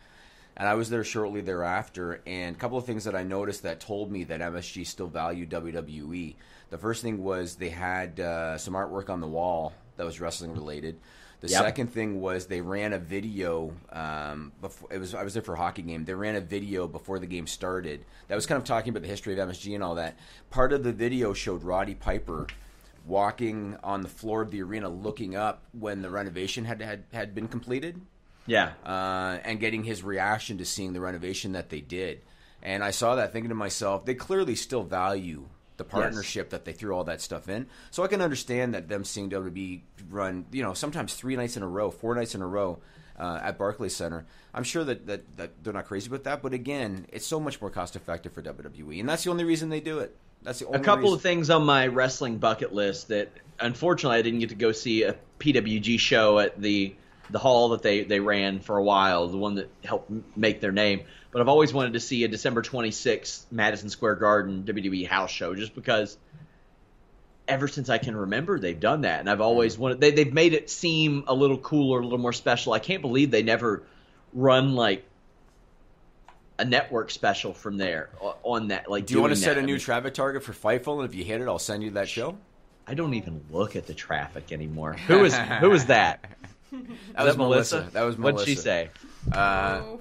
and 0.57 0.69
I 0.69 0.75
was 0.75 0.91
there 0.91 1.05
shortly 1.05 1.41
thereafter. 1.41 2.21
And 2.27 2.57
a 2.57 2.59
couple 2.59 2.79
of 2.79 2.85
things 2.85 3.05
that 3.05 3.15
I 3.15 3.23
noticed 3.23 3.63
that 3.63 3.81
told 3.81 4.11
me 4.11 4.25
that 4.25 4.41
MSG 4.41 4.87
still 4.87 5.07
valued 5.09 5.51
WWE. 5.51 6.35
The 6.71 6.79
first 6.79 7.03
thing 7.03 7.23
was 7.23 7.55
they 7.57 7.69
had 7.71 8.21
uh, 8.21 8.59
some 8.59 8.75
artwork 8.75 9.09
on 9.09 9.21
the 9.21 9.27
wall 9.29 9.73
that 9.97 10.05
was 10.05 10.21
wrestling 10.21 10.53
related. 10.53 10.99
The 11.41 11.49
Yep. 11.49 11.63
second 11.63 11.87
thing 11.93 12.21
was 12.21 12.47
they 12.47 12.61
ran 12.61 12.93
a 12.93 12.99
video. 12.99 13.73
Um, 13.93 14.51
before 14.61 14.89
it 14.93 14.99
was 14.99 15.15
I 15.15 15.23
was 15.23 15.35
there 15.35 15.43
for 15.43 15.55
a 15.55 15.57
hockey 15.57 15.83
game. 15.83 16.05
They 16.05 16.15
ran 16.15 16.35
a 16.35 16.41
video 16.41 16.89
before 16.89 17.21
the 17.21 17.27
game 17.29 17.47
started 17.47 18.05
that 18.27 18.35
was 18.35 18.45
kind 18.45 18.61
of 18.61 18.67
talking 18.67 18.91
about 18.91 19.03
the 19.03 19.09
history 19.09 19.39
of 19.39 19.49
MSG 19.49 19.73
and 19.77 19.85
all 19.85 19.95
that. 19.95 20.19
Part 20.51 20.73
of 20.73 20.83
the 20.83 20.93
video 20.93 21.33
showed 21.35 21.63
Roddy 21.63 21.95
Piper 21.95 22.49
walking 23.07 23.77
on 23.85 24.03
the 24.03 24.09
floor 24.09 24.43
of 24.43 24.51
the 24.51 24.63
arena, 24.63 24.89
looking 24.89 25.37
up 25.37 25.63
when 25.73 26.03
the 26.03 26.11
renovation 26.11 26.65
had 26.65 26.83
had, 26.83 27.05
had 27.13 27.35
been 27.35 27.49
completed, 27.49 28.01
Yeah. 28.49 28.73
uh, 28.85 29.39
and 29.45 29.61
getting 29.61 29.85
his 29.85 30.03
reaction 30.03 30.59
to 30.59 30.65
seeing 30.65 30.93
the 30.93 31.01
renovation 31.01 31.53
that 31.53 31.69
they 31.69 31.81
did. 31.81 32.23
And 32.63 32.83
I 32.83 32.91
saw 32.91 33.15
that, 33.15 33.33
thinking 33.33 33.51
to 33.51 33.55
myself, 33.55 34.05
they 34.05 34.15
clearly 34.15 34.57
still 34.57 34.83
value 34.83 35.47
the 35.77 35.85
partnership 35.85 36.51
that 36.51 36.65
they 36.65 36.73
threw 36.73 36.93
all 36.93 37.05
that 37.05 37.21
stuff 37.21 37.49
in. 37.49 37.69
So 37.93 38.03
I 38.03 38.09
can 38.09 38.21
understand 38.21 38.75
that 38.75 38.89
them 38.89 39.05
seeing 39.05 39.31
WWE 39.31 39.81
run, 40.11 40.47
you 40.51 40.63
know, 40.63 40.75
sometimes 40.75 41.15
three 41.15 41.37
nights 41.37 41.57
in 41.57 41.63
a 41.63 41.69
row, 41.69 41.93
four 41.93 42.17
nights 42.17 42.35
in 42.35 42.43
a 42.43 42.47
row 42.47 42.81
uh, 43.17 43.39
at 43.43 43.59
Barclays 43.59 43.95
Center. 43.95 44.27
I'm 44.53 44.65
sure 44.65 44.83
that, 44.85 45.07
that, 45.07 45.37
that 45.37 45.63
they're 45.63 45.73
not 45.73 45.87
crazy 45.87 46.09
about 46.09 46.25
that, 46.25 46.43
but 46.43 46.53
again, 46.53 47.07
it's 47.13 47.27
so 47.27 47.39
much 47.39 47.61
more 47.61 47.71
cost 47.71 47.95
effective 47.95 48.33
for 48.33 48.43
WWE, 48.43 48.99
and 48.99 49.09
that's 49.09 49.23
the 49.25 49.31
only 49.31 49.45
reason 49.45 49.69
they 49.69 49.81
do 49.81 50.01
it. 50.01 50.17
That's 50.43 50.61
the 50.61 50.67
only 50.67 50.81
a 50.81 50.83
couple 50.83 51.03
reason. 51.05 51.17
of 51.17 51.23
things 51.23 51.51
on 51.51 51.65
my 51.65 51.87
wrestling 51.87 52.39
bucket 52.39 52.73
list 52.73 53.09
that 53.09 53.31
unfortunately 53.61 54.19
I 54.19 54.23
didn't 54.23 54.41
get 54.41 54.49
to 54.51 54.55
go 54.55 54.73
see 54.73 55.03
a 55.03 55.17
PWG 55.41 55.99
show 55.99 56.39
at 56.39 56.61
the 56.61 56.95
the 57.31 57.39
hall 57.39 57.71
that 57.71 57.83
they, 57.83 58.05
they 58.05 58.21
ran 58.21 58.61
for 58.61 58.77
a 58.77 58.83
while, 58.83 59.29
the 59.29 59.37
one 59.37 59.57
that 59.57 59.71
helped 59.85 60.11
make 60.37 60.61
their 60.61 60.73
name. 60.73 61.03
But 61.31 61.43
I've 61.43 61.49
always 61.49 61.73
wanted 61.73 61.93
to 61.93 62.01
see 62.01 62.25
a 62.25 62.29
December 62.29 62.63
26th 62.63 63.45
Madison 63.51 63.91
Square 63.91 64.17
Garden 64.17 64.65
WWE 64.67 65.07
house 65.07 65.31
show 65.31 65.55
just 65.55 65.75
because 65.75 66.17
ever 67.47 67.69
since 67.69 67.89
I 67.89 67.99
can 67.99 68.15
remember 68.17 68.59
they've 68.59 68.79
done 68.79 69.03
that 69.03 69.21
and 69.21 69.31
I've 69.31 69.41
always 69.41 69.79
wanted 69.79 70.01
they 70.03 70.11
they've 70.11 70.33
made 70.33 70.53
it 70.55 70.69
seem 70.71 71.25
a 71.27 71.35
little 71.35 71.59
cooler, 71.59 72.01
a 72.01 72.03
little 72.03 72.19
more 72.19 72.33
special. 72.33 72.73
I 72.73 72.79
can't 72.79 73.03
believe 73.03 73.31
they 73.31 73.43
never 73.43 73.83
run 74.33 74.75
like 74.75 75.05
a 76.59 76.65
network 76.65 77.11
special 77.11 77.53
from 77.55 77.77
there 77.77 78.11
on 78.43 78.69
that 78.69 78.91
like 78.91 79.07
Do 79.07 79.15
you 79.15 79.21
want 79.21 79.33
to 79.33 79.37
set 79.39 79.55
that. 79.55 79.59
a 79.59 79.63
I 79.63 79.65
new 79.67 79.75
mean- 79.75 79.81
traffic 79.81 80.15
target 80.15 80.43
for 80.43 80.53
Fightful, 80.53 80.97
and 81.01 81.09
if 81.09 81.15
you 81.15 81.25
hit 81.25 81.41
it, 81.41 81.47
I'll 81.49 81.59
send 81.59 81.83
you 81.83 81.91
that 81.93 82.09
show? 82.09 82.37
I 82.87 82.95
don't 82.95 83.15
even 83.15 83.43
look 83.51 83.77
at 83.77 83.87
the 83.87 83.95
traffic 83.95 84.51
anymore. 84.51 84.95
Who 85.09 85.25
is 85.25 85.37
who 85.37 85.73
is 85.73 85.87
that? 85.87 86.25
That 87.15 87.23
Is 87.23 87.27
was 87.27 87.37
Melissa. 87.37 87.89
That 87.93 88.03
was 88.03 88.19
Melissa. 88.19 88.35
What'd 88.35 88.49
she 88.49 88.55
say? 88.55 88.91
Uh, 89.33 89.37
I, 89.37 89.97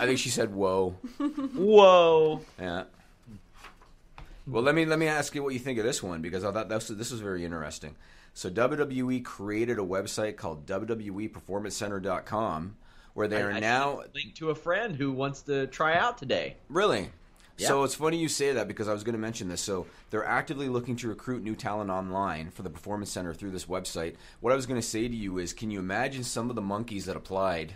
I 0.00 0.06
think 0.06 0.18
she 0.18 0.30
said, 0.30 0.54
"Whoa." 0.54 0.90
Whoa. 1.18 2.40
Yeah. 2.58 2.84
Well, 4.46 4.62
let 4.62 4.74
me 4.74 4.84
let 4.86 4.98
me 4.98 5.06
ask 5.06 5.34
you 5.34 5.42
what 5.42 5.52
you 5.52 5.58
think 5.60 5.78
of 5.78 5.84
this 5.84 6.02
one 6.02 6.22
because 6.22 6.44
I 6.44 6.52
thought 6.52 6.68
this 6.68 6.88
this 6.88 7.10
was 7.10 7.20
very 7.20 7.44
interesting. 7.44 7.96
So 8.34 8.50
WWE 8.50 9.24
created 9.24 9.78
a 9.78 9.82
website 9.82 10.36
called 10.36 10.66
WWEPerformanceCenter.com 10.66 12.76
where 13.14 13.28
they 13.28 13.38
I- 13.38 13.42
are 13.42 13.52
I 13.52 13.60
now 13.60 14.02
linked 14.14 14.36
to 14.38 14.50
a 14.50 14.54
friend 14.54 14.94
who 14.96 15.12
wants 15.12 15.42
to 15.42 15.66
try 15.66 15.96
out 15.96 16.18
today. 16.18 16.56
Really? 16.68 17.10
So 17.66 17.82
it's 17.82 17.94
funny 17.96 18.18
you 18.18 18.28
say 18.28 18.52
that 18.52 18.68
because 18.68 18.86
I 18.88 18.92
was 18.92 19.02
going 19.02 19.14
to 19.14 19.18
mention 19.18 19.48
this. 19.48 19.60
So 19.60 19.86
they're 20.10 20.24
actively 20.24 20.68
looking 20.68 20.94
to 20.96 21.08
recruit 21.08 21.42
new 21.42 21.56
talent 21.56 21.90
online 21.90 22.50
for 22.50 22.62
the 22.62 22.70
Performance 22.70 23.10
Center 23.10 23.34
through 23.34 23.50
this 23.50 23.64
website. 23.66 24.14
What 24.40 24.52
I 24.52 24.56
was 24.56 24.66
going 24.66 24.80
to 24.80 24.86
say 24.86 25.08
to 25.08 25.14
you 25.16 25.38
is, 25.38 25.52
can 25.52 25.70
you 25.70 25.78
imagine 25.80 26.22
some 26.24 26.50
of 26.50 26.56
the 26.56 26.62
monkeys 26.62 27.06
that 27.06 27.16
applied 27.16 27.74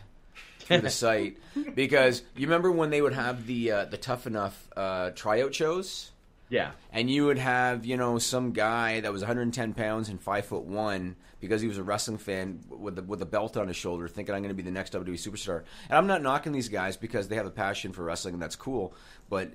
through 0.61 0.83
the 0.83 0.91
site? 1.05 1.39
Because 1.75 2.23
you 2.37 2.47
remember 2.47 2.71
when 2.71 2.91
they 2.91 3.03
would 3.03 3.15
have 3.15 3.47
the 3.47 3.73
uh, 3.73 3.85
the 3.87 3.97
Tough 3.99 4.27
Enough 4.27 4.69
uh, 4.77 5.11
tryout 5.11 5.53
shows, 5.55 6.13
Yeah. 6.49 6.71
and 6.93 7.11
you 7.11 7.27
would 7.27 7.39
have 7.39 7.85
you 7.85 7.97
know 7.97 8.19
some 8.19 8.53
guy 8.53 9.01
that 9.01 9.13
was 9.13 9.23
110 9.23 9.75
pounds 9.75 10.09
and 10.09 10.21
five 10.21 10.47
foot 10.47 10.63
one 10.65 11.17
because 11.41 11.61
he 11.61 11.67
was 11.67 11.77
a 11.77 11.83
wrestling 11.83 12.19
fan 12.19 12.61
with 12.71 12.95
the, 12.95 13.03
with 13.03 13.21
a 13.21 13.27
belt 13.27 13.57
on 13.57 13.67
his 13.67 13.77
shoulder, 13.77 14.07
thinking 14.07 14.33
I'm 14.33 14.43
going 14.43 14.51
to 14.51 14.55
be 14.55 14.63
the 14.63 14.71
next 14.71 14.93
WWE 14.93 15.15
superstar. 15.15 15.65
And 15.89 15.99
I'm 15.99 16.07
not 16.07 16.23
knocking 16.23 16.53
these 16.53 16.69
guys 16.69 16.97
because 16.97 17.27
they 17.27 17.35
have 17.35 17.47
a 17.47 17.51
passion 17.51 17.93
for 17.93 18.05
wrestling 18.05 18.35
and 18.35 18.43
that's 18.43 18.55
cool, 18.55 18.95
but 19.29 19.51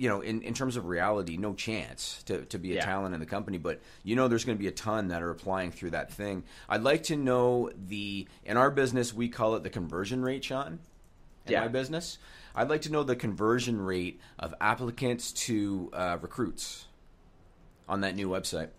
you 0.00 0.08
know, 0.08 0.22
in, 0.22 0.40
in 0.40 0.54
terms 0.54 0.78
of 0.78 0.86
reality, 0.86 1.36
no 1.36 1.52
chance 1.52 2.22
to, 2.22 2.46
to 2.46 2.58
be 2.58 2.72
a 2.72 2.76
Yeah. 2.76 2.86
talent 2.86 3.12
in 3.12 3.20
the 3.20 3.26
company. 3.26 3.58
But 3.58 3.82
you 4.02 4.16
know, 4.16 4.28
there's 4.28 4.46
going 4.46 4.56
to 4.56 4.58
be 4.62 4.66
a 4.66 4.72
ton 4.72 5.08
that 5.08 5.22
are 5.22 5.28
applying 5.28 5.72
through 5.72 5.90
that 5.90 6.10
thing. 6.10 6.44
I'd 6.70 6.82
like 6.82 7.02
to 7.04 7.16
know 7.16 7.70
the 7.76 8.26
in 8.42 8.56
our 8.56 8.70
business 8.70 9.12
we 9.12 9.28
call 9.28 9.56
it 9.56 9.62
the 9.62 9.68
conversion 9.68 10.22
rate, 10.22 10.42
Sean. 10.42 10.78
In 11.44 11.52
Yeah. 11.52 11.60
my 11.60 11.68
business, 11.68 12.16
I'd 12.54 12.70
like 12.70 12.80
to 12.82 12.90
know 12.92 13.02
the 13.02 13.14
conversion 13.14 13.78
rate 13.78 14.20
of 14.38 14.54
applicants 14.58 15.32
to 15.32 15.90
uh, 15.92 16.16
recruits 16.22 16.86
on 17.86 18.00
that 18.00 18.16
new 18.16 18.30
website. 18.30 18.70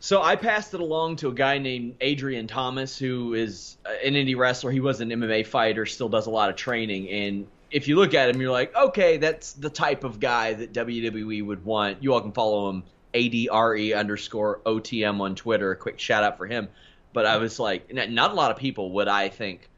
So 0.00 0.22
I 0.22 0.34
passed 0.34 0.74
it 0.74 0.80
along 0.80 1.16
to 1.16 1.28
a 1.28 1.32
guy 1.34 1.58
named 1.58 1.94
Adrian 2.00 2.48
Thomas, 2.48 2.98
who 2.98 3.34
is 3.34 3.76
uh, 3.86 3.90
an 4.04 4.14
indie 4.14 4.36
wrestler. 4.36 4.72
He 4.72 4.80
was 4.80 5.00
an 5.00 5.10
MMA 5.10 5.46
fighter, 5.46 5.86
still 5.86 6.08
does 6.08 6.26
a 6.26 6.30
lot 6.30 6.50
of 6.50 6.56
training. 6.56 7.08
And 7.10 7.46
if 7.76 7.88
you 7.88 7.96
look 7.96 8.14
at 8.14 8.30
him, 8.30 8.40
you're 8.40 8.50
like, 8.50 8.74
okay, 8.74 9.18
that's 9.18 9.52
the 9.52 9.68
type 9.68 10.02
of 10.02 10.18
guy 10.18 10.54
that 10.54 10.72
WWE 10.72 11.44
would 11.44 11.62
want. 11.62 12.02
You 12.02 12.14
all 12.14 12.22
can 12.22 12.32
follow 12.32 12.70
him, 12.70 12.84
ADRE 13.12 13.76
E 13.78 13.92
underscore 13.92 14.60
OTM 14.64 15.20
on 15.20 15.34
Twitter. 15.34 15.72
A 15.72 15.76
quick 15.76 15.98
shout 16.00 16.24
out 16.24 16.38
for 16.38 16.46
him. 16.46 16.68
But 17.12 17.26
I 17.26 17.36
was 17.36 17.58
like, 17.60 17.92
not 17.92 18.30
a 18.30 18.34
lot 18.34 18.50
of 18.50 18.56
people 18.56 18.92
would 18.92 19.08
I 19.08 19.28
think 19.28 19.68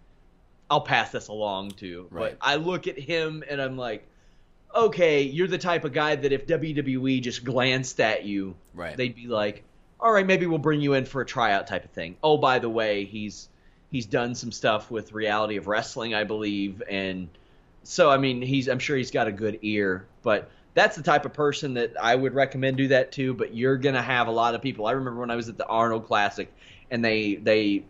I'll 0.70 0.80
pass 0.80 1.11
this 1.11 1.26
along 1.26 1.72
to. 1.72 2.07
Right. 2.12 2.38
But 2.38 2.46
I 2.46 2.55
look 2.55 2.86
at 2.86 2.96
him 2.96 3.42
and 3.51 3.61
I'm 3.61 3.76
like, 3.76 4.07
okay, 4.72 5.22
you're 5.22 5.49
the 5.49 5.59
type 5.59 5.84
of 5.84 5.92
guy 5.92 6.14
that 6.14 6.30
if 6.30 6.46
WWE 6.46 7.20
just 7.20 7.42
glanced 7.42 7.99
at 7.99 8.24
you, 8.24 8.55
Right. 8.74 8.96
they'd 8.96 9.16
be 9.16 9.26
like, 9.26 9.64
all 9.99 10.12
right, 10.12 10.24
maybe 10.24 10.46
we'll 10.46 10.59
bring 10.59 10.80
you 10.80 10.94
in 10.94 11.05
for 11.05 11.20
a 11.20 11.26
tryout 11.26 11.66
type 11.66 11.84
of 11.84 11.90
thing. 11.90 12.16
Oh, 12.22 12.36
by 12.36 12.61
the 12.61 12.68
way, 12.70 13.07
he's 13.07 13.49
he's 13.90 14.07
done 14.07 14.36
some 14.36 14.53
stuff 14.53 14.88
with 14.88 15.12
Reality 15.12 15.57
of 15.57 15.66
Wrestling, 15.66 16.14
I 16.14 16.22
believe, 16.22 16.80
and 16.88 17.28
so 17.83 18.11
I 18.11 18.18
mean, 18.18 18.43
he's 18.43 18.68
I'm 18.68 18.79
sure 18.79 18.97
he's 18.97 19.11
got 19.11 19.26
a 19.26 19.33
good 19.33 19.59
ear, 19.62 20.07
but 20.22 20.51
that's 20.74 20.97
the 20.97 21.03
type 21.03 21.24
of 21.24 21.33
person 21.33 21.74
that 21.74 21.95
I 22.01 22.14
would 22.14 22.35
recommend 22.35 22.76
do 22.76 22.89
that 22.89 23.12
to. 23.12 23.35
But 23.35 23.55
you're 23.55 23.76
gonna 23.76 24.03
have 24.03 24.29
a 24.29 24.31
lot 24.31 24.55
of 24.55 24.62
people. 24.62 24.87
I 24.87 24.93
remember 24.93 25.20
when 25.20 25.31
I 25.31 25.37
was 25.37 25.49
at 25.49 25.57
the 25.57 25.66
Arnold 25.66 26.07
Classic, 26.07 26.53
and 26.91 27.05
they 27.05 27.37
they 27.37 27.85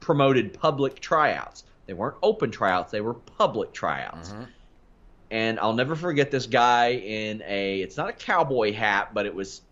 promoted 0.00 0.54
public 0.54 1.00
tryouts. 1.00 1.64
They 1.86 1.94
weren't 1.94 2.16
open 2.22 2.50
tryouts; 2.50 2.92
they 2.92 3.00
were 3.00 3.14
public 3.14 3.72
tryouts. 3.72 4.30
Mm-hmm. 4.30 4.44
And 5.28 5.58
I'll 5.58 5.72
never 5.72 5.96
forget 5.96 6.30
this 6.30 6.46
guy 6.46 6.90
in 6.90 7.42
a 7.46 7.80
it's 7.80 7.96
not 7.96 8.08
a 8.08 8.12
cowboy 8.12 8.72
hat, 8.72 9.14
but 9.14 9.26
it 9.26 9.34
was 9.34 9.62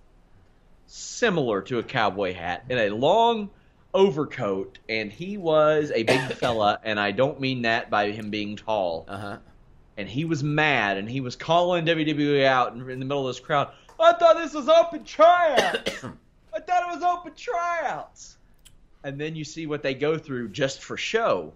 similar 0.87 1.63
to 1.63 1.79
a 1.79 1.83
cowboy 1.83 2.35
hat 2.35 2.65
in 2.69 2.79
a 2.79 2.91
long 2.91 3.51
overcoat 3.95 4.79
and 4.89 5.11
he 5.11 5.39
was 5.39 5.93
a 5.95 6.03
big 6.03 6.21
fella 6.35 6.81
and 6.83 6.99
I 7.01 7.13
don't 7.13 7.41
mean 7.41 7.63
that 7.63 7.89
by 7.89 8.11
him 8.11 8.31
being 8.31 8.57
tall. 8.57 9.07
Uh-huh. 9.09 9.39
And 9.97 10.09
he 10.09 10.25
was 10.25 10.43
mad 10.43 10.99
and 10.99 11.09
he 11.09 11.21
was 11.21 11.37
calling 11.37 11.87
WWE 11.87 12.45
out 12.45 12.75
in, 12.75 12.81
in 12.91 12.99
the 12.99 13.07
middle 13.07 13.29
of 13.29 13.35
this 13.35 13.45
crowd. 13.45 13.71
I 13.99 14.13
thought 14.15 14.37
this 14.37 14.53
was 14.53 14.69
open 14.69 15.05
tryouts. 15.05 16.05
I 16.55 16.61
thought 16.61 16.93
it 16.93 16.95
was 16.95 17.03
open 17.03 17.33
tryouts. 17.37 18.37
And 19.05 19.21
then 19.21 19.37
you 19.37 19.45
see 19.45 19.67
what 19.67 19.83
they 19.83 19.95
go 19.95 20.19
through 20.19 20.49
just 20.49 20.83
for 20.83 20.97
show. 20.97 21.53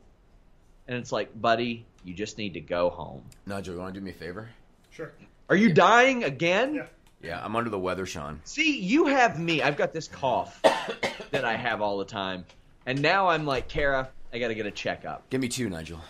And 0.87 0.97
it's 0.97 1.13
like, 1.13 1.39
buddy, 1.39 1.85
you 2.05 2.15
just 2.15 2.39
need 2.39 2.55
to 2.55 2.61
go 2.61 2.91
home. 2.91 3.23
Nigel, 3.47 3.75
you 3.75 3.81
want 3.81 3.95
to 3.95 4.01
do 4.01 4.05
me 4.05 4.13
a 4.13 4.15
favor? 4.15 4.49
Sure. 4.91 5.13
Are 5.49 5.57
you 5.57 5.73
dying 5.73 6.25
again? 6.25 6.75
Yeah. 6.75 6.87
Yeah, 7.23 7.43
I'm 7.45 7.57
under 7.57 7.71
the 7.71 7.79
weather, 7.79 8.07
Sean. 8.07 8.41
See, 8.45 8.79
you 8.81 9.07
have 9.07 9.39
me. 9.41 9.61
I've 9.63 9.77
got 9.77 9.93
this 9.93 10.07
cough 10.09 10.61
that 11.31 11.45
I 11.45 11.57
have 11.57 11.81
all 11.83 11.99
the 11.99 12.05
time. 12.05 12.45
And 12.87 13.03
now 13.03 13.29
I'm 13.29 13.45
like, 13.45 13.69
Kara, 13.69 14.09
I 14.33 14.39
got 14.39 14.49
to 14.49 14.55
get 14.55 14.67
a 14.67 14.71
checkup. 14.71 15.29
Give 15.31 15.41
me 15.41 15.49
two, 15.49 15.69
Nigel. 15.69 16.01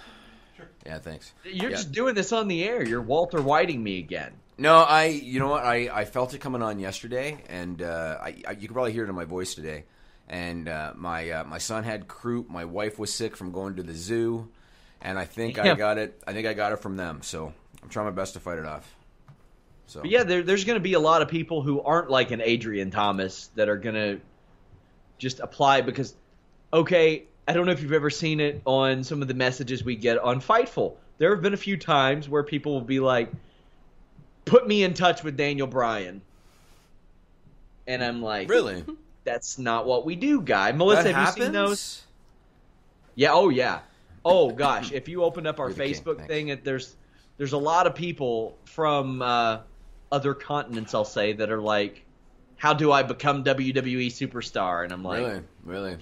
Sure. 0.56 0.68
Yeah, 0.84 0.98
thanks. 0.98 1.32
You're 1.44 1.70
Yeah. 1.70 1.76
just 1.76 1.92
doing 1.92 2.14
this 2.14 2.32
on 2.32 2.46
the 2.48 2.62
air. 2.64 2.82
You're 2.86 3.00
Walter 3.02 3.40
Whiting 3.40 3.82
me 3.82 3.98
again. 3.98 4.32
No, 4.58 4.76
I. 4.76 5.06
You 5.06 5.38
know 5.38 5.48
what? 5.48 5.64
I, 5.64 5.88
I 5.92 6.04
felt 6.04 6.34
it 6.34 6.40
coming 6.40 6.62
on 6.62 6.78
yesterday, 6.80 7.42
and 7.48 7.80
uh, 7.80 8.18
I, 8.20 8.42
I 8.46 8.50
you 8.52 8.66
can 8.66 8.74
probably 8.74 8.92
hear 8.92 9.04
it 9.04 9.08
in 9.08 9.14
my 9.14 9.24
voice 9.24 9.54
today. 9.54 9.84
And 10.28 10.68
uh, 10.68 10.92
my 10.96 11.30
uh, 11.30 11.44
my 11.44 11.58
son 11.58 11.84
had 11.84 12.08
croup. 12.08 12.50
My 12.50 12.64
wife 12.64 12.98
was 12.98 13.12
sick 13.14 13.36
from 13.36 13.52
going 13.52 13.76
to 13.76 13.82
the 13.84 13.94
zoo, 13.94 14.48
and 15.00 15.16
I 15.18 15.24
think 15.26 15.58
I 15.60 15.74
got 15.74 15.96
it. 15.98 16.20
I 16.26 16.32
think 16.32 16.46
I 16.48 16.54
got 16.54 16.72
it 16.72 16.80
from 16.80 16.96
them. 16.96 17.20
So 17.22 17.52
I'm 17.82 17.88
trying 17.88 18.06
my 18.06 18.12
best 18.12 18.34
to 18.34 18.40
fight 18.40 18.58
it 18.58 18.66
off. 18.66 18.92
So 19.88 20.02
But 20.02 20.10
yeah, 20.10 20.22
there, 20.22 20.42
there's 20.42 20.64
going 20.64 20.76
to 20.76 20.82
be 20.82 20.92
a 20.92 21.00
lot 21.00 21.22
of 21.22 21.28
people 21.28 21.62
who 21.62 21.80
aren't 21.80 22.10
like 22.10 22.30
an 22.30 22.42
Adrian 22.42 22.90
Thomas 22.90 23.50
that 23.54 23.68
are 23.68 23.78
going 23.78 23.94
to 23.94 24.20
just 25.16 25.40
apply 25.40 25.80
because, 25.80 26.14
okay, 26.72 27.24
I 27.48 27.54
don't 27.54 27.64
know 27.64 27.72
if 27.72 27.82
you've 27.82 27.92
ever 27.92 28.10
seen 28.10 28.38
it 28.38 28.60
on 28.66 29.02
some 29.02 29.22
of 29.22 29.28
the 29.28 29.34
messages 29.34 29.82
we 29.82 29.96
get 29.96 30.18
on 30.18 30.40
Fightful. 30.40 30.94
There 31.16 31.34
have 31.34 31.42
been 31.42 31.54
a 31.54 31.58
few 31.58 31.78
times 31.78 32.28
where 32.28 32.42
people 32.42 32.74
will 32.74 32.82
be 32.82 33.00
like, 33.00 33.32
"Put 34.44 34.68
me 34.68 34.84
in 34.84 34.92
touch 34.94 35.24
with 35.24 35.36
Daniel 35.36 35.66
Bryan," 35.66 36.20
and 37.86 38.04
I'm 38.04 38.22
like, 38.22 38.48
really, 38.48 38.84
That's 39.24 39.58
not 39.58 39.86
what 39.86 40.04
we 40.04 40.14
do, 40.14 40.42
guy. 40.42 40.72
Melissa, 40.72 41.04
That 41.04 41.14
have 41.14 41.36
you 41.36 41.44
seen 41.44 41.52
those? 41.52 42.04
Yeah. 43.14 43.32
Oh, 43.32 43.48
yeah. 43.48 43.80
Oh 44.24 44.50
gosh, 44.50 44.92
if 44.92 45.08
you 45.08 45.24
open 45.24 45.46
up 45.46 45.58
our 45.58 45.70
You're 45.70 45.76
king. 45.76 45.94
Facebook 45.94 46.26
thing, 46.26 46.48
it, 46.48 46.64
there's 46.64 46.94
there's 47.38 47.52
a 47.52 47.58
lot 47.58 47.86
of 47.86 47.94
people 47.94 48.58
from 48.64 49.22
uh, 49.22 49.60
other 50.10 50.34
continents, 50.34 50.94
I'll 50.94 51.04
say, 51.04 51.32
that 51.34 51.50
are 51.50 51.60
like, 51.60 52.04
"How 52.56 52.74
do 52.74 52.92
I 52.92 53.02
become 53.02 53.44
WWE 53.44 54.06
superstar?" 54.08 54.84
And 54.84 54.92
I'm 54.92 55.02
like, 55.02 55.20
really, 55.20 55.42
really, 55.64 55.96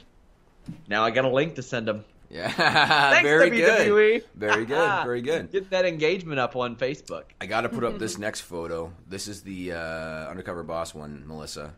now 0.88 1.04
I 1.04 1.10
got 1.10 1.24
a 1.24 1.30
link 1.30 1.54
to 1.56 1.62
send 1.62 1.88
them. 1.88 2.04
yeah, 2.30 2.48
Thanks, 3.10 3.22
very 3.22 3.50
WWE. 3.50 4.12
good, 4.14 4.24
very 4.34 4.64
good, 4.66 5.04
very 5.04 5.22
good. 5.22 5.52
Get 5.52 5.70
that 5.70 5.84
engagement 5.84 6.38
up 6.38 6.56
on 6.56 6.76
Facebook. 6.76 7.24
I 7.40 7.46
got 7.46 7.62
to 7.62 7.68
put 7.68 7.84
up 7.84 7.98
this 7.98 8.18
next 8.26 8.42
photo. 8.42 8.92
This 9.08 9.28
is 9.28 9.42
the 9.42 9.72
uh, 9.72 10.28
undercover 10.28 10.62
boss 10.62 10.94
one, 10.94 11.24
Melissa. 11.26 11.74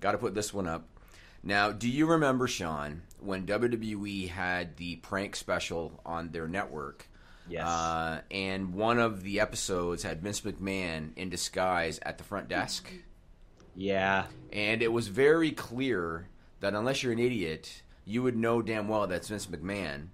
Got 0.00 0.12
to 0.12 0.18
put 0.18 0.34
this 0.34 0.54
one 0.54 0.66
up. 0.66 0.84
Now, 1.42 1.72
do 1.72 1.88
you 1.88 2.06
remember 2.06 2.46
Sean 2.46 3.02
when 3.18 3.46
WWE 3.46 4.28
had 4.28 4.76
the 4.76 4.96
prank 4.96 5.34
special 5.36 5.98
on 6.04 6.30
their 6.30 6.46
network? 6.46 7.06
Yes. 7.50 7.66
Uh, 7.66 8.20
and 8.30 8.72
one 8.74 8.98
of 8.98 9.22
the 9.22 9.40
episodes 9.40 10.02
had 10.02 10.22
Vince 10.22 10.40
McMahon 10.42 11.10
in 11.16 11.28
disguise 11.28 11.98
at 12.02 12.18
the 12.18 12.24
front 12.24 12.48
desk. 12.48 12.90
Yeah. 13.76 14.26
And 14.52 14.82
it 14.82 14.92
was 14.92 15.08
very 15.08 15.52
clear 15.52 16.26
that 16.58 16.74
unless 16.74 17.02
you're 17.02 17.12
an 17.12 17.18
idiot, 17.18 17.82
you 18.04 18.22
would 18.22 18.36
know 18.36 18.62
damn 18.62 18.88
well 18.88 19.06
that's 19.06 19.28
Vince 19.28 19.46
McMahon. 19.46 20.08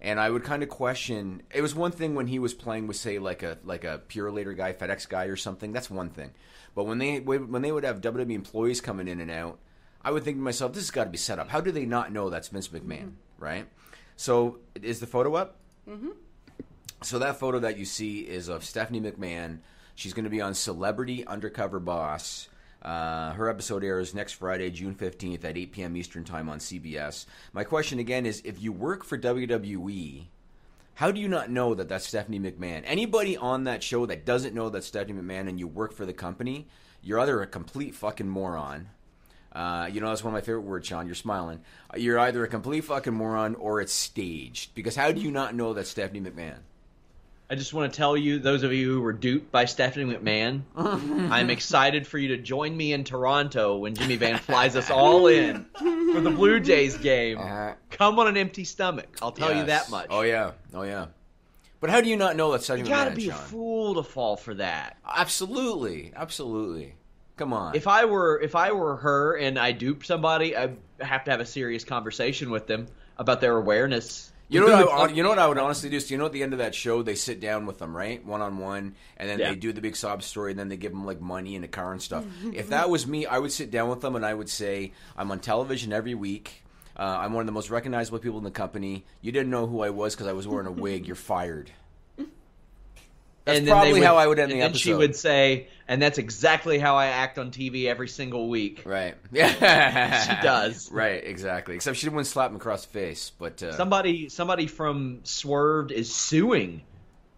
And 0.00 0.18
I 0.18 0.30
would 0.30 0.44
kind 0.44 0.62
of 0.62 0.68
question. 0.68 1.42
It 1.52 1.60
was 1.60 1.74
one 1.74 1.92
thing 1.92 2.14
when 2.14 2.28
he 2.28 2.38
was 2.38 2.54
playing 2.54 2.86
with, 2.86 2.96
say, 2.96 3.18
like 3.18 3.42
a 3.42 3.58
like 3.64 3.84
a 3.84 4.00
Purolator 4.08 4.56
guy, 4.56 4.72
FedEx 4.72 5.08
guy, 5.08 5.24
or 5.24 5.36
something. 5.36 5.72
That's 5.72 5.90
one 5.90 6.10
thing. 6.10 6.30
But 6.74 6.84
when 6.84 6.98
they 6.98 7.20
when 7.20 7.62
they 7.62 7.70
would 7.70 7.84
have 7.84 8.00
WWE 8.00 8.32
employees 8.34 8.80
coming 8.80 9.06
in 9.06 9.20
and 9.20 9.30
out, 9.30 9.58
I 10.02 10.10
would 10.10 10.24
think 10.24 10.38
to 10.38 10.42
myself, 10.42 10.72
"This 10.72 10.84
has 10.84 10.90
got 10.90 11.04
to 11.04 11.10
be 11.10 11.18
set 11.18 11.38
up. 11.38 11.50
How 11.50 11.60
do 11.60 11.70
they 11.70 11.84
not 11.86 12.12
know 12.12 12.30
that's 12.30 12.48
Vince 12.48 12.68
McMahon?" 12.68 13.12
Right. 13.38 13.66
So, 14.16 14.58
is 14.80 15.00
the 15.00 15.06
photo 15.06 15.34
up? 15.34 15.58
Mm-hmm. 15.88 16.10
So 17.02 17.18
that 17.18 17.38
photo 17.38 17.58
that 17.60 17.78
you 17.78 17.84
see 17.84 18.20
is 18.20 18.48
of 18.48 18.64
Stephanie 18.64 19.00
McMahon. 19.00 19.58
She's 19.94 20.12
going 20.12 20.24
to 20.24 20.30
be 20.30 20.40
on 20.40 20.54
Celebrity 20.54 21.26
Undercover 21.26 21.80
Boss. 21.80 22.48
Uh, 22.80 23.32
her 23.32 23.48
episode 23.48 23.84
airs 23.84 24.14
next 24.14 24.32
Friday, 24.32 24.70
June 24.70 24.94
15th 24.94 25.44
at 25.44 25.56
8 25.56 25.72
p.m. 25.72 25.96
Eastern 25.96 26.24
Time 26.24 26.48
on 26.48 26.58
CBS. 26.58 27.26
My 27.52 27.64
question 27.64 27.98
again 27.98 28.26
is 28.26 28.42
if 28.44 28.62
you 28.62 28.72
work 28.72 29.04
for 29.04 29.18
WWE, 29.18 30.26
how 30.94 31.10
do 31.10 31.20
you 31.20 31.28
not 31.28 31.50
know 31.50 31.74
that 31.74 31.88
that's 31.88 32.06
Stephanie 32.06 32.40
McMahon? 32.40 32.82
Anybody 32.84 33.36
on 33.36 33.64
that 33.64 33.82
show 33.82 34.06
that 34.06 34.24
doesn't 34.24 34.54
know 34.54 34.68
that's 34.68 34.86
Stephanie 34.86 35.20
McMahon 35.20 35.48
and 35.48 35.58
you 35.58 35.68
work 35.68 35.92
for 35.92 36.06
the 36.06 36.12
company, 36.12 36.66
you're 37.02 37.20
either 37.20 37.40
a 37.40 37.46
complete 37.46 37.94
fucking 37.94 38.28
moron. 38.28 38.88
Uh, 39.52 39.88
you 39.92 40.00
know, 40.00 40.08
that's 40.08 40.24
one 40.24 40.32
of 40.32 40.36
my 40.36 40.44
favorite 40.44 40.62
words, 40.62 40.88
Sean. 40.88 41.06
You're 41.06 41.14
smiling. 41.14 41.60
You're 41.96 42.18
either 42.18 42.42
a 42.42 42.48
complete 42.48 42.84
fucking 42.84 43.12
moron 43.12 43.54
or 43.56 43.80
it's 43.80 43.92
staged. 43.92 44.74
Because 44.74 44.96
how 44.96 45.12
do 45.12 45.20
you 45.20 45.30
not 45.30 45.54
know 45.54 45.74
that 45.74 45.86
Stephanie 45.86 46.20
McMahon? 46.20 46.58
I 47.52 47.54
just 47.54 47.74
want 47.74 47.92
to 47.92 47.94
tell 47.94 48.16
you, 48.16 48.38
those 48.38 48.62
of 48.62 48.72
you 48.72 48.90
who 48.94 49.02
were 49.02 49.12
duped 49.12 49.52
by 49.52 49.66
Stephanie 49.66 50.10
McMahon, 50.16 50.62
I'm 50.74 51.50
excited 51.50 52.06
for 52.06 52.16
you 52.16 52.28
to 52.28 52.38
join 52.38 52.74
me 52.74 52.94
in 52.94 53.04
Toronto 53.04 53.76
when 53.76 53.94
Jimmy 53.94 54.16
Van 54.16 54.38
flies 54.38 54.74
us 54.74 54.90
all 54.90 55.26
in 55.26 55.66
for 55.74 56.22
the 56.22 56.30
Blue 56.30 56.60
Jays 56.60 56.96
game. 56.96 57.36
Come 57.90 58.18
on 58.18 58.26
an 58.26 58.38
empty 58.38 58.64
stomach. 58.64 59.18
I'll 59.20 59.32
tell 59.32 59.50
you 59.50 59.56
Uh-huh. 59.56 59.66
That 59.66 59.90
much. 59.90 60.06
Oh 60.08 60.22
yeah, 60.22 60.52
oh 60.72 60.80
yeah. 60.82 61.08
But 61.80 61.90
how 61.90 62.00
do 62.00 62.08
you 62.08 62.16
not 62.16 62.36
know 62.36 62.52
that 62.52 62.62
that's 62.62 62.80
you 62.80 62.86
gotta 62.86 63.10
McMahon, 63.10 63.16
be 63.16 63.28
a 63.28 63.34
fool 63.34 63.96
to 63.96 64.02
fall 64.02 64.36
for 64.38 64.54
that. 64.54 64.96
Absolutely, 65.06 66.10
absolutely. 66.16 66.94
Come 67.36 67.52
on. 67.52 67.74
If 67.74 67.86
I 67.86 68.06
were 68.06 68.40
if 68.40 68.54
I 68.56 68.72
were 68.72 68.96
her 68.96 69.36
and 69.36 69.58
I 69.58 69.72
duped 69.72 70.06
somebody, 70.06 70.56
I'd 70.56 70.78
have 71.00 71.24
to 71.24 71.30
have 71.30 71.40
a 71.40 71.46
serious 71.46 71.84
conversation 71.84 72.50
with 72.50 72.66
them 72.66 72.86
about 73.18 73.42
their 73.42 73.58
awareness. 73.58 74.31
You 74.52 74.60
know 74.66 74.86
what? 74.86 75.10
I, 75.10 75.12
you 75.12 75.22
know 75.22 75.28
what 75.30 75.38
I 75.38 75.46
would 75.48 75.58
honestly 75.58 75.88
do? 75.90 75.98
So 76.00 76.12
you 76.12 76.18
know, 76.18 76.26
at 76.26 76.32
the 76.32 76.42
end 76.42 76.52
of 76.52 76.58
that 76.58 76.74
show, 76.74 77.02
they 77.02 77.14
sit 77.14 77.40
down 77.40 77.66
with 77.66 77.78
them, 77.78 77.96
right, 77.96 78.24
one 78.24 78.40
on 78.42 78.58
one, 78.58 78.94
and 79.16 79.28
then 79.28 79.38
Yeah. 79.38 79.50
they 79.50 79.56
do 79.56 79.72
the 79.72 79.80
big 79.80 79.96
sob 79.96 80.22
story, 80.22 80.52
and 80.52 80.58
then 80.60 80.68
they 80.68 80.76
give 80.76 80.92
them 80.92 81.06
like 81.06 81.20
money 81.20 81.56
and 81.56 81.64
a 81.64 81.68
car 81.68 81.92
and 81.92 82.02
stuff. 82.02 82.24
if 82.52 82.68
that 82.70 82.90
was 82.90 83.06
me, 83.06 83.26
I 83.26 83.38
would 83.38 83.52
sit 83.52 83.70
down 83.70 83.88
with 83.88 84.00
them 84.00 84.14
and 84.16 84.24
I 84.26 84.34
would 84.34 84.48
say, 84.50 84.92
"I'm 85.16 85.30
on 85.30 85.40
television 85.40 85.92
every 85.92 86.14
week. 86.14 86.64
Uh, 86.94 87.02
I'm 87.20 87.32
one 87.32 87.40
of 87.40 87.46
the 87.46 87.52
most 87.52 87.70
recognizable 87.70 88.18
people 88.18 88.38
in 88.38 88.44
the 88.44 88.50
company. 88.50 89.04
You 89.22 89.32
didn't 89.32 89.50
know 89.50 89.66
who 89.66 89.80
I 89.80 89.90
was 89.90 90.14
because 90.14 90.26
I 90.26 90.32
was 90.34 90.46
wearing 90.46 90.66
a 90.66 90.72
wig. 90.72 91.06
You're 91.06 91.16
fired." 91.16 91.70
That's 93.44 93.58
and 93.58 93.66
probably 93.68 93.94
would- 93.94 94.02
how 94.04 94.16
I 94.16 94.26
would 94.26 94.38
end 94.38 94.52
and 94.52 94.60
the 94.60 94.64
then 94.66 94.74
she 94.74 94.94
would 94.94 95.16
say, 95.16 95.66
and 95.88 96.00
that's 96.00 96.18
exactly 96.18 96.78
how 96.78 96.96
I 96.96 97.06
act 97.06 97.38
on 97.38 97.50
TV 97.50 97.86
every 97.86 98.06
single 98.08 98.48
week. 98.48 98.82
Right. 98.84 99.14
Yeah. 99.32 100.22
She 100.36 100.42
does. 100.42 100.90
Right. 100.92 101.24
Exactly. 101.24 101.74
Except 101.74 101.96
she 101.96 102.08
wouldn't 102.08 102.26
slap 102.28 102.50
him 102.50 102.56
across 102.56 102.86
the 102.86 102.92
face. 102.92 103.32
But 103.38 103.62
uh, 103.62 103.76
Somebody 103.76 104.28
somebody 104.28 104.66
from 104.68 105.20
Swerved 105.24 105.90
is 105.90 106.14
suing 106.14 106.82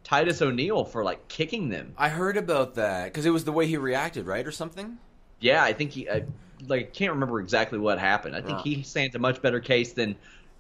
Titus 0.02 0.42
O'Neil 0.42 0.84
for 0.84 1.02
like 1.04 1.26
kicking 1.28 1.70
them. 1.70 1.94
I 1.96 2.10
heard 2.10 2.36
about 2.36 2.74
that 2.74 3.04
because 3.06 3.24
it 3.24 3.30
was 3.30 3.44
the 3.44 3.52
way 3.52 3.66
he 3.66 3.76
reacted, 3.78 4.26
right, 4.26 4.46
or 4.46 4.52
something. 4.52 4.98
Yeah, 5.40 5.62
I 5.64 5.72
think 5.72 5.92
he 5.92 6.08
I, 6.10 6.24
like 6.68 6.92
can't 6.92 7.12
remember 7.14 7.40
exactly 7.40 7.78
what 7.78 7.98
happened. 7.98 8.36
I 8.36 8.42
think 8.42 8.58
Yeah. 8.66 8.76
he 8.76 8.82
stands 8.82 9.14
a 9.14 9.18
much 9.18 9.40
better 9.40 9.60
case 9.60 9.94
than 9.94 10.16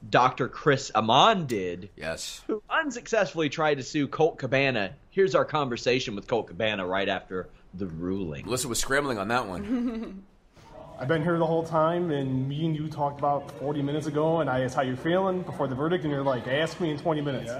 Dr. 0.08 0.48
Chris 0.48 0.90
Amann 0.94 1.46
did, 1.46 1.88
Yes. 1.96 2.42
who 2.46 2.62
unsuccessfully 2.68 3.48
tried 3.50 3.76
to 3.76 3.82
sue 3.82 4.06
Colt 4.08 4.38
Cabana. 4.38 4.94
Here's 5.14 5.36
our 5.36 5.44
conversation 5.44 6.16
with 6.16 6.26
Colt 6.26 6.48
Cabana 6.48 6.84
right 6.84 7.08
after 7.08 7.48
the 7.72 7.86
ruling. 7.86 8.46
Melissa 8.46 8.66
was 8.66 8.80
scrambling 8.80 9.16
on 9.16 9.28
that 9.28 9.46
one. 9.46 10.24
I've 10.98 11.06
been 11.06 11.22
here 11.22 11.38
the 11.38 11.46
whole 11.46 11.62
time, 11.62 12.10
and 12.10 12.48
me 12.48 12.66
and 12.66 12.74
you 12.74 12.88
talked 12.88 13.20
about 13.20 13.48
40 13.60 13.80
minutes 13.80 14.08
ago, 14.08 14.40
and 14.40 14.50
I 14.50 14.62
asked 14.62 14.74
how 14.74 14.82
you're 14.82 14.96
feeling 14.96 15.42
before 15.42 15.68
the 15.68 15.76
verdict, 15.76 16.02
and 16.02 16.12
you're 16.12 16.24
like, 16.24 16.48
ask 16.48 16.80
me 16.80 16.90
in 16.90 16.98
20 16.98 17.20
minutes. 17.20 17.52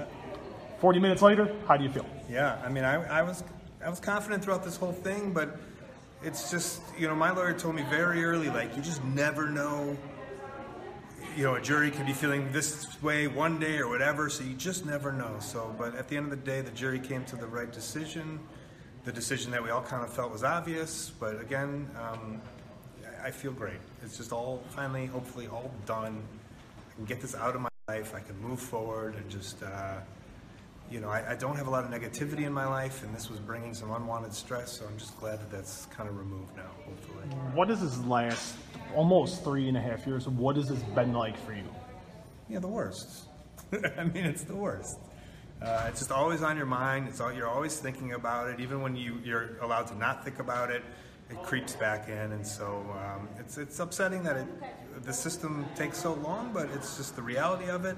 40 0.79 0.99
minutes 0.99 1.21
later, 1.21 1.49
how 1.65 1.77
do 1.77 1.85
you 1.85 1.89
feel? 1.89 2.05
Yeah, 2.29 2.61
I 2.61 2.67
mean, 2.67 2.83
I, 2.83 2.95
I 3.05 3.21
was 3.21 3.41
I 3.81 3.89
was 3.89 4.01
confident 4.01 4.43
throughout 4.43 4.65
this 4.65 4.75
whole 4.75 4.91
thing, 4.91 5.31
but 5.31 5.57
it's 6.23 6.51
just 6.51 6.81
you 6.97 7.07
know 7.07 7.15
my 7.15 7.31
lawyer 7.31 7.53
told 7.53 7.75
me 7.75 7.83
very 7.83 8.25
early, 8.25 8.49
like 8.49 8.75
you 8.75 8.83
just 8.83 9.01
never 9.05 9.49
know. 9.49 9.95
You 11.35 11.43
know, 11.43 11.55
a 11.55 11.61
jury 11.61 11.91
could 11.91 12.05
be 12.05 12.13
feeling 12.13 12.49
this 12.53 13.01
way 13.01 13.27
one 13.27 13.59
day 13.59 13.79
or 13.79 13.89
whatever, 13.89 14.29
so 14.29 14.45
you 14.45 14.53
just 14.53 14.85
never 14.85 15.11
know. 15.11 15.35
So, 15.41 15.75
but 15.77 15.93
at 15.95 16.07
the 16.07 16.15
end 16.15 16.25
of 16.25 16.29
the 16.31 16.45
day, 16.45 16.61
the 16.61 16.71
jury 16.71 16.97
came 16.97 17.25
to 17.25 17.35
the 17.35 17.45
right 17.45 17.69
decision, 17.69 18.39
the 19.03 19.11
decision 19.11 19.51
that 19.51 19.61
we 19.61 19.69
all 19.69 19.81
kind 19.81 20.01
of 20.01 20.13
felt 20.13 20.31
was 20.31 20.45
obvious. 20.45 21.11
But 21.19 21.41
again, 21.41 21.89
um, 21.99 22.41
I 23.21 23.31
feel 23.31 23.51
great. 23.51 23.81
It's 24.01 24.15
just 24.15 24.31
all 24.31 24.63
finally, 24.69 25.07
hopefully, 25.07 25.47
all 25.47 25.71
done. 25.85 26.23
I 26.89 26.95
can 26.95 27.05
get 27.05 27.19
this 27.19 27.35
out 27.35 27.53
of 27.53 27.59
my 27.59 27.69
life. 27.89 28.15
I 28.15 28.21
can 28.21 28.39
move 28.39 28.59
forward 28.59 29.15
and 29.15 29.29
just. 29.29 29.61
Uh, 29.61 29.99
you 30.91 30.99
know, 30.99 31.09
I, 31.09 31.31
I 31.31 31.35
don't 31.35 31.55
have 31.55 31.65
a 31.65 31.69
lot 31.71 31.83
of 31.83 31.89
negativity 31.89 32.45
in 32.45 32.53
my 32.53 32.67
life, 32.67 33.03
and 33.03 33.13
this 33.13 33.27
was 33.27 33.39
bringing 33.39 33.73
some 33.73 33.91
unwanted 33.91 34.33
stress. 34.33 34.71
So 34.71 34.85
I'm 34.85 34.97
just 34.97 35.19
glad 35.19 35.39
that 35.39 35.51
that's 35.51 35.87
kind 35.87 36.07
of 36.07 36.15
removed 36.15 36.55
now. 36.55 36.69
Hopefully. 36.85 37.23
What 37.55 37.67
does 37.67 37.81
this 37.81 37.97
last 38.05 38.55
almost 38.95 39.43
three 39.43 39.67
and 39.67 39.77
a 39.77 39.81
half 39.81 40.07
years? 40.07 40.27
What 40.27 40.55
has 40.55 40.69
this 40.69 40.81
been 40.95 41.13
like 41.13 41.37
for 41.45 41.53
you? 41.53 41.63
Yeah, 42.49 42.59
the 42.59 42.67
worst. 42.67 43.25
I 43.97 44.03
mean, 44.03 44.25
it's 44.25 44.43
the 44.43 44.55
worst. 44.55 44.97
Uh, 45.61 45.85
it's 45.87 45.99
just 45.99 46.11
always 46.11 46.43
on 46.43 46.57
your 46.57 46.65
mind. 46.65 47.07
It's 47.07 47.19
all, 47.19 47.31
you're 47.31 47.47
always 47.47 47.77
thinking 47.79 48.13
about 48.13 48.49
it, 48.49 48.59
even 48.59 48.81
when 48.81 48.95
you, 48.95 49.19
you're 49.23 49.57
allowed 49.61 49.87
to 49.87 49.97
not 49.97 50.23
think 50.23 50.39
about 50.39 50.69
it. 50.69 50.83
It 51.29 51.41
creeps 51.41 51.75
back 51.75 52.07
in, 52.07 52.33
and 52.33 52.45
so 52.45 52.85
um, 53.03 53.27
it's 53.39 53.57
it's 53.57 53.79
upsetting 53.79 54.21
that 54.23 54.37
it, 54.37 54.45
the 55.03 55.11
system 55.11 55.65
takes 55.75 55.97
so 55.97 56.13
long. 56.13 56.51
But 56.53 56.69
it's 56.75 56.97
just 56.97 57.15
the 57.15 57.23
reality 57.23 57.67
of 57.67 57.83
it. 57.85 57.97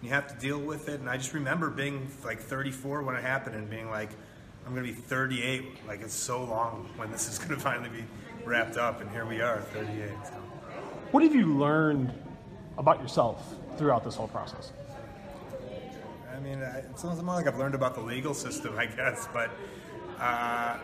You 0.00 0.10
have 0.10 0.28
to 0.28 0.38
deal 0.38 0.60
with 0.60 0.88
it. 0.88 1.00
And 1.00 1.10
I 1.10 1.16
just 1.16 1.34
remember 1.34 1.70
being 1.70 2.08
like 2.24 2.38
34 2.38 3.02
when 3.02 3.16
it 3.16 3.24
happened, 3.24 3.56
and 3.56 3.68
being 3.68 3.90
like, 3.90 4.10
I'm 4.64 4.74
going 4.74 4.86
to 4.86 4.92
be 4.92 4.96
38. 4.96 5.88
Like 5.88 6.02
it's 6.02 6.14
so 6.14 6.44
long 6.44 6.88
when 6.96 7.10
this 7.10 7.28
is 7.28 7.38
going 7.38 7.50
to 7.56 7.60
finally 7.60 7.88
be 7.88 8.04
wrapped 8.44 8.76
up, 8.76 9.00
and 9.00 9.10
here 9.10 9.26
we 9.26 9.40
are, 9.40 9.58
38. 9.58 10.10
So. 10.24 10.37
What 11.10 11.22
have 11.22 11.34
you 11.34 11.56
learned 11.56 12.12
about 12.76 13.00
yourself 13.00 13.54
throughout 13.76 14.04
this 14.04 14.14
whole 14.14 14.28
process? 14.28 14.72
I 16.34 16.40
mean, 16.40 16.58
it 16.58 16.98
sounds 16.98 17.22
more 17.22 17.34
like 17.34 17.46
I've 17.46 17.58
learned 17.58 17.74
about 17.74 17.94
the 17.94 18.02
legal 18.02 18.34
system, 18.34 18.78
I 18.78 18.86
guess. 18.86 19.26
But 19.32 19.50
uh, 20.20 20.76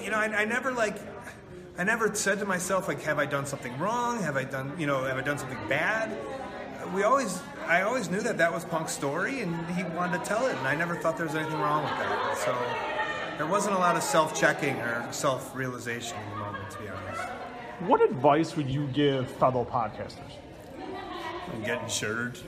you 0.00 0.10
know, 0.10 0.18
I, 0.18 0.26
I 0.26 0.44
never 0.44 0.70
like, 0.72 0.98
I 1.78 1.84
never 1.84 2.14
said 2.14 2.38
to 2.38 2.46
myself 2.46 2.88
like, 2.88 3.02
have 3.02 3.18
I 3.18 3.26
done 3.26 3.44
something 3.44 3.76
wrong? 3.78 4.22
Have 4.22 4.36
I 4.36 4.44
done, 4.44 4.72
you 4.78 4.86
know, 4.86 5.04
have 5.04 5.18
I 5.18 5.22
done 5.22 5.38
something 5.38 5.58
bad? 5.68 6.16
We 6.94 7.02
always, 7.02 7.40
I 7.66 7.82
always 7.82 8.08
knew 8.08 8.20
that 8.20 8.38
that 8.38 8.52
was 8.52 8.64
Punk's 8.64 8.92
story, 8.92 9.40
and 9.40 9.54
he 9.70 9.82
wanted 9.82 10.18
to 10.18 10.24
tell 10.24 10.46
it, 10.46 10.54
and 10.56 10.68
I 10.68 10.76
never 10.76 10.94
thought 10.94 11.16
there 11.16 11.26
was 11.26 11.34
anything 11.34 11.58
wrong 11.58 11.82
with 11.82 11.92
that. 11.92 12.38
So 12.38 12.56
there 13.36 13.46
wasn't 13.46 13.74
a 13.74 13.78
lot 13.78 13.96
of 13.96 14.04
self-checking 14.04 14.76
or 14.76 15.08
self-realization 15.10 16.16
in 16.16 16.30
the 16.30 16.36
moment, 16.36 16.70
to 16.70 16.78
be 16.78 16.88
honest. 16.88 17.35
What 17.80 18.00
advice 18.02 18.56
would 18.56 18.70
you 18.70 18.86
give 18.88 19.30
fellow 19.32 19.64
podcasters? 19.64 20.32
And 21.52 21.64
get 21.64 21.82
insured. 21.82 22.38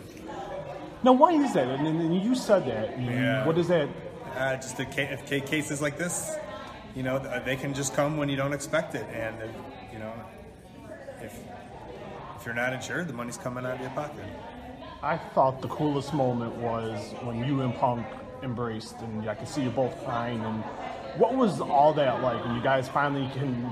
Now, 1.02 1.12
why 1.12 1.32
is 1.32 1.52
that? 1.54 1.68
And, 1.68 1.86
and 1.86 2.22
you 2.22 2.34
said 2.34 2.66
that. 2.66 3.00
Yeah. 3.00 3.46
What 3.46 3.58
is 3.58 3.68
that? 3.68 3.88
Uh, 4.36 4.56
just 4.56 4.78
if 4.80 5.26
ca- 5.28 5.40
cases 5.40 5.80
like 5.82 5.98
this, 5.98 6.36
you 6.94 7.02
know, 7.02 7.18
they 7.44 7.56
can 7.56 7.74
just 7.74 7.94
come 7.94 8.16
when 8.16 8.28
you 8.28 8.36
don't 8.36 8.52
expect 8.52 8.94
it, 8.94 9.06
and 9.12 9.36
if, 9.42 9.50
you 9.92 9.98
know, 9.98 10.12
if 11.20 11.38
if 12.36 12.46
you're 12.46 12.54
not 12.54 12.72
insured, 12.72 13.08
the 13.08 13.12
money's 13.12 13.36
coming 13.36 13.66
out 13.66 13.74
of 13.74 13.80
your 13.80 13.90
pocket. 13.90 14.24
I 15.02 15.16
thought 15.16 15.60
the 15.60 15.68
coolest 15.68 16.14
moment 16.14 16.54
was 16.56 17.12
when 17.22 17.44
you 17.44 17.62
and 17.62 17.74
Punk 17.74 18.06
embraced, 18.42 18.96
and 19.00 19.28
I 19.28 19.34
could 19.34 19.48
see 19.48 19.62
you 19.62 19.70
both 19.70 20.04
crying. 20.04 20.40
And 20.44 20.62
what 21.16 21.34
was 21.34 21.60
all 21.60 21.92
that 21.94 22.22
like 22.22 22.44
when 22.44 22.54
you 22.54 22.62
guys 22.62 22.88
finally 22.88 23.28
can 23.34 23.70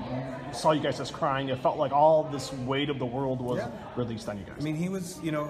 saw 0.53 0.71
you 0.71 0.81
guys 0.81 0.97
just 0.97 1.13
crying? 1.13 1.49
It 1.49 1.59
felt 1.59 1.77
like 1.77 1.91
all 1.91 2.23
this 2.23 2.51
weight 2.53 2.89
of 2.89 2.99
the 2.99 3.05
world 3.05 3.41
was 3.41 3.59
Yeah. 3.59 3.69
released 3.95 4.27
on 4.29 4.37
you 4.37 4.43
guys. 4.45 4.55
I 4.59 4.63
mean, 4.63 4.75
he 4.75 4.89
was, 4.89 5.19
you 5.21 5.31
know, 5.31 5.45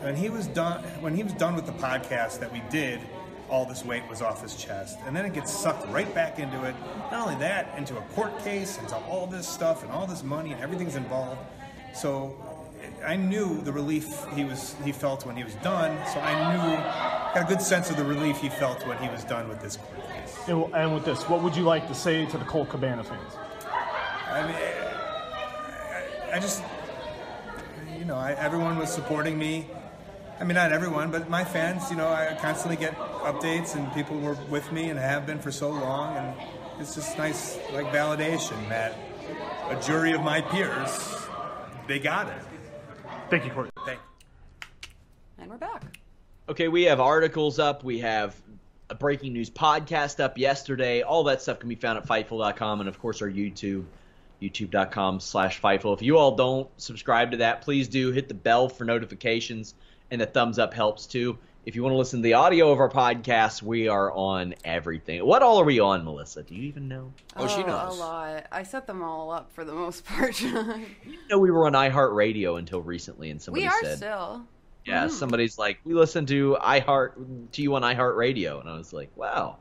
when 0.00 0.16
he 0.16 0.30
was 0.30 0.46
done 0.46 0.82
when 1.00 1.14
he 1.14 1.22
was 1.22 1.32
done 1.34 1.54
with 1.54 1.66
the 1.66 1.72
podcast 1.72 2.40
that 2.40 2.52
we 2.52 2.62
did, 2.70 3.00
all 3.50 3.66
this 3.66 3.84
weight 3.84 4.02
was 4.08 4.22
off 4.22 4.42
his 4.42 4.54
chest, 4.56 4.98
and 5.06 5.14
then 5.14 5.26
it 5.26 5.32
gets 5.32 5.52
sucked 5.52 5.86
right 5.88 6.12
back 6.14 6.38
into 6.38 6.64
it. 6.64 6.74
Not 7.10 7.26
only 7.26 7.38
that, 7.40 7.74
into 7.76 7.96
a 7.98 8.02
court 8.14 8.38
case, 8.44 8.78
into 8.78 8.96
all 8.96 9.26
this 9.26 9.46
stuff 9.46 9.82
and 9.82 9.90
all 9.92 10.06
this 10.06 10.22
money 10.22 10.52
and 10.52 10.60
everything's 10.62 10.96
involved. 10.96 11.38
So 11.92 12.34
I 13.04 13.16
knew 13.16 13.60
the 13.62 13.72
relief 13.72 14.26
he 14.34 14.44
was 14.44 14.74
he 14.84 14.92
felt 14.92 15.24
when 15.26 15.36
he 15.36 15.44
was 15.44 15.54
done. 15.56 15.96
So 16.12 16.20
I 16.20 16.52
knew 16.52 16.76
got 17.34 17.44
a 17.44 17.48
good 17.48 17.62
sense 17.62 17.90
of 17.90 17.96
the 17.96 18.04
relief 18.04 18.38
he 18.38 18.48
felt 18.48 18.86
when 18.86 18.98
he 18.98 19.08
was 19.08 19.24
done 19.24 19.48
with 19.48 19.60
this 19.60 19.76
case. 19.76 20.48
And, 20.48 20.74
and 20.74 20.94
with 20.94 21.04
this, 21.04 21.28
what 21.28 21.42
would 21.42 21.56
you 21.56 21.62
like 21.62 21.88
to 21.88 21.94
say 21.94 22.26
to 22.26 22.38
the 22.38 22.44
Colt 22.44 22.68
Cabana 22.68 23.04
fans? 23.04 23.32
I 24.26 24.46
mean, 24.46 24.56
I, 26.32 26.36
I 26.36 26.40
just, 26.40 26.62
you 27.98 28.04
know, 28.04 28.16
I, 28.16 28.32
everyone 28.32 28.78
was 28.78 28.92
supporting 28.92 29.38
me. 29.38 29.66
I 30.38 30.44
mean, 30.44 30.54
not 30.54 30.72
everyone, 30.72 31.10
but 31.10 31.28
my 31.28 31.44
fans, 31.44 31.90
you 31.90 31.96
know, 31.96 32.08
I 32.08 32.36
constantly 32.40 32.76
get 32.76 32.96
updates 32.98 33.76
and 33.76 33.92
people 33.92 34.18
were 34.18 34.38
with 34.48 34.72
me 34.72 34.88
and 34.88 34.98
have 34.98 35.26
been 35.26 35.38
for 35.38 35.52
so 35.52 35.70
long. 35.70 36.16
And 36.16 36.34
it's 36.80 36.94
just 36.94 37.18
nice, 37.18 37.58
like, 37.72 37.86
validation 37.86 38.68
that 38.70 38.96
a 39.68 39.80
jury 39.82 40.12
of 40.12 40.22
my 40.22 40.40
peers, 40.40 41.14
they 41.86 41.98
got 41.98 42.28
it. 42.28 42.42
Thank 43.30 43.44
you, 43.44 43.52
Corey. 43.52 43.70
Thank 43.86 44.00
And 45.38 45.48
we're 45.48 45.56
back. 45.56 45.84
Okay, 46.48 46.66
we 46.66 46.82
have 46.84 46.98
articles 46.98 47.60
up. 47.60 47.84
We 47.84 48.00
have 48.00 48.34
a 48.90 48.94
breaking 48.96 49.32
news 49.32 49.48
podcast 49.48 50.18
up 50.18 50.36
yesterday. 50.36 51.02
All 51.02 51.22
that 51.24 51.40
stuff 51.40 51.60
can 51.60 51.68
be 51.68 51.76
found 51.76 51.96
at 51.96 52.06
Fightful.com 52.06 52.80
and, 52.80 52.88
of 52.88 52.98
course, 52.98 53.22
our 53.22 53.30
YouTube, 53.30 53.84
youtube.com 54.42 55.20
slash 55.20 55.60
Fightful. 55.60 55.94
If 55.94 56.02
you 56.02 56.18
all 56.18 56.34
don't 56.34 56.68
subscribe 56.76 57.30
to 57.30 57.36
that, 57.36 57.62
please 57.62 57.86
do. 57.86 58.10
Hit 58.10 58.26
the 58.26 58.34
bell 58.34 58.68
for 58.68 58.84
notifications, 58.84 59.76
and 60.10 60.20
the 60.20 60.26
thumbs 60.26 60.58
up 60.58 60.74
helps, 60.74 61.06
too. 61.06 61.38
If 61.66 61.76
you 61.76 61.82
want 61.82 61.92
to 61.92 61.98
listen 61.98 62.20
to 62.20 62.22
the 62.22 62.34
audio 62.34 62.72
of 62.72 62.80
our 62.80 62.88
podcast, 62.88 63.62
we 63.62 63.86
are 63.86 64.10
on 64.12 64.54
everything. 64.64 65.24
What 65.26 65.42
all 65.42 65.60
are 65.60 65.64
we 65.64 65.78
on, 65.78 66.04
Melissa? 66.04 66.42
Do 66.42 66.54
you 66.54 66.62
even 66.62 66.88
know? 66.88 67.12
Oh, 67.36 67.46
she 67.46 67.62
knows. 67.62 67.96
A 67.98 68.00
lot. 68.00 68.46
I 68.50 68.62
set 68.62 68.86
them 68.86 69.02
all 69.02 69.30
up 69.30 69.52
for 69.52 69.64
the 69.64 69.74
most 69.74 70.04
part. 70.06 70.34
John. 70.36 70.86
know, 71.28 71.38
we 71.38 71.50
were 71.50 71.66
on 71.66 71.74
iHeartRadio 71.74 72.58
until 72.58 72.80
recently, 72.80 73.30
and 73.30 73.40
somebody 73.40 73.66
said, 73.66 73.72
we 73.82 73.86
are 73.88 73.90
said, 73.90 73.96
still. 73.98 74.42
Yeah, 74.86 75.06
Mhm. 75.06 75.10
somebody's 75.10 75.58
like, 75.58 75.78
we 75.84 75.92
listen 75.92 76.24
to 76.26 76.56
iHeart 76.62 77.12
to 77.52 77.62
you 77.62 77.74
on 77.74 77.82
iHeartRadio, 77.82 78.60
and 78.60 78.68
I 78.68 78.76
was 78.78 78.94
like, 78.94 79.10
wow. 79.14 79.58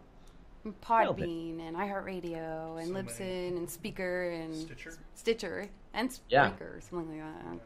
Podbean 0.81 1.59
and 1.67 1.76
iHeartRadio 1.76 2.81
and 2.81 2.95
Libsyn 2.95 3.57
and 3.57 3.69
Speaker 3.69 4.30
and 4.30 4.55
Stitcher, 4.55 4.93
Stitcher 5.15 5.69
and 5.93 6.17
Yeah. 6.30 6.51
Spreaker, 6.51 6.81
something 6.81 7.19
like 7.19 7.43
that. 7.43 7.59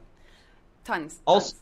Tons. 0.86 1.20
Also, 1.26 1.56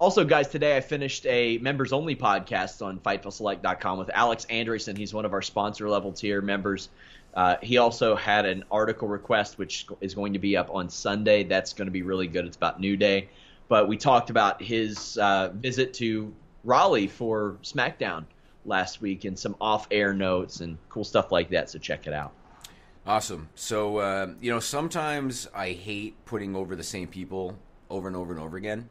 also, 0.00 0.24
guys, 0.24 0.48
today 0.48 0.76
I 0.76 0.80
finished 0.80 1.24
a 1.26 1.58
members 1.58 1.92
only 1.92 2.16
podcast 2.16 2.84
on 2.84 2.98
FightfulSelect.com 2.98 3.98
with 3.98 4.10
Alex 4.12 4.44
Anderson. 4.46 4.96
He's 4.96 5.14
one 5.14 5.24
of 5.24 5.32
our 5.32 5.42
sponsor 5.42 5.88
level 5.88 6.12
tier 6.12 6.40
members. 6.40 6.88
Uh, 7.34 7.56
he 7.62 7.78
also 7.78 8.16
had 8.16 8.44
an 8.44 8.64
article 8.70 9.08
request, 9.08 9.58
which 9.58 9.86
is 10.00 10.14
going 10.14 10.32
to 10.32 10.38
be 10.38 10.56
up 10.56 10.68
on 10.72 10.88
Sunday. 10.88 11.44
That's 11.44 11.72
going 11.72 11.86
to 11.86 11.92
be 11.92 12.02
really 12.02 12.26
good. 12.26 12.44
It's 12.44 12.56
about 12.56 12.80
New 12.80 12.96
Day. 12.96 13.28
But 13.68 13.88
we 13.88 13.96
talked 13.96 14.30
about 14.30 14.60
his 14.60 15.16
uh, 15.18 15.50
visit 15.54 15.94
to 15.94 16.34
Raleigh 16.64 17.08
for 17.08 17.56
SmackDown 17.62 18.24
last 18.66 19.00
week 19.00 19.24
and 19.24 19.38
some 19.38 19.56
off 19.60 19.86
air 19.90 20.12
notes 20.12 20.60
and 20.60 20.76
cool 20.88 21.04
stuff 21.04 21.30
like 21.30 21.50
that. 21.50 21.70
So 21.70 21.78
check 21.78 22.06
it 22.06 22.12
out. 22.12 22.32
Awesome. 23.06 23.48
So 23.54 23.98
uh, 23.98 24.32
you 24.40 24.50
know, 24.50 24.60
sometimes 24.60 25.48
I 25.54 25.70
hate 25.70 26.24
putting 26.24 26.56
over 26.56 26.74
the 26.74 26.82
same 26.82 27.08
people 27.08 27.56
over 27.90 28.08
and 28.08 28.16
over 28.16 28.32
and 28.32 28.42
over 28.42 28.56
again 28.56 28.88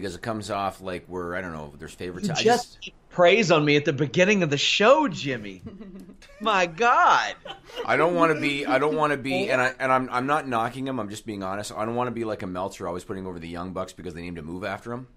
because 0.00 0.14
it 0.14 0.22
comes 0.22 0.50
off 0.50 0.80
like 0.80 1.08
we're 1.08 1.34
I 1.36 1.40
don't 1.40 1.52
know. 1.52 1.72
There's 1.78 1.94
favorites. 1.94 2.28
You 2.28 2.34
I 2.34 2.42
just 2.42 2.78
heaped 2.80 2.96
praise 3.16 3.50
on 3.50 3.64
me 3.64 3.76
at 3.76 3.86
the 3.86 3.94
beginning 3.94 4.42
of 4.42 4.50
the 4.50 4.58
show, 4.58 5.08
Jimmy. 5.08 5.62
My 6.40 6.66
God. 6.66 7.34
I 7.86 7.96
don't 7.96 8.14
want 8.14 8.34
to 8.34 8.40
be. 8.40 8.66
I 8.66 8.78
don't 8.78 8.94
want 8.94 9.12
to 9.12 9.16
be, 9.16 9.50
and 9.50 9.60
I 9.60 9.72
and 9.78 9.90
I'm 9.90 10.08
I'm 10.10 10.26
not 10.26 10.46
knocking 10.46 10.86
him. 10.86 11.00
I'm 11.00 11.08
just 11.08 11.24
being 11.24 11.42
honest. 11.42 11.72
I 11.72 11.86
don't 11.86 11.94
want 11.94 12.08
to 12.08 12.12
be 12.12 12.24
like 12.24 12.42
a 12.42 12.46
Meltzer, 12.46 12.86
always 12.86 13.04
putting 13.04 13.26
over 13.26 13.38
the 13.38 13.48
Young 13.48 13.72
Bucks 13.72 13.94
because 13.94 14.12
they 14.12 14.20
named 14.20 14.38
a 14.38 14.42
move 14.42 14.64
after 14.64 14.92
him. 14.92 15.08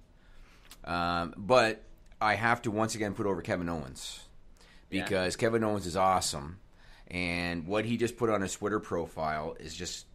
Um, 0.86 1.34
but 1.38 1.84
I 2.22 2.36
have 2.36 2.62
to 2.64 2.72
once 2.72 2.96
again 2.96 3.14
put 3.14 3.26
over 3.26 3.42
Kevin 3.42 3.68
Owens 3.68 4.22
because 4.90 5.36
Kevin 5.36 5.64
Owens 5.64 5.86
is 5.86 5.98
awesome, 5.98 6.60
and 7.10 7.68
what 7.68 7.84
he 7.84 7.98
just 7.98 8.16
put 8.16 8.30
on 8.30 8.42
his 8.42 8.54
Twitter 8.54 8.80
profile 8.80 9.58
is 9.60 9.76
just. 9.76 10.06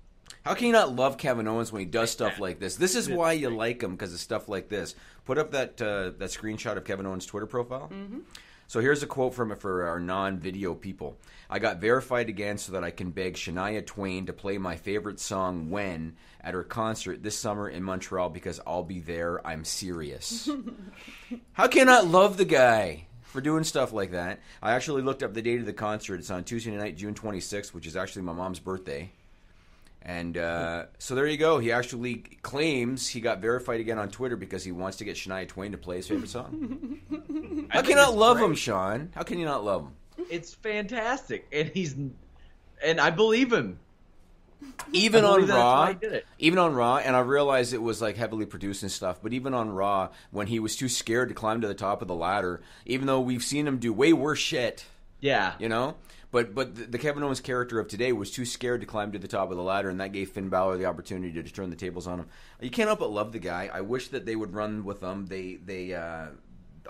How 0.45 0.53
can 0.53 0.67
you 0.67 0.73
not 0.75 0.95
love 0.95 1.17
Kevin 1.17 1.49
Owens 1.49 1.73
when 1.73 1.81
he 1.81 1.87
does 1.87 2.11
stuff 2.11 2.39
like 2.39 2.61
this? 2.61 2.77
This 2.77 2.95
is 2.95 3.09
why 3.09 3.33
you 3.33 3.49
like 3.49 3.83
him 3.83 3.93
because 3.93 4.13
of 4.13 4.21
stuff 4.21 4.47
like 4.47 4.69
this. 4.69 4.95
Put 5.25 5.39
up 5.39 5.53
that 5.53 5.81
uh, 5.81 6.11
that 6.19 6.31
screenshot 6.31 6.77
of 6.77 6.85
Kevin 6.85 7.07
Owens' 7.07 7.25
Twitter 7.25 7.47
profile. 7.47 7.91
So 8.67 8.81
here's 8.81 9.03
a 9.03 9.07
quote 9.07 9.35
from 9.35 9.53
it 9.53 9.59
for 9.61 9.87
our 9.87 9.99
non-video 10.01 10.75
people. 10.75 11.17
I 11.49 11.59
got 11.59 11.79
verified 11.81 12.29
again 12.29 12.59
so 12.59 12.73
that 12.73 12.85
I 12.85 12.91
can 12.91 13.11
beg 13.11 13.35
Shania 13.35 13.85
Twain 13.87 14.27
to 14.27 14.33
play 14.35 14.59
my 14.59 14.77
favorite 14.77 15.19
song 15.19 15.71
"When" 15.71 16.17
at 16.43 16.53
her 16.53 16.63
concert 16.63 17.23
this 17.23 17.39
summer 17.39 17.67
in 17.67 17.83
Montreal 17.83 18.29
because 18.29 18.61
I'll 18.67 18.83
be 18.83 19.01
there. 19.01 19.47
I'm 19.47 19.65
serious. 19.65 20.51
How 21.55 21.69
can 21.69 21.81
you 21.81 21.85
not 21.87 22.07
love 22.07 22.37
the 22.37 22.45
guy 22.45 23.07
for 23.23 23.41
doing 23.41 23.65
stuff 23.65 23.95
like 23.95 24.11
that? 24.11 24.41
I 24.63 24.73
actually 24.73 25.03
looked 25.03 25.23
up 25.23 25.33
the 25.33 25.41
date 25.43 25.61
of 25.61 25.67
the 25.67 25.73
concert. 25.73 26.21
It's 26.21 26.31
on 26.31 26.45
Tuesday 26.45 26.77
night, 26.77 26.99
June 26.99 27.15
26th, 27.15 27.73
which 27.73 27.87
is 27.87 27.97
actually 27.97 28.23
my 28.23 28.35
mom's 28.35 28.61
birthday. 28.61 29.11
And 30.07 30.37
uh, 30.37 30.85
so 30.99 31.15
there 31.15 31.27
you 31.27 31.39
go. 31.39 31.59
He 31.59 31.73
actually 31.73 32.17
claims 32.43 33.09
he 33.09 33.21
got 33.23 33.41
verified 33.41 33.81
again 33.81 33.99
on 33.99 34.11
Twitter 34.11 34.37
because 34.37 34.63
he 34.63 34.71
wants 34.71 34.99
to 34.99 35.05
get 35.05 35.17
Shania 35.17 35.49
Twain 35.49 35.73
to 35.73 35.79
play 35.79 35.97
his 35.97 36.07
favorite 36.09 36.29
song. 36.29 37.01
How 37.71 37.81
can 37.81 37.91
you 37.91 37.97
not 37.97 38.15
love 38.15 38.39
him, 38.39 38.55
Sean? 38.55 39.11
How 39.15 39.23
can 39.23 39.39
you 39.39 39.47
not 39.47 39.65
love 39.65 39.83
him? 39.85 40.27
It's 40.31 40.53
fantastic, 40.55 41.47
and 41.53 41.69
he's 41.69 41.97
and 42.83 43.01
I 43.01 43.11
believe 43.11 43.53
him. 43.53 43.79
Even 44.93 45.25
on 45.25 45.35
believe 45.37 45.49
that's 45.49 45.59
why 45.59 45.63
Raw, 45.63 45.87
he 45.89 45.95
did 45.95 46.13
it. 46.13 46.27
even 46.39 46.59
on 46.59 46.75
Raw, 46.75 46.97
and 46.99 47.15
I 47.17 47.21
realized 47.21 47.73
it 47.75 47.83
was 47.83 48.01
like 48.03 48.17
heavily 48.17 48.47
produced 48.47 48.83
and 48.83 48.91
stuff. 48.93 49.21
But 49.23 49.33
even 49.33 49.55
on 49.55 49.71
Raw, 49.71 50.11
when 50.31 50.47
he 50.47 50.59
was 50.59 50.77
too 50.77 50.89
scared 50.89 51.29
to 51.31 51.35
climb 51.35 51.61
to 51.63 51.69
the 51.69 51.75
top 51.75 52.03
of 52.03 52.09
the 52.09 52.15
ladder, 52.15 52.61
even 52.87 53.07
though 53.07 53.21
we've 53.21 53.43
seen 53.43 53.67
him 53.67 53.79
do 53.79 53.93
way 53.93 54.13
worse 54.13 54.39
shit, 54.39 54.85
Yeah, 55.21 55.55
you 55.59 55.69
know. 55.69 55.97
But 56.35 56.53
but 56.53 56.91
the, 56.91 56.99
Kevin 56.99 57.23
Owens 57.23 57.39
character 57.39 57.79
of 57.79 57.87
today 57.87 58.13
was 58.13 58.33
too 58.33 58.45
scared 58.45 58.81
to 58.81 58.89
climb 58.89 59.13
to 59.13 59.21
the 59.21 59.29
top 59.29 59.53
of 59.53 59.57
the 59.57 59.63
ladder, 59.63 59.89
and 59.89 60.01
that 60.01 60.11
gave 60.11 60.31
Finn 60.31 60.49
Balor 60.49 60.79
the 60.79 60.87
opportunity 60.87 61.41
to 61.41 61.49
turn 61.49 61.71
the 61.71 61.77
tables 61.77 62.09
on 62.09 62.19
him. 62.19 62.27
You 62.61 62.71
can't 62.71 62.89
help 62.89 62.99
but 62.99 63.13
love 63.13 63.31
the 63.31 63.39
guy. 63.39 63.71
I 63.73 63.83
wish 63.83 64.09
that 64.09 64.27
they 64.27 64.35
would 64.35 64.53
run 64.53 64.85
with 64.85 65.01
him. 65.01 65.27
They 65.27 65.61
they 65.65 65.95
uh, 65.95 66.31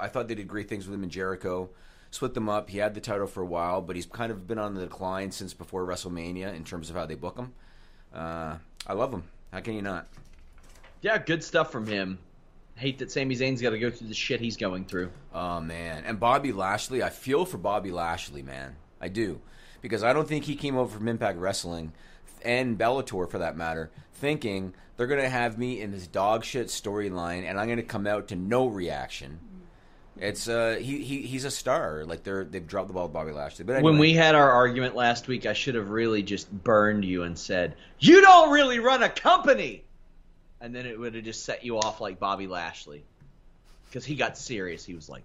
I 0.01 0.09
thought 0.09 0.29
they 0.29 0.35
did 0.35 0.49
great 0.49 0.71
things 0.71 0.87
with 0.87 0.95
him 0.95 1.05
in 1.05 1.11
Jericho. 1.11 1.69
Split 2.11 2.33
them 2.33 2.49
up. 2.49 2.71
He 2.71 2.79
had 2.79 2.95
the 2.95 3.03
title 3.03 3.27
for 3.27 3.43
a 3.43 3.47
while, 3.47 3.83
but 3.83 3.97
he's 3.97 4.07
kind 4.07 4.33
of 4.33 4.47
been 4.47 4.59
on 4.59 4.73
the 4.73 4.85
decline 4.85 5.31
since 5.31 5.53
before 5.53 5.85
WrestleMania 5.85 6.55
in 6.55 6.65
terms 6.65 6.89
of 6.89 6.97
how 6.97 7.05
they 7.05 7.15
book 7.15 7.37
him. 7.37 7.53
Uh, 8.15 8.57
I 8.87 8.95
love 8.95 9.13
him. 9.13 9.25
How 9.53 9.61
can 9.61 9.75
you 9.75 9.83
not? 9.83 10.09
yeah, 11.03 11.19
good 11.19 11.45
stuff 11.45 11.71
from 11.71 11.87
him. 11.87 12.19
Hate 12.77 12.97
that 13.01 13.13
Sami 13.13 13.37
Zayn's 13.37 13.61
got 13.61 13.71
to 13.71 13.79
go 13.79 13.91
through 13.91 14.09
the 14.09 14.15
shit 14.15 14.41
he's 14.41 14.57
going 14.57 14.87
through. 14.87 15.11
Oh 15.35 15.61
man, 15.61 16.05
and 16.07 16.19
Bobby 16.19 16.51
Lashley, 16.51 17.03
I 17.03 17.11
feel 17.11 17.45
for 17.45 17.59
Bobby 17.59 17.91
Lashley, 17.91 18.41
man. 18.41 18.77
I 19.05 19.09
do. 19.09 19.41
Because 19.83 20.03
I 20.03 20.13
don't 20.13 20.27
think 20.27 20.45
he 20.45 20.57
came 20.57 20.77
over 20.77 20.97
from 20.97 21.09
Impact 21.09 21.39
Wrestling 21.39 21.93
and 22.43 22.79
Bellator 22.79 23.31
for 23.31 23.39
that 23.39 23.57
matter, 23.57 23.91
thinking 24.15 24.75
they're 24.97 25.07
going 25.07 25.21
to 25.21 25.29
have 25.29 25.59
me 25.59 25.81
in 25.81 25.91
this 25.91 26.07
dog 26.07 26.45
shit 26.45 26.69
storyline 26.69 27.45
and 27.49 27.61
I'm 27.61 27.67
going 27.67 27.77
to 27.77 27.83
come 27.83 28.07
out 28.07 28.29
to 28.29 28.37
no 28.37 28.67
reaction. 28.67 29.41
It's 30.17 30.47
uh 30.49 30.77
he, 30.81 31.03
he 31.03 31.23
he's 31.23 31.45
a 31.45 31.51
star. 31.51 32.05
Like 32.05 32.23
they're 32.23 32.45
they've 32.45 32.65
dropped 32.65 32.87
the 32.87 32.95
ball 32.95 33.05
with 33.05 33.13
Bobby 33.13 33.33
Lashley. 33.33 33.65
But 33.65 33.77
anyway, 33.77 33.91
When 33.91 33.99
we 33.99 34.15
had 34.15 34.37
our 34.37 34.49
argument 34.49 34.95
last 34.95 35.27
week, 35.27 35.45
I 35.45 35.55
should 35.55 35.75
have 35.75 35.91
really 35.91 36.23
just 36.23 36.51
burned 36.53 37.05
you 37.05 37.25
and 37.25 37.37
said, 37.37 37.75
"You 37.99 38.21
don't 38.21 38.53
really 38.53 38.79
run 38.79 39.03
a 39.03 39.09
company." 39.09 39.83
and 40.61 40.75
then 40.75 40.87
it 40.87 40.99
would 40.99 41.15
have 41.15 41.25
just 41.25 41.45
set 41.45 41.63
you 41.63 41.79
off 41.79 42.01
like 42.01 42.19
Bobby 42.19 42.47
Lashley, 42.47 43.05
because 43.87 44.05
he 44.05 44.15
got 44.15 44.39
serious. 44.39 44.83
He 44.83 44.95
was 44.95 45.11
like, 45.11 45.23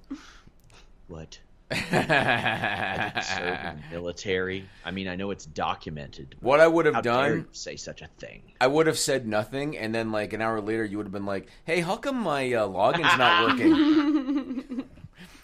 "What? 1.07 1.39
I 1.71 3.11
didn't 3.13 3.23
serve 3.23 3.59
in 3.75 3.81
the 3.81 3.83
military. 3.91 4.65
I 4.83 4.91
mean, 4.91 5.07
I 5.07 5.15
know 5.15 5.31
it's 5.31 5.45
documented. 5.45 6.35
What 6.41 6.59
I 6.59 6.67
would 6.67 6.85
have 6.85 6.95
how 6.95 7.01
dare 7.01 7.29
done- 7.29 7.37
you 7.39 7.45
say 7.51 7.75
such 7.75 8.01
a 8.01 8.07
thing. 8.17 8.41
I 8.59 8.67
would 8.67 8.87
have 8.87 8.97
said 8.97 9.27
nothing, 9.27 9.77
and 9.77 9.93
then 9.93 10.11
like 10.11 10.33
an 10.33 10.41
hour 10.41 10.59
later, 10.61 10.83
you 10.83 10.97
would 10.97 11.05
have 11.05 11.13
been 11.13 11.25
like, 11.25 11.47
"Hey, 11.65 11.81
how 11.81 11.97
come 11.97 12.17
my 12.17 12.51
uh, 12.53 12.65
login's 12.67 13.17
not 13.17 13.49
working?" 13.49 14.83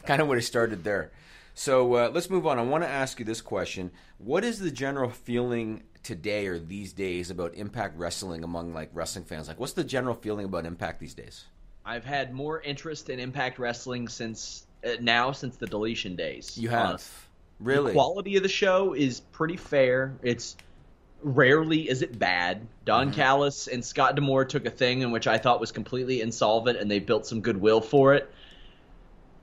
kind 0.06 0.22
of 0.22 0.28
would 0.28 0.38
have 0.38 0.46
started 0.46 0.84
there. 0.84 1.12
So 1.54 1.94
uh, 1.94 2.12
let's 2.14 2.30
move 2.30 2.46
on. 2.46 2.60
I 2.60 2.64
want 2.64 2.84
to 2.84 2.90
ask 2.90 3.20
you 3.20 3.26
this 3.26 3.42
question: 3.42 3.92
What 4.18 4.44
is 4.44 4.60
the 4.60 4.72
general 4.72 5.10
feeling 5.12 5.84
today 6.04 6.48
or 6.48 6.60
these 6.60 6.92
days 6.94 7.30
about 7.30 7.56
Impact 7.56 7.98
Wrestling 7.98 8.44
among 8.44 8.74
like 8.74 8.90
wrestling 8.94 9.26
fans? 9.26 9.48
Like, 9.48 9.60
what's 9.60 9.74
the 9.74 9.84
general 9.84 10.16
feeling 10.16 10.46
about 10.46 10.66
Impact 10.66 11.00
these 11.00 11.14
days? 11.14 11.46
I've 11.86 12.04
had 12.06 12.34
more 12.34 12.62
interest 12.62 13.10
in 13.10 13.20
Impact 13.20 13.60
Wrestling 13.60 14.08
since 14.08 14.66
now 15.02 15.32
since 15.32 15.58
the 15.58 15.68
deletion 15.68 16.16
days. 16.16 16.58
You 16.58 16.70
have 16.70 16.90
honestly. 16.90 17.12
really 17.60 17.92
The 17.92 17.94
quality 17.94 18.36
of 18.38 18.44
the 18.44 18.50
show 18.50 18.94
is 18.94 19.20
pretty 19.20 19.58
fair. 19.58 20.18
It's 20.24 20.56
rarely 21.22 21.90
is 21.90 22.02
it 22.02 22.18
bad. 22.20 22.68
Don 22.86 23.08
Mm-hmm. 23.08 23.16
Callis 23.16 23.68
and 23.68 23.84
Scott 23.84 24.16
D'Amore 24.16 24.46
took 24.46 24.66
a 24.66 24.70
thing 24.72 25.02
in 25.02 25.12
which 25.12 25.28
I 25.28 25.38
thought 25.38 25.60
was 25.60 25.72
completely 25.72 26.22
insolvent, 26.22 26.78
and 26.80 26.90
they 26.90 27.00
built 27.00 27.26
some 27.26 27.42
goodwill 27.42 27.82
for 27.82 28.14
it. 28.14 28.32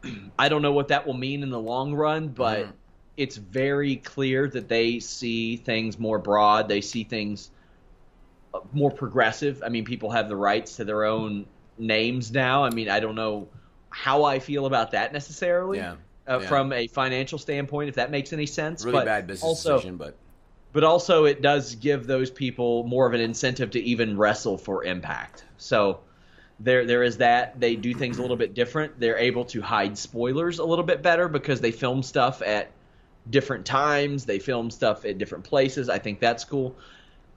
I 0.38 0.48
don't 0.48 0.62
know 0.62 0.72
what 0.72 0.88
that 0.88 1.06
will 1.06 1.14
mean 1.14 1.42
in 1.42 1.50
the 1.50 1.60
long 1.60 1.94
run, 1.94 2.28
but 2.28 2.66
Mhm. 2.68 2.72
it's 3.16 3.36
very 3.36 3.96
clear 3.96 4.48
that 4.48 4.68
they 4.68 5.00
see 5.00 5.56
things 5.56 5.98
more 5.98 6.18
broad. 6.18 6.68
They 6.68 6.80
see 6.80 7.04
things 7.04 7.50
uh, 8.54 8.60
more 8.72 8.90
progressive. 8.90 9.62
I 9.64 9.68
mean, 9.68 9.84
people 9.84 10.10
have 10.10 10.28
the 10.28 10.36
rights 10.36 10.76
to 10.76 10.84
their 10.84 11.04
own 11.04 11.46
names 11.78 12.30
now. 12.32 12.64
I 12.64 12.70
mean, 12.70 12.88
I 12.88 13.00
don't 13.00 13.14
know 13.14 13.48
how 13.92 14.24
I 14.24 14.38
feel 14.38 14.66
about 14.66 14.92
that 14.92 15.12
necessarily. 15.12 15.78
Yeah. 15.78 15.96
Uh, 16.26 16.38
Yeah. 16.40 16.48
From 16.48 16.72
a 16.72 16.86
financial 16.86 17.38
standpoint, 17.38 17.88
if 17.88 17.96
that 17.96 18.10
makes 18.10 18.32
any 18.32 18.46
sense. 18.46 18.84
really 18.84 18.98
but 18.98 19.04
bad 19.06 19.26
business 19.26 19.42
also, 19.42 19.74
decision, 19.74 19.96
but 19.96 20.14
but 20.72 20.84
also 20.84 21.24
it 21.24 21.42
does 21.42 21.74
give 21.74 22.06
those 22.06 22.30
people 22.30 22.84
more 22.84 23.06
of 23.06 23.12
an 23.12 23.20
incentive 23.20 23.70
to 23.72 23.80
even 23.80 24.16
wrestle 24.16 24.56
for 24.56 24.84
impact. 24.84 25.44
So 25.58 26.00
there 26.60 26.86
there 26.86 27.02
is 27.02 27.18
that. 27.18 27.58
They 27.60 27.76
do 27.76 27.92
things 27.92 28.18
a 28.18 28.22
little 28.22 28.36
bit 28.36 28.54
different. 28.54 28.98
They're 29.00 29.18
able 29.18 29.44
to 29.46 29.60
hide 29.60 29.98
spoilers 29.98 30.58
a 30.58 30.64
little 30.64 30.84
bit 30.84 31.02
better 31.02 31.28
because 31.28 31.60
they 31.60 31.72
film 31.72 32.02
stuff 32.02 32.40
at 32.40 32.70
different 33.28 33.66
times. 33.66 34.24
They 34.24 34.38
film 34.38 34.70
stuff 34.70 35.04
at 35.04 35.18
different 35.18 35.44
places. 35.44 35.88
I 35.88 35.98
think 35.98 36.20
that's 36.20 36.44
cool. 36.44 36.76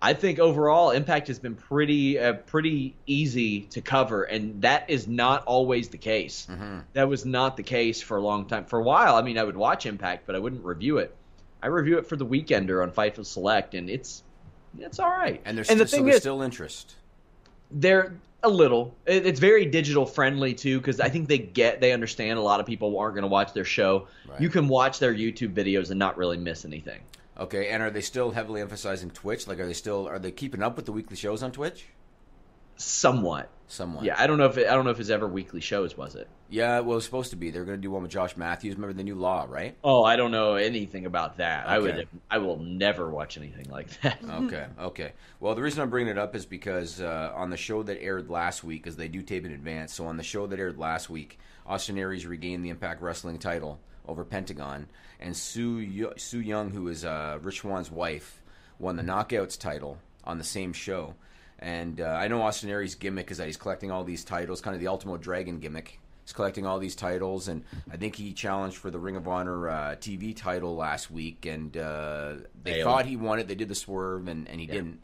I 0.06 0.14
think 0.14 0.38
overall 0.38 0.92
Impact 0.92 1.30
has 1.30 1.40
been 1.40 1.56
pretty 1.56 2.20
uh, 2.20 2.34
pretty 2.34 2.96
easy 3.08 3.62
to 3.72 3.82
cover, 3.82 4.24
and 4.24 4.62
that 4.62 4.88
is 4.88 5.08
not 5.08 5.44
always 5.46 5.90
the 5.90 5.98
case. 5.98 6.48
That 6.94 7.10
was 7.10 7.26
not 7.26 7.58
the 7.58 7.64
case 7.64 8.04
for 8.04 8.18
a 8.18 8.22
long 8.22 8.46
time. 8.46 8.66
For 8.66 8.78
a 8.78 8.84
while, 8.84 9.16
I 9.16 9.24
mean, 9.24 9.40
I 9.40 9.44
would 9.44 9.58
watch 9.58 9.88
Impact, 9.88 10.28
but 10.28 10.36
I 10.36 10.40
wouldn't 10.40 10.64
review 10.64 11.00
it. 11.00 11.16
I 11.64 11.68
review 11.68 11.98
it 11.98 12.06
for 12.06 12.16
the 12.18 12.26
Weekender 12.26 12.84
on 12.84 12.92
Fightful 12.92 13.26
Select, 13.26 13.74
and 13.74 13.90
it's 13.90 14.22
it's 14.78 15.00
all 15.00 15.10
right. 15.10 15.42
and 15.44 15.58
there's 15.58 15.70
and 15.70 15.80
the 15.80 15.88
still, 15.88 15.98
so 15.98 15.98
thing 15.98 16.06
there's 16.06 16.16
is, 16.18 16.22
still 16.22 16.42
interest. 16.44 16.96
they're 17.72 18.14
a 18.44 18.50
little. 18.50 18.94
It, 19.08 19.26
it's 19.26 19.40
very 19.40 19.66
digital 19.66 20.06
friendly 20.06 20.54
too, 20.54 20.80
because 20.80 21.00
I 21.00 21.10
think 21.10 21.28
they 21.28 21.40
get 21.40 21.82
they 21.82 21.94
understand 21.94 22.38
a 22.38 22.44
lot 22.44 22.60
of 22.60 22.68
people 22.68 22.96
aren't 23.00 23.16
going 23.16 23.24
to 23.24 23.28
watch 23.28 23.54
their 23.54 23.66
show. 23.66 24.08
Right. 24.30 24.40
You 24.40 24.50
can 24.50 24.68
watch 24.68 25.00
their 25.00 25.16
YouTube 25.16 25.54
videos 25.56 25.90
and 25.90 25.98
not 25.98 26.16
really 26.16 26.38
miss 26.38 26.64
anything. 26.64 27.00
Okay, 27.38 27.70
and 27.70 27.84
are 27.84 27.92
they 27.92 28.02
still 28.02 28.32
heavily 28.32 28.62
emphasizing 28.62 29.10
Twitch? 29.10 29.48
Like, 29.48 29.60
are 29.60 29.68
they 29.68 29.74
still 29.74 30.08
are 30.08 30.20
they 30.20 30.32
keeping 30.32 30.64
up 30.64 30.76
with 30.76 30.86
the 30.86 30.92
weekly 30.92 31.18
shows 31.18 31.44
on 31.44 31.52
Twitch? 31.52 31.86
Somewhat. 32.78 33.50
Somewhat. 33.68 34.04
Yeah, 34.04 34.16
I 34.18 34.28
don't 34.28 34.38
know 34.38 34.46
if 34.46 34.58
it, 34.58 34.68
I 34.68 34.76
don't 34.76 34.86
know 34.86 34.92
if 34.92 35.00
it's 35.00 35.10
ever 35.10 35.28
weekly 35.28 35.62
shows. 35.62 35.98
Was 35.98 36.16
it? 36.16 36.28
Yeah, 36.50 36.82
well, 36.82 36.98
it's 36.98 37.06
supposed 37.06 37.32
to 37.32 37.36
be. 37.36 37.50
They're 37.50 37.66
going 37.66 37.78
to 37.78 37.82
do 37.82 37.90
one 37.90 38.04
with 38.04 38.12
Josh 38.12 38.38
Matthews. 38.38 38.76
Remember 38.76 38.94
the 38.94 39.04
new 39.04 39.16
law, 39.16 39.48
right? 39.50 39.76
Oh, 39.84 40.04
I 40.04 40.18
don't 40.18 40.32
know 40.32 40.56
anything 40.56 41.06
about 41.06 41.38
that. 41.38 41.68
I 41.68 41.80
would. 41.80 42.08
I 42.30 42.38
will 42.38 42.58
never 42.58 43.10
watch 43.10 43.38
anything 43.38 43.70
like 43.70 43.90
that. 44.02 44.20
Okay, 44.36 44.66
okay. 44.80 45.14
Well, 45.40 45.56
the 45.56 45.62
reason 45.62 45.82
I'm 45.82 45.90
bringing 45.90 46.12
it 46.12 46.18
up 46.18 46.36
is 46.36 46.46
because 46.46 47.00
uh, 47.00 47.32
on 47.34 47.50
the 47.50 47.58
show 47.58 47.82
that 47.84 48.02
aired 48.02 48.30
last 48.30 48.64
week, 48.64 48.84
because 48.84 48.98
they 48.98 49.08
do 49.08 49.22
tape 49.22 49.46
in 49.46 49.52
advance, 49.52 49.94
so 49.94 50.06
on 50.08 50.18
the 50.18 50.24
show 50.24 50.46
that 50.48 50.60
aired 50.60 50.78
last 50.78 51.10
week, 51.10 51.40
Austin 51.66 51.98
Aries 51.98 52.26
regained 52.26 52.64
the 52.64 52.70
Impact 52.70 53.02
Wrestling 53.02 53.40
title 53.40 53.80
over 54.08 54.24
Pentagon, 54.24 54.88
and 55.20 55.36
Sue 55.36 55.80
Yo- 55.80 56.14
Su 56.18 56.40
Yung, 56.40 56.70
who 56.70 56.88
is 56.88 57.04
uh, 57.06 57.40
Rich 57.42 57.62
Swann's 57.62 57.90
wife, 57.92 58.42
won 58.78 58.96
the 58.98 59.04
Knockouts 59.04 59.60
title 59.60 59.98
on 60.24 60.38
the 60.38 60.44
same 60.44 60.74
show. 60.74 61.16
And 61.58 62.02
uh, 62.02 62.06
I 62.06 62.28
know 62.28 62.42
Austin 62.42 62.70
Aries' 62.70 62.96
gimmick 62.96 63.32
is 63.32 63.38
that 63.38 63.48
he's 63.48 63.58
collecting 63.58 63.90
all 63.90 64.04
these 64.04 64.24
titles, 64.24 64.62
kind 64.62 64.76
of 64.76 64.80
the 64.82 64.88
Ultimo 64.90 65.18
Dragon 65.18 65.60
gimmick. 65.60 66.00
He's 66.24 66.34
collecting 66.34 66.66
all 66.66 66.80
these 66.80 66.96
titles, 66.96 67.48
and 67.48 67.64
I 67.92 67.98
think 67.98 68.16
he 68.16 68.34
challenged 68.34 68.78
for 68.78 68.90
the 68.92 69.00
Ring 69.00 69.16
of 69.16 69.28
Honor 69.28 69.70
uh, 69.70 69.96
TV 69.96 70.36
title 70.36 70.76
last 70.76 71.10
week, 71.10 71.46
and 71.46 71.76
uh, 71.78 72.34
they 72.64 72.80
thought 72.84 73.06
he 73.06 73.16
won 73.16 73.40
it. 73.40 73.48
They 73.48 73.56
did 73.56 73.70
the 73.70 73.76
swerve, 73.76 74.28
and, 74.28 74.48
and 74.50 74.60
he 74.60 74.66
didn't. 74.68 75.00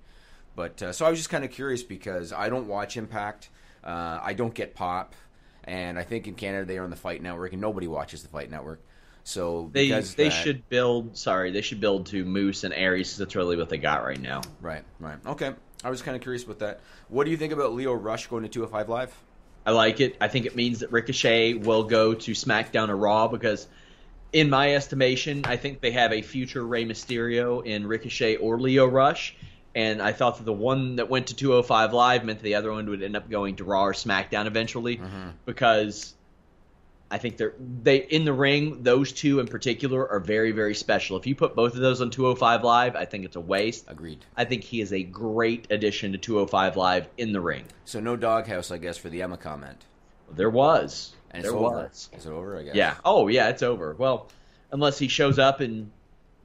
But 0.55 0.81
uh, 0.81 0.91
so 0.93 1.05
I 1.05 1.09
was 1.09 1.19
just 1.19 1.29
kind 1.29 1.43
of 1.45 1.51
curious 1.51 1.83
because 1.83 2.33
I 2.33 2.49
don't 2.49 2.67
watch 2.67 2.97
Impact. 2.97 3.49
Uh, 3.83 4.19
I 4.21 4.33
don't 4.33 4.53
get 4.53 4.75
Pop, 4.75 5.15
and 5.63 5.97
I 5.99 6.03
think 6.03 6.27
in 6.27 6.35
Canada 6.35 6.65
they 6.65 6.77
are 6.77 6.83
on 6.83 6.89
the 6.89 6.95
Fight 6.95 7.21
Network, 7.21 7.51
and 7.53 7.61
nobody 7.61 7.87
watches 7.87 8.23
the 8.23 8.29
Fight 8.29 8.49
Network. 8.51 8.81
So 9.23 9.69
They 9.71 9.89
they 9.89 10.01
that- 10.29 10.31
should 10.31 10.67
build. 10.69 11.15
Sorry, 11.17 11.51
they 11.51 11.61
should 11.61 11.79
build 11.79 12.07
to 12.07 12.25
Moose 12.25 12.63
and 12.63 12.73
Aries. 12.73 13.17
That's 13.17 13.35
really 13.35 13.55
what 13.57 13.69
they 13.69 13.77
got 13.77 14.03
right 14.03 14.19
now. 14.19 14.41
right, 14.61 14.83
right, 14.99 15.17
okay. 15.25 15.53
I 15.83 15.89
was 15.89 16.01
kind 16.01 16.15
of 16.15 16.21
curious 16.21 16.43
about 16.43 16.59
that. 16.59 16.79
What 17.09 17.25
do 17.25 17.31
you 17.31 17.37
think 17.37 17.53
about 17.53 17.73
Lio 17.73 17.93
Rush 17.93 18.27
going 18.27 18.43
to 18.43 18.49
205 18.49 18.89
Live? 18.89 19.15
I 19.65 19.71
like 19.71 19.99
it. 19.99 20.15
I 20.19 20.27
think 20.27 20.45
it 20.47 20.55
means 20.55 20.79
that 20.79 20.91
Ricochet 20.91 21.53
will 21.55 21.83
go 21.83 22.13
to 22.15 22.31
SmackDown 22.31 22.89
or 22.89 22.95
Raw 22.97 23.27
because, 23.27 23.67
in 24.33 24.49
my 24.49 24.73
estimation, 24.73 25.43
I 25.45 25.57
think 25.57 25.81
they 25.81 25.91
have 25.91 26.11
a 26.13 26.21
future 26.23 26.65
Rey 26.65 26.85
Mysterio 26.85 27.63
in 27.63 27.85
Ricochet 27.85 28.37
or 28.37 28.59
Lio 28.59 28.85
Rush. 28.87 29.35
And 29.73 30.01
I 30.01 30.11
thought 30.11 30.37
that 30.37 30.43
the 30.43 30.53
one 30.53 30.97
that 30.97 31.09
went 31.09 31.27
to 31.27 31.35
205 31.35 31.93
Live 31.93 32.25
meant 32.25 32.39
that 32.39 32.43
the 32.43 32.55
other 32.55 32.71
one 32.71 32.89
would 32.89 33.01
end 33.01 33.15
up 33.15 33.29
going 33.29 33.55
to 33.57 33.63
Raw 33.63 33.85
or 33.85 33.93
SmackDown 33.93 34.45
eventually 34.45 34.97
mm-hmm. 34.97 35.29
because 35.45 36.13
I 37.09 37.17
think 37.17 37.37
they're 37.37 37.53
they 37.83 37.97
in 37.97 38.25
the 38.25 38.33
ring. 38.33 38.83
Those 38.83 39.11
two 39.11 39.39
in 39.39 39.47
particular 39.47 40.09
are 40.09 40.19
very 40.19 40.51
very 40.51 40.75
special. 40.75 41.17
If 41.17 41.27
you 41.27 41.35
put 41.35 41.55
both 41.55 41.75
of 41.75 41.81
those 41.81 42.01
on 42.01 42.09
205 42.09 42.63
Live, 42.63 42.95
I 42.95 43.05
think 43.05 43.25
it's 43.25 43.35
a 43.35 43.41
waste. 43.41 43.85
Agreed. 43.87 44.25
I 44.35 44.45
think 44.45 44.63
he 44.63 44.81
is 44.81 44.91
a 44.91 45.03
great 45.03 45.67
addition 45.71 46.13
to 46.13 46.17
205 46.17 46.75
Live 46.77 47.07
in 47.17 47.31
the 47.31 47.41
ring. 47.41 47.65
So 47.85 47.99
no 47.99 48.15
doghouse, 48.15 48.71
I 48.71 48.77
guess, 48.77 48.97
for 48.97 49.09
the 49.09 49.21
Emma 49.21 49.37
comment. 49.37 49.85
There 50.31 50.49
was. 50.49 51.13
And 51.31 51.43
it's 51.43 51.49
there 51.49 51.57
over. 51.57 51.75
was. 51.75 52.09
Is 52.13 52.25
it 52.25 52.31
over? 52.31 52.57
I 52.57 52.63
guess. 52.63 52.75
Yeah. 52.75 52.95
Oh, 53.03 53.27
yeah, 53.27 53.49
it's 53.49 53.63
over. 53.63 53.95
Well, 53.97 54.27
unless 54.71 54.97
he 54.97 55.07
shows 55.07 55.39
up 55.39 55.59
and 55.59 55.91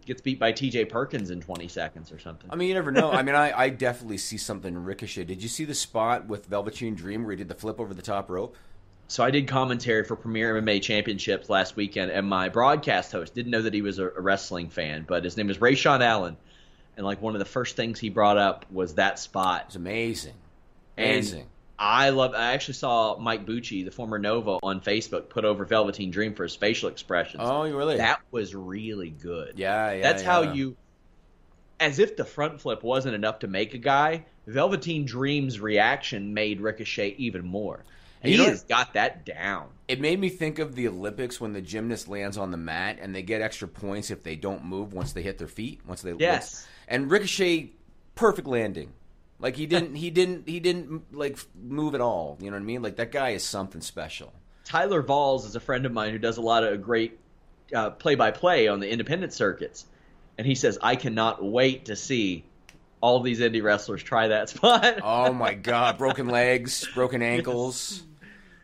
gets 0.06 0.22
beat 0.22 0.38
by 0.38 0.52
T.J. 0.52 0.86
Perkins 0.86 1.30
in 1.30 1.40
20 1.40 1.68
seconds 1.68 2.12
or 2.12 2.18
something. 2.18 2.50
I 2.50 2.56
mean, 2.56 2.68
you 2.68 2.74
never 2.74 2.92
know. 2.92 3.10
I 3.10 3.22
mean, 3.22 3.34
I, 3.34 3.58
I 3.58 3.68
definitely 3.68 4.18
see 4.18 4.38
something 4.38 4.76
Ricochet. 4.76 5.24
Did 5.24 5.42
you 5.42 5.48
see 5.48 5.64
the 5.64 5.74
spot 5.74 6.26
with 6.26 6.46
Velveteen 6.46 6.94
Dream 6.94 7.24
where 7.24 7.32
he 7.32 7.36
did 7.36 7.48
the 7.48 7.54
flip 7.54 7.80
over 7.80 7.92
the 7.92 8.02
top 8.02 8.30
rope? 8.30 8.56
So 9.08 9.22
I 9.22 9.30
did 9.30 9.46
commentary 9.46 10.04
for 10.04 10.16
Premier 10.16 10.60
MMA 10.60 10.82
Championships 10.82 11.48
last 11.48 11.76
weekend, 11.76 12.10
and 12.10 12.26
my 12.26 12.48
broadcast 12.48 13.12
host 13.12 13.34
didn't 13.34 13.52
know 13.52 13.62
that 13.62 13.74
he 13.74 13.82
was 13.82 13.98
a, 13.98 14.08
a 14.08 14.20
wrestling 14.20 14.68
fan, 14.68 15.04
but 15.06 15.22
his 15.22 15.36
name 15.36 15.48
is 15.48 15.60
Ray 15.60 15.76
Sean 15.76 16.02
Allen, 16.02 16.36
and 16.96 17.06
like 17.06 17.22
one 17.22 17.34
of 17.34 17.38
the 17.38 17.44
first 17.44 17.76
things 17.76 18.00
he 18.00 18.08
brought 18.08 18.36
up 18.36 18.66
was 18.70 18.94
that 18.94 19.18
spot. 19.18 19.64
It's 19.66 19.76
amazing. 19.76 20.34
And 20.96 21.10
Amazing. 21.10 21.46
I 21.78 22.10
love. 22.10 22.34
I 22.34 22.54
actually 22.54 22.74
saw 22.74 23.18
Mike 23.18 23.44
Bucci, 23.44 23.84
the 23.84 23.90
former 23.90 24.18
Nova, 24.18 24.52
on 24.62 24.80
Facebook 24.80 25.28
put 25.28 25.44
over 25.44 25.64
Velveteen 25.64 26.10
Dream 26.10 26.34
for 26.34 26.44
his 26.44 26.56
facial 26.56 26.88
expressions. 26.88 27.42
Oh, 27.44 27.64
you 27.64 27.76
really? 27.76 27.98
That 27.98 28.20
was 28.30 28.54
really 28.54 29.10
good. 29.10 29.58
Yeah, 29.58 29.92
yeah. 29.92 30.02
That's 30.02 30.22
how 30.22 30.42
you, 30.42 30.76
as 31.78 31.98
if 31.98 32.16
the 32.16 32.24
front 32.24 32.60
flip 32.60 32.82
wasn't 32.82 33.14
enough 33.14 33.40
to 33.40 33.46
make 33.46 33.74
a 33.74 33.78
guy. 33.78 34.24
Velveteen 34.46 35.04
Dream's 35.04 35.60
reaction 35.60 36.32
made 36.32 36.60
Ricochet 36.60 37.16
even 37.18 37.44
more. 37.44 37.84
And 38.22 38.32
he 38.32 38.42
has 38.44 38.62
got 38.64 38.94
that 38.94 39.26
down. 39.26 39.68
It 39.86 40.00
made 40.00 40.18
me 40.18 40.30
think 40.30 40.58
of 40.58 40.74
the 40.74 40.88
Olympics 40.88 41.40
when 41.40 41.52
the 41.52 41.60
gymnast 41.60 42.08
lands 42.08 42.38
on 42.38 42.50
the 42.50 42.56
mat 42.56 42.98
and 43.00 43.14
they 43.14 43.22
get 43.22 43.42
extra 43.42 43.68
points 43.68 44.10
if 44.10 44.22
they 44.22 44.34
don't 44.34 44.64
move 44.64 44.92
once 44.92 45.12
they 45.12 45.22
hit 45.22 45.38
their 45.38 45.46
feet. 45.46 45.80
Once 45.86 46.02
they 46.02 46.12
Yes. 46.18 46.66
and 46.88 47.10
Ricochet, 47.10 47.72
perfect 48.14 48.48
landing. 48.48 48.92
Like 49.38 49.56
he 49.56 49.66
didn't, 49.66 49.96
he 49.96 50.10
didn't, 50.10 50.48
he 50.48 50.60
didn't 50.60 51.14
like 51.14 51.38
move 51.54 51.94
at 51.94 52.00
all. 52.00 52.38
You 52.40 52.50
know 52.50 52.56
what 52.56 52.62
I 52.62 52.66
mean? 52.66 52.82
Like 52.82 52.96
that 52.96 53.12
guy 53.12 53.30
is 53.30 53.44
something 53.44 53.80
special. 53.80 54.32
Tyler 54.64 55.02
Valls 55.02 55.46
is 55.46 55.54
a 55.54 55.60
friend 55.60 55.86
of 55.86 55.92
mine 55.92 56.12
who 56.12 56.18
does 56.18 56.38
a 56.38 56.42
lot 56.42 56.64
of 56.64 56.82
great 56.82 57.18
uh, 57.74 57.90
play-by-play 57.90 58.68
on 58.68 58.80
the 58.80 58.90
independent 58.90 59.32
circuits, 59.32 59.86
and 60.38 60.46
he 60.46 60.54
says 60.54 60.78
I 60.82 60.96
cannot 60.96 61.44
wait 61.44 61.86
to 61.86 61.96
see 61.96 62.44
all 63.00 63.20
these 63.20 63.40
indie 63.40 63.62
wrestlers 63.62 64.02
try 64.02 64.28
that 64.28 64.48
spot. 64.50 65.00
Oh 65.02 65.32
my 65.32 65.54
god, 65.54 65.98
broken 65.98 66.28
legs, 66.30 66.86
broken 66.94 67.22
ankles. 67.22 68.02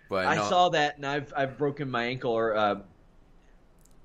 But 0.09 0.27
I 0.27 0.37
no- 0.37 0.49
saw 0.49 0.69
that, 0.71 0.97
and 0.97 1.07
I've 1.07 1.33
I've 1.37 1.59
broken 1.59 1.91
my 1.91 2.05
ankle 2.05 2.33
or 2.33 2.57
uh, 2.57 2.81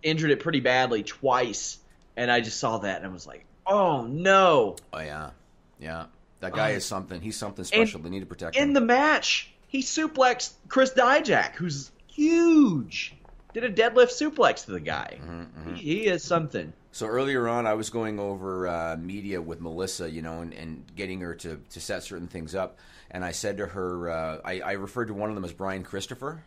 injured 0.03 0.31
it 0.31 0.39
pretty 0.39 0.59
badly 0.59 1.03
twice, 1.03 1.79
and 2.15 2.31
I 2.31 2.41
just 2.41 2.59
saw 2.59 2.79
that 2.79 2.97
and 2.97 3.05
I 3.05 3.09
was 3.09 3.25
like, 3.25 3.45
oh 3.65 4.05
no. 4.05 4.75
Oh 4.93 4.99
yeah, 4.99 5.31
yeah. 5.79 6.05
That 6.39 6.53
guy 6.53 6.73
Uh, 6.73 6.77
is 6.77 6.85
something. 6.85 7.21
He's 7.21 7.35
something 7.37 7.65
special. 7.65 7.99
they 8.01 8.09
need 8.09 8.19
to 8.21 8.25
protect 8.25 8.55
In 8.55 8.69
him. 8.69 8.73
the 8.73 8.81
match, 8.81 9.51
he 9.67 9.81
suplexed 9.81 10.53
Chris 10.69 10.91
Dijak, 10.93 11.55
who's 11.55 11.91
huge. 12.07 13.13
Did 13.53 13.63
a 13.63 13.71
deadlift 13.71 14.11
suplex 14.11 14.65
to 14.65 14.71
the 14.71 14.79
guy. 14.79 15.17
Mm-hmm, 15.23 15.73
He, 15.75 15.81
he 16.01 16.07
is 16.07 16.23
something. 16.23 16.73
So 16.91 17.07
earlier 17.07 17.47
on, 17.47 17.65
I 17.65 17.73
was 17.73 17.89
going 17.89 18.19
over 18.19 18.67
uh, 18.67 18.97
media 18.99 19.41
with 19.41 19.61
Melissa, 19.61 20.09
you 20.09 20.21
know, 20.21 20.41
and, 20.41 20.53
and 20.53 20.83
getting 20.95 21.21
her 21.21 21.33
to, 21.35 21.59
to 21.69 21.79
set 21.79 22.03
certain 22.03 22.27
things 22.27 22.53
up. 22.55 22.77
And 23.09 23.23
I 23.23 23.31
said 23.31 23.57
to 23.57 23.65
her, 23.67 24.09
uh, 24.09 24.37
I, 24.43 24.59
I 24.61 24.71
referred 24.73 25.07
to 25.07 25.13
one 25.13 25.29
of 25.29 25.35
them 25.35 25.45
as 25.45 25.53
Brian 25.53 25.83
Christopher. 25.83 26.43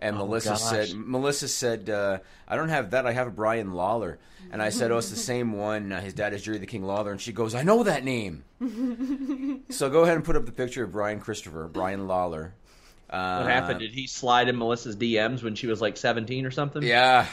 And 0.00 0.14
Oh, 0.16 0.26
Melissa 0.26 0.50
gosh. 0.50 0.60
said, 0.60 0.88
Melissa 0.96 1.48
said, 1.48 1.90
uh, 1.90 2.18
I 2.46 2.54
don't 2.56 2.68
have 2.68 2.92
that. 2.92 3.06
I 3.06 3.12
have 3.12 3.26
a 3.26 3.30
Brian 3.32 3.72
Lawler. 3.72 4.18
And 4.52 4.62
I 4.62 4.70
said, 4.70 4.92
Oh, 4.92 4.98
it's 4.98 5.10
the 5.10 5.16
same 5.32 5.52
one. 5.52 5.90
Uh, 5.92 6.00
his 6.00 6.14
dad 6.14 6.32
is 6.32 6.42
Jerry 6.42 6.58
the 6.58 6.66
King 6.66 6.84
Lawler. 6.84 7.10
And 7.10 7.20
she 7.20 7.32
goes, 7.32 7.54
I 7.54 7.62
know 7.64 7.82
that 7.82 8.04
name. 8.04 8.44
so 9.70 9.90
go 9.90 10.02
ahead 10.04 10.14
and 10.16 10.24
put 10.24 10.36
up 10.36 10.46
the 10.46 10.52
picture 10.52 10.84
of 10.84 10.92
Brian 10.92 11.18
Christopher, 11.20 11.66
Brian 11.66 12.06
Lawler. 12.06 12.54
Uh, 13.10 13.40
What 13.42 13.50
happened? 13.50 13.80
Did 13.80 13.92
he 13.92 14.06
slide 14.06 14.48
in 14.48 14.56
Melissa's 14.58 14.96
DMs 14.96 15.42
when 15.42 15.54
she 15.56 15.66
was 15.66 15.80
like 15.80 15.96
17 15.96 16.46
or 16.46 16.50
something? 16.50 16.82
Yeah. 16.82 17.26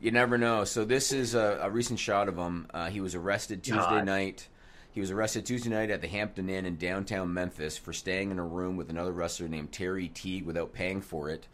You 0.00 0.10
never 0.10 0.36
know. 0.38 0.64
So 0.64 0.84
this 0.84 1.12
is 1.12 1.34
a, 1.34 1.60
a 1.62 1.70
recent 1.70 1.98
shot 1.98 2.28
of 2.28 2.36
him. 2.36 2.66
Uh, 2.72 2.88
he 2.90 3.00
was 3.00 3.14
arrested 3.14 3.62
Tuesday 3.62 3.80
God. 3.80 4.04
night. 4.06 4.48
He 4.96 5.00
was 5.00 5.10
arrested 5.10 5.44
Tuesday 5.44 5.68
night 5.68 5.90
at 5.90 6.00
the 6.00 6.08
Hampton 6.08 6.48
Inn 6.48 6.64
in 6.64 6.78
downtown 6.78 7.34
Memphis 7.34 7.76
for 7.76 7.92
staying 7.92 8.30
in 8.30 8.38
a 8.38 8.46
room 8.46 8.78
with 8.78 8.88
another 8.88 9.12
wrestler 9.12 9.46
named 9.46 9.70
Terry 9.70 10.08
Teague 10.08 10.46
without 10.46 10.72
paying 10.72 11.02
for 11.02 11.28
it. 11.28 11.46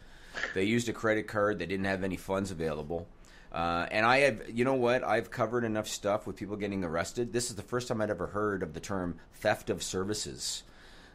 They 0.55 0.63
used 0.63 0.87
a 0.87 0.93
credit 0.93 1.27
card. 1.27 1.59
They 1.59 1.65
didn't 1.65 1.87
have 1.87 2.05
any 2.05 2.15
funds 2.15 2.51
available. 2.51 3.05
Uh, 3.51 3.85
and 3.91 4.05
I 4.05 4.19
have, 4.19 4.49
you 4.49 4.63
know 4.63 4.75
what? 4.75 5.03
I've 5.03 5.29
covered 5.29 5.65
enough 5.65 5.89
stuff 5.89 6.25
with 6.25 6.37
people 6.37 6.55
getting 6.55 6.85
arrested. 6.85 7.33
This 7.33 7.49
is 7.49 7.57
the 7.57 7.63
first 7.63 7.89
time 7.89 7.99
I'd 7.99 8.09
ever 8.09 8.27
heard 8.27 8.63
of 8.63 8.73
the 8.73 8.79
term 8.79 9.19
theft 9.33 9.69
of 9.69 9.83
services. 9.83 10.63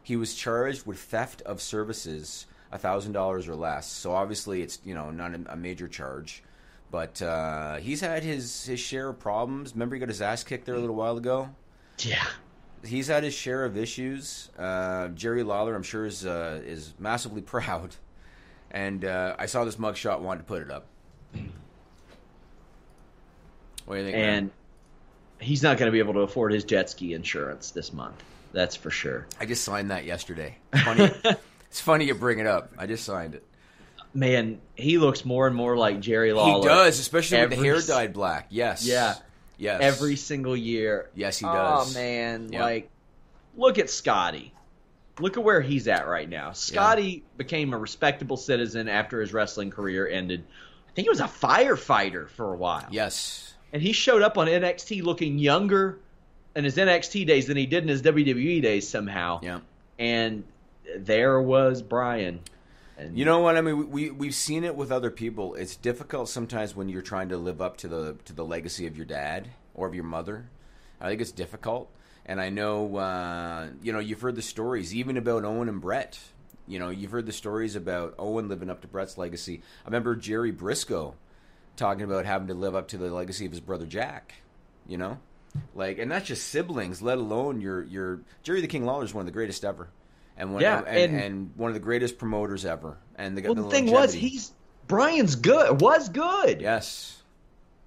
He 0.03 0.15
was 0.15 0.35
charged 0.35 0.85
with 0.85 0.99
theft 0.99 1.41
of 1.47 1.59
services, 1.59 2.45
thousand 2.71 3.13
dollars 3.13 3.47
or 3.47 3.55
less. 3.55 3.87
So 3.87 4.11
obviously, 4.11 4.61
it's 4.61 4.77
you 4.85 4.93
know 4.93 5.09
not 5.09 5.33
a, 5.47 5.55
major 5.55 5.87
charge, 5.87 6.43
but 6.91 7.23
uh, 7.23 7.77
he's 7.77 8.01
had 8.01 8.21
his 8.21 8.65
his 8.65 8.79
share 8.79 9.09
of 9.09 9.19
problems. 9.19 9.73
Remember, 9.73 9.95
he 9.95 9.99
got 9.99 10.09
his 10.09 10.21
ass 10.21 10.43
kicked 10.43 10.67
there 10.67 10.75
a 10.75 10.79
little 10.79 10.95
while 10.95 11.17
ago. 11.17 11.49
Yeah, 11.99 12.25
he's 12.83 13.07
had 13.07 13.23
his 13.23 13.33
share 13.33 13.65
of 13.65 13.77
issues. 13.77 14.49
Uh, 14.57 15.09
Jerry 15.09 15.43
Lawler, 15.43 15.75
I'm 15.75 15.83
sure, 15.83 16.05
is 16.05 16.25
uh, 16.25 16.61
is 16.65 16.93
massively 16.99 17.41
proud. 17.43 17.95
And 18.71 19.03
uh, 19.03 19.35
I 19.39 19.47
saw 19.47 19.65
this 19.65 19.77
mugshot, 19.77 20.19
wanted 20.19 20.39
to 20.39 20.43
put 20.43 20.61
it 20.61 20.69
up. 20.69 20.85
What 23.85 23.95
do 23.95 24.01
you 24.01 24.05
think? 24.05 24.17
man? 24.17 24.29
and 24.29 24.51
he's 25.39 25.63
not 25.63 25.77
going 25.77 25.87
to 25.87 25.91
be 25.91 25.99
able 25.99 26.13
to 26.13 26.19
afford 26.19 26.53
his 26.53 26.63
jet 26.63 26.89
ski 26.89 27.13
insurance 27.13 27.71
this 27.71 27.91
month. 27.91 28.23
That's 28.51 28.75
for 28.75 28.91
sure. 28.91 29.25
I 29.39 29.45
just 29.45 29.63
signed 29.63 29.91
that 29.91 30.05
yesterday. 30.05 30.57
Funny, 30.83 31.09
it's 31.69 31.81
funny 31.81 32.05
you 32.05 32.13
bring 32.15 32.39
it 32.39 32.47
up. 32.47 32.71
I 32.77 32.85
just 32.85 33.03
signed 33.05 33.35
it. 33.35 33.43
Man, 34.13 34.59
he 34.75 34.97
looks 34.97 35.23
more 35.23 35.45
and 35.47 35.55
more 35.55 35.77
like 35.77 35.99
Jerry 35.99 36.33
Lawler. 36.33 36.61
He 36.61 36.67
does, 36.67 36.99
especially 36.99 37.39
with 37.41 37.51
the 37.51 37.55
hair 37.57 37.79
dyed 37.81 38.13
black. 38.13 38.47
Yes. 38.49 38.85
Yeah. 38.85 39.15
Yes. 39.59 39.81
Every 39.81 40.15
single 40.15 40.55
year. 40.57 41.09
Yes, 41.13 41.37
he 41.37 41.45
does. 41.45 41.95
Oh 41.95 41.99
man, 41.99 42.49
Yep. 42.51 42.61
like 42.61 42.89
look 43.55 43.77
at 43.77 43.89
Scotty. 43.89 44.53
Look 45.19 45.35
at 45.37 45.43
where 45.43 45.59
he's 45.61 45.87
at 45.89 46.07
right 46.07 46.29
now. 46.29 46.53
Scotty 46.53 47.23
became 47.37 47.73
a 47.73 47.77
respectable 47.77 48.37
citizen 48.37 48.87
after 48.87 49.19
his 49.19 49.33
wrestling 49.33 49.69
career 49.69 50.07
ended. 50.07 50.45
I 50.87 50.91
think 50.93 51.05
he 51.05 51.09
was 51.09 51.19
a 51.19 51.25
firefighter 51.25 52.29
for 52.29 52.53
a 52.53 52.57
while. 52.57 52.87
Yes. 52.89 53.53
And 53.73 53.81
he 53.81 53.91
showed 53.91 54.21
up 54.21 54.37
on 54.37 54.47
NXT 54.47 55.03
looking 55.03 55.37
younger 55.37 55.99
in 56.55 56.63
his 56.63 56.77
NXT 56.77 57.27
days 57.27 57.47
than 57.47 57.57
he 57.57 57.65
did 57.65 57.83
in 57.83 57.89
his 57.89 58.01
WWE 58.01 58.61
days 58.61 58.87
somehow. 58.87 59.41
Yeah. 59.43 59.59
And 59.99 60.45
there 60.97 61.39
was 61.41 61.81
Brian. 61.81 62.39
And 62.99 63.17
You 63.17 63.23
know 63.23 63.39
what 63.39 63.55
I 63.55 63.61
mean? 63.61 63.89
We 63.89 64.11
we've 64.11 64.35
seen 64.35 64.65
it 64.65 64.75
with 64.75 64.91
other 64.91 65.09
people. 65.09 65.55
It's 65.55 65.77
difficult 65.77 66.27
sometimes 66.27 66.75
when 66.75 66.89
you're 66.89 67.01
trying 67.01 67.29
to 67.29 67.37
live 67.37 67.61
up 67.61 67.77
to 67.77 67.87
the 67.87 68.17
to 68.25 68.33
the 68.33 68.43
legacy 68.43 68.87
of 68.87 68.97
your 68.97 69.05
dad 69.05 69.47
or 69.73 69.87
of 69.87 69.95
your 69.95 70.03
mother. 70.03 70.49
I 70.99 71.07
think 71.07 71.21
it's 71.21 71.31
difficult, 71.31 71.89
and 72.25 72.41
I 72.41 72.49
know 72.49 72.97
uh, 72.97 73.69
you 73.81 73.93
know 73.93 73.99
you've 73.99 74.19
heard 74.19 74.35
the 74.35 74.41
stories 74.41 74.93
even 74.93 75.15
about 75.15 75.45
Owen 75.45 75.69
and 75.69 75.79
Bret. 75.79 76.19
You 76.67 76.77
know 76.77 76.89
you've 76.89 77.11
heard 77.11 77.25
the 77.25 77.31
stories 77.31 77.77
about 77.77 78.15
Owen 78.19 78.49
living 78.49 78.69
up 78.69 78.81
to 78.81 78.87
Bret's 78.87 79.17
legacy. 79.17 79.61
I 79.85 79.87
remember 79.87 80.17
Jerry 80.17 80.51
Brisco 80.51 81.13
talking 81.77 82.03
about 82.03 82.25
having 82.25 82.49
to 82.49 82.53
live 82.53 82.75
up 82.75 82.89
to 82.89 82.97
the 82.97 83.09
legacy 83.09 83.45
of 83.45 83.53
his 83.53 83.61
brother 83.61 83.85
Jack. 83.85 84.33
You 84.85 84.97
know, 84.97 85.19
like, 85.73 85.99
and 85.99 86.11
that's 86.11 86.27
just 86.27 86.49
siblings, 86.49 87.01
let 87.01 87.17
alone 87.17 87.61
your 87.61 87.81
your 87.81 88.19
Jerry 88.43 88.59
the 88.59 88.67
King 88.67 88.85
Lawler 88.85 89.05
is 89.05 89.13
one 89.13 89.21
of 89.21 89.25
the 89.25 89.31
greatest 89.31 89.63
ever. 89.63 89.87
And 90.39 90.53
one, 90.53 90.61
Yeah, 90.63 90.79
and, 90.87 91.13
and- 91.13 91.21
and 91.23 91.51
one 91.55 91.69
of 91.69 91.73
the 91.75 91.79
greatest 91.81 92.17
promoters 92.17 92.65
ever. 92.65 92.97
And 93.15 93.37
the, 93.37 93.41
Well, 93.43 93.53
the 93.55 93.61
the 93.63 93.69
thing 93.69 93.91
was, 93.91 94.13
he's 94.13 94.51
Brian's 94.87 95.35
good. 95.35 95.81
Was 95.81 96.09
good. 96.09 96.61
Yes. 96.61 97.21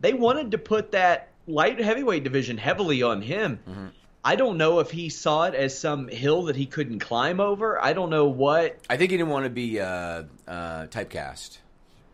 They 0.01 0.13
wanted 0.13 0.53
to 0.53 0.59
put 0.59 0.93
that 0.93 1.31
light 1.47 1.81
heavyweight 1.81 2.23
division 2.25 2.59
heavily 2.59 3.03
on 3.03 3.23
him. 3.23 3.59
Mm-hmm. 3.69 3.87
I 4.25 4.37
don't 4.37 4.57
know 4.57 4.79
if 4.79 4.91
he 4.93 5.09
saw 5.09 5.45
it 5.45 5.55
as 5.55 5.77
some 5.77 6.07
hill 6.07 6.45
that 6.45 6.55
he 6.55 6.67
couldn't 6.67 7.01
climb 7.01 7.41
over. 7.41 7.83
I 7.83 7.93
don't 7.93 8.11
know 8.11 8.27
what. 8.27 8.79
I 8.89 8.97
think 8.97 9.11
he 9.11 9.17
didn't 9.17 9.31
want 9.33 9.45
to 9.47 9.51
be 9.51 9.81
uh, 9.81 10.25
uh, 10.47 10.87
typecast. 10.87 11.59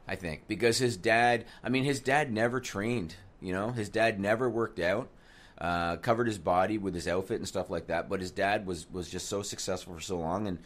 I 0.06 0.14
think 0.16 0.48
because 0.48 0.78
his 0.78 0.96
dad. 0.96 1.44
I 1.62 1.68
mean, 1.68 1.84
his 1.84 2.00
dad 2.00 2.32
never 2.32 2.60
trained. 2.60 3.16
You 3.42 3.52
know, 3.52 3.72
his 3.72 3.90
dad 3.90 4.18
never 4.18 4.48
worked 4.48 4.80
out. 4.80 5.08
Uh, 5.60 5.96
covered 5.96 6.28
his 6.28 6.38
body 6.38 6.78
with 6.78 6.94
his 6.94 7.08
outfit 7.08 7.38
and 7.38 7.48
stuff 7.48 7.68
like 7.68 7.88
that. 7.88 8.08
But 8.08 8.20
his 8.20 8.30
dad 8.30 8.66
was 8.66 8.86
was 8.92 9.08
just 9.08 9.28
so 9.28 9.42
successful 9.42 9.94
for 9.94 10.00
so 10.00 10.18
long, 10.18 10.46
and 10.46 10.58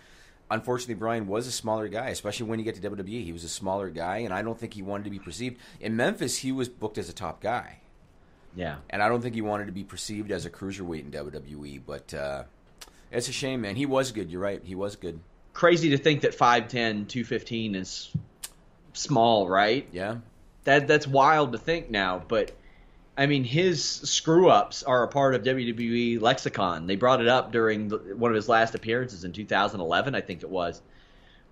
unfortunately, 0.51 0.95
Brian 0.95 1.27
was 1.27 1.47
a 1.47 1.53
smaller 1.53 1.89
guy. 1.89 2.11
Especially 2.11 2.47
when 2.47 2.59
you 2.59 2.65
get 2.65 2.75
to 2.75 2.91
WWE, 2.91 3.25
he 3.25 3.33
was 3.33 3.45
a 3.45 3.49
smaller 3.49 3.91
guy, 3.91 4.19
and 4.19 4.35
I 4.35 4.43
don't 4.43 4.59
think 4.59 4.75
he 4.75 4.83
wanted 4.83 5.05
to 5.05 5.11
be 5.11 5.19
perceived. 5.19 5.59
In 5.81 5.97
Memphis, 5.97 6.39
he 6.39 6.53
was 6.53 6.69
booked 6.69 6.99
as 6.99 7.09
a 7.09 7.15
top 7.15 7.41
guy. 7.41 7.79
Yeah. 8.55 8.77
And 8.91 9.03
I 9.03 9.09
don't 9.09 9.23
think 9.23 9.35
he 9.35 9.41
wanted 9.41 9.67
to 9.67 9.73
be 9.73 9.85
perceived 9.85 10.31
as 10.31 10.45
a 10.45 10.51
cruiserweight 10.51 11.01
in 11.01 11.11
WWE. 11.11 11.81
But 11.87 12.15
uh, 12.15 12.45
it's 13.11 13.29
a 13.29 13.33
shame, 13.33 13.63
man. 13.63 13.77
He 13.77 13.87
was 13.87 14.13
good. 14.13 14.31
You're 14.31 14.41
right. 14.41 14.61
He 14.63 14.75
was 14.75 14.97
good. 14.97 15.21
Crazy 15.53 15.91
to 15.91 15.99
think 15.99 16.23
that 16.23 16.37
5'10", 16.37 17.09
215 17.09 17.75
is 17.75 18.11
small, 18.93 19.49
right? 19.49 19.89
Yeah. 19.93 20.17
That 20.65 20.87
that's 20.87 21.07
wild 21.07 21.53
to 21.53 21.59
think 21.59 21.91
now, 21.91 22.23
but 22.27 22.53
I 23.23 23.27
mean 23.27 23.45
his 23.45 23.85
screw 23.85 24.49
ups 24.49 24.83
are 24.83 25.05
a 25.05 25.09
part 25.09 25.37
of 25.37 25.45
WWE 25.45 26.21
lexicon. 26.21 26.89
They 26.89 26.97
brought 26.97 27.21
it 27.21 27.29
up 27.29 27.53
during 27.53 27.87
the, 27.87 27.99
one 28.17 28.33
of 28.33 28.35
his 28.35 28.49
last 28.49 28.75
appearances 28.75 29.23
in 29.23 29.33
2011, 29.33 30.17
I 30.17 30.21
think 30.21 30.43
it 30.43 30.51
was. 30.51 30.83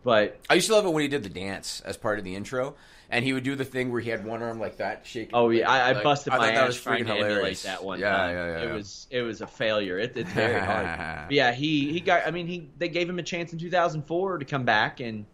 But 0.03 0.41
I 0.51 0.55
used 0.55 0.67
to 0.67 0.75
love 0.75 0.85
it 0.85 0.91
when 0.93 1.03
he 1.03 1.09
did 1.09 1.23
the 1.23 1.29
dance 1.29 1.81
as 1.85 1.97
part 1.97 2.19
of 2.19 2.25
the 2.25 2.35
intro, 2.35 2.75
and 3.09 3.25
he 3.25 3.33
would 3.35 3.45
do 3.45 3.55
the 3.55 3.65
thing 3.65 3.93
where 3.93 4.01
he 4.01 4.11
had 4.11 4.25
one 4.25 4.43
arm 4.43 4.59
like 4.59 4.79
that, 4.79 5.07
shaking. 5.07 5.31
Oh 5.35 5.51
yeah, 5.51 5.71
I, 5.71 5.91
I 5.91 5.93
Like, 5.93 6.03
busted 6.03 6.33
I 6.33 6.39
my 6.39 6.47
thought 6.47 6.55
that 6.55 6.69
ass 6.71 6.75
trying 6.81 7.05
freaking 7.05 7.07
to 7.07 7.13
emulate 7.13 7.31
hilarious. 7.37 7.63
that 7.63 7.85
one 7.85 8.01
Yeah, 8.01 8.17
time. 8.17 8.35
yeah, 8.35 8.47
yeah, 8.47 8.59
It 8.63 8.67
yeah. 8.67 8.75
was 8.75 9.07
it 9.11 9.23
was 9.23 9.41
a 9.43 9.47
failure. 9.47 9.99
It, 9.99 10.17
it's 10.17 10.33
very 10.33 10.59
hard. 10.67 11.27
But 11.29 11.33
yeah, 11.33 11.53
he 11.53 11.93
he 11.93 12.01
got. 12.01 12.27
I 12.27 12.33
mean, 12.33 12.49
he 12.49 12.69
they 12.79 12.89
gave 12.89 13.09
him 13.09 13.21
a 13.21 13.23
chance 13.23 13.53
in 13.53 13.61
2004 13.61 14.39
to 14.39 14.45
come 14.45 14.65
back, 14.65 14.99
and 15.01 15.25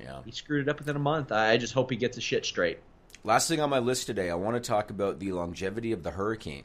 yeah, 0.00 0.20
he 0.24 0.32
screwed 0.32 0.66
it 0.66 0.70
up 0.70 0.78
within 0.78 0.96
a 0.96 1.00
month. 1.00 1.30
I, 1.30 1.50
I 1.52 1.56
just 1.58 1.74
hope 1.74 1.90
he 1.90 1.96
gets 1.96 2.16
his 2.16 2.24
shit 2.24 2.44
straight. 2.46 2.78
Last 3.26 3.48
thing 3.48 3.60
on 3.60 3.68
my 3.70 3.80
list 3.80 4.06
today, 4.06 4.30
I 4.30 4.36
want 4.36 4.54
to 4.62 4.66
talk 4.66 4.90
about 4.90 5.18
the 5.18 5.32
longevity 5.32 5.90
of 5.90 6.04
the 6.04 6.12
hurricane. 6.12 6.62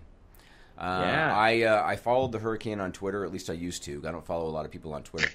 Uh, 0.77 1.01
Yeah. 1.05 1.35
I 1.35 1.61
uh, 1.63 1.83
I 1.83 1.95
followed 1.95 2.31
the 2.31 2.37
hurricane 2.37 2.79
on 2.79 2.91
Twitter. 2.91 3.25
At 3.25 3.31
least 3.31 3.49
I 3.49 3.53
used 3.53 3.83
to. 3.85 4.03
I 4.07 4.11
don't 4.11 4.25
follow 4.25 4.47
a 4.47 4.53
lot 4.53 4.65
of 4.65 4.69
people 4.71 4.93
on 4.93 5.01
Twitter, 5.01 5.31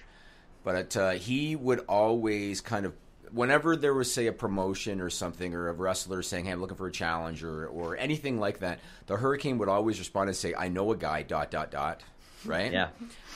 but 0.63 0.97
uh, 0.97 1.11
he 1.11 1.57
would 1.57 1.81
always 1.89 2.61
kind 2.61 2.87
of 2.87 2.95
whenever 3.33 3.75
there 3.75 3.93
was 3.93 4.13
say 4.13 4.29
a 4.29 4.33
promotion 4.33 5.01
or 5.01 5.11
something 5.11 5.53
or 5.53 5.69
a 5.69 5.73
wrestler 5.73 6.23
saying, 6.23 6.45
"Hey, 6.45 6.53
I'm 6.53 6.61
looking 6.61 6.77
for 6.77 6.87
a 6.87 6.93
challenge" 6.93 7.43
or 7.43 7.67
or 7.67 7.97
anything 7.97 8.39
like 8.39 8.61
that, 8.61 8.79
the 9.09 9.17
hurricane 9.17 9.59
would 9.59 9.69
always 9.69 9.99
respond 9.99 10.29
and 10.29 10.37
say, 10.37 10.55
"I 10.55 10.69
know 10.69 10.93
a 10.93 10.97
guy." 10.97 11.23
Dot 11.25 11.51
dot 11.51 11.73
dot. 11.73 12.03
Right. 12.45 12.73
Yeah. 12.73 12.91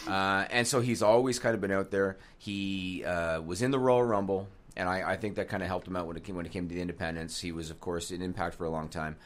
Uh, 0.07 0.47
and 0.51 0.65
so 0.65 0.81
he's 0.81 1.03
always 1.03 1.41
kind 1.41 1.57
of 1.57 1.61
been 1.61 1.73
out 1.73 1.91
there. 1.91 2.19
He 2.39 3.05
uh, 3.05 3.41
was 3.41 3.62
in 3.62 3.73
the 3.73 3.79
Royal 3.81 4.05
Rumble, 4.05 4.47
and 4.81 4.89
I, 4.89 5.12
I 5.12 5.16
think 5.16 5.35
that 5.35 5.51
kind 5.51 5.62
of 5.62 5.69
helped 5.69 5.86
him 5.86 5.94
out 5.94 6.07
when 6.07 6.16
it 6.16 6.24
came 6.24 6.36
when 6.36 6.47
it 6.47 6.52
came 6.52 6.66
to 6.66 6.74
the 6.74 6.81
independence. 6.81 7.39
He 7.39 7.52
was, 7.52 7.70
of 7.70 7.81
course, 7.81 8.11
in 8.11 8.23
Impact 8.23 8.57
for 8.57 8.65
a 8.65 8.70
long 8.70 8.89
time. 8.89 9.16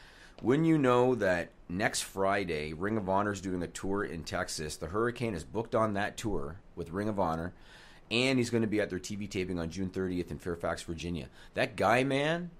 When 0.41 0.65
you 0.65 0.77
know 0.77 1.15
that 1.15 1.51
next 1.69 2.01
Friday 2.01 2.73
Ring 2.73 2.97
of 2.97 3.07
Honor 3.07 3.31
is 3.31 3.39
doing 3.39 3.63
a 3.63 3.67
tour 3.67 4.03
in 4.03 4.25
Texas, 4.25 4.75
the 4.75 4.87
Hurricane 4.87 5.33
is 5.33 5.45
booked 5.45 5.73
on 5.73 5.93
that 5.93 6.17
tour 6.17 6.57
with 6.75 6.91
Ring 6.91 7.07
of 7.07 7.21
Honor, 7.21 7.53
and 8.11 8.37
he's 8.37 8.49
going 8.49 8.63
to 8.63 8.67
be 8.67 8.81
at 8.81 8.89
their 8.89 8.99
TV 8.99 9.29
taping 9.29 9.57
on 9.57 9.69
June 9.69 9.89
30th 9.89 10.29
in 10.29 10.39
Fairfax, 10.39 10.83
Virginia. 10.83 11.29
That 11.53 11.77
guy, 11.77 12.03
man, 12.03 12.51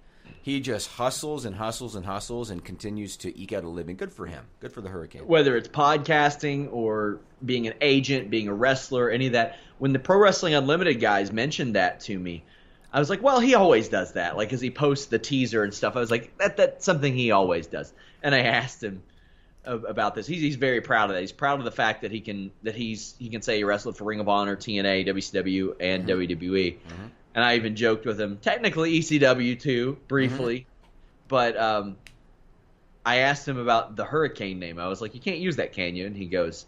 he 0.42 0.62
just 0.62 0.92
hustles 0.92 1.44
and 1.44 1.58
hustles 1.58 1.96
and 1.96 2.06
hustles 2.06 2.50
and 2.50 2.64
continues 2.64 3.18
to 3.18 3.38
eke 3.38 3.52
out 3.52 3.66
a 3.66 3.68
living. 3.68 3.98
Good 3.98 4.14
for 4.14 4.26
him. 4.26 4.46
Good 4.62 4.72
for 4.72 4.80
the 4.80 4.90
Hurricane. 4.90 5.28
Whether 5.28 5.58
it's 5.58 5.68
podcasting 5.68 6.72
or 6.72 7.20
being 7.44 7.68
an 7.68 7.74
agent, 7.82 8.30
being 8.30 8.48
a 8.48 8.54
wrestler, 8.54 9.10
any 9.10 9.28
of 9.28 9.34
that. 9.34 9.60
When 9.80 9.92
the 9.92 10.00
Pro 10.00 10.18
Wrestling 10.18 10.54
Unlimited 10.54 11.02
guys 11.02 11.34
mentioned 11.34 11.76
that 11.76 12.00
to 12.02 12.18
me, 12.18 12.46
I 12.96 13.00
was 13.00 13.10
like, 13.10 13.22
well, 13.22 13.42
he 13.42 13.56
always 13.56 13.90
does 13.90 14.14
that. 14.14 14.38
Like, 14.38 14.54
as 14.54 14.62
he 14.62 14.72
posts 14.72 15.08
the 15.08 15.20
teaser 15.20 15.64
and 15.64 15.74
stuff, 15.74 15.98
I 15.98 16.00
was 16.00 16.10
like, 16.10 16.38
that 16.38 16.56
that's 16.56 16.86
something 16.86 17.14
he 17.14 17.32
always 17.32 17.68
does. 17.68 17.92
And 18.24 18.34
I 18.34 18.40
asked 18.40 18.82
him, 18.82 19.04
about 19.66 20.14
this. 20.14 20.28
He's 20.28 20.42
he's 20.42 20.56
very 20.58 20.80
proud 20.80 21.10
of 21.10 21.16
that. 21.16 21.22
He's 21.22 21.32
proud 21.32 21.58
of 21.58 21.66
the 21.66 21.72
fact 21.72 22.04
that 22.04 22.12
he 22.12 22.22
can 22.22 22.52
that 22.64 22.76
he's 22.76 23.16
he 23.18 23.30
can 23.30 23.42
say 23.42 23.58
he 23.58 23.64
wrestled 23.64 23.98
for 23.98 24.04
Ring 24.04 24.20
of 24.20 24.30
Honor, 24.30 24.56
TNA, 24.56 25.08
WCW, 25.08 25.76
and 25.80 26.08
Mm-hmm. 26.08 26.22
WWE. 26.22 26.78
And 27.34 27.44
I 27.44 27.56
even 27.56 27.76
joked 27.76 28.06
with 28.06 28.22
him, 28.22 28.38
technically 28.38 29.00
ECW 29.00 29.60
too, 29.60 29.98
briefly, 30.08 30.60
Mm-hmm. 30.60 31.28
but 31.28 31.58
um, 31.58 31.98
I 33.06 33.18
asked 33.18 33.48
him 33.48 33.58
about 33.58 33.96
the 33.96 34.06
Hurricane 34.06 34.60
name. 34.60 34.80
I 34.80 34.88
was 34.88 35.02
like, 35.02 35.16
"You 35.16 35.20
can't 35.20 35.40
use 35.40 35.56
that, 35.58 35.74
can 35.74 35.96
you?" 35.96 36.06
And 36.06 36.16
he 36.16 36.26
goes, 36.28 36.66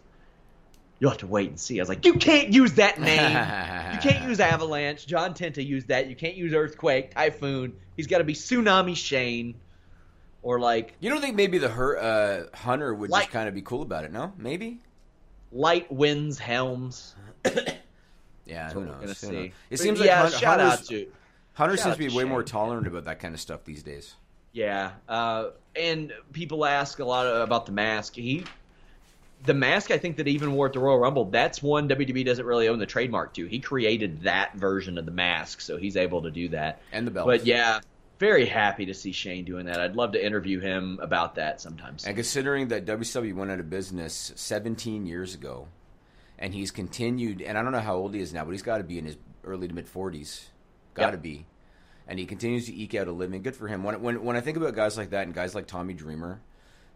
"You'll 1.00 1.10
have 1.10 1.18
to 1.20 1.26
wait 1.26 1.48
and 1.50 1.58
see." 1.60 1.78
I 1.78 1.82
was 1.82 1.88
like, 1.88 2.04
"You 2.04 2.14
can't 2.14 2.52
use 2.52 2.72
that 2.74 3.00
name. 3.00 3.30
you 3.94 3.98
can't 4.10 4.28
use 4.28 4.40
Avalanche. 4.40 5.06
John 5.06 5.34
Tenta 5.34 5.64
used 5.64 5.88
that. 5.88 6.08
You 6.08 6.16
can't 6.16 6.34
use 6.36 6.52
Earthquake, 6.52 7.14
Typhoon. 7.14 7.74
He's 7.96 8.06
got 8.06 8.18
to 8.18 8.24
be 8.24 8.34
Tsunami 8.34 8.96
Shane, 8.96 9.54
or 10.42 10.60
like 10.60 10.94
You 11.00 11.10
don't 11.10 11.20
think 11.20 11.36
maybe 11.36 11.58
the 11.58 11.68
her, 11.68 11.98
uh, 11.98 12.56
Hunter 12.56 12.94
would 12.94 13.10
Like- 13.10 13.24
just 13.24 13.32
kind 13.32 13.48
of 13.48 13.54
be 13.54 13.62
cool 13.62 13.82
about 13.82 14.04
it? 14.04 14.12
No, 14.12 14.32
maybe. 14.38 14.78
Light 15.52 15.90
Winds 15.92 16.38
Helms." 16.38 17.14
Yeah, 18.46 18.70
who 18.72 18.84
knows? 18.84 18.94
Who 19.00 19.06
knows? 19.08 19.18
see. 19.18 19.36
It 19.36 19.52
But 19.70 19.78
seems 19.78 20.00
yeah, 20.00 20.22
like 20.22 20.32
Hun- 20.32 20.40
shout 20.40 20.60
out 20.60 20.84
to- 20.86 21.06
Hunter 21.52 21.76
seems 21.76 21.96
to 21.96 21.98
be 21.98 22.08
to 22.08 22.16
way 22.16 22.24
more 22.24 22.42
tolerant 22.42 22.86
about 22.86 23.04
that 23.04 23.20
kind 23.20 23.34
of 23.34 23.40
stuff 23.40 23.64
these 23.64 23.82
days. 23.82 24.14
Yeah, 24.52 24.92
uh, 25.08 25.50
and 25.76 26.12
people 26.32 26.64
ask 26.64 26.98
a 26.98 27.04
lot 27.04 27.26
about 27.26 27.66
the 27.66 27.72
mask. 27.72 28.14
He, 28.14 28.44
the 29.44 29.54
mask, 29.54 29.90
I 29.90 29.98
think 29.98 30.16
that 30.16 30.26
he 30.26 30.32
even 30.34 30.52
wore 30.52 30.66
at 30.66 30.72
the 30.72 30.78
Royal 30.80 30.98
Rumble. 30.98 31.26
That's 31.26 31.62
one 31.62 31.88
WWE 31.88 32.24
doesn't 32.24 32.44
really 32.44 32.68
own 32.68 32.78
the 32.78 32.86
trademark 32.86 33.34
to. 33.34 33.46
He 33.46 33.60
created 33.60 34.22
that 34.22 34.54
version 34.56 34.98
of 34.98 35.06
the 35.06 35.12
mask, 35.12 35.60
so 35.60 35.76
he's 35.76 35.96
able 35.96 36.22
to 36.22 36.30
do 36.30 36.48
that. 36.50 36.80
And 36.92 37.06
the 37.06 37.10
belt. 37.10 37.26
But 37.26 37.46
yeah, 37.46 37.80
very 38.18 38.46
happy 38.46 38.86
to 38.86 38.94
see 38.94 39.12
Shane 39.12 39.44
doing 39.44 39.66
that. 39.66 39.80
I'd 39.80 39.94
love 39.94 40.12
to 40.12 40.24
interview 40.24 40.60
him 40.60 40.98
about 41.00 41.36
that 41.36 41.60
sometimes. 41.60 42.04
And 42.04 42.16
considering 42.16 42.68
that 42.68 42.84
WCW 42.84 43.34
went 43.34 43.50
out 43.50 43.60
of 43.60 43.70
business 43.70 44.32
17 44.34 45.06
years 45.06 45.34
ago, 45.34 45.68
and 46.38 46.52
he's 46.52 46.70
continued, 46.70 47.40
and 47.40 47.56
I 47.56 47.62
don't 47.62 47.72
know 47.72 47.80
how 47.80 47.96
old 47.96 48.14
he 48.14 48.20
is 48.20 48.32
now, 48.32 48.44
but 48.44 48.50
he's 48.52 48.62
got 48.62 48.78
to 48.78 48.84
be 48.84 48.98
in 48.98 49.04
his 49.04 49.16
early 49.44 49.68
to 49.68 49.74
mid 49.74 49.86
40s. 49.86 50.46
Got 50.94 51.10
to 51.10 51.16
Yep. 51.16 51.22
be. 51.22 51.46
And 52.08 52.18
he 52.18 52.26
continues 52.26 52.66
to 52.66 52.74
eke 52.74 52.94
out 52.94 53.06
a 53.06 53.12
living. 53.12 53.42
Good 53.42 53.54
for 53.54 53.68
him. 53.68 53.84
When, 53.84 54.00
when, 54.02 54.24
when 54.24 54.36
I 54.36 54.40
think 54.40 54.56
about 54.56 54.74
guys 54.74 54.96
like 54.96 55.10
that 55.10 55.26
and 55.26 55.34
guys 55.34 55.54
like 55.54 55.66
Tommy 55.66 55.94
Dreamer 55.94 56.40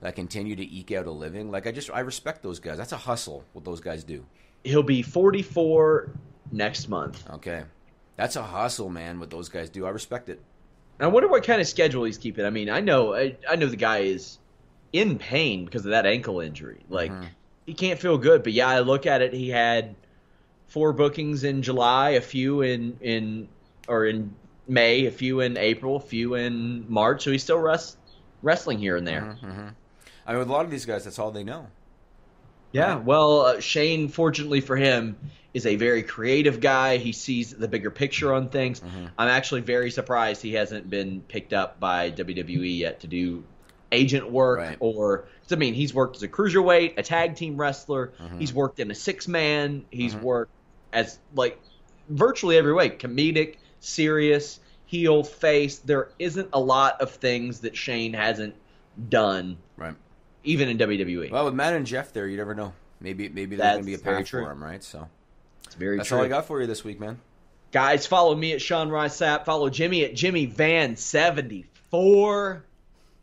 that 0.02 0.14
continue 0.14 0.54
to 0.56 0.62
eke 0.70 0.92
out 0.92 1.06
a 1.06 1.10
living, 1.10 1.50
like 1.50 1.66
I 1.66 1.72
just, 1.72 1.90
I 1.90 2.00
respect 2.00 2.42
those 2.42 2.60
guys. 2.60 2.76
That's 2.76 2.92
a 2.92 2.96
hustle, 2.98 3.44
what 3.54 3.64
those 3.64 3.80
guys 3.80 4.04
do. 4.04 4.26
He'll 4.64 4.82
be 4.82 5.00
44 5.02 6.10
next 6.52 6.88
month. 6.88 7.24
Okay. 7.30 7.62
That's 8.16 8.36
a 8.36 8.42
hustle, 8.42 8.90
man, 8.90 9.18
what 9.18 9.30
those 9.30 9.48
guys 9.48 9.70
do. 9.70 9.86
I 9.86 9.90
respect 9.90 10.28
it. 10.28 10.40
And 10.98 11.06
I 11.06 11.08
wonder 11.08 11.28
what 11.28 11.42
kind 11.44 11.60
of 11.60 11.66
schedule 11.66 12.04
he's 12.04 12.18
keeping. 12.18 12.44
I 12.44 12.50
mean, 12.50 12.68
I 12.68 12.80
know, 12.80 13.14
I, 13.14 13.36
I 13.48 13.56
know 13.56 13.66
the 13.66 13.76
guy 13.76 14.00
is 14.00 14.38
in 14.92 15.18
pain 15.18 15.64
because 15.64 15.84
of 15.86 15.92
that 15.92 16.04
ankle 16.04 16.40
injury. 16.40 16.80
Like 16.90 17.10
Mm-hmm. 17.10 17.24
he 17.66 17.74
can't 17.74 17.98
feel 17.98 18.18
good. 18.18 18.42
But 18.42 18.52
yeah, 18.52 18.68
I 18.68 18.80
look 18.80 19.06
at 19.06 19.22
it. 19.22 19.32
He 19.32 19.48
had 19.48 19.94
four 20.66 20.92
bookings 20.92 21.44
in 21.44 21.62
July, 21.62 22.10
a 22.10 22.20
few 22.20 22.60
in 22.62 22.98
in 23.00 23.48
or 23.88 24.06
in 24.06 24.34
May, 24.68 25.06
a 25.06 25.10
few 25.10 25.40
in 25.40 25.56
April, 25.56 25.96
a 25.96 26.00
few 26.00 26.34
in 26.34 26.84
March. 26.88 27.22
So 27.24 27.32
he's 27.32 27.42
still 27.42 27.58
rest, 27.58 27.96
wrestling 28.42 28.78
here 28.78 28.96
and 28.96 29.06
there. 29.06 29.38
Mm-hmm. 29.42 29.68
I 30.26 30.32
mean, 30.32 30.40
with 30.40 30.48
a 30.48 30.52
lot 30.52 30.64
of 30.64 30.70
these 30.70 30.86
guys, 30.86 31.04
that's 31.04 31.18
all 31.18 31.30
they 31.30 31.44
know. 31.44 31.68
Yeah, 32.72 32.96
well, 32.96 33.42
uh, 33.42 33.60
Shane, 33.60 34.08
fortunately 34.08 34.62
for 34.62 34.76
him, 34.76 35.16
is 35.52 35.66
a 35.66 35.76
very 35.76 36.02
creative 36.02 36.60
guy. 36.60 36.96
He 36.96 37.12
sees 37.12 37.52
the 37.52 37.68
bigger 37.68 37.90
picture 37.90 38.32
on 38.32 38.48
things. 38.48 38.80
Mm-hmm. 38.80 39.06
I'm 39.18 39.28
actually 39.28 39.60
very 39.60 39.90
surprised 39.90 40.40
he 40.40 40.54
hasn't 40.54 40.88
been 40.88 41.20
picked 41.20 41.52
up 41.52 41.78
by 41.78 42.10
WWE 42.10 42.78
yet 42.78 43.00
to 43.00 43.06
do 43.06 43.44
agent 43.90 44.30
work 44.30 44.76
or. 44.80 45.26
I 45.50 45.54
mean, 45.56 45.74
he's 45.74 45.92
worked 45.92 46.16
as 46.16 46.22
a 46.22 46.28
cruiserweight, 46.28 46.96
a 46.96 47.02
tag 47.02 47.36
team 47.36 47.58
wrestler. 47.58 48.14
Mm-hmm. 48.18 48.38
He's 48.38 48.54
worked 48.54 48.80
in 48.80 48.90
a 48.90 48.94
six 48.94 49.28
man. 49.28 49.84
He's 49.90 50.16
worked 50.16 50.52
as 50.94 51.18
like 51.34 51.60
virtually 52.08 52.56
every 52.56 52.72
way, 52.72 52.88
comedic, 52.88 53.56
serious, 53.80 54.60
heel, 54.86 55.24
face. 55.24 55.78
There 55.78 56.08
isn't 56.18 56.48
a 56.54 56.60
lot 56.60 57.02
of 57.02 57.10
things 57.10 57.60
that 57.60 57.76
Shane 57.76 58.14
hasn't 58.14 58.54
done. 59.08 59.58
Right. 59.76 59.94
Even 60.44 60.68
in. 60.68 60.78
WWE. 60.78 61.30
Well, 61.30 61.44
with 61.44 61.54
Matt 61.54 61.74
and 61.74 61.86
Jeff 61.86 62.12
there, 62.12 62.26
you 62.28 62.36
never 62.36 62.54
know. 62.54 62.72
Maybe 63.00 63.28
maybe 63.28 63.56
there's 63.56 63.72
going 63.72 63.80
to 63.82 63.86
be 63.86 63.94
a 63.94 63.98
path 63.98 64.28
for 64.28 64.50
him, 64.50 64.62
right? 64.62 64.82
So 64.82 65.08
It's 65.64 65.74
very 65.74 65.96
that's 65.96 66.08
true. 66.08 66.18
all 66.18 66.24
I 66.24 66.28
got 66.28 66.46
for 66.46 66.60
you 66.60 66.66
this 66.66 66.84
week, 66.84 67.00
man. 67.00 67.20
Guys, 67.72 68.06
follow 68.06 68.34
me 68.34 68.52
at 68.52 68.60
Sean 68.60 68.90
Ross 68.90 69.16
Sapp. 69.16 69.44
Follow 69.44 69.70
Jimmy 69.70 70.04
at 70.04 70.14
Jimmy 70.14 70.46
Van 70.46 70.96
seventy 70.96 71.66
four. 71.90 72.64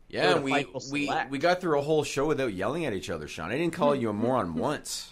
Yeah, 0.08 0.40
we 0.40 0.66
we, 0.90 1.08
we 1.30 1.38
got 1.38 1.60
through 1.60 1.78
a 1.78 1.82
whole 1.82 2.02
show 2.02 2.26
without 2.26 2.52
yelling 2.52 2.84
at 2.84 2.92
each 2.92 3.10
other, 3.10 3.28
Sean. 3.28 3.52
I 3.52 3.56
didn't 3.56 3.74
call 3.74 3.94
you 3.94 4.10
a 4.10 4.12
moron 4.12 4.54
once. 4.56 5.08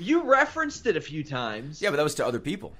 You 0.00 0.24
referenced 0.24 0.84
it 0.86 0.96
a 0.96 1.00
few 1.00 1.22
times. 1.22 1.80
Yeah, 1.80 1.90
but 1.90 1.96
that 1.96 2.02
was 2.02 2.16
to 2.16 2.26
other 2.26 2.40
people. 2.40 2.74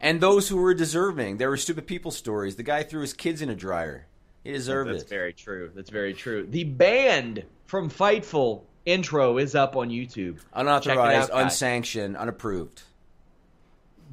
and 0.00 0.20
those 0.20 0.48
who 0.48 0.58
were 0.58 0.74
deserving. 0.74 1.38
There 1.38 1.48
were 1.48 1.56
stupid 1.56 1.86
people 1.86 2.10
stories. 2.10 2.56
The 2.56 2.62
guy 2.62 2.82
threw 2.82 3.00
his 3.00 3.14
kids 3.14 3.40
in 3.42 3.48
a 3.48 3.56
dryer. 3.56 4.06
He 4.44 4.52
deserved 4.52 4.90
That's 4.90 4.96
it. 4.96 5.00
That's 5.00 5.10
very 5.10 5.32
true. 5.32 5.70
That's 5.74 5.90
very 5.90 6.14
true. 6.14 6.46
The 6.48 6.64
band 6.64 7.44
from 7.66 7.90
Fightful 7.90 8.62
intro 8.86 9.38
is 9.38 9.54
up 9.54 9.76
on 9.76 9.90
YouTube. 9.90 10.38
Unauthorized, 10.54 11.30
out, 11.30 11.44
unsanctioned, 11.44 12.16
unapproved. 12.16 12.82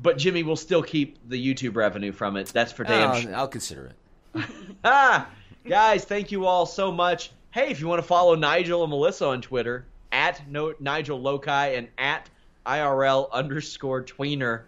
But 0.02 0.18
Jimmy 0.18 0.44
will 0.44 0.58
still 0.58 0.84
keep 0.84 1.18
the 1.30 1.42
YouTube 1.42 1.76
revenue 1.76 2.12
from 2.12 2.36
it. 2.36 2.48
That's 2.48 2.74
for 2.74 2.84
damn 2.84 3.12
I'll, 3.12 3.20
sure. 3.20 3.36
I'll 3.36 3.48
consider 3.48 3.94
it. 4.36 4.46
ah, 4.84 5.30
guys, 5.66 6.04
thank 6.04 6.32
you 6.32 6.46
all 6.46 6.66
so 6.66 6.92
much. 6.92 7.32
Hey, 7.52 7.70
if 7.70 7.80
you 7.80 7.88
want 7.88 8.00
to 8.00 8.08
follow 8.08 8.36
Nigel 8.36 8.84
and 8.84 8.90
Melissa 8.90 9.28
on 9.28 9.42
Twitter, 9.42 9.86
at 10.12 10.50
no, 10.50 10.74
Nigel 10.80 11.22
Loci 11.22 11.76
and 11.76 11.88
at 11.98 12.30
IRL 12.66 13.32
underscore 13.32 14.04
tweener. 14.04 14.64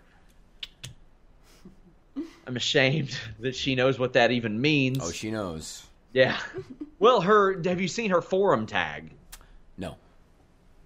I'm 2.48 2.56
ashamed 2.56 3.16
that 3.40 3.56
she 3.56 3.76
knows 3.76 4.00
what 4.00 4.14
that 4.14 4.32
even 4.32 4.60
means. 4.60 5.00
Oh, 5.02 5.12
she 5.12 5.30
knows. 5.32 5.84
Yeah. 6.14 6.38
Well, 7.00 7.22
her 7.22 7.62
have 7.66 7.80
you 7.80 7.88
seen 7.88 8.10
her 8.10 8.24
forum 8.24 8.66
tag? 8.66 9.12
No. 9.78 9.98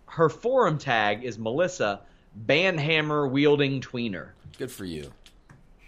Her 0.08 0.28
forum 0.28 0.78
tag 0.78 1.24
is 1.24 1.40
Melissa 1.40 2.02
Banhammer 2.48 3.32
wielding 3.32 3.80
tweener. 3.80 4.32
Good 4.58 4.70
for 4.70 4.84
you. 4.84 5.10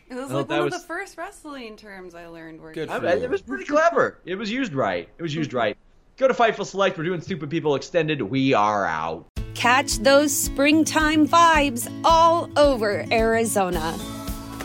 It 0.10 0.16
was 0.16 0.30
Well, 0.30 0.38
like 0.40 0.48
that 0.48 0.56
one 0.60 0.64
was- 0.66 0.76
of 0.76 0.82
the 0.82 0.88
first 0.88 1.18
wrestling 1.18 1.76
terms 1.76 2.16
I 2.16 2.28
learned. 2.28 2.62
Working. 2.62 2.90
I- 2.90 3.16
it 3.16 3.30
was 3.30 3.42
pretty 3.42 3.66
clever. 3.66 4.20
It 4.26 4.36
was 4.36 4.50
used 4.50 4.72
right. 4.74 5.10
It 5.18 5.22
was 5.22 5.36
used 5.36 5.52
right. 5.54 5.76
Go 6.16 6.30
to 6.30 6.34
Fightful 6.34 6.66
Select. 6.66 6.98
We're 6.98 7.04
doing 7.04 7.20
Stupid 7.20 7.50
People 7.50 7.76
Extended. 7.76 8.22
We 8.22 8.54
are 8.54 8.86
out. 8.86 9.26
Catch 9.56 9.98
those 10.00 10.34
springtime 10.34 11.28
vibes 11.28 11.92
all 12.06 12.50
over 12.58 13.06
Arizona. 13.12 13.94